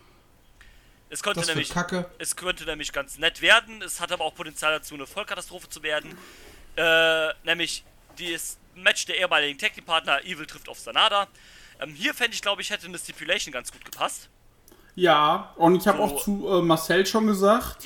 Es 1.11 1.22
könnte 1.22 1.40
das 1.40 1.48
nämlich 1.48 1.70
kacke. 1.70 2.07
es 2.18 2.34
könnte 2.34 2.64
nämlich 2.64 2.92
ganz 2.92 3.18
nett 3.18 3.40
werden. 3.40 3.82
Es 3.82 4.00
hat 4.00 4.11
aber 4.11 4.24
auch 4.24 4.34
Potenzial 4.34 4.72
dazu, 4.72 4.94
eine 4.94 5.07
Vollkatastrophe 5.07 5.68
zu 5.68 5.82
werden. 5.82 6.16
Äh, 6.76 7.28
nämlich 7.44 7.84
das 8.18 8.59
Match 8.74 9.07
der 9.07 9.18
ehemaligen 9.18 9.59
Tag 9.59 9.74
Team 9.74 9.84
Partner 9.84 10.24
Evil 10.24 10.46
trifft 10.46 10.68
auf 10.68 10.78
Sanada. 10.78 11.28
Ähm, 11.80 11.94
hier 11.94 12.14
fände 12.14 12.34
ich, 12.34 12.42
glaube 12.42 12.62
ich, 12.62 12.70
hätte 12.70 12.86
eine 12.86 12.98
Stipulation 12.98 13.52
ganz 13.52 13.70
gut 13.70 13.84
gepasst. 13.84 14.28
Ja, 14.96 15.52
und 15.57 15.76
ich 15.76 15.86
habe 15.86 15.98
So. 15.98 16.05
auch 16.05 16.22
zu 16.22 16.48
äh, 16.48 16.62
Marcel 16.62 17.07
schon 17.07 17.26
gesagt, 17.26 17.84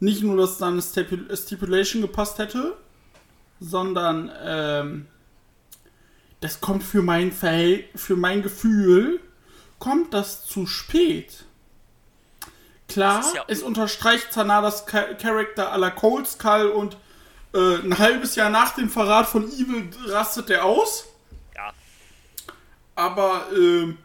nicht 0.00 0.22
nur, 0.22 0.36
dass 0.36 0.58
dann 0.58 0.74
eine 0.74 0.82
Stipu 0.82 1.16
Stipulation 1.34 2.02
gepasst 2.02 2.38
hätte, 2.38 2.76
sondern 3.60 4.30
ähm, 4.42 5.06
das 6.40 6.60
kommt 6.60 6.82
für 6.82 7.00
mein 7.02 7.32
Verhält 7.32 7.86
für 7.98 8.16
mein 8.16 8.42
Gefühl, 8.42 9.20
kommt 9.78 10.12
das 10.12 10.44
zu 10.44 10.66
spät. 10.66 11.45
Klar, 12.88 13.24
ja- 13.34 13.44
es 13.48 13.62
unterstreicht 13.62 14.32
Zanadas 14.32 14.86
Cha- 14.86 15.14
Charakter 15.14 15.72
à 15.72 15.76
la 15.76 15.90
Cold 15.90 16.26
Skull 16.26 16.68
und 16.68 16.96
äh, 17.54 17.76
ein 17.76 17.98
halbes 17.98 18.36
Jahr 18.36 18.50
nach 18.50 18.74
dem 18.74 18.88
Verrat 18.90 19.26
von 19.26 19.48
Evil 19.50 19.90
rastet 20.06 20.50
er 20.50 20.64
aus. 20.64 21.06
Ja, 21.54 21.72
Aber, 22.94 23.46
ähm. 23.56 23.98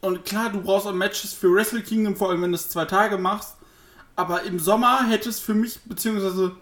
Und 0.00 0.24
klar, 0.24 0.50
du 0.50 0.60
brauchst 0.60 0.86
auch 0.86 0.92
Matches 0.92 1.32
für 1.32 1.52
Wrestle 1.52 1.82
Kingdom, 1.82 2.14
vor 2.16 2.30
allem 2.30 2.42
wenn 2.42 2.52
du 2.52 2.56
es 2.56 2.68
zwei 2.70 2.84
Tage 2.84 3.18
machst. 3.18 3.56
Aber 4.14 4.42
im 4.44 4.58
Sommer 4.58 5.06
hätte 5.08 5.28
es 5.28 5.40
für 5.40 5.54
mich, 5.54 5.80
beziehungsweise 5.84 6.56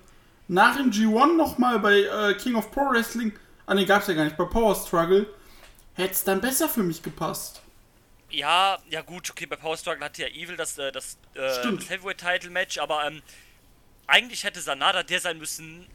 nach 0.49 0.77
dem 0.77 0.91
G1 0.91 1.37
nochmal 1.37 1.79
bei 1.79 2.01
äh, 2.03 2.35
King 2.35 2.55
of 2.55 2.70
Pro 2.70 2.91
Wrestling, 2.91 3.33
ah 3.66 3.74
ne, 3.74 3.85
gab's 3.85 4.07
ja 4.07 4.14
gar 4.14 4.24
nicht, 4.24 4.37
bei 4.37 4.45
Power 4.45 4.74
Struggle, 4.74 5.27
hätte 5.95 6.12
es 6.14 6.24
dann 6.24 6.41
besser 6.41 6.68
für 6.68 6.83
mich 6.83 7.03
gepasst. 7.03 7.61
Ja, 8.31 8.79
ja 8.91 9.03
gut, 9.03 9.31
okay, 9.31 9.47
bei 9.47 9.57
Power 9.57 9.77
Struggle 9.77 10.05
hatte 10.05 10.22
ja 10.22 10.29
Evil 10.29 10.57
das, 10.57 10.79
äh, 10.79 10.91
das, 10.93 11.16
äh, 11.35 11.39
das 11.41 11.89
Heavyweight 11.91 12.18
Title 12.18 12.51
Match, 12.51 12.79
aber 12.79 13.07
ähm, 13.07 13.22
eigentlich 14.07 14.45
hätte 14.45 14.61
Sanada 14.61 15.03
der 15.03 15.20
sein 15.20 15.39
müssen, 15.39 15.87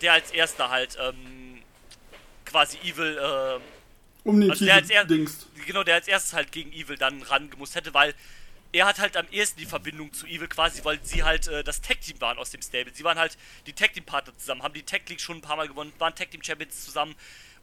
der 0.00 0.14
als 0.14 0.30
erster 0.30 0.70
halt 0.70 0.96
ähm, 1.00 1.62
quasi 2.44 2.78
Evil 2.78 3.18
äh, 3.18 4.28
Um 4.28 4.40
den 4.40 4.50
Also 4.50 4.64
der 4.64 4.76
Titel 4.82 4.82
als 4.82 4.90
er- 4.90 5.04
Dings. 5.06 5.46
genau, 5.66 5.82
der 5.84 5.96
als 5.96 6.08
erstes 6.08 6.32
halt 6.32 6.52
gegen 6.52 6.72
Evil 6.72 6.96
dann 6.96 7.22
rangemusst 7.22 7.74
hätte, 7.74 7.92
weil 7.94 8.14
er 8.72 8.86
hat 8.86 8.98
halt 9.00 9.16
am 9.16 9.26
ehesten 9.32 9.58
die 9.58 9.66
Verbindung 9.66 10.12
zu 10.12 10.26
Evil 10.26 10.46
quasi, 10.48 10.84
weil 10.84 11.00
sie 11.02 11.22
halt 11.24 11.48
äh, 11.48 11.64
das 11.64 11.80
Tag-Team 11.80 12.20
waren 12.20 12.38
aus 12.38 12.50
dem 12.50 12.62
Stable. 12.62 12.94
Sie 12.94 13.02
waren 13.04 13.18
halt 13.18 13.36
die 13.66 13.72
Tag-Team-Partner 13.72 14.36
zusammen, 14.38 14.62
haben 14.62 14.74
die 14.74 14.84
Tag-League 14.84 15.20
schon 15.20 15.38
ein 15.38 15.42
paar 15.42 15.56
Mal 15.56 15.66
gewonnen, 15.66 15.92
waren 15.98 16.14
Tag-Team-Champions 16.14 16.84
zusammen. 16.84 17.14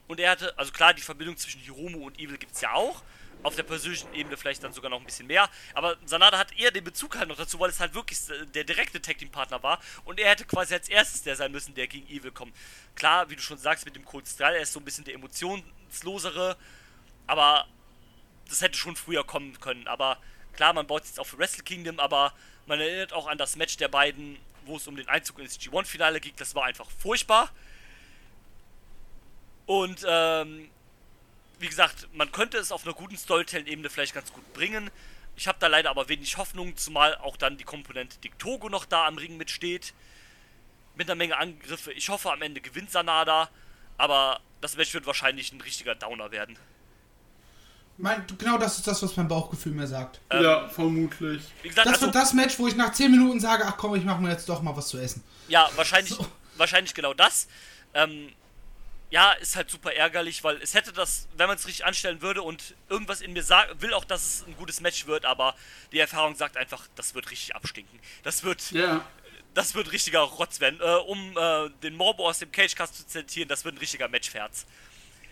Und 0.10 0.20
er 0.20 0.32
hatte, 0.32 0.58
also 0.58 0.72
klar, 0.74 0.94
die 0.94 1.02
Verbindung 1.02 1.38
zwischen 1.38 1.62
Hiromu 1.62 2.06
und 2.06 2.20
Evil 2.20 2.38
gibt 2.38 2.54
es 2.56 2.62
ja 2.62 2.74
auch. 2.74 3.04
Auf 3.44 3.56
der 3.56 3.64
persönlichen 3.64 4.14
Ebene 4.14 4.36
vielleicht 4.36 4.64
dann 4.64 4.74
sogar 4.74 4.90
noch 4.90 5.00
ein 5.00 5.06
bisschen 5.06 5.28
mehr. 5.28 5.50
Aber 5.74 5.96
Sanada 6.06 6.38
hat 6.38 6.58
eher 6.58 6.72
den 6.72 6.84
Bezug 6.84 7.18
halt 7.18 7.30
noch 7.30 7.38
dazu, 7.38 7.60
weil 7.60 7.70
es 7.70 7.80
halt 7.80 7.94
wirklich 7.94 8.20
der 8.54 8.64
direkte 8.64 9.02
Tag-Team-Partner 9.02 9.62
war. 9.64 9.80
Und 10.06 10.20
er 10.20 10.32
hätte 10.32 10.46
quasi 10.46 10.74
als 10.74 10.90
erstes 10.90 11.24
der 11.24 11.36
sein 11.36 11.52
müssen, 11.52 11.76
der 11.76 11.88
gegen 11.88 12.08
Evil 12.10 12.32
kommt. 12.32 12.56
Klar, 12.96 13.30
wie 13.30 13.36
du 13.36 13.42
schon 13.42 13.58
sagst, 13.58 13.86
mit 13.86 13.96
dem 13.96 14.06
Cold 14.06 14.28
Style, 14.28 14.56
er 14.56 14.64
ist 14.64 14.74
so 14.74 14.80
ein 14.80 14.86
bisschen 14.86 15.06
der 15.06 15.14
emotionslosere. 15.14 16.58
Aber 17.28 17.68
das 18.50 18.62
hätte 18.62 18.78
schon 18.78 18.96
früher 18.96 19.24
kommen 19.24 19.60
können. 19.60 19.88
Aber 19.88 20.18
klar, 20.54 20.74
man 20.74 20.88
baut 20.88 21.06
jetzt 21.06 21.20
auf 21.20 21.38
Wrestle 21.38 21.64
Kingdom, 21.64 22.00
aber 22.00 22.34
man 22.66 22.80
erinnert 22.80 23.14
auch 23.14 23.28
an 23.28 23.38
das 23.38 23.56
Match 23.56 23.78
der 23.78 23.88
beiden, 23.88 24.38
wo 24.66 24.78
es 24.78 24.88
um 24.88 24.96
den 24.96 25.08
Einzug 25.08 25.40
ins 25.40 25.60
G1-Finale 25.60 26.20
ging. 26.20 26.34
Das 26.38 26.56
war 26.56 26.66
einfach 26.66 26.90
furchtbar. 26.90 27.50
Und 29.66 30.06
ähm, 30.08 30.70
wie 31.60 31.68
gesagt, 31.68 32.08
man 32.14 32.32
könnte 32.32 32.58
es 32.58 32.72
auf 32.72 32.84
einer 32.86 32.94
guten 32.94 33.18
Storytelling-Ebene 33.18 33.90
vielleicht 33.90 34.14
ganz 34.14 34.32
gut 34.32 34.54
bringen. 34.54 34.90
Ich 35.36 35.48
habe 35.48 35.58
da 35.60 35.68
leider 35.68 35.90
aber 35.90 36.10
wenig 36.10 36.38
Hoffnung, 36.38 36.76
zumal 36.78 37.16
auch 37.16 37.38
dann 37.38 37.58
die 37.58 37.64
Komponente 37.64 38.18
Dick 38.20 38.38
Togo 38.40 38.70
noch 38.70 38.86
da 38.86 39.06
am 39.06 39.18
Ring 39.18 39.38
mitsteht. 39.38 39.94
Mit 40.96 41.08
einer 41.08 41.16
Menge 41.16 41.38
Angriffe. 41.38 41.92
Ich 41.94 42.10
hoffe, 42.10 42.32
am 42.32 42.42
Ende 42.42 42.60
gewinnt 42.60 42.92
Sanada. 42.92 43.50
Aber 43.98 44.40
das 44.62 44.76
Match 44.78 44.94
wird 44.94 45.06
wahrscheinlich 45.06 45.52
ein 45.52 45.62
richtiger 45.62 45.94
Downer 45.96 46.32
werden. 46.32 46.58
Mein, 48.00 48.26
genau 48.38 48.58
das 48.60 48.78
ist 48.78 48.88
das, 48.88 49.02
was 49.02 49.16
mein 49.16 49.28
Bauchgefühl 49.28 49.72
mir 49.72 49.88
sagt. 49.88 50.20
Ähm, 50.30 50.44
ja, 50.44 50.68
vermutlich. 50.70 51.42
Gesagt, 51.64 51.88
Das 51.88 51.94
also, 51.96 52.06
wird 52.08 52.16
das 52.16 52.34
Match, 52.34 52.60
wo 52.60 52.68
ich 52.68 52.76
nach 52.76 52.92
10 52.94 53.10
Minuten 53.10 53.40
sage, 53.40 53.64
ach 53.66 53.76
komm, 53.78 53.96
ich 53.96 54.04
mache 54.04 54.22
mir 54.22 54.30
jetzt 54.30 54.48
doch 54.50 54.62
mal 54.62 54.76
was 54.76 54.88
zu 54.90 55.00
essen. 55.00 55.24
Ja, 55.48 55.70
wahrscheinlich, 55.76 56.14
So. 56.14 56.26
wahrscheinlich 56.58 56.94
genau 56.94 57.14
das. 57.16 57.48
Ähm, 57.96 58.32
ja, 59.10 59.32
ist 59.34 59.56
halt 59.56 59.70
super 59.70 59.94
ärgerlich, 59.94 60.44
weil 60.44 60.58
es 60.62 60.74
hätte 60.74 60.92
das, 60.92 61.28
wenn 61.38 61.48
man 61.48 61.56
es 61.58 61.66
richtig 61.66 61.86
anstellen 61.86 62.22
würde 62.22 62.42
und 62.42 62.76
irgendwas 62.90 63.22
in 63.22 63.32
mir 63.34 63.44
sagt, 63.44 63.82
will 63.82 63.94
auch, 63.94 64.04
dass 64.06 64.22
es 64.24 64.48
ein 64.48 64.56
gutes 64.58 64.82
Match 64.82 65.06
wird, 65.08 65.26
aber 65.26 65.56
die 65.94 66.00
Erfahrung 66.00 66.36
sagt 66.36 66.58
einfach, 66.58 66.86
das 66.96 67.16
wird 67.16 67.32
richtig 67.32 67.56
abstinken. 67.56 68.00
Das 68.24 68.44
wird, 68.44 68.72
Ja. 68.72 69.06
das 69.54 69.76
wird 69.76 69.92
richtiger 69.94 70.20
Rotz 70.20 70.60
werden. 70.60 70.80
Äh, 70.82 70.84
um 70.84 71.38
äh, 71.38 71.70
den 71.84 71.96
Morbo 71.96 72.28
aus 72.28 72.40
dem 72.40 72.52
Cagecast 72.52 72.96
zu 72.96 73.08
zitieren, 73.08 73.48
das 73.48 73.64
wird 73.64 73.76
ein 73.76 73.80
richtiger 73.80 74.10
Matchferz. 74.10 74.66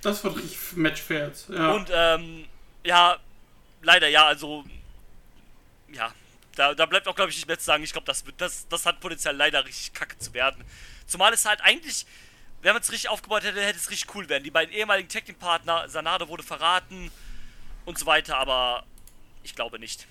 Das 0.02 0.24
wird 0.24 0.38
richtig 0.38 0.58
Matchfairs. 0.78 1.48
Ja. 1.50 1.72
Und 1.74 1.90
ähm, 1.92 2.48
ja, 2.86 3.18
leider 3.82 4.08
ja, 4.08 4.26
also 4.26 4.64
ja, 5.92 6.14
da, 6.56 6.74
da 6.74 6.86
bleibt 6.86 7.08
auch 7.08 7.16
glaube 7.16 7.32
ich 7.32 7.38
nicht 7.38 7.48
mehr 7.48 7.60
zu 7.60 7.66
sagen. 7.66 7.84
Ich 7.84 7.92
glaube, 7.92 8.06
das, 8.06 8.26
wird- 8.26 8.40
das, 8.40 8.68
das 8.70 8.86
hat 8.86 9.00
Potenzial 9.00 9.36
leider 9.36 9.66
richtig 9.66 9.94
kacke 9.94 10.18
zu 10.18 10.34
werden. 10.34 10.64
Zumal 11.08 11.34
es 11.34 11.46
halt 11.46 11.62
eigentlich, 11.62 12.06
wenn 12.66 12.74
man 12.74 12.82
es 12.82 12.92
richtig 12.92 13.10
aufgebaut 13.10 13.44
hätte, 13.44 13.62
hätte 13.62 13.78
es 13.78 13.92
richtig 13.92 14.16
cool 14.16 14.28
werden. 14.28 14.44
Die 14.44 14.50
beiden 14.50 14.74
ehemaligen 14.74 15.08
Tag 15.08 15.24
Team 15.26 15.36
Partner, 15.36 15.88
Sanada 15.88 16.28
wurde 16.28 16.42
verraten 16.42 17.12
und 17.86 18.00
so 18.00 18.08
weiter, 18.08 18.38
aber 18.38 18.84
ich 19.44 19.54
glaube 19.54 19.78
nicht. 19.78 20.08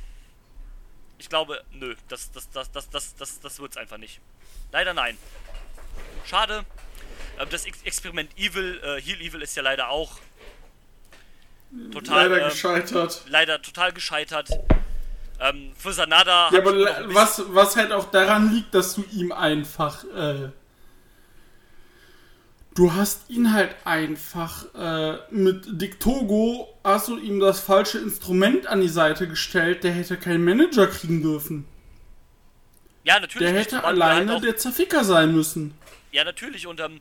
Ich 1.19 1.29
glaube, 1.29 1.61
nö, 1.73 1.97
das, 2.09 2.31
das, 2.31 2.49
das, 2.51 2.71
das, 2.71 2.91
das, 2.91 3.17
das, 3.17 3.41
das 3.41 3.59
wird's 3.59 3.77
einfach 3.77 3.97
nicht. 3.97 4.21
Leider 4.71 4.95
nein. 4.95 5.19
Schade. 6.25 6.65
Ähm, 7.41 7.49
Das 7.51 7.65
Ex 7.67 7.83
Experiment 7.83 8.31
Evil, 8.39 8.81
äh, 8.85 9.01
Heal 9.03 9.21
Evil 9.21 9.43
ist 9.43 9.57
ja 9.57 9.63
leider 9.65 9.89
auch 9.89 10.21
total 11.93 12.29
Leider 12.29 12.45
ähm, 12.45 12.51
gescheitert. 12.51 13.23
leider 13.27 13.63
total 13.63 13.93
gescheitert. 13.93 14.49
Ähm, 15.41 15.73
für 15.77 15.93
Sanada 15.93 16.51
Ja, 16.53 16.61
aber 16.61 16.73
was, 17.13 17.43
was 17.49 17.75
halt 17.75 17.91
auch 17.91 18.13
daran 18.13 18.53
liegt, 18.55 18.73
dass 18.77 18.95
du 18.95 19.05
ihm 19.11 19.33
einfach. 19.33 20.05
Äh, 20.05 20.51
du 22.75 22.93
hast 22.95 23.31
ihn 23.31 23.53
halt 23.53 23.75
einfach 23.85 24.66
äh, 24.75 25.18
mit 25.31 25.81
Dick 25.81 26.01
Togo 26.01 26.68
hast 26.83 27.09
du 27.09 27.18
ihm 27.18 27.41
das 27.41 27.61
falsche 27.61 27.99
Instrument 27.99 28.66
an 28.66 28.81
die 28.81 28.89
Seite 28.89 29.29
gestellt. 29.29 29.85
Der 29.85 29.93
hätte 29.93 30.16
keinen 30.16 30.45
Manager 30.45 30.87
kriegen 30.87 31.22
dürfen. 31.22 31.66
Ja, 33.05 33.20
natürlich. 33.20 33.49
Der 33.49 33.59
hätte 33.61 33.77
halt 33.77 33.85
alleine 33.85 34.37
auch- 34.37 34.41
der 34.41 34.57
Zerficker 34.57 35.05
sein 35.05 35.33
müssen. 35.35 35.75
Ja, 36.12 36.25
natürlich. 36.25 36.66
Und 36.66 36.81
ähm, 36.81 37.01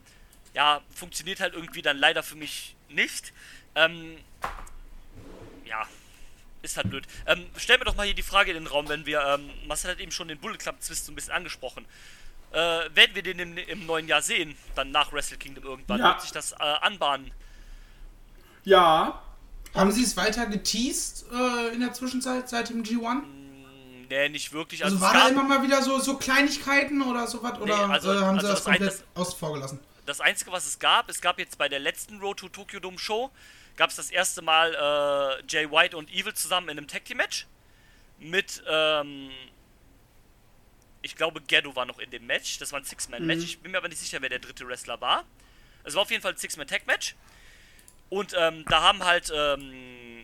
ja, 0.54 0.82
funktioniert 0.94 1.40
halt 1.40 1.54
irgendwie 1.54 1.82
dann 1.82 1.98
leider 1.98 2.24
für 2.24 2.36
mich 2.36 2.76
nicht. 2.90 3.34
Ähm, 3.76 4.18
ja, 5.66 5.88
ist 6.62 6.78
halt 6.78 6.90
blöd. 6.90 7.06
Ähm, 7.26 7.46
stell 7.58 7.78
mir 7.78 7.86
doch 7.86 7.96
mal 7.96 8.06
hier 8.06 8.14
die 8.16 8.22
Frage 8.22 8.52
in 8.52 8.58
den 8.58 8.68
Raum, 8.68 8.88
wenn 8.90 9.06
wir, 9.06 9.22
ähm, 9.22 9.50
Marcel 9.68 9.92
hat 9.92 10.00
eben 10.00 10.12
schon 10.12 10.28
den 10.28 10.38
Bullet 10.40 10.58
Club 10.58 10.80
Twist 10.82 11.06
so 11.06 11.12
ein 11.12 11.16
bisschen 11.16 11.34
angesprochen. 11.34 11.86
Äh, 12.54 12.58
werden 12.96 13.16
wir 13.16 13.24
den 13.24 13.40
im, 13.40 13.58
im 13.58 13.86
neuen 13.86 14.08
Jahr 14.08 14.22
sehen? 14.22 14.56
Dann 14.76 14.92
nach 14.92 15.12
Wrestle 15.12 15.38
Kingdom 15.38 15.64
irgendwann? 15.64 16.00
Ja. 16.00 16.10
Wird 16.10 16.22
sich 16.22 16.32
das 16.32 16.52
äh, 16.54 16.56
anbahnen? 16.82 17.32
Ja, 18.64 19.22
Haben 19.74 19.92
sie 19.92 20.04
es 20.04 20.16
weiter 20.16 20.46
geteased 20.46 21.26
äh, 21.34 21.74
in 21.74 21.80
der 21.82 21.94
Zwischenzeit, 21.94 22.48
seit 22.48 22.70
dem 22.70 22.84
G1? 22.84 23.24
Nee, 24.10 24.30
nicht 24.30 24.54
wirklich. 24.54 24.84
Also 24.84 24.98
es 24.98 25.02
war 25.02 25.14
da 25.14 25.28
immer 25.30 25.44
mal 25.44 25.64
wieder 25.64 25.82
so, 25.82 26.00
so 26.00 26.18
Kleinigkeiten 26.18 27.02
oder 27.02 27.26
sowas? 27.28 27.60
Oder 27.60 27.88
Nee, 27.88 27.94
also- 27.94 28.12
äh, 28.14 28.18
haben 28.20 28.36
also 28.38 28.48
sie 28.48 28.54
das 28.54 28.64
komplett 28.64 28.88
das- 28.90 29.04
außen 29.16 29.40
vor 29.40 29.54
gelassen? 29.54 29.80
Das 30.06 30.22
Einzige, 30.22 30.52
was 30.52 30.66
es 30.68 30.78
gab, 30.80 31.10
es 31.10 31.22
gab 31.22 31.40
jetzt 31.40 31.58
bei 31.58 31.68
der 31.70 31.80
letzten 31.80 32.20
Road 32.20 32.38
to 32.38 32.50
Tokyo 32.50 32.80
Dome 32.82 33.00
Show, 33.00 33.32
gab 33.78 33.90
es 33.90 33.96
das 33.96 34.12
erste 34.12 34.42
Mal 34.42 34.76
äh, 34.76 35.44
Jay 35.48 35.72
White 35.72 35.96
und 35.98 36.12
Evil 36.14 36.34
zusammen 36.34 36.70
in 36.70 36.78
einem 36.78 36.88
Tag 36.88 37.06
Team 37.06 37.18
Match. 37.18 37.48
Mit, 38.20 38.62
ähm, 38.70 39.32
ich 41.04 41.16
glaube, 41.16 41.40
Ghetto 41.42 41.76
war 41.76 41.86
noch 41.86 42.00
in 42.00 42.10
dem 42.10 42.26
Match. 42.26 42.58
Das 42.58 42.72
war 42.72 42.80
ein 42.80 42.86
Six-Man-Match. 42.86 43.38
Mhm. 43.40 43.44
Ich 43.46 43.60
bin 43.60 43.72
mir 43.72 43.78
aber 43.78 43.90
nicht 43.90 44.00
sicher, 44.00 44.18
wer 44.22 44.30
der 44.30 44.40
dritte 44.40 44.68
Wrestler 44.68 45.00
war. 45.02 45.24
Es 45.84 45.94
war 45.94 46.02
auf 46.02 46.10
jeden 46.12 46.24
Fall 46.24 46.32
ein 46.32 46.38
Six-Man-Tag-Match. 46.38 47.16
Und 48.10 48.34
ähm, 48.38 48.66
da 48.70 48.82
haben 48.82 49.04
halt 49.04 49.32
ähm, 49.36 50.22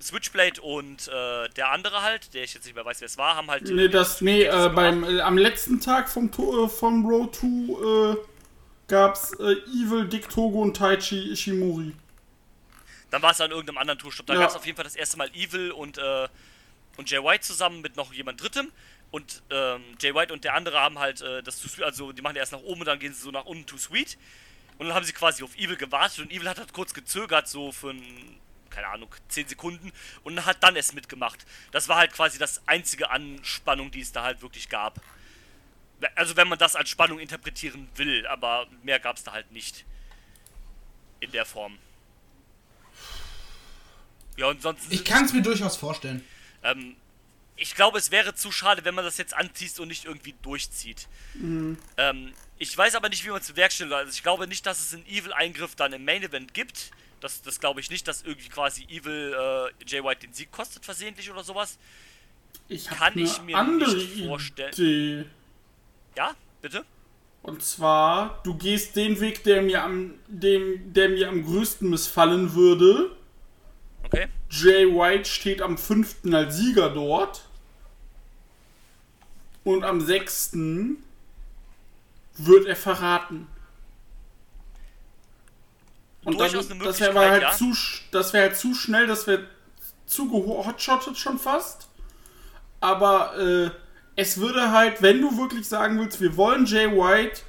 Switchblade 0.00 0.60
und 0.60 1.08
äh, 1.08 1.48
der 1.50 1.70
andere 1.70 2.02
halt, 2.02 2.34
der 2.34 2.44
ich 2.44 2.54
jetzt 2.54 2.64
nicht 2.64 2.74
mehr 2.74 2.84
weiß, 2.84 3.00
wer 3.00 3.06
es 3.06 3.16
war, 3.18 3.36
haben 3.36 3.50
halt. 3.50 3.64
Nee, 3.64 3.88
das, 3.88 4.20
nee, 4.20 4.42
äh, 4.44 4.68
beim, 4.74 5.04
äh, 5.04 5.20
am 5.20 5.38
letzten 5.38 5.80
Tag 5.80 6.08
vom, 6.10 6.30
To- 6.30 6.66
äh, 6.66 6.68
von 6.68 7.04
Road 7.06 7.34
2 7.36 7.46
äh, 8.12 8.16
gab's 8.88 9.32
äh, 9.40 9.52
Evil, 9.70 10.06
Dick 10.08 10.28
Togo 10.28 10.60
und 10.62 10.76
Taichi 10.76 11.32
Ishimori. 11.32 11.94
Dann 13.10 13.22
war 13.22 13.30
es 13.32 13.40
an 13.40 13.50
irgendeinem 13.50 13.78
anderen 13.78 13.98
Tourstopp. 13.98 14.26
Da 14.26 14.34
Ja. 14.34 14.40
gab 14.40 14.50
es 14.50 14.56
auf 14.56 14.66
jeden 14.66 14.76
Fall 14.76 14.84
das 14.84 14.96
erste 14.96 15.16
Mal 15.16 15.28
Evil 15.34 15.70
und, 15.70 15.98
äh, 15.98 16.28
und 16.96 17.10
Jay 17.10 17.22
White 17.22 17.42
zusammen 17.44 17.80
mit 17.80 17.96
noch 17.96 18.12
jemand 18.12 18.42
Drittem. 18.42 18.70
Und 19.14 19.44
ähm, 19.50 19.80
Jay 20.00 20.12
White 20.12 20.32
und 20.32 20.42
der 20.42 20.54
andere 20.54 20.80
haben 20.80 20.98
halt 20.98 21.20
äh, 21.20 21.40
das 21.40 21.60
Too 21.60 21.68
Sweet, 21.68 21.84
also 21.84 22.10
die 22.10 22.20
machen 22.20 22.34
erst 22.34 22.50
nach 22.50 22.62
oben 22.62 22.80
und 22.80 22.86
dann 22.86 22.98
gehen 22.98 23.14
sie 23.14 23.20
so 23.20 23.30
nach 23.30 23.44
unten 23.44 23.64
Too 23.64 23.78
Sweet. 23.78 24.18
Und 24.76 24.88
dann 24.88 24.96
haben 24.96 25.04
sie 25.04 25.12
quasi 25.12 25.44
auf 25.44 25.54
Evil 25.54 25.76
gewartet 25.76 26.18
und 26.18 26.32
Evil 26.32 26.48
hat 26.48 26.58
halt 26.58 26.72
kurz 26.72 26.92
gezögert, 26.94 27.46
so 27.46 27.70
für 27.70 27.90
ein, 27.90 28.40
keine 28.70 28.88
Ahnung, 28.88 29.08
10 29.28 29.46
Sekunden 29.46 29.92
und 30.24 30.44
hat 30.44 30.64
dann 30.64 30.74
erst 30.74 30.96
mitgemacht. 30.96 31.46
Das 31.70 31.86
war 31.86 31.98
halt 31.98 32.12
quasi 32.12 32.40
das 32.40 32.66
einzige 32.66 33.08
Anspannung, 33.08 33.92
die 33.92 34.00
es 34.00 34.10
da 34.10 34.24
halt 34.24 34.42
wirklich 34.42 34.68
gab. 34.68 35.00
Also 36.16 36.34
wenn 36.34 36.48
man 36.48 36.58
das 36.58 36.74
als 36.74 36.88
Spannung 36.88 37.20
interpretieren 37.20 37.86
will, 37.94 38.26
aber 38.26 38.66
mehr 38.82 38.98
gab 38.98 39.16
es 39.16 39.22
da 39.22 39.30
halt 39.30 39.52
nicht. 39.52 39.84
In 41.20 41.30
der 41.30 41.46
Form. 41.46 41.78
Ja, 44.36 44.46
und 44.46 44.60
sonst. 44.60 44.92
Ich 44.92 45.04
kann 45.04 45.24
es 45.24 45.32
mir 45.32 45.42
durchaus 45.42 45.76
vorstellen. 45.76 46.24
Ähm, 46.64 46.96
ich 47.56 47.74
glaube, 47.74 47.98
es 47.98 48.10
wäre 48.10 48.34
zu 48.34 48.50
schade, 48.50 48.84
wenn 48.84 48.94
man 48.94 49.04
das 49.04 49.16
jetzt 49.16 49.34
anzieht 49.34 49.78
und 49.78 49.88
nicht 49.88 50.04
irgendwie 50.04 50.34
durchzieht. 50.42 51.08
Ähm, 51.96 52.32
ich 52.58 52.76
weiß 52.76 52.94
aber 52.94 53.08
nicht, 53.08 53.24
wie 53.24 53.30
man 53.30 53.40
es 53.40 53.48
bewerkstelligt. 53.48 53.94
Also 53.94 54.12
ich 54.12 54.22
glaube 54.22 54.46
nicht, 54.46 54.66
dass 54.66 54.80
es 54.80 54.94
einen 54.94 55.06
Evil-Eingriff 55.06 55.74
dann 55.76 55.92
im 55.92 56.04
Main-Event 56.04 56.54
gibt. 56.54 56.90
Das, 57.20 57.42
das 57.42 57.60
glaube 57.60 57.80
ich 57.80 57.90
nicht, 57.90 58.06
dass 58.08 58.22
irgendwie 58.22 58.48
quasi 58.48 58.84
Evil 58.84 59.34
äh, 59.34 59.84
Jay 59.86 60.02
White 60.02 60.26
den 60.26 60.34
Sieg 60.34 60.50
kostet 60.52 60.84
versehentlich 60.84 61.30
oder 61.30 61.44
sowas. 61.44 61.78
Ich 62.68 62.86
Kann 62.86 63.16
ich 63.18 63.40
mir 63.42 63.56
andere 63.56 63.94
nicht 63.94 64.24
vorstellen. 64.26 64.72
Idee. 64.72 65.24
Ja, 66.16 66.34
bitte? 66.60 66.84
Und 67.42 67.62
zwar, 67.62 68.40
du 68.42 68.54
gehst 68.54 68.96
den 68.96 69.20
Weg, 69.20 69.44
der 69.44 69.62
mir 69.62 69.82
am, 69.82 70.14
dem, 70.28 70.92
der 70.94 71.10
mir 71.10 71.28
am 71.28 71.44
größten 71.44 71.88
missfallen 71.90 72.54
würde. 72.54 73.10
Okay. 74.14 74.28
Jay 74.50 74.86
White 74.86 75.28
steht 75.28 75.60
am 75.60 75.76
5. 75.76 76.16
als 76.32 76.56
Sieger 76.56 76.90
dort. 76.90 77.44
Und 79.64 79.82
am 79.84 80.00
6. 80.00 80.52
wird 82.36 82.66
er 82.66 82.76
verraten. 82.76 83.48
Und 86.24 86.40
eine 86.40 86.52
das 86.52 87.00
wäre 87.00 87.18
halt, 87.18 87.42
ja. 87.42 87.52
zu, 87.52 87.74
das 88.10 88.32
wär 88.32 88.42
halt 88.42 88.56
zu 88.56 88.74
schnell, 88.74 89.06
das 89.06 89.26
wäre 89.26 89.46
zu 90.06 90.30
gehotshottet 90.30 91.18
schon 91.18 91.38
fast. 91.38 91.88
Aber 92.80 93.36
äh, 93.38 93.70
es 94.16 94.38
würde 94.38 94.70
halt, 94.70 95.02
wenn 95.02 95.20
du 95.20 95.36
wirklich 95.38 95.68
sagen 95.68 95.98
willst, 95.98 96.20
wir 96.20 96.36
wollen 96.36 96.66
Jay 96.66 96.90
White 96.90 97.40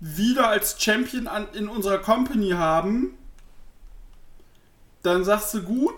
wieder 0.00 0.48
als 0.48 0.82
Champion 0.82 1.28
an, 1.28 1.48
in 1.54 1.68
unserer 1.68 1.98
Company 1.98 2.50
haben, 2.50 3.16
dann 5.04 5.24
sagst 5.24 5.54
du 5.54 5.62
gut. 5.62 5.94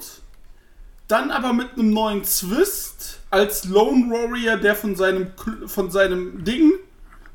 Dann 1.08 1.30
aber 1.30 1.52
mit 1.52 1.72
einem 1.74 1.90
neuen 1.90 2.22
Twist 2.24 3.20
als 3.30 3.64
Lone 3.64 4.10
Warrior, 4.10 4.56
der 4.56 4.74
von 4.74 4.96
seinem, 4.96 5.32
von 5.66 5.90
seinem 5.90 6.44
Ding, 6.44 6.72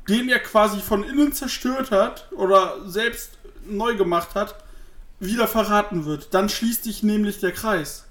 den 0.08 0.28
er 0.28 0.40
quasi 0.40 0.80
von 0.80 1.02
innen 1.04 1.32
zerstört 1.32 1.90
hat 1.90 2.30
oder 2.32 2.76
selbst 2.88 3.38
neu 3.64 3.96
gemacht 3.96 4.34
hat, 4.34 4.56
wieder 5.20 5.48
verraten 5.48 6.04
wird. 6.04 6.34
Dann 6.34 6.48
schließt 6.48 6.84
sich 6.84 7.02
nämlich 7.02 7.40
der 7.40 7.52
Kreis. 7.52 8.04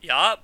Ja, 0.00 0.38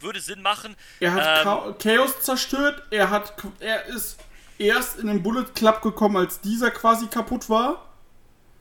würde 0.00 0.20
Sinn 0.20 0.40
machen. 0.42 0.76
Er 1.00 1.12
hat 1.14 1.38
Ähm, 1.38 1.44
Cha- 1.44 1.72
Chaos 1.78 2.20
zerstört, 2.20 2.82
er 2.90 3.10
hat 3.10 3.34
er 3.60 3.86
ist 3.86 4.18
erst 4.58 4.98
in 4.98 5.06
den 5.08 5.22
Bullet 5.22 5.46
Club 5.54 5.82
gekommen, 5.82 6.16
als 6.16 6.40
dieser 6.40 6.70
quasi 6.70 7.06
kaputt 7.08 7.50
war. 7.50 7.84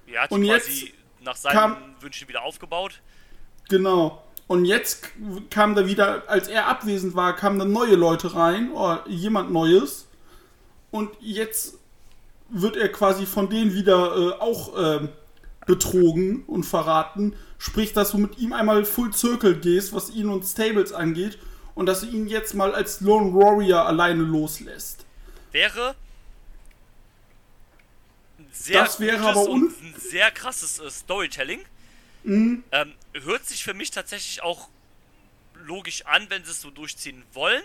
Ja, 0.07 0.25
und 0.29 0.43
jetzt 0.43 0.69
nach 1.27 1.35
seinen 1.35 1.53
kam- 1.53 1.77
Wünschen 1.99 2.27
wieder 2.27 2.41
aufgebaut. 2.41 3.01
Genau. 3.69 4.23
Und 4.47 4.65
jetzt 4.65 5.09
kam 5.51 5.75
da 5.75 5.85
wieder, 5.85 6.23
als 6.27 6.47
er 6.47 6.67
abwesend 6.67 7.15
war, 7.15 7.35
kamen 7.35 7.59
dann 7.59 7.71
neue 7.71 7.95
Leute 7.95 8.33
rein, 8.33 8.71
oder 8.71 9.03
jemand 9.07 9.51
Neues. 9.51 10.07
Und 10.89 11.11
jetzt 11.19 11.75
wird 12.49 12.77
er 12.77 12.89
quasi 12.89 13.25
von 13.25 13.49
denen 13.49 13.73
wieder 13.73 14.15
äh, 14.15 14.31
auch 14.39 14.73
ähm, 14.77 15.09
betrogen 15.65 16.45
und 16.47 16.63
verraten. 16.63 17.35
Sprich, 17.57 17.91
dass 17.91 18.11
du 18.11 18.19
mit 18.19 18.37
ihm 18.37 18.53
einmal 18.53 18.85
Full 18.85 19.13
Circle 19.13 19.55
gehst, 19.59 19.93
was 19.93 20.09
ihn 20.11 20.29
und 20.29 20.45
Stables 20.45 20.93
angeht. 20.93 21.37
Und 21.75 21.85
dass 21.87 21.99
du 22.01 22.07
ihn 22.07 22.27
jetzt 22.27 22.55
mal 22.55 22.73
als 22.73 23.01
Lone 23.01 23.33
Warrior 23.33 23.85
alleine 23.85 24.23
loslässt. 24.23 25.05
Wäre 25.51 25.93
sehr 28.63 28.83
Das 28.83 28.99
wäre 28.99 29.19
aber 29.27 29.41
und 29.49 29.63
un- 29.63 29.75
ein 29.81 29.95
sehr 29.99 30.31
krasses 30.31 30.79
äh, 30.79 30.89
Storytelling. 30.89 31.61
Mhm. 32.23 32.63
Ähm, 32.71 32.93
hört 33.23 33.45
sich 33.45 33.63
für 33.63 33.73
mich 33.73 33.91
tatsächlich 33.91 34.41
auch 34.43 34.69
logisch 35.65 36.05
an, 36.05 36.29
wenn 36.29 36.43
sie 36.45 36.51
es 36.51 36.61
so 36.61 36.69
durchziehen 36.69 37.23
wollen. 37.33 37.63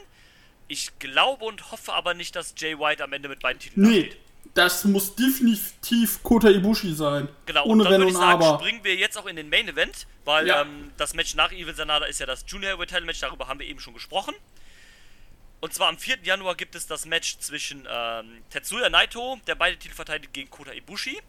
Ich 0.69 0.99
glaube 0.99 1.45
und 1.45 1.71
hoffe 1.73 1.93
aber 1.93 2.15
nicht, 2.15 2.35
dass 2.37 2.55
Jay 2.57 2.79
White 2.79 3.03
am 3.05 3.13
Ende 3.13 3.29
mit 3.29 3.41
beiden 3.41 3.61
Titeln 3.61 3.87
Nee, 3.89 4.03
dasteht. 4.05 4.19
das 4.55 4.85
muss 4.85 5.15
definitiv 5.17 6.23
Kota 6.23 6.49
Ibushi 6.49 6.95
sein. 6.95 7.29
Genau, 7.47 7.65
Ohne 7.65 7.73
und 7.73 7.79
dann 7.81 7.93
Wenn 7.93 8.01
würde 8.01 8.05
und 8.07 8.13
ich 8.13 8.17
sagen, 8.19 8.43
Aber. 8.43 8.59
springen 8.59 8.81
wir 8.85 8.95
jetzt 8.95 9.19
auch 9.19 9.27
in 9.27 9.37
den 9.37 9.49
Main 9.51 9.69
Event, 9.69 10.07
weil 10.25 10.47
Ja. 10.47 10.63
ähm, 10.63 10.93
das 10.97 11.15
Match 11.15 11.35
nach 11.35 11.53
Evil 11.53 11.75
Sanada 11.75 12.07
ist 12.07 12.21
ja 12.21 12.27
das 12.27 12.45
Junior 12.47 12.71
Heavyweight 12.73 12.89
Title 12.91 13.05
Match, 13.05 13.21
darüber 13.21 13.49
haben 13.49 13.59
wir 13.61 13.67
eben 13.67 13.81
schon 13.81 13.95
gesprochen. 13.95 14.35
Und 15.63 15.73
zwar 15.73 15.89
am 15.89 15.97
4. 15.97 16.19
Januar 16.25 16.57
gibt 16.57 16.75
es 16.75 16.89
das 16.89 17.07
Match 17.07 17.39
zwischen 17.39 17.87
ähm, 17.89 18.43
Tetsuya 18.51 18.91
Naito, 18.91 19.39
der 19.47 19.55
beide 19.55 19.79
Titel 19.79 19.95
verteidigt, 19.95 20.33
gegen 20.33 20.51
Kota 20.51 20.73
Ibushi. 20.73 21.23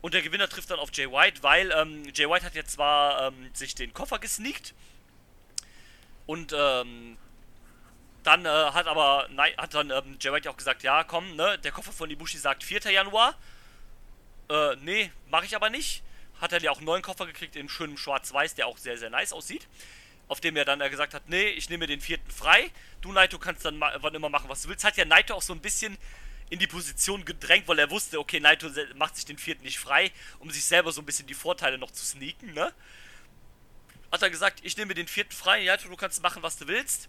Und 0.00 0.14
der 0.14 0.22
Gewinner 0.22 0.48
trifft 0.48 0.68
dann 0.70 0.80
auf 0.80 0.90
Jay 0.92 1.08
White, 1.08 1.40
weil 1.44 1.70
ähm, 1.70 2.02
Jay 2.12 2.28
White 2.28 2.44
hat 2.44 2.56
jetzt 2.56 2.72
zwar 2.72 3.28
ähm, 3.28 3.48
sich 3.54 3.76
den 3.76 3.94
Koffer 3.94 4.18
gesneakt 4.18 4.74
und 6.26 6.52
ähm, 6.56 7.16
dann 8.24 8.46
äh, 8.46 8.48
hat 8.48 8.88
aber 8.88 9.28
Nai- 9.30 9.54
hat 9.56 9.74
dann 9.74 9.90
ähm, 9.90 10.16
Jay 10.20 10.32
White 10.32 10.50
auch 10.50 10.56
gesagt, 10.56 10.82
ja 10.82 11.04
komm, 11.04 11.36
ne, 11.36 11.56
der 11.58 11.70
Koffer 11.70 11.92
von 11.92 12.10
Ibushi 12.10 12.36
sagt 12.38 12.64
4. 12.64 12.80
Januar. 12.90 13.38
Äh, 14.48 14.74
nee, 14.82 15.12
mache 15.28 15.44
ich 15.44 15.54
aber 15.54 15.70
nicht. 15.70 16.02
Hat 16.40 16.52
er 16.52 16.60
ja 16.60 16.72
auch 16.72 16.78
einen 16.78 16.86
neuen 16.86 17.02
Koffer 17.02 17.26
gekriegt 17.26 17.54
in 17.54 17.68
schönem 17.68 17.96
Schwarz-Weiß, 17.96 18.56
der 18.56 18.66
auch 18.66 18.76
sehr, 18.76 18.98
sehr 18.98 19.10
nice 19.10 19.32
aussieht. 19.32 19.68
Auf 20.30 20.40
dem 20.40 20.54
er 20.54 20.64
dann 20.64 20.78
gesagt 20.78 21.12
hat, 21.12 21.28
nee, 21.28 21.48
ich 21.48 21.70
nehme 21.70 21.88
den 21.88 22.00
vierten 22.00 22.30
frei. 22.30 22.70
Du, 23.00 23.10
Naito, 23.10 23.40
kannst 23.40 23.64
dann 23.64 23.80
wann 23.80 24.14
immer 24.14 24.28
machen, 24.28 24.48
was 24.48 24.62
du 24.62 24.68
willst. 24.68 24.84
Hat 24.84 24.96
ja 24.96 25.04
Naito 25.04 25.34
auch 25.34 25.42
so 25.42 25.52
ein 25.52 25.58
bisschen 25.58 25.98
in 26.50 26.60
die 26.60 26.68
Position 26.68 27.24
gedrängt, 27.24 27.66
weil 27.66 27.80
er 27.80 27.90
wusste, 27.90 28.20
okay, 28.20 28.38
Naito 28.38 28.68
macht 28.94 29.16
sich 29.16 29.24
den 29.24 29.38
vierten 29.38 29.64
nicht 29.64 29.80
frei, 29.80 30.12
um 30.38 30.48
sich 30.52 30.64
selber 30.64 30.92
so 30.92 31.02
ein 31.02 31.04
bisschen 31.04 31.26
die 31.26 31.34
Vorteile 31.34 31.78
noch 31.78 31.90
zu 31.90 32.04
sneaken, 32.04 32.54
ne? 32.54 32.72
Hat 34.12 34.22
er 34.22 34.30
gesagt, 34.30 34.60
ich 34.62 34.76
nehme 34.76 34.94
den 34.94 35.08
vierten 35.08 35.32
frei, 35.32 35.64
Naito, 35.64 35.88
du 35.88 35.96
kannst 35.96 36.22
machen, 36.22 36.44
was 36.44 36.56
du 36.58 36.68
willst. 36.68 37.08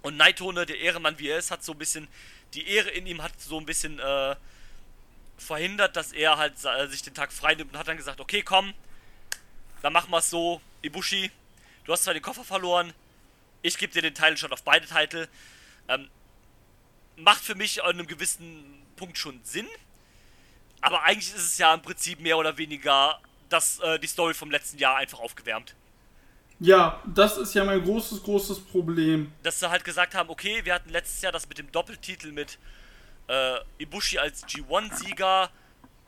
Und 0.00 0.16
Naito, 0.16 0.50
ne, 0.52 0.64
der 0.64 0.78
Ehrenmann 0.78 1.18
wie 1.18 1.28
er 1.28 1.36
ist, 1.36 1.50
hat 1.50 1.62
so 1.62 1.72
ein 1.72 1.78
bisschen, 1.78 2.08
die 2.54 2.66
Ehre 2.66 2.88
in 2.88 3.06
ihm 3.06 3.22
hat 3.22 3.38
so 3.38 3.58
ein 3.60 3.66
bisschen, 3.66 3.98
äh, 3.98 4.36
verhindert, 5.38 5.96
dass 5.96 6.12
er 6.12 6.38
halt 6.38 6.54
äh, 6.64 6.86
sich 6.88 7.02
den 7.02 7.14
Tag 7.14 7.32
frei 7.32 7.54
nimmt 7.54 7.72
und 7.72 7.78
hat 7.78 7.88
dann 7.88 7.98
gesagt, 7.98 8.20
okay, 8.20 8.42
komm, 8.42 8.72
dann 9.82 9.92
machen 9.92 10.10
wir 10.10 10.18
es 10.18 10.30
so, 10.30 10.60
Ibushi, 10.82 11.30
du 11.86 11.92
hast 11.92 12.04
zwar 12.04 12.14
den 12.14 12.22
Koffer 12.22 12.44
verloren, 12.44 12.92
ich 13.62 13.78
gebe 13.78 13.92
dir 13.92 14.02
den 14.02 14.14
Title 14.14 14.36
schon 14.36 14.52
auf 14.52 14.62
beide 14.62 14.86
Titel. 14.86 15.28
Ähm, 15.88 16.08
macht 17.16 17.42
für 17.42 17.54
mich 17.54 17.82
an 17.82 17.90
einem 17.90 18.06
gewissen 18.06 18.82
Punkt 18.96 19.18
schon 19.18 19.40
Sinn, 19.42 19.66
aber 20.80 21.02
eigentlich 21.02 21.34
ist 21.34 21.42
es 21.42 21.58
ja 21.58 21.72
im 21.72 21.82
Prinzip 21.82 22.20
mehr 22.20 22.38
oder 22.38 22.58
weniger 22.58 23.20
das, 23.48 23.80
äh, 23.80 23.98
die 23.98 24.06
Story 24.06 24.34
vom 24.34 24.50
letzten 24.50 24.78
Jahr 24.78 24.96
einfach 24.96 25.20
aufgewärmt. 25.20 25.74
Ja, 26.58 27.02
das 27.06 27.36
ist 27.36 27.54
ja 27.54 27.64
mein 27.64 27.82
großes, 27.82 28.22
großes 28.22 28.60
Problem. 28.60 29.32
dass 29.42 29.60
sie 29.60 29.68
halt 29.68 29.84
gesagt 29.84 30.14
haben, 30.14 30.30
okay, 30.30 30.64
wir 30.64 30.74
hatten 30.74 30.90
letztes 30.90 31.20
Jahr 31.22 31.32
das 31.32 31.48
mit 31.48 31.58
dem 31.58 31.70
Doppeltitel 31.70 32.32
mit 32.32 32.58
äh, 33.28 33.58
Ibushi 33.78 34.18
als 34.18 34.46
G1-Sieger, 34.46 35.50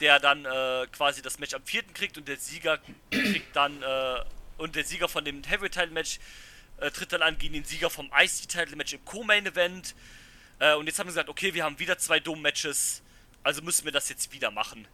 der 0.00 0.20
dann 0.20 0.44
äh, 0.44 0.86
quasi 0.92 1.20
das 1.20 1.38
Match 1.38 1.55
am 1.55 1.62
vierten 1.64 1.92
kriegt 1.92 2.16
und 2.16 2.28
der 2.28 2.38
Sieger 2.38 2.78
kriegt 3.10 3.55
dann 3.55 3.82
äh, 3.82 4.24
und 4.59 4.76
der 4.76 4.85
Sieger 4.85 5.09
von 5.09 5.24
dem 5.24 5.43
Heavyweight 5.43 5.72
Title 5.72 5.90
Match 5.90 6.18
äh, 6.78 6.90
tritt 6.90 7.12
dann 7.12 7.22
an 7.22 7.39
gegen 7.39 7.55
den 7.55 7.64
Sieger 7.64 7.90
vom 7.90 8.10
IC 8.16 8.48
Title 8.48 8.76
Match 8.76 8.93
im 8.93 9.05
Co-Main 9.05 9.47
Event. 9.47 9.94
Äh, 10.59 10.74
und 10.74 10.86
jetzt 10.86 10.98
haben 10.98 11.06
sie 11.06 11.14
gesagt, 11.14 11.28
okay, 11.28 11.55
wir 11.55 11.64
haben 11.64 11.78
wieder 11.78 11.98
zwei 11.98 12.20
Dome 12.20 12.43
Matches, 12.43 13.02
also 13.43 13.62
müssen 13.62 13.85
wir 13.85 13.93
das 13.93 14.09
jetzt 14.09 14.32
wieder 14.32 14.51
machen. 14.51 14.86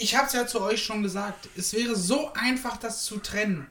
ich 0.00 0.16
hab's 0.16 0.32
ja 0.32 0.46
zu 0.46 0.62
euch 0.62 0.82
schon 0.82 1.02
gesagt, 1.02 1.48
es 1.56 1.74
wäre 1.74 1.94
so 1.94 2.32
einfach, 2.32 2.78
das 2.78 3.04
zu 3.04 3.18
trennen. 3.18 3.66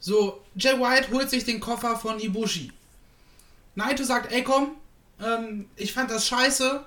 So, 0.00 0.44
Jay 0.56 0.78
White 0.78 1.10
holt 1.12 1.30
sich 1.30 1.44
den 1.44 1.60
Koffer 1.60 1.96
von 1.96 2.18
Ibushi. 2.18 2.72
Naito 3.76 4.02
sagt, 4.02 4.32
ey 4.32 4.42
komm, 4.42 4.76
ähm, 5.20 5.70
ich 5.76 5.92
fand 5.92 6.10
das 6.10 6.26
scheiße. 6.26 6.84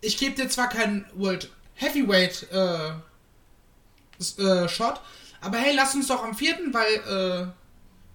Ich 0.00 0.18
gebe 0.18 0.34
dir 0.34 0.48
zwar 0.48 0.68
keinen 0.68 1.04
World 1.14 1.50
Heavyweight 1.74 2.48
äh, 2.50 2.90
äh, 4.38 4.68
Shot, 4.68 5.00
aber 5.40 5.58
hey, 5.58 5.74
lass 5.74 5.94
uns 5.94 6.08
doch 6.08 6.22
am 6.24 6.34
vierten, 6.34 6.74
weil 6.74 6.94
äh, 6.94 7.46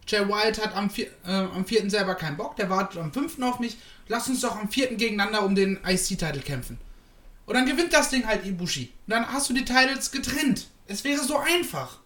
Jay 0.07 0.27
White 0.27 0.61
hat 0.61 0.75
am, 0.75 0.89
vier, 0.89 1.07
äh, 1.25 1.31
am 1.31 1.65
vierten 1.65 1.89
selber 1.89 2.15
keinen 2.15 2.37
Bock, 2.37 2.55
der 2.55 2.69
wartet 2.69 2.99
am 2.99 3.13
fünften 3.13 3.43
auf 3.43 3.59
mich. 3.59 3.77
Lass 4.07 4.27
uns 4.27 4.41
doch 4.41 4.55
am 4.57 4.69
vierten 4.69 4.97
gegeneinander 4.97 5.43
um 5.43 5.55
den 5.55 5.79
IC-Titel 5.85 6.41
kämpfen. 6.41 6.77
Und 7.45 7.55
dann 7.55 7.65
gewinnt 7.65 7.93
das 7.93 8.09
Ding 8.09 8.25
halt 8.25 8.45
Ibushi. 8.45 8.91
Und 9.07 9.11
dann 9.11 9.31
hast 9.31 9.49
du 9.49 9.53
die 9.53 9.65
Titles 9.65 10.11
getrennt. 10.11 10.67
Es 10.87 11.03
wäre 11.03 11.23
so 11.23 11.37
einfach. 11.37 11.99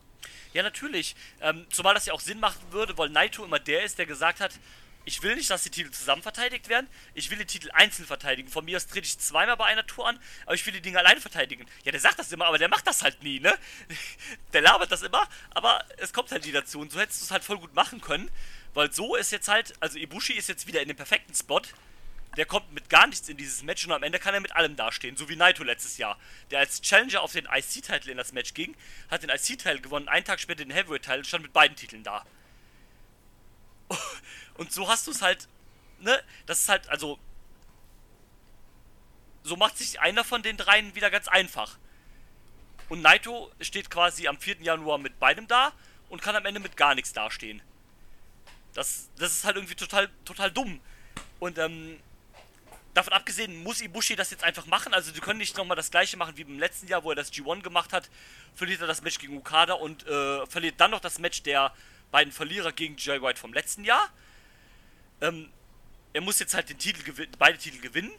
Ja, 0.53 0.64
natürlich. 0.64 1.15
Ähm, 1.41 1.65
zumal 1.69 1.94
das 1.94 2.06
ja 2.06 2.14
auch 2.14 2.19
Sinn 2.19 2.40
machen 2.40 2.61
würde, 2.72 2.98
weil 2.98 3.10
Naito 3.10 3.44
immer 3.44 3.60
der 3.60 3.84
ist, 3.84 3.98
der 3.98 4.06
gesagt 4.06 4.40
hat, 4.40 4.53
ich 5.07 5.23
will 5.23 5.35
nicht, 5.35 5.49
dass 5.49 5.63
die 5.63 5.69
Titel 5.69 5.89
zusammen 5.89 6.21
verteidigt 6.21 6.67
werden. 6.67 6.85
Ich 7.13 7.31
will 7.31 7.38
die 7.38 7.45
Titel 7.45 7.69
einzeln 7.71 8.05
verteidigen. 8.05 8.49
Von 8.49 8.65
mir 8.65 8.75
aus 8.75 8.88
trete 8.88 9.07
ich 9.07 9.17
zweimal 9.17 9.55
bei 9.55 9.63
einer 9.63 9.88
Tour 9.88 10.05
an, 10.05 10.19
aber 10.45 10.53
ich 10.53 10.65
will 10.65 10.73
die 10.73 10.81
Dinge 10.81 10.99
alleine 10.99 11.21
verteidigen. 11.21 11.65
Ja, 11.85 11.93
der 11.93 12.01
sagt 12.01 12.19
das 12.19 12.29
immer, 12.34 12.45
aber 12.45 12.57
der 12.57 12.67
macht 12.67 12.85
das 12.85 13.03
halt 13.03 13.23
nie, 13.23 13.39
ne? 13.39 13.57
Der 14.53 14.61
labert 14.61 14.91
das 14.91 15.03
immer, 15.03 15.25
aber 15.51 15.81
es 15.95 16.11
kommt 16.11 16.31
halt 16.31 16.45
nie 16.45 16.51
dazu. 16.51 16.81
Und 16.81 16.91
so 16.91 16.99
hättest 16.99 17.21
du 17.21 17.25
es 17.25 17.31
halt 17.31 17.45
voll 17.45 17.57
gut 17.57 17.73
machen 17.73 18.01
können, 18.01 18.29
weil 18.73 18.91
so 18.91 19.15
ist 19.15 19.31
jetzt 19.31 19.47
halt, 19.47 19.73
also 19.79 19.97
Ibushi 19.97 20.34
ist 20.34 20.49
jetzt 20.49 20.67
wieder 20.67 20.81
in 20.81 20.89
dem 20.89 20.97
perfekten 20.97 21.34
Spot. 21.34 21.61
Der 22.35 22.45
kommt 22.45 22.73
mit 22.73 22.89
gar 22.89 23.07
nichts 23.07 23.29
in 23.29 23.38
dieses 23.38 23.63
Match 23.63 23.85
und 23.85 23.93
am 23.93 24.03
Ende 24.03 24.19
kann 24.19 24.34
er 24.34 24.41
mit 24.41 24.57
allem 24.57 24.75
dastehen, 24.75 25.15
so 25.15 25.29
wie 25.29 25.38
Naito 25.38 25.63
letztes 25.63 25.97
Jahr, 25.97 26.19
der 26.51 26.59
als 26.59 26.81
Challenger 26.81 27.21
auf 27.21 27.31
den 27.31 27.45
IC-Titel 27.45 28.09
in 28.09 28.17
das 28.17 28.34
Match 28.34 28.53
ging, 28.53 28.75
hat 29.09 29.23
den 29.23 29.29
IC-Titel 29.29 29.79
gewonnen, 29.79 30.09
einen 30.09 30.25
Tag 30.25 30.41
später 30.41 30.65
den 30.65 30.71
Heavyweight-Titel 30.71 31.19
und 31.19 31.27
stand 31.27 31.43
mit 31.43 31.53
beiden 31.53 31.77
Titeln 31.77 32.03
da. 32.03 32.25
Und 34.55 34.72
so 34.72 34.88
hast 34.88 35.07
du 35.07 35.11
es 35.11 35.22
halt, 35.22 35.47
ne? 35.99 36.22
Das 36.45 36.59
ist 36.59 36.69
halt, 36.69 36.89
also. 36.89 37.19
So 39.43 39.55
macht 39.55 39.77
sich 39.77 40.01
einer 40.01 40.23
von 40.23 40.43
den 40.43 40.57
dreien 40.57 40.93
wieder 40.93 41.09
ganz 41.09 41.27
einfach. 41.27 41.77
Und 42.89 43.01
Naito 43.01 43.51
steht 43.61 43.89
quasi 43.89 44.27
am 44.27 44.38
4. 44.38 44.61
Januar 44.61 44.97
mit 44.97 45.19
beidem 45.19 45.47
da 45.47 45.72
und 46.09 46.22
kann 46.22 46.35
am 46.35 46.45
Ende 46.45 46.59
mit 46.59 46.76
gar 46.76 46.95
nichts 46.95 47.14
dastehen. 47.14 47.61
Das, 48.73 49.09
das 49.18 49.31
ist 49.31 49.43
halt 49.43 49.55
irgendwie 49.55 49.76
total, 49.76 50.09
total 50.26 50.51
dumm. 50.51 50.80
Und 51.39 51.57
ähm, 51.57 51.99
davon 52.93 53.14
abgesehen 53.14 53.64
muss 53.64 53.81
Ibushi 53.81 54.15
das 54.15 54.31
jetzt 54.31 54.43
einfach 54.43 54.65
machen. 54.65 54.93
Also 54.93 55.11
die 55.11 55.19
können 55.19 55.39
nicht 55.39 55.57
nochmal 55.57 55.77
das 55.77 55.91
gleiche 55.91 56.18
machen 56.18 56.38
wie 56.38 56.43
beim 56.43 56.59
letzten 56.59 56.88
Jahr, 56.88 57.03
wo 57.03 57.11
er 57.11 57.15
das 57.15 57.31
G1 57.31 57.61
gemacht 57.61 57.93
hat. 57.93 58.09
Verliert 58.55 58.81
er 58.81 58.88
das 58.88 59.01
Match 59.01 59.19
gegen 59.19 59.38
Okada 59.38 59.73
und 59.73 60.05
äh, 60.07 60.45
verliert 60.47 60.76
dann 60.77 60.91
noch 60.91 60.99
das 60.99 61.19
Match 61.19 61.43
der 61.43 61.73
beiden 62.11 62.31
Verlierer 62.31 62.71
gegen 62.71 62.95
Jay 62.97 63.21
White 63.21 63.39
vom 63.39 63.53
letzten 63.53 63.84
Jahr. 63.84 64.09
Ähm, 65.21 65.51
er 66.13 66.21
muss 66.21 66.39
jetzt 66.39 66.53
halt 66.53 66.69
den 66.69 66.77
Titel 66.77 67.03
gewinnen, 67.03 67.31
beide 67.38 67.57
Titel 67.57 67.79
gewinnen. 67.79 68.11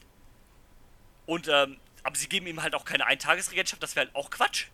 Und, 1.27 1.49
ähm, 1.49 1.79
aber 2.03 2.17
sie 2.17 2.29
geben 2.29 2.47
ihm 2.47 2.63
halt 2.63 2.75
auch 2.75 2.85
keine 2.85 3.07
Eintagesregentschaft, 3.07 3.83
das 3.83 3.97
wäre 3.97 4.07
halt 4.07 4.17
auch 4.17 4.31
Quatsch. 4.31 4.67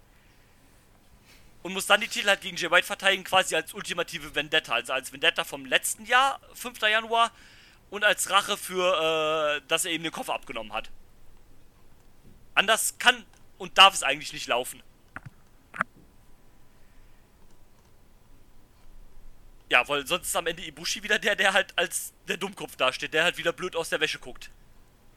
Und 1.63 1.73
muss 1.73 1.87
dann 1.87 2.01
die 2.01 2.09
Titel 2.09 2.29
halt 2.29 2.43
gegen 2.43 2.57
Jay 2.57 2.71
White 2.71 2.87
verteidigen, 2.87 3.25
quasi 3.25 3.57
als 3.57 3.73
ultimative 3.73 4.35
Vendetta. 4.35 4.75
Also 4.75 4.93
als 4.93 5.13
Vendetta 5.13 5.45
vom 5.45 5.65
letzten 5.65 6.05
Jahr, 6.05 6.41
5. 6.55 6.83
Januar, 6.83 7.33
und 7.91 8.05
als 8.05 8.29
Rache 8.29 8.57
für, 8.57 9.61
äh, 9.63 9.69
dass 9.69 9.85
er 9.85 9.93
eben 9.93 10.05
den 10.05 10.13
Koffer 10.13 10.35
abgenommen 10.35 10.73
hat. 10.73 10.91
Anders 12.55 12.99
kann 12.99 13.25
und 13.57 13.79
darf 13.79 13.95
es 13.95 14.03
eigentlich 14.03 14.33
nicht 14.33 14.47
laufen. 14.47 14.83
Ja, 19.71 19.87
weil 19.89 20.07
sonst 20.07 20.27
ist 20.27 20.37
am 20.37 20.47
Ende 20.47 20.65
Ibushi 20.65 21.03
wieder 21.03 21.19
der, 21.19 21.37
der 21.37 21.53
halt 21.53 21.73
als 21.77 22.13
der 22.29 22.37
Dummkopf 22.37 22.77
dasteht, 22.77 23.15
der 23.15 23.25
halt 23.25 23.39
wieder 23.39 23.53
blöd 23.53 23.77
aus 23.77 23.89
der 23.89 24.01
Wäsche 24.01 24.19
guckt. 24.19 24.51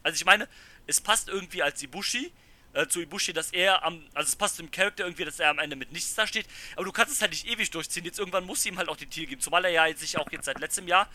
Also 0.02 0.16
ich 0.16 0.24
meine, 0.24 0.48
es 0.86 1.00
passt 1.00 1.28
irgendwie 1.28 1.62
als 1.62 1.82
Ibushi, 1.82 2.32
äh, 2.72 2.86
zu 2.86 3.00
Ibushi, 3.00 3.32
dass 3.32 3.50
er 3.52 3.84
am, 3.84 4.02
also 4.14 4.28
es 4.28 4.36
passt 4.36 4.56
zum 4.56 4.70
Charakter 4.70 5.04
irgendwie, 5.04 5.24
dass 5.24 5.38
er 5.38 5.50
am 5.50 5.58
Ende 5.58 5.76
mit 5.76 5.92
nichts 5.92 6.14
dasteht, 6.14 6.46
aber 6.76 6.84
du 6.84 6.92
kannst 6.92 7.12
es 7.12 7.20
halt 7.20 7.32
nicht 7.32 7.46
ewig 7.46 7.70
durchziehen. 7.70 8.04
Jetzt 8.04 8.18
irgendwann 8.18 8.44
muss 8.44 8.64
ihm 8.64 8.78
halt 8.78 8.88
auch 8.88 8.96
den 8.96 9.10
Titel 9.10 9.26
geben, 9.26 9.40
zumal 9.40 9.64
er 9.64 9.70
ja 9.70 9.96
sich 9.96 10.16
auch 10.16 10.30
jetzt 10.30 10.46
seit 10.46 10.60
letztem 10.60 10.88
Jahr 10.88 11.10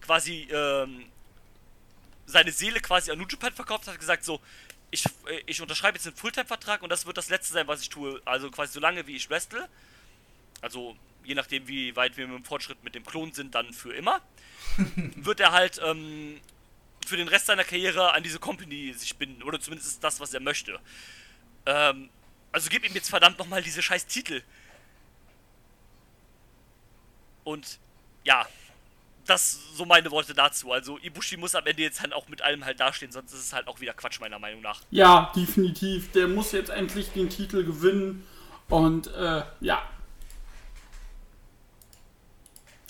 quasi, 0.00 0.48
ähm, 0.50 1.06
seine 2.26 2.52
Seele 2.52 2.80
quasi 2.80 3.10
an 3.10 3.18
New 3.18 3.26
verkauft 3.26 3.86
hat, 3.86 3.98
gesagt 3.98 4.24
so, 4.24 4.40
ich, 4.90 5.06
äh, 5.26 5.42
ich 5.46 5.60
unterschreibe 5.60 5.96
jetzt 5.96 6.06
einen 6.06 6.16
Fulltime-Vertrag 6.16 6.82
und 6.82 6.90
das 6.90 7.06
wird 7.06 7.16
das 7.16 7.28
letzte 7.28 7.52
sein, 7.52 7.66
was 7.66 7.80
ich 7.80 7.88
tue. 7.88 8.20
Also 8.24 8.50
quasi 8.50 8.72
so 8.72 8.80
lange 8.80 9.06
wie 9.06 9.16
ich 9.16 9.28
wrestle. 9.30 9.68
Also 10.60 10.96
je 11.24 11.34
nachdem, 11.34 11.66
wie 11.68 11.94
weit 11.96 12.16
wir 12.16 12.26
mit 12.26 12.38
dem 12.38 12.44
Fortschritt 12.44 12.82
mit 12.84 12.94
dem 12.94 13.04
Klon 13.04 13.32
sind, 13.32 13.54
dann 13.54 13.72
für 13.72 13.94
immer, 13.94 14.20
wird 15.16 15.40
er 15.40 15.52
halt 15.52 15.80
ähm, 15.84 16.40
für 17.06 17.16
den 17.16 17.28
Rest 17.28 17.46
seiner 17.46 17.64
Karriere 17.64 18.14
an 18.14 18.22
diese 18.22 18.38
Company 18.38 18.92
sich 18.94 19.16
binden. 19.16 19.42
Oder 19.42 19.60
zumindest 19.60 19.90
ist 19.90 20.04
das, 20.04 20.20
was 20.20 20.34
er 20.34 20.40
möchte. 20.40 20.78
Ähm, 21.66 22.08
also 22.52 22.70
gib 22.70 22.84
ihm 22.88 22.94
jetzt 22.94 23.10
verdammt 23.10 23.38
nochmal 23.38 23.62
diese 23.62 23.82
scheiß 23.82 24.06
Titel. 24.06 24.42
Und 27.44 27.78
ja, 28.24 28.46
das 29.26 29.58
so 29.74 29.84
meine 29.84 30.10
Worte 30.10 30.34
dazu. 30.34 30.72
Also 30.72 30.98
Ibushi 30.98 31.36
muss 31.36 31.54
am 31.54 31.66
Ende 31.66 31.82
jetzt 31.82 32.00
halt 32.00 32.12
auch 32.12 32.28
mit 32.28 32.42
allem 32.42 32.64
halt 32.64 32.80
dastehen, 32.80 33.12
sonst 33.12 33.32
ist 33.32 33.40
es 33.40 33.52
halt 33.52 33.68
auch 33.68 33.80
wieder 33.80 33.92
Quatsch 33.92 34.20
meiner 34.20 34.38
Meinung 34.38 34.62
nach. 34.62 34.80
Ja, 34.90 35.32
definitiv. 35.34 36.12
Der 36.12 36.28
muss 36.28 36.52
jetzt 36.52 36.70
endlich 36.70 37.10
den 37.10 37.28
Titel 37.28 37.64
gewinnen. 37.64 38.26
Und 38.68 39.08
äh, 39.08 39.42
ja, 39.60 39.82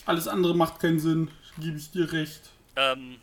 alles 0.06 0.28
andere 0.28 0.54
macht 0.54 0.80
keinen 0.80 1.00
Sinn, 1.00 1.30
gebe 1.58 1.78
ich 1.78 1.90
dir 1.90 2.12
recht. 2.12 2.40
Ähm, 2.76 3.16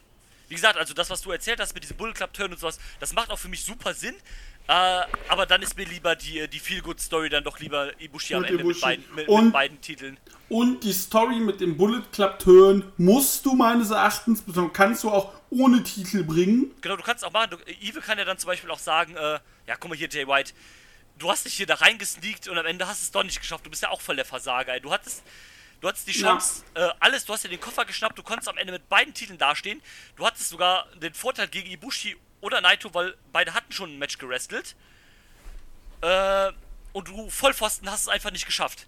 wie 0.48 0.56
gesagt, 0.56 0.78
also 0.78 0.94
das, 0.94 1.10
was 1.10 1.22
du 1.22 1.32
erzählt 1.32 1.60
hast 1.60 1.74
mit 1.74 1.84
diesem 1.84 1.98
Bullet 1.98 2.14
Club 2.14 2.34
Turn 2.34 2.52
und 2.52 2.60
sowas, 2.60 2.80
das 2.99 3.14
macht 3.14 3.30
auch 3.32 3.40
für 3.40 3.48
mich 3.49 3.64
super 3.64 3.94
Sinn. 3.94 4.16
Äh, 4.68 5.02
aber 5.28 5.45
dann 5.45 5.62
ist 5.64 5.76
mir 5.76 5.86
lieber 5.86 6.16
die, 6.16 6.48
die 6.48 6.60
Feel 6.60 6.82
Good 6.82 6.99
Story 7.02 7.30
dann 7.30 7.44
doch 7.44 7.60
lieber 7.60 7.99
Ibushi 7.99 8.36
am 8.36 8.41
Mit 8.41 8.52
Ende 8.52 8.64
Ibushi. 8.64 8.76
Mit, 8.76 8.82
beiden, 8.82 9.16
mit, 9.16 9.28
Und- 9.28 9.44
mit 9.45 9.53
beiden 9.53 9.82
Titeln. 9.82 10.18
Und 10.49 10.84
die 10.84 10.91
Story 10.94 11.36
mit 11.40 11.62
dem 11.62 11.78
Bullet 11.78 12.03
Club 12.12 12.38
Turn 12.40 12.91
musst 12.98 13.45
du 13.45 13.53
meines 13.56 13.90
Erachtens, 13.90 14.44
kannst 14.74 15.03
du 15.03 15.10
auch 15.10 15.34
ohne 15.49 15.82
Titel 15.82 16.24
bringen. 16.24 16.72
Genau, 16.82 16.98
du 16.98 17.03
kannst 17.03 17.24
auch 17.24 17.32
machen. 17.32 17.52
Du, 17.52 17.58
Evil 17.82 18.02
kann 18.02 18.18
ja 18.18 18.26
dann 18.26 18.38
zum 18.38 18.49
Beispiel 18.49 18.70
auch 18.70 18.80
sagen, 18.80 19.16
äh, 19.16 19.40
ja, 19.68 19.76
guck 19.80 19.90
mal 19.90 19.98
hier, 19.98 20.10
Jay 20.10 20.28
White, 20.28 20.52
du 21.18 21.30
hast 21.32 21.45
dich 21.45 21.53
hier 21.53 21.66
da 21.68 21.76
reingesneakt 21.76 22.49
und 22.49 22.58
am 22.58 22.66
Ende 22.66 22.86
hast 22.88 23.02
es 23.02 23.12
doch 23.12 23.24
nicht 23.24 23.40
geschafft. 23.40 23.66
Du 23.66 23.70
bist 23.70 23.82
ja 23.82 23.90
auch 23.90 24.02
voll 24.02 24.18
der 24.18 24.26
Versager. 24.26 24.74
Ey. 24.74 24.82
Du 24.82 24.91
hattest, 24.91 25.24
du 25.82 25.88
hattest 25.88 26.08
die 26.08 26.18
Ja. 26.18 26.30
Chance, 26.30 26.64
äh, 26.76 26.90
alles, 26.99 27.26
du 27.26 27.34
hast 27.34 27.44
dir 27.44 27.49
den 27.49 27.60
Koffer 27.60 27.84
geschnappt, 27.86 28.18
du 28.18 28.24
konntest 28.24 28.48
am 28.48 28.58
Ende 28.58 28.72
mit 28.72 28.88
beiden 28.88 29.14
Titeln 29.14 29.38
dastehen. 29.38 29.82
Du 30.16 30.26
hattest 30.26 30.49
sogar 30.49 30.88
den 30.95 31.14
Vorteil 31.14 31.48
gegen 31.49 31.70
Ibushi 31.70 32.16
oder 32.40 32.62
Naito, 32.62 32.94
weil 32.94 33.16
beide 33.34 33.53
hatten 33.53 33.72
schon 33.74 33.91
ein 33.94 33.99
Match 33.99 34.18
gerestelt. 34.18 34.76
Äh, 36.02 36.52
und 36.94 37.08
du 37.08 37.30
Vollpfosten 37.30 37.90
hast 37.90 38.02
es 38.02 38.08
einfach 38.08 38.32
nicht 38.32 38.45
geschafft. 38.45 38.88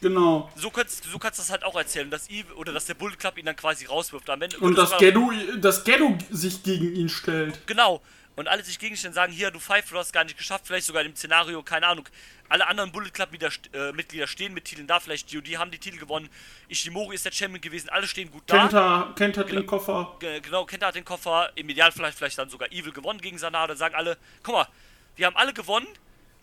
Genau. 0.00 0.50
So 0.56 0.70
kannst, 0.70 1.04
so 1.04 1.18
kannst 1.18 1.38
du 1.38 1.42
das 1.42 1.50
halt 1.50 1.62
auch 1.64 1.76
erzählen, 1.76 2.10
dass 2.10 2.28
Evil, 2.30 2.52
oder 2.54 2.72
dass 2.72 2.86
der 2.86 2.94
Bullet 2.94 3.16
Club 3.16 3.36
ihn 3.38 3.46
dann 3.46 3.56
quasi 3.56 3.84
rauswirft. 3.86 4.28
Am 4.30 4.40
Ende 4.42 4.58
Und 4.58 4.76
dass 4.78 4.96
Ghetto, 4.98 5.30
dass 5.58 5.84
Ghetto 5.84 6.16
sich 6.30 6.62
gegen 6.62 6.94
ihn 6.94 7.08
stellt. 7.08 7.66
Genau. 7.66 8.02
Und 8.36 8.48
alle 8.48 8.62
sich 8.64 8.78
gegenstellen 8.78 9.12
sagen, 9.12 9.32
hier, 9.32 9.50
du 9.50 9.58
Pfeife, 9.58 9.92
du 9.92 9.98
hast 9.98 10.12
gar 10.12 10.24
nicht 10.24 10.38
geschafft, 10.38 10.66
vielleicht 10.66 10.86
sogar 10.86 11.02
im 11.02 11.14
Szenario, 11.14 11.62
keine 11.62 11.86
Ahnung. 11.88 12.08
Alle 12.48 12.66
anderen 12.66 12.90
Bullet 12.90 13.10
Club 13.10 13.30
Mitglieder, 13.32 14.24
äh, 14.24 14.26
stehen 14.26 14.54
mit 14.54 14.64
Titeln 14.64 14.86
da, 14.86 14.98
vielleicht 14.98 15.30
GOD 15.30 15.58
haben 15.58 15.70
die 15.70 15.78
Titel 15.78 15.98
gewonnen, 15.98 16.28
Ishimori 16.68 17.14
ist 17.16 17.24
der 17.26 17.32
Champion 17.32 17.60
gewesen, 17.60 17.90
alle 17.90 18.06
stehen 18.08 18.30
gut 18.30 18.44
da. 18.46 18.56
Kenta, 18.60 19.12
Kenta 19.16 19.40
hat 19.42 19.50
den 19.50 19.66
Koffer. 19.66 20.16
Ge- 20.20 20.40
Genau, 20.40 20.64
Kenta 20.64 20.86
hat 20.86 20.94
den 20.94 21.04
Koffer, 21.04 21.50
im 21.54 21.68
Idealfall 21.68 22.12
vielleicht 22.12 22.38
dann 22.38 22.48
sogar 22.48 22.72
Evil 22.72 22.92
gewonnen 22.92 23.20
gegen 23.20 23.36
Sanada, 23.36 23.76
sagen 23.76 23.94
alle, 23.94 24.16
guck 24.42 24.54
mal, 24.54 24.68
wir 25.16 25.26
haben 25.26 25.36
alle 25.36 25.52
gewonnen, 25.52 25.88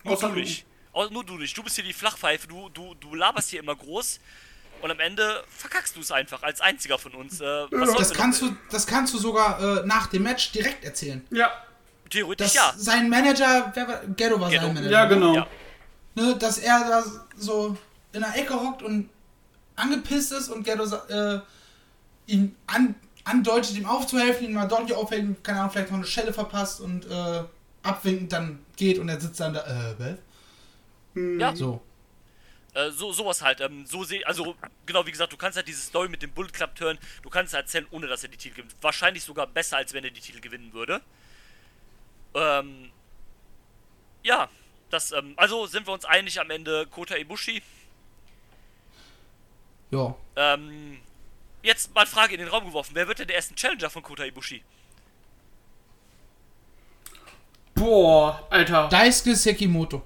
nur 0.04 0.14
Außer 0.14 0.28
du 0.30 0.36
du. 0.36 0.40
Nicht. 0.98 1.10
Au- 1.10 1.14
Nur 1.14 1.24
du 1.24 1.38
nicht, 1.38 1.58
du 1.58 1.64
bist 1.64 1.76
hier 1.76 1.84
die 1.86 1.94
Flachpfeife, 1.94 2.48
du, 2.48 2.70
du, 2.70 2.94
du 2.96 3.16
laberst 3.16 3.50
hier 3.50 3.60
immer 3.62 3.76
groß 3.76 4.20
und 4.82 4.92
am 4.92 5.00
Ende 5.00 5.44
verkackst 5.50 5.96
du 5.96 6.02
es 6.02 6.12
einfach 6.12 6.44
als 6.44 6.62
einziger 6.62 6.98
von 7.00 7.14
uns. 7.14 7.42
Äh, 7.42 7.66
Das 7.72 8.14
kannst, 8.14 8.42
du, 8.42 8.56
das 8.72 8.86
kannst 8.86 9.14
du 9.14 9.18
sogar 9.18 9.60
äh, 9.82 9.86
nach 9.86 10.08
dem 10.08 10.24
Match 10.24 10.52
direkt 10.52 10.84
erzählen. 10.84 11.26
Ja, 11.32 11.52
Theoretisch 12.10 12.54
Dass 12.54 12.56
ja. 12.56 12.74
sein 12.78 13.10
Manager, 13.10 13.70
wer 13.76 13.88
war, 13.88 14.02
Ghetto 14.16 14.40
war 14.40 14.50
Ghetto. 14.50 14.64
sein 14.66 14.74
Manager. 14.76 14.92
ja, 14.92 15.06
genau. 15.06 15.34
Ja. 15.36 15.48
Ne, 16.16 16.36
dass 16.38 16.58
er 16.60 16.80
da 16.88 17.04
so 17.36 17.76
in 18.14 18.22
der 18.22 18.34
Ecke 18.38 18.54
hockt 18.56 18.82
und 18.82 19.10
angepisst 19.76 20.32
ist 20.32 20.48
und 20.50 20.64
Ghetto 20.64 20.86
sa- 20.86 21.06
äh, 21.10 22.32
ihm 22.32 22.56
an, 22.68 22.96
andeutet, 23.26 23.76
ihm 23.76 23.86
aufzuhelfen, 23.86 24.46
ihn 24.46 24.54
mal 24.54 24.68
deutlich 24.68 24.96
aufhängen, 24.96 25.36
keine 25.44 25.60
Ahnung, 25.60 25.72
vielleicht 25.74 25.90
noch 25.92 25.98
eine 25.98 26.08
Schelle 26.08 26.32
verpasst 26.32 26.80
und 26.80 27.06
äh, 27.12 27.44
abwinkend 27.84 28.32
dann 28.32 28.60
geht 28.78 29.00
und 29.00 29.10
er 29.10 29.20
sitzt 29.20 29.40
dann 29.42 29.54
da, 29.54 29.60
äh? 30.00 30.16
Ja. 31.40 31.56
So. 31.56 31.82
Äh, 32.74 32.92
so, 32.92 33.12
sowas 33.12 33.42
halt. 33.42 33.62
Ähm, 33.62 33.86
so 33.86 34.04
seh, 34.04 34.24
also, 34.24 34.56
genau 34.86 35.06
wie 35.06 35.12
gesagt, 35.12 35.34
du 35.34 35.38
kannst 35.38 35.58
halt 35.58 35.68
diese 35.68 35.82
Story 35.82 36.10
mit 36.10 36.22
dem 36.22 36.32
Bullet 36.32 36.52
Club 36.52 36.76
Turn, 36.76 36.98
du 37.24 37.30
kannst 37.30 37.54
es 37.54 37.58
erzählen, 37.58 37.88
ohne 37.92 38.08
dass 38.08 38.24
er 38.24 38.30
die 38.30 38.38
Titel 38.38 38.58
gewinnt. 38.58 38.76
Wahrscheinlich 38.82 39.24
sogar 39.24 39.48
besser, 39.48 39.78
als 39.78 39.94
wenn 39.94 40.04
er 40.04 40.12
die 40.12 40.22
Titel 40.22 40.40
gewinnen 40.40 40.74
würde. 40.74 41.02
Ähm, 42.36 42.92
ja, 44.24 44.50
das, 44.90 45.12
ähm, 45.12 45.34
also 45.38 45.66
sind 45.66 45.88
wir 45.88 45.94
uns 45.94 46.06
einig 46.06 46.40
am 46.40 46.50
Ende 46.52 46.86
Kota 46.88 47.16
Ibushi. 47.16 47.62
Ja. 49.90 50.16
Ähm, 50.36 51.00
jetzt 51.64 51.96
mal 51.96 52.06
Frage 52.06 52.34
in 52.36 52.42
den 52.42 52.50
Raum 52.50 52.66
geworfen. 52.66 52.92
Wer 52.94 53.08
wird 53.08 53.20
denn 53.20 53.28
der 53.28 53.38
erste 53.38 53.56
Challenger 53.56 53.90
von 53.90 54.04
Kota 54.04 54.24
Ibushi? 54.24 54.64
Boah, 57.74 58.46
Alter. 58.50 58.88
Daisuke 58.90 59.36
Sekimoto. 59.36 60.04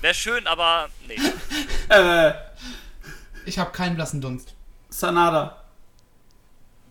Wäre 0.00 0.14
schön, 0.14 0.46
aber 0.46 0.88
nee. 1.06 1.18
Äh, 1.88 2.32
Ich 3.46 3.58
habe 3.58 3.72
keinen 3.72 3.96
blassen 3.96 4.20
Dunst. 4.20 4.54
Sanada. 4.88 5.64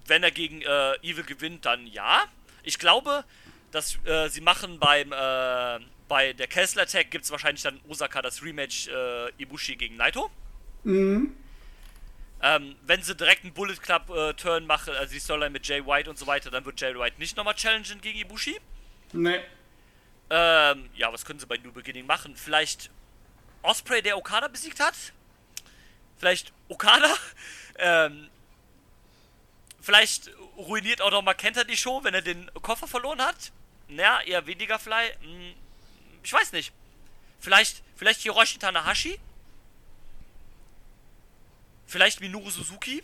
Wenn 0.07 0.23
er 0.23 0.31
gegen 0.31 0.61
äh, 0.61 0.93
Evil 1.01 1.23
gewinnt, 1.23 1.65
dann 1.65 1.87
ja. 1.87 2.23
Ich 2.63 2.79
glaube, 2.79 3.23
dass 3.71 3.97
äh, 4.05 4.27
sie 4.29 4.41
machen 4.41 4.79
beim 4.79 5.11
äh, 5.11 5.79
bei 6.07 6.33
der 6.33 6.47
Kessler 6.47 6.83
Attack 6.83 7.11
gibt 7.11 7.25
es 7.25 7.31
wahrscheinlich 7.31 7.61
dann 7.61 7.79
Osaka 7.87 8.21
das 8.21 8.41
Rematch 8.43 8.87
äh, 8.87 9.29
Ibushi 9.37 9.75
gegen 9.75 9.95
Naito. 9.95 10.31
Mhm. 10.83 11.35
Ähm, 12.41 12.75
wenn 12.83 13.03
sie 13.03 13.15
direkt 13.15 13.43
einen 13.43 13.53
Bullet 13.53 13.75
Club 13.75 14.09
äh, 14.09 14.33
Turn 14.33 14.65
machen, 14.65 14.93
also 14.95 15.13
die 15.13 15.19
Storyline 15.19 15.51
mit 15.51 15.67
Jay 15.67 15.85
White 15.85 16.09
und 16.09 16.17
so 16.17 16.25
weiter, 16.25 16.49
dann 16.49 16.65
wird 16.65 16.79
Jay 16.81 16.97
White 16.97 17.17
nicht 17.19 17.37
nochmal 17.37 17.53
challengen 17.53 18.01
gegen 18.01 18.17
Ibushi. 18.19 18.59
Nee. 19.13 19.39
Ähm, 20.31 20.89
ja, 20.95 21.11
was 21.13 21.25
können 21.25 21.39
sie 21.39 21.45
bei 21.45 21.57
New 21.57 21.71
Beginning 21.71 22.05
machen? 22.05 22.35
Vielleicht 22.35 22.89
Osprey, 23.61 24.01
der 24.01 24.17
Okada 24.17 24.47
besiegt 24.47 24.79
hat? 24.79 24.95
Vielleicht 26.17 26.51
Okada? 26.67 27.13
Ähm, 27.81 28.29
vielleicht 29.79 30.31
ruiniert 30.57 30.99
auch 30.99 31.11
noch 31.11 31.21
mal 31.21 31.33
Kenta 31.33 31.63
die 31.63 31.77
Show, 31.77 32.03
wenn 32.03 32.13
er 32.13 32.21
den 32.21 32.51
Koffer 32.55 32.89
verloren 32.89 33.21
hat? 33.21 33.53
Naja, 33.87 34.19
eher 34.19 34.45
weniger 34.45 34.77
vielleicht. 34.77 35.17
Hm, 35.21 35.53
ich 36.21 36.33
weiß 36.33 36.51
nicht. 36.51 36.73
Vielleicht, 37.39 37.81
vielleicht 37.95 38.19
Hiroshi 38.19 38.59
Tanahashi? 38.59 39.17
Vielleicht 41.87 42.19
Minoru 42.19 42.49
Suzuki? 42.49 43.01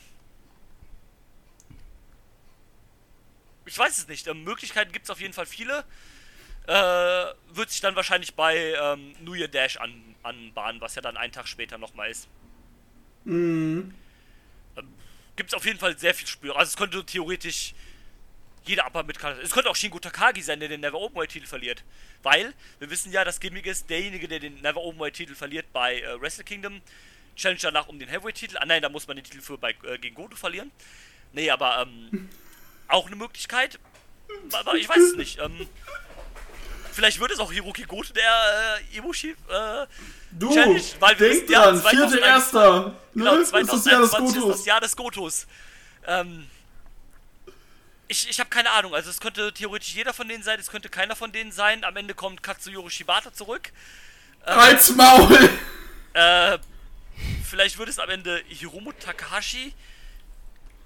Ich 3.65 3.77
weiß 3.77 3.97
es 3.97 4.09
nicht. 4.09 4.27
Ähm, 4.27 4.43
Möglichkeiten 4.43 4.91
gibt 4.91 5.05
es 5.05 5.09
auf 5.09 5.21
jeden 5.21 5.33
Fall 5.33 5.45
viele 5.45 5.85
äh, 6.67 7.25
wird 7.49 7.69
sich 7.69 7.81
dann 7.81 7.95
wahrscheinlich 7.95 8.33
bei 8.35 8.57
ähm, 8.57 9.15
New 9.21 9.33
Year 9.33 9.47
Dash 9.47 9.77
an, 9.77 10.14
anbahnen, 10.25 10.81
was 10.81 10.95
ja 10.95 11.01
dann 11.01 11.17
einen 11.17 11.31
Tag 11.31 11.47
später 11.47 11.77
nochmal 11.77 12.09
ist. 12.09 12.27
Mhm. 13.25 13.93
Ähm, 14.77 14.93
Gibt 15.35 15.49
es 15.49 15.53
auf 15.53 15.65
jeden 15.65 15.79
Fall 15.79 15.97
sehr 15.97 16.13
viel 16.13 16.27
Spür. 16.27 16.55
Also 16.57 16.69
es 16.69 16.77
könnte 16.77 17.05
theoretisch 17.05 17.73
jeder 18.65 18.87
Upper 18.87 19.03
mit 19.03 19.23
Es 19.43 19.51
könnte 19.51 19.69
auch 19.69 19.75
Shingo 19.75 19.99
Takagi 19.99 20.41
sein, 20.41 20.59
der 20.59 20.69
den 20.69 20.81
Never 20.81 20.99
Openweight 20.99 21.29
Titel 21.29 21.45
verliert. 21.45 21.83
Weil, 22.23 22.53
wir 22.79 22.89
wissen 22.89 23.11
ja, 23.11 23.23
das 23.23 23.39
Gimmick 23.39 23.67
ist, 23.67 23.89
derjenige, 23.89 24.27
der 24.27 24.39
den 24.39 24.61
Never 24.61 24.81
Openweight 24.81 25.13
Titel 25.13 25.35
verliert 25.35 25.71
bei 25.71 26.01
äh, 26.01 26.19
Wrestle 26.19 26.43
Kingdom, 26.43 26.81
challenge 27.35 27.59
danach 27.61 27.87
um 27.87 27.99
den 27.99 28.09
Heavyweight 28.09 28.35
Titel. 28.35 28.57
Ah 28.57 28.65
nein, 28.65 28.81
da 28.81 28.89
muss 28.89 29.07
man 29.07 29.17
den 29.17 29.23
Titel 29.23 29.41
für 29.41 29.57
bei, 29.57 29.75
äh, 29.83 29.97
gegen 29.99 30.15
Goto 30.15 30.35
verlieren. 30.35 30.71
Nee, 31.33 31.49
aber 31.49 31.81
ähm, 31.81 32.29
auch 32.87 33.07
eine 33.07 33.15
Möglichkeit. 33.15 33.79
Aber 34.53 34.75
ich 34.75 34.89
weiß 34.89 34.97
es 34.97 35.15
nicht. 35.15 35.39
Ähm, 35.39 35.67
vielleicht 36.95 37.19
wird 37.19 37.31
es 37.31 37.39
auch 37.39 37.51
Hiroki 37.51 37.83
Goto, 37.83 38.13
der 38.13 38.79
äh, 38.91 38.97
Ibushi 38.97 39.31
äh, 39.31 39.85
Du, 40.31 40.53
Challenge, 40.53 40.81
weil 40.99 41.19
wir 41.19 41.29
denk 41.29 41.43
wissen 41.43 41.53
dran, 41.53 41.81
2001 41.81 41.89
vierte 41.89 42.25
Erster. 42.25 42.95
Genau, 43.13 43.35
ne? 43.35 43.41
Ist 43.41 43.53
das 43.53 43.85
Jahr 43.85 44.01
des 44.01 44.11
2021 44.11 44.37
ist 44.37 44.59
das 44.59 44.65
Jahr 44.65 44.81
des 44.81 44.95
Gotos. 44.95 45.47
Ähm, 46.07 46.47
ich 48.07 48.29
ich 48.29 48.39
habe 48.39 48.49
keine 48.49 48.71
Ahnung. 48.71 48.95
Also 48.95 49.09
es 49.09 49.19
könnte 49.19 49.53
theoretisch 49.53 49.93
jeder 49.93 50.13
von 50.13 50.27
denen 50.27 50.43
sein, 50.43 50.59
es 50.59 50.69
könnte 50.69 50.89
keiner 50.89 51.15
von 51.15 51.31
denen 51.31 51.51
sein. 51.51 51.83
Am 51.83 51.95
Ende 51.97 52.13
kommt 52.13 52.41
Katsuyori 52.43 52.89
Shibata 52.89 53.33
zurück. 53.33 53.71
Als 54.45 54.91
Maul. 54.95 55.49
Äh, 56.13 56.59
vielleicht 57.43 57.77
wird 57.77 57.89
es 57.89 57.99
am 57.99 58.09
Ende 58.09 58.41
Hiromu 58.47 58.91
Takahashi. 58.93 59.73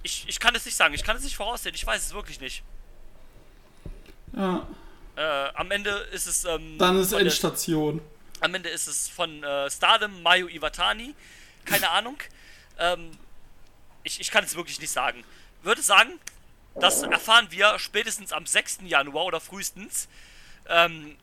Ich, 0.02 0.24
ich 0.26 0.40
kann 0.40 0.54
es 0.54 0.64
nicht 0.64 0.76
sagen. 0.76 0.94
Ich 0.94 1.04
kann 1.04 1.16
es 1.16 1.22
nicht 1.22 1.36
voraussehen. 1.36 1.74
Ich 1.74 1.86
weiß 1.86 2.02
es 2.02 2.14
wirklich 2.14 2.40
nicht. 2.40 2.62
Ja, 4.32 4.66
Äh, 5.20 5.50
am 5.54 5.70
Ende 5.70 5.90
ist 6.12 6.26
es. 6.26 6.46
Ähm, 6.46 6.78
dann 6.78 6.98
ist 6.98 7.10
von 7.10 7.18
der- 7.18 7.26
Endstation. 7.26 8.00
Am 8.40 8.54
Ende 8.54 8.70
ist 8.70 8.86
es 8.86 9.06
von 9.06 9.44
äh, 9.44 9.70
Stardom 9.70 10.22
Mayu 10.22 10.48
Iwatani. 10.48 11.14
Keine 11.66 11.90
Ahnung. 11.98 12.16
Ähm, 12.78 13.10
ich, 14.02 14.18
ich 14.18 14.30
kann 14.30 14.44
es 14.44 14.54
wirklich 14.56 14.80
nicht 14.80 14.90
sagen. 14.90 15.22
Würde 15.62 15.82
sagen, 15.82 16.18
das 16.74 17.02
erfahren 17.02 17.48
wir 17.50 17.78
spätestens 17.78 18.32
am 18.32 18.46
6. 18.46 18.78
Januar 18.84 19.26
oder 19.26 19.40
frühestens. 19.40 20.08
Ähm, 20.68 21.16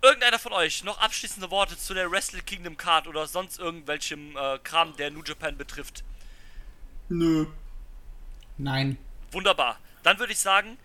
irgendeiner 0.00 0.38
von 0.38 0.52
euch 0.54 0.82
noch 0.82 0.98
abschließende 0.98 1.50
Worte 1.50 1.76
zu 1.76 1.92
der 1.92 2.10
Wrestle 2.10 2.40
Kingdom 2.40 2.78
Card 2.78 3.06
oder 3.06 3.26
sonst 3.26 3.58
irgendwelchem 3.58 4.34
äh, 4.36 4.58
Kram, 4.60 4.96
der 4.96 5.10
New 5.10 5.22
Japan 5.22 5.58
betrifft? 5.58 6.04
Nö. 7.10 7.46
Nein. 8.56 8.96
Wunderbar. 9.30 9.78
Dann 10.02 10.18
würde 10.18 10.32
ich 10.32 10.38
sagen, 10.38 10.78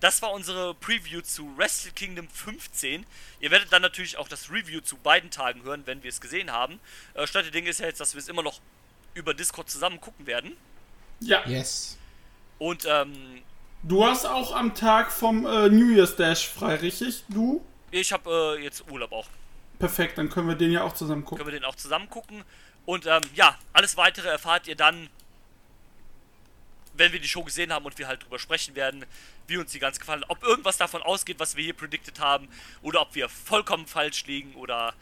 das 0.00 0.22
war 0.22 0.32
unsere 0.32 0.74
Preview 0.74 1.20
zu 1.20 1.56
Wrestle 1.56 1.92
Kingdom 1.92 2.28
15. 2.28 3.06
Ihr 3.40 3.50
werdet 3.50 3.72
dann 3.72 3.82
natürlich 3.82 4.16
auch 4.16 4.28
das 4.28 4.50
Review 4.50 4.80
zu 4.80 4.96
beiden 4.96 5.30
Tagen 5.30 5.62
hören, 5.62 5.82
wenn 5.86 6.02
wir 6.02 6.08
es 6.08 6.20
gesehen 6.20 6.50
haben. 6.50 6.80
Äh, 7.14 7.26
Statt 7.26 7.44
der 7.44 7.52
Dinge 7.52 7.70
ist 7.70 7.80
ja 7.80 7.86
jetzt, 7.86 8.00
dass 8.00 8.14
wir 8.14 8.20
es 8.20 8.28
immer 8.28 8.42
noch 8.42 8.60
über 9.14 9.34
Discord 9.34 9.70
zusammen 9.70 10.00
gucken 10.00 10.26
werden. 10.26 10.56
Ja. 11.20 11.46
Yes. 11.46 11.98
Und 12.58 12.86
ähm, 12.88 13.42
Du 13.82 14.04
hast 14.04 14.26
auch 14.26 14.54
am 14.54 14.74
Tag 14.74 15.10
vom 15.10 15.46
äh, 15.46 15.68
New 15.70 15.94
Year's 15.94 16.14
Dash 16.16 16.46
frei, 16.48 16.74
richtig? 16.76 17.24
Du? 17.28 17.64
ich 17.90 18.12
habe 18.12 18.56
äh, 18.58 18.62
jetzt 18.62 18.84
Urlaub 18.90 19.12
auch. 19.12 19.26
Perfekt, 19.78 20.18
dann 20.18 20.28
können 20.28 20.48
wir 20.48 20.54
den 20.54 20.70
ja 20.70 20.82
auch 20.82 20.92
zusammen 20.92 21.24
gucken. 21.24 21.38
Können 21.38 21.54
wir 21.54 21.58
den 21.60 21.64
auch 21.64 21.74
zusammen 21.74 22.08
gucken. 22.10 22.44
Und 22.84 23.06
ähm, 23.06 23.22
ja, 23.34 23.56
alles 23.72 23.96
weitere 23.96 24.28
erfahrt 24.28 24.68
ihr 24.68 24.76
dann, 24.76 25.08
wenn 27.00 27.12
wir 27.12 27.18
die 27.18 27.28
Show 27.28 27.42
gesehen 27.42 27.72
haben 27.72 27.84
und 27.86 27.98
wir 27.98 28.06
halt 28.06 28.22
drüber 28.22 28.38
sprechen 28.38 28.76
werden, 28.76 29.04
wie 29.48 29.56
uns 29.56 29.72
die 29.72 29.78
ganz 29.78 29.98
gefallen. 29.98 30.22
Ob 30.28 30.42
irgendwas 30.44 30.76
davon 30.76 31.02
ausgeht, 31.02 31.40
was 31.40 31.56
wir 31.56 31.64
hier 31.64 31.74
predicted 31.74 32.20
haben, 32.20 32.48
oder 32.82 33.00
ob 33.00 33.14
wir 33.14 33.28
vollkommen 33.28 33.86
falsch 33.86 34.26
liegen 34.26 34.54
oder 34.54 34.94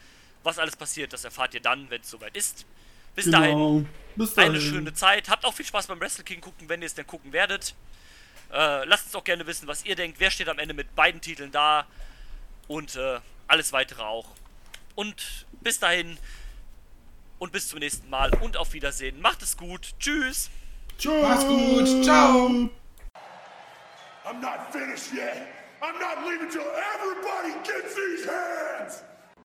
was 0.45 0.59
alles 0.59 0.77
passiert, 0.77 1.13
das 1.13 1.25
erfahrt 1.25 1.53
ihr 1.55 1.61
dann, 1.61 1.91
wenn 1.91 2.01
es 2.01 2.09
soweit 2.09 2.37
ist. 2.37 2.65
Bis 3.15 3.31
dahin, 3.31 3.51
Genau. 3.51 3.85
Bis 4.15 4.35
dahin. 4.35 4.53
eine 4.53 4.61
schöne 4.61 4.95
Zeit. 4.95 5.29
Habt 5.29 5.45
auch 5.45 5.53
viel 5.53 5.67
Spaß 5.67 5.89
beim 5.89 6.01
Wrestle 6.01 6.25
King 6.25 6.41
gucken, 6.41 6.69
wenn 6.69 6.81
ihr 6.81 6.87
es 6.87 6.95
denn 6.95 7.07
gucken 7.07 7.33
werdet. 7.33 7.75
Äh, 8.53 8.85
lasst 8.85 9.07
uns 9.07 9.15
auch 9.17 9.25
gerne 9.25 9.47
wissen, 9.47 9.67
was 9.67 9.85
ihr 9.85 9.97
denkt. 9.97 10.21
Wer 10.21 10.31
steht 10.31 10.49
am 10.49 10.59
Ende 10.59 10.75
mit 10.75 10.95
beiden 10.95 11.21
Titeln 11.21 11.51
da? 11.51 11.87
Und 12.69 12.97
äh, 12.97 13.19
alles 13.49 13.73
weitere 13.73 14.03
auch. 14.03 14.29
Und 14.95 15.47
bis 15.61 15.81
dahin 15.81 16.17
und 17.39 17.53
bis 17.53 17.69
zum 17.69 17.81
nächsten 17.81 18.09
Mal 18.09 18.33
und 18.41 18.57
auf 18.57 18.73
Wiedersehen. 18.73 19.21
Macht 19.21 19.43
es 19.43 19.57
gut. 19.57 19.95
Tschüss. 19.99 20.51
Tschüss. 20.99 21.23
Mach's 21.23 21.45
gut. 21.45 22.05
Ciao. 22.05 22.69
I'm 24.27 24.41
not 24.41 24.73
finished 24.73 25.15
yet. 25.15 25.47
I'm 25.81 25.99
not 26.01 26.27
leaving 26.27 26.51
till 26.51 26.67
everybody 26.95 27.53
gets 27.65 27.95
these 27.95 28.27
hands. 28.27 29.03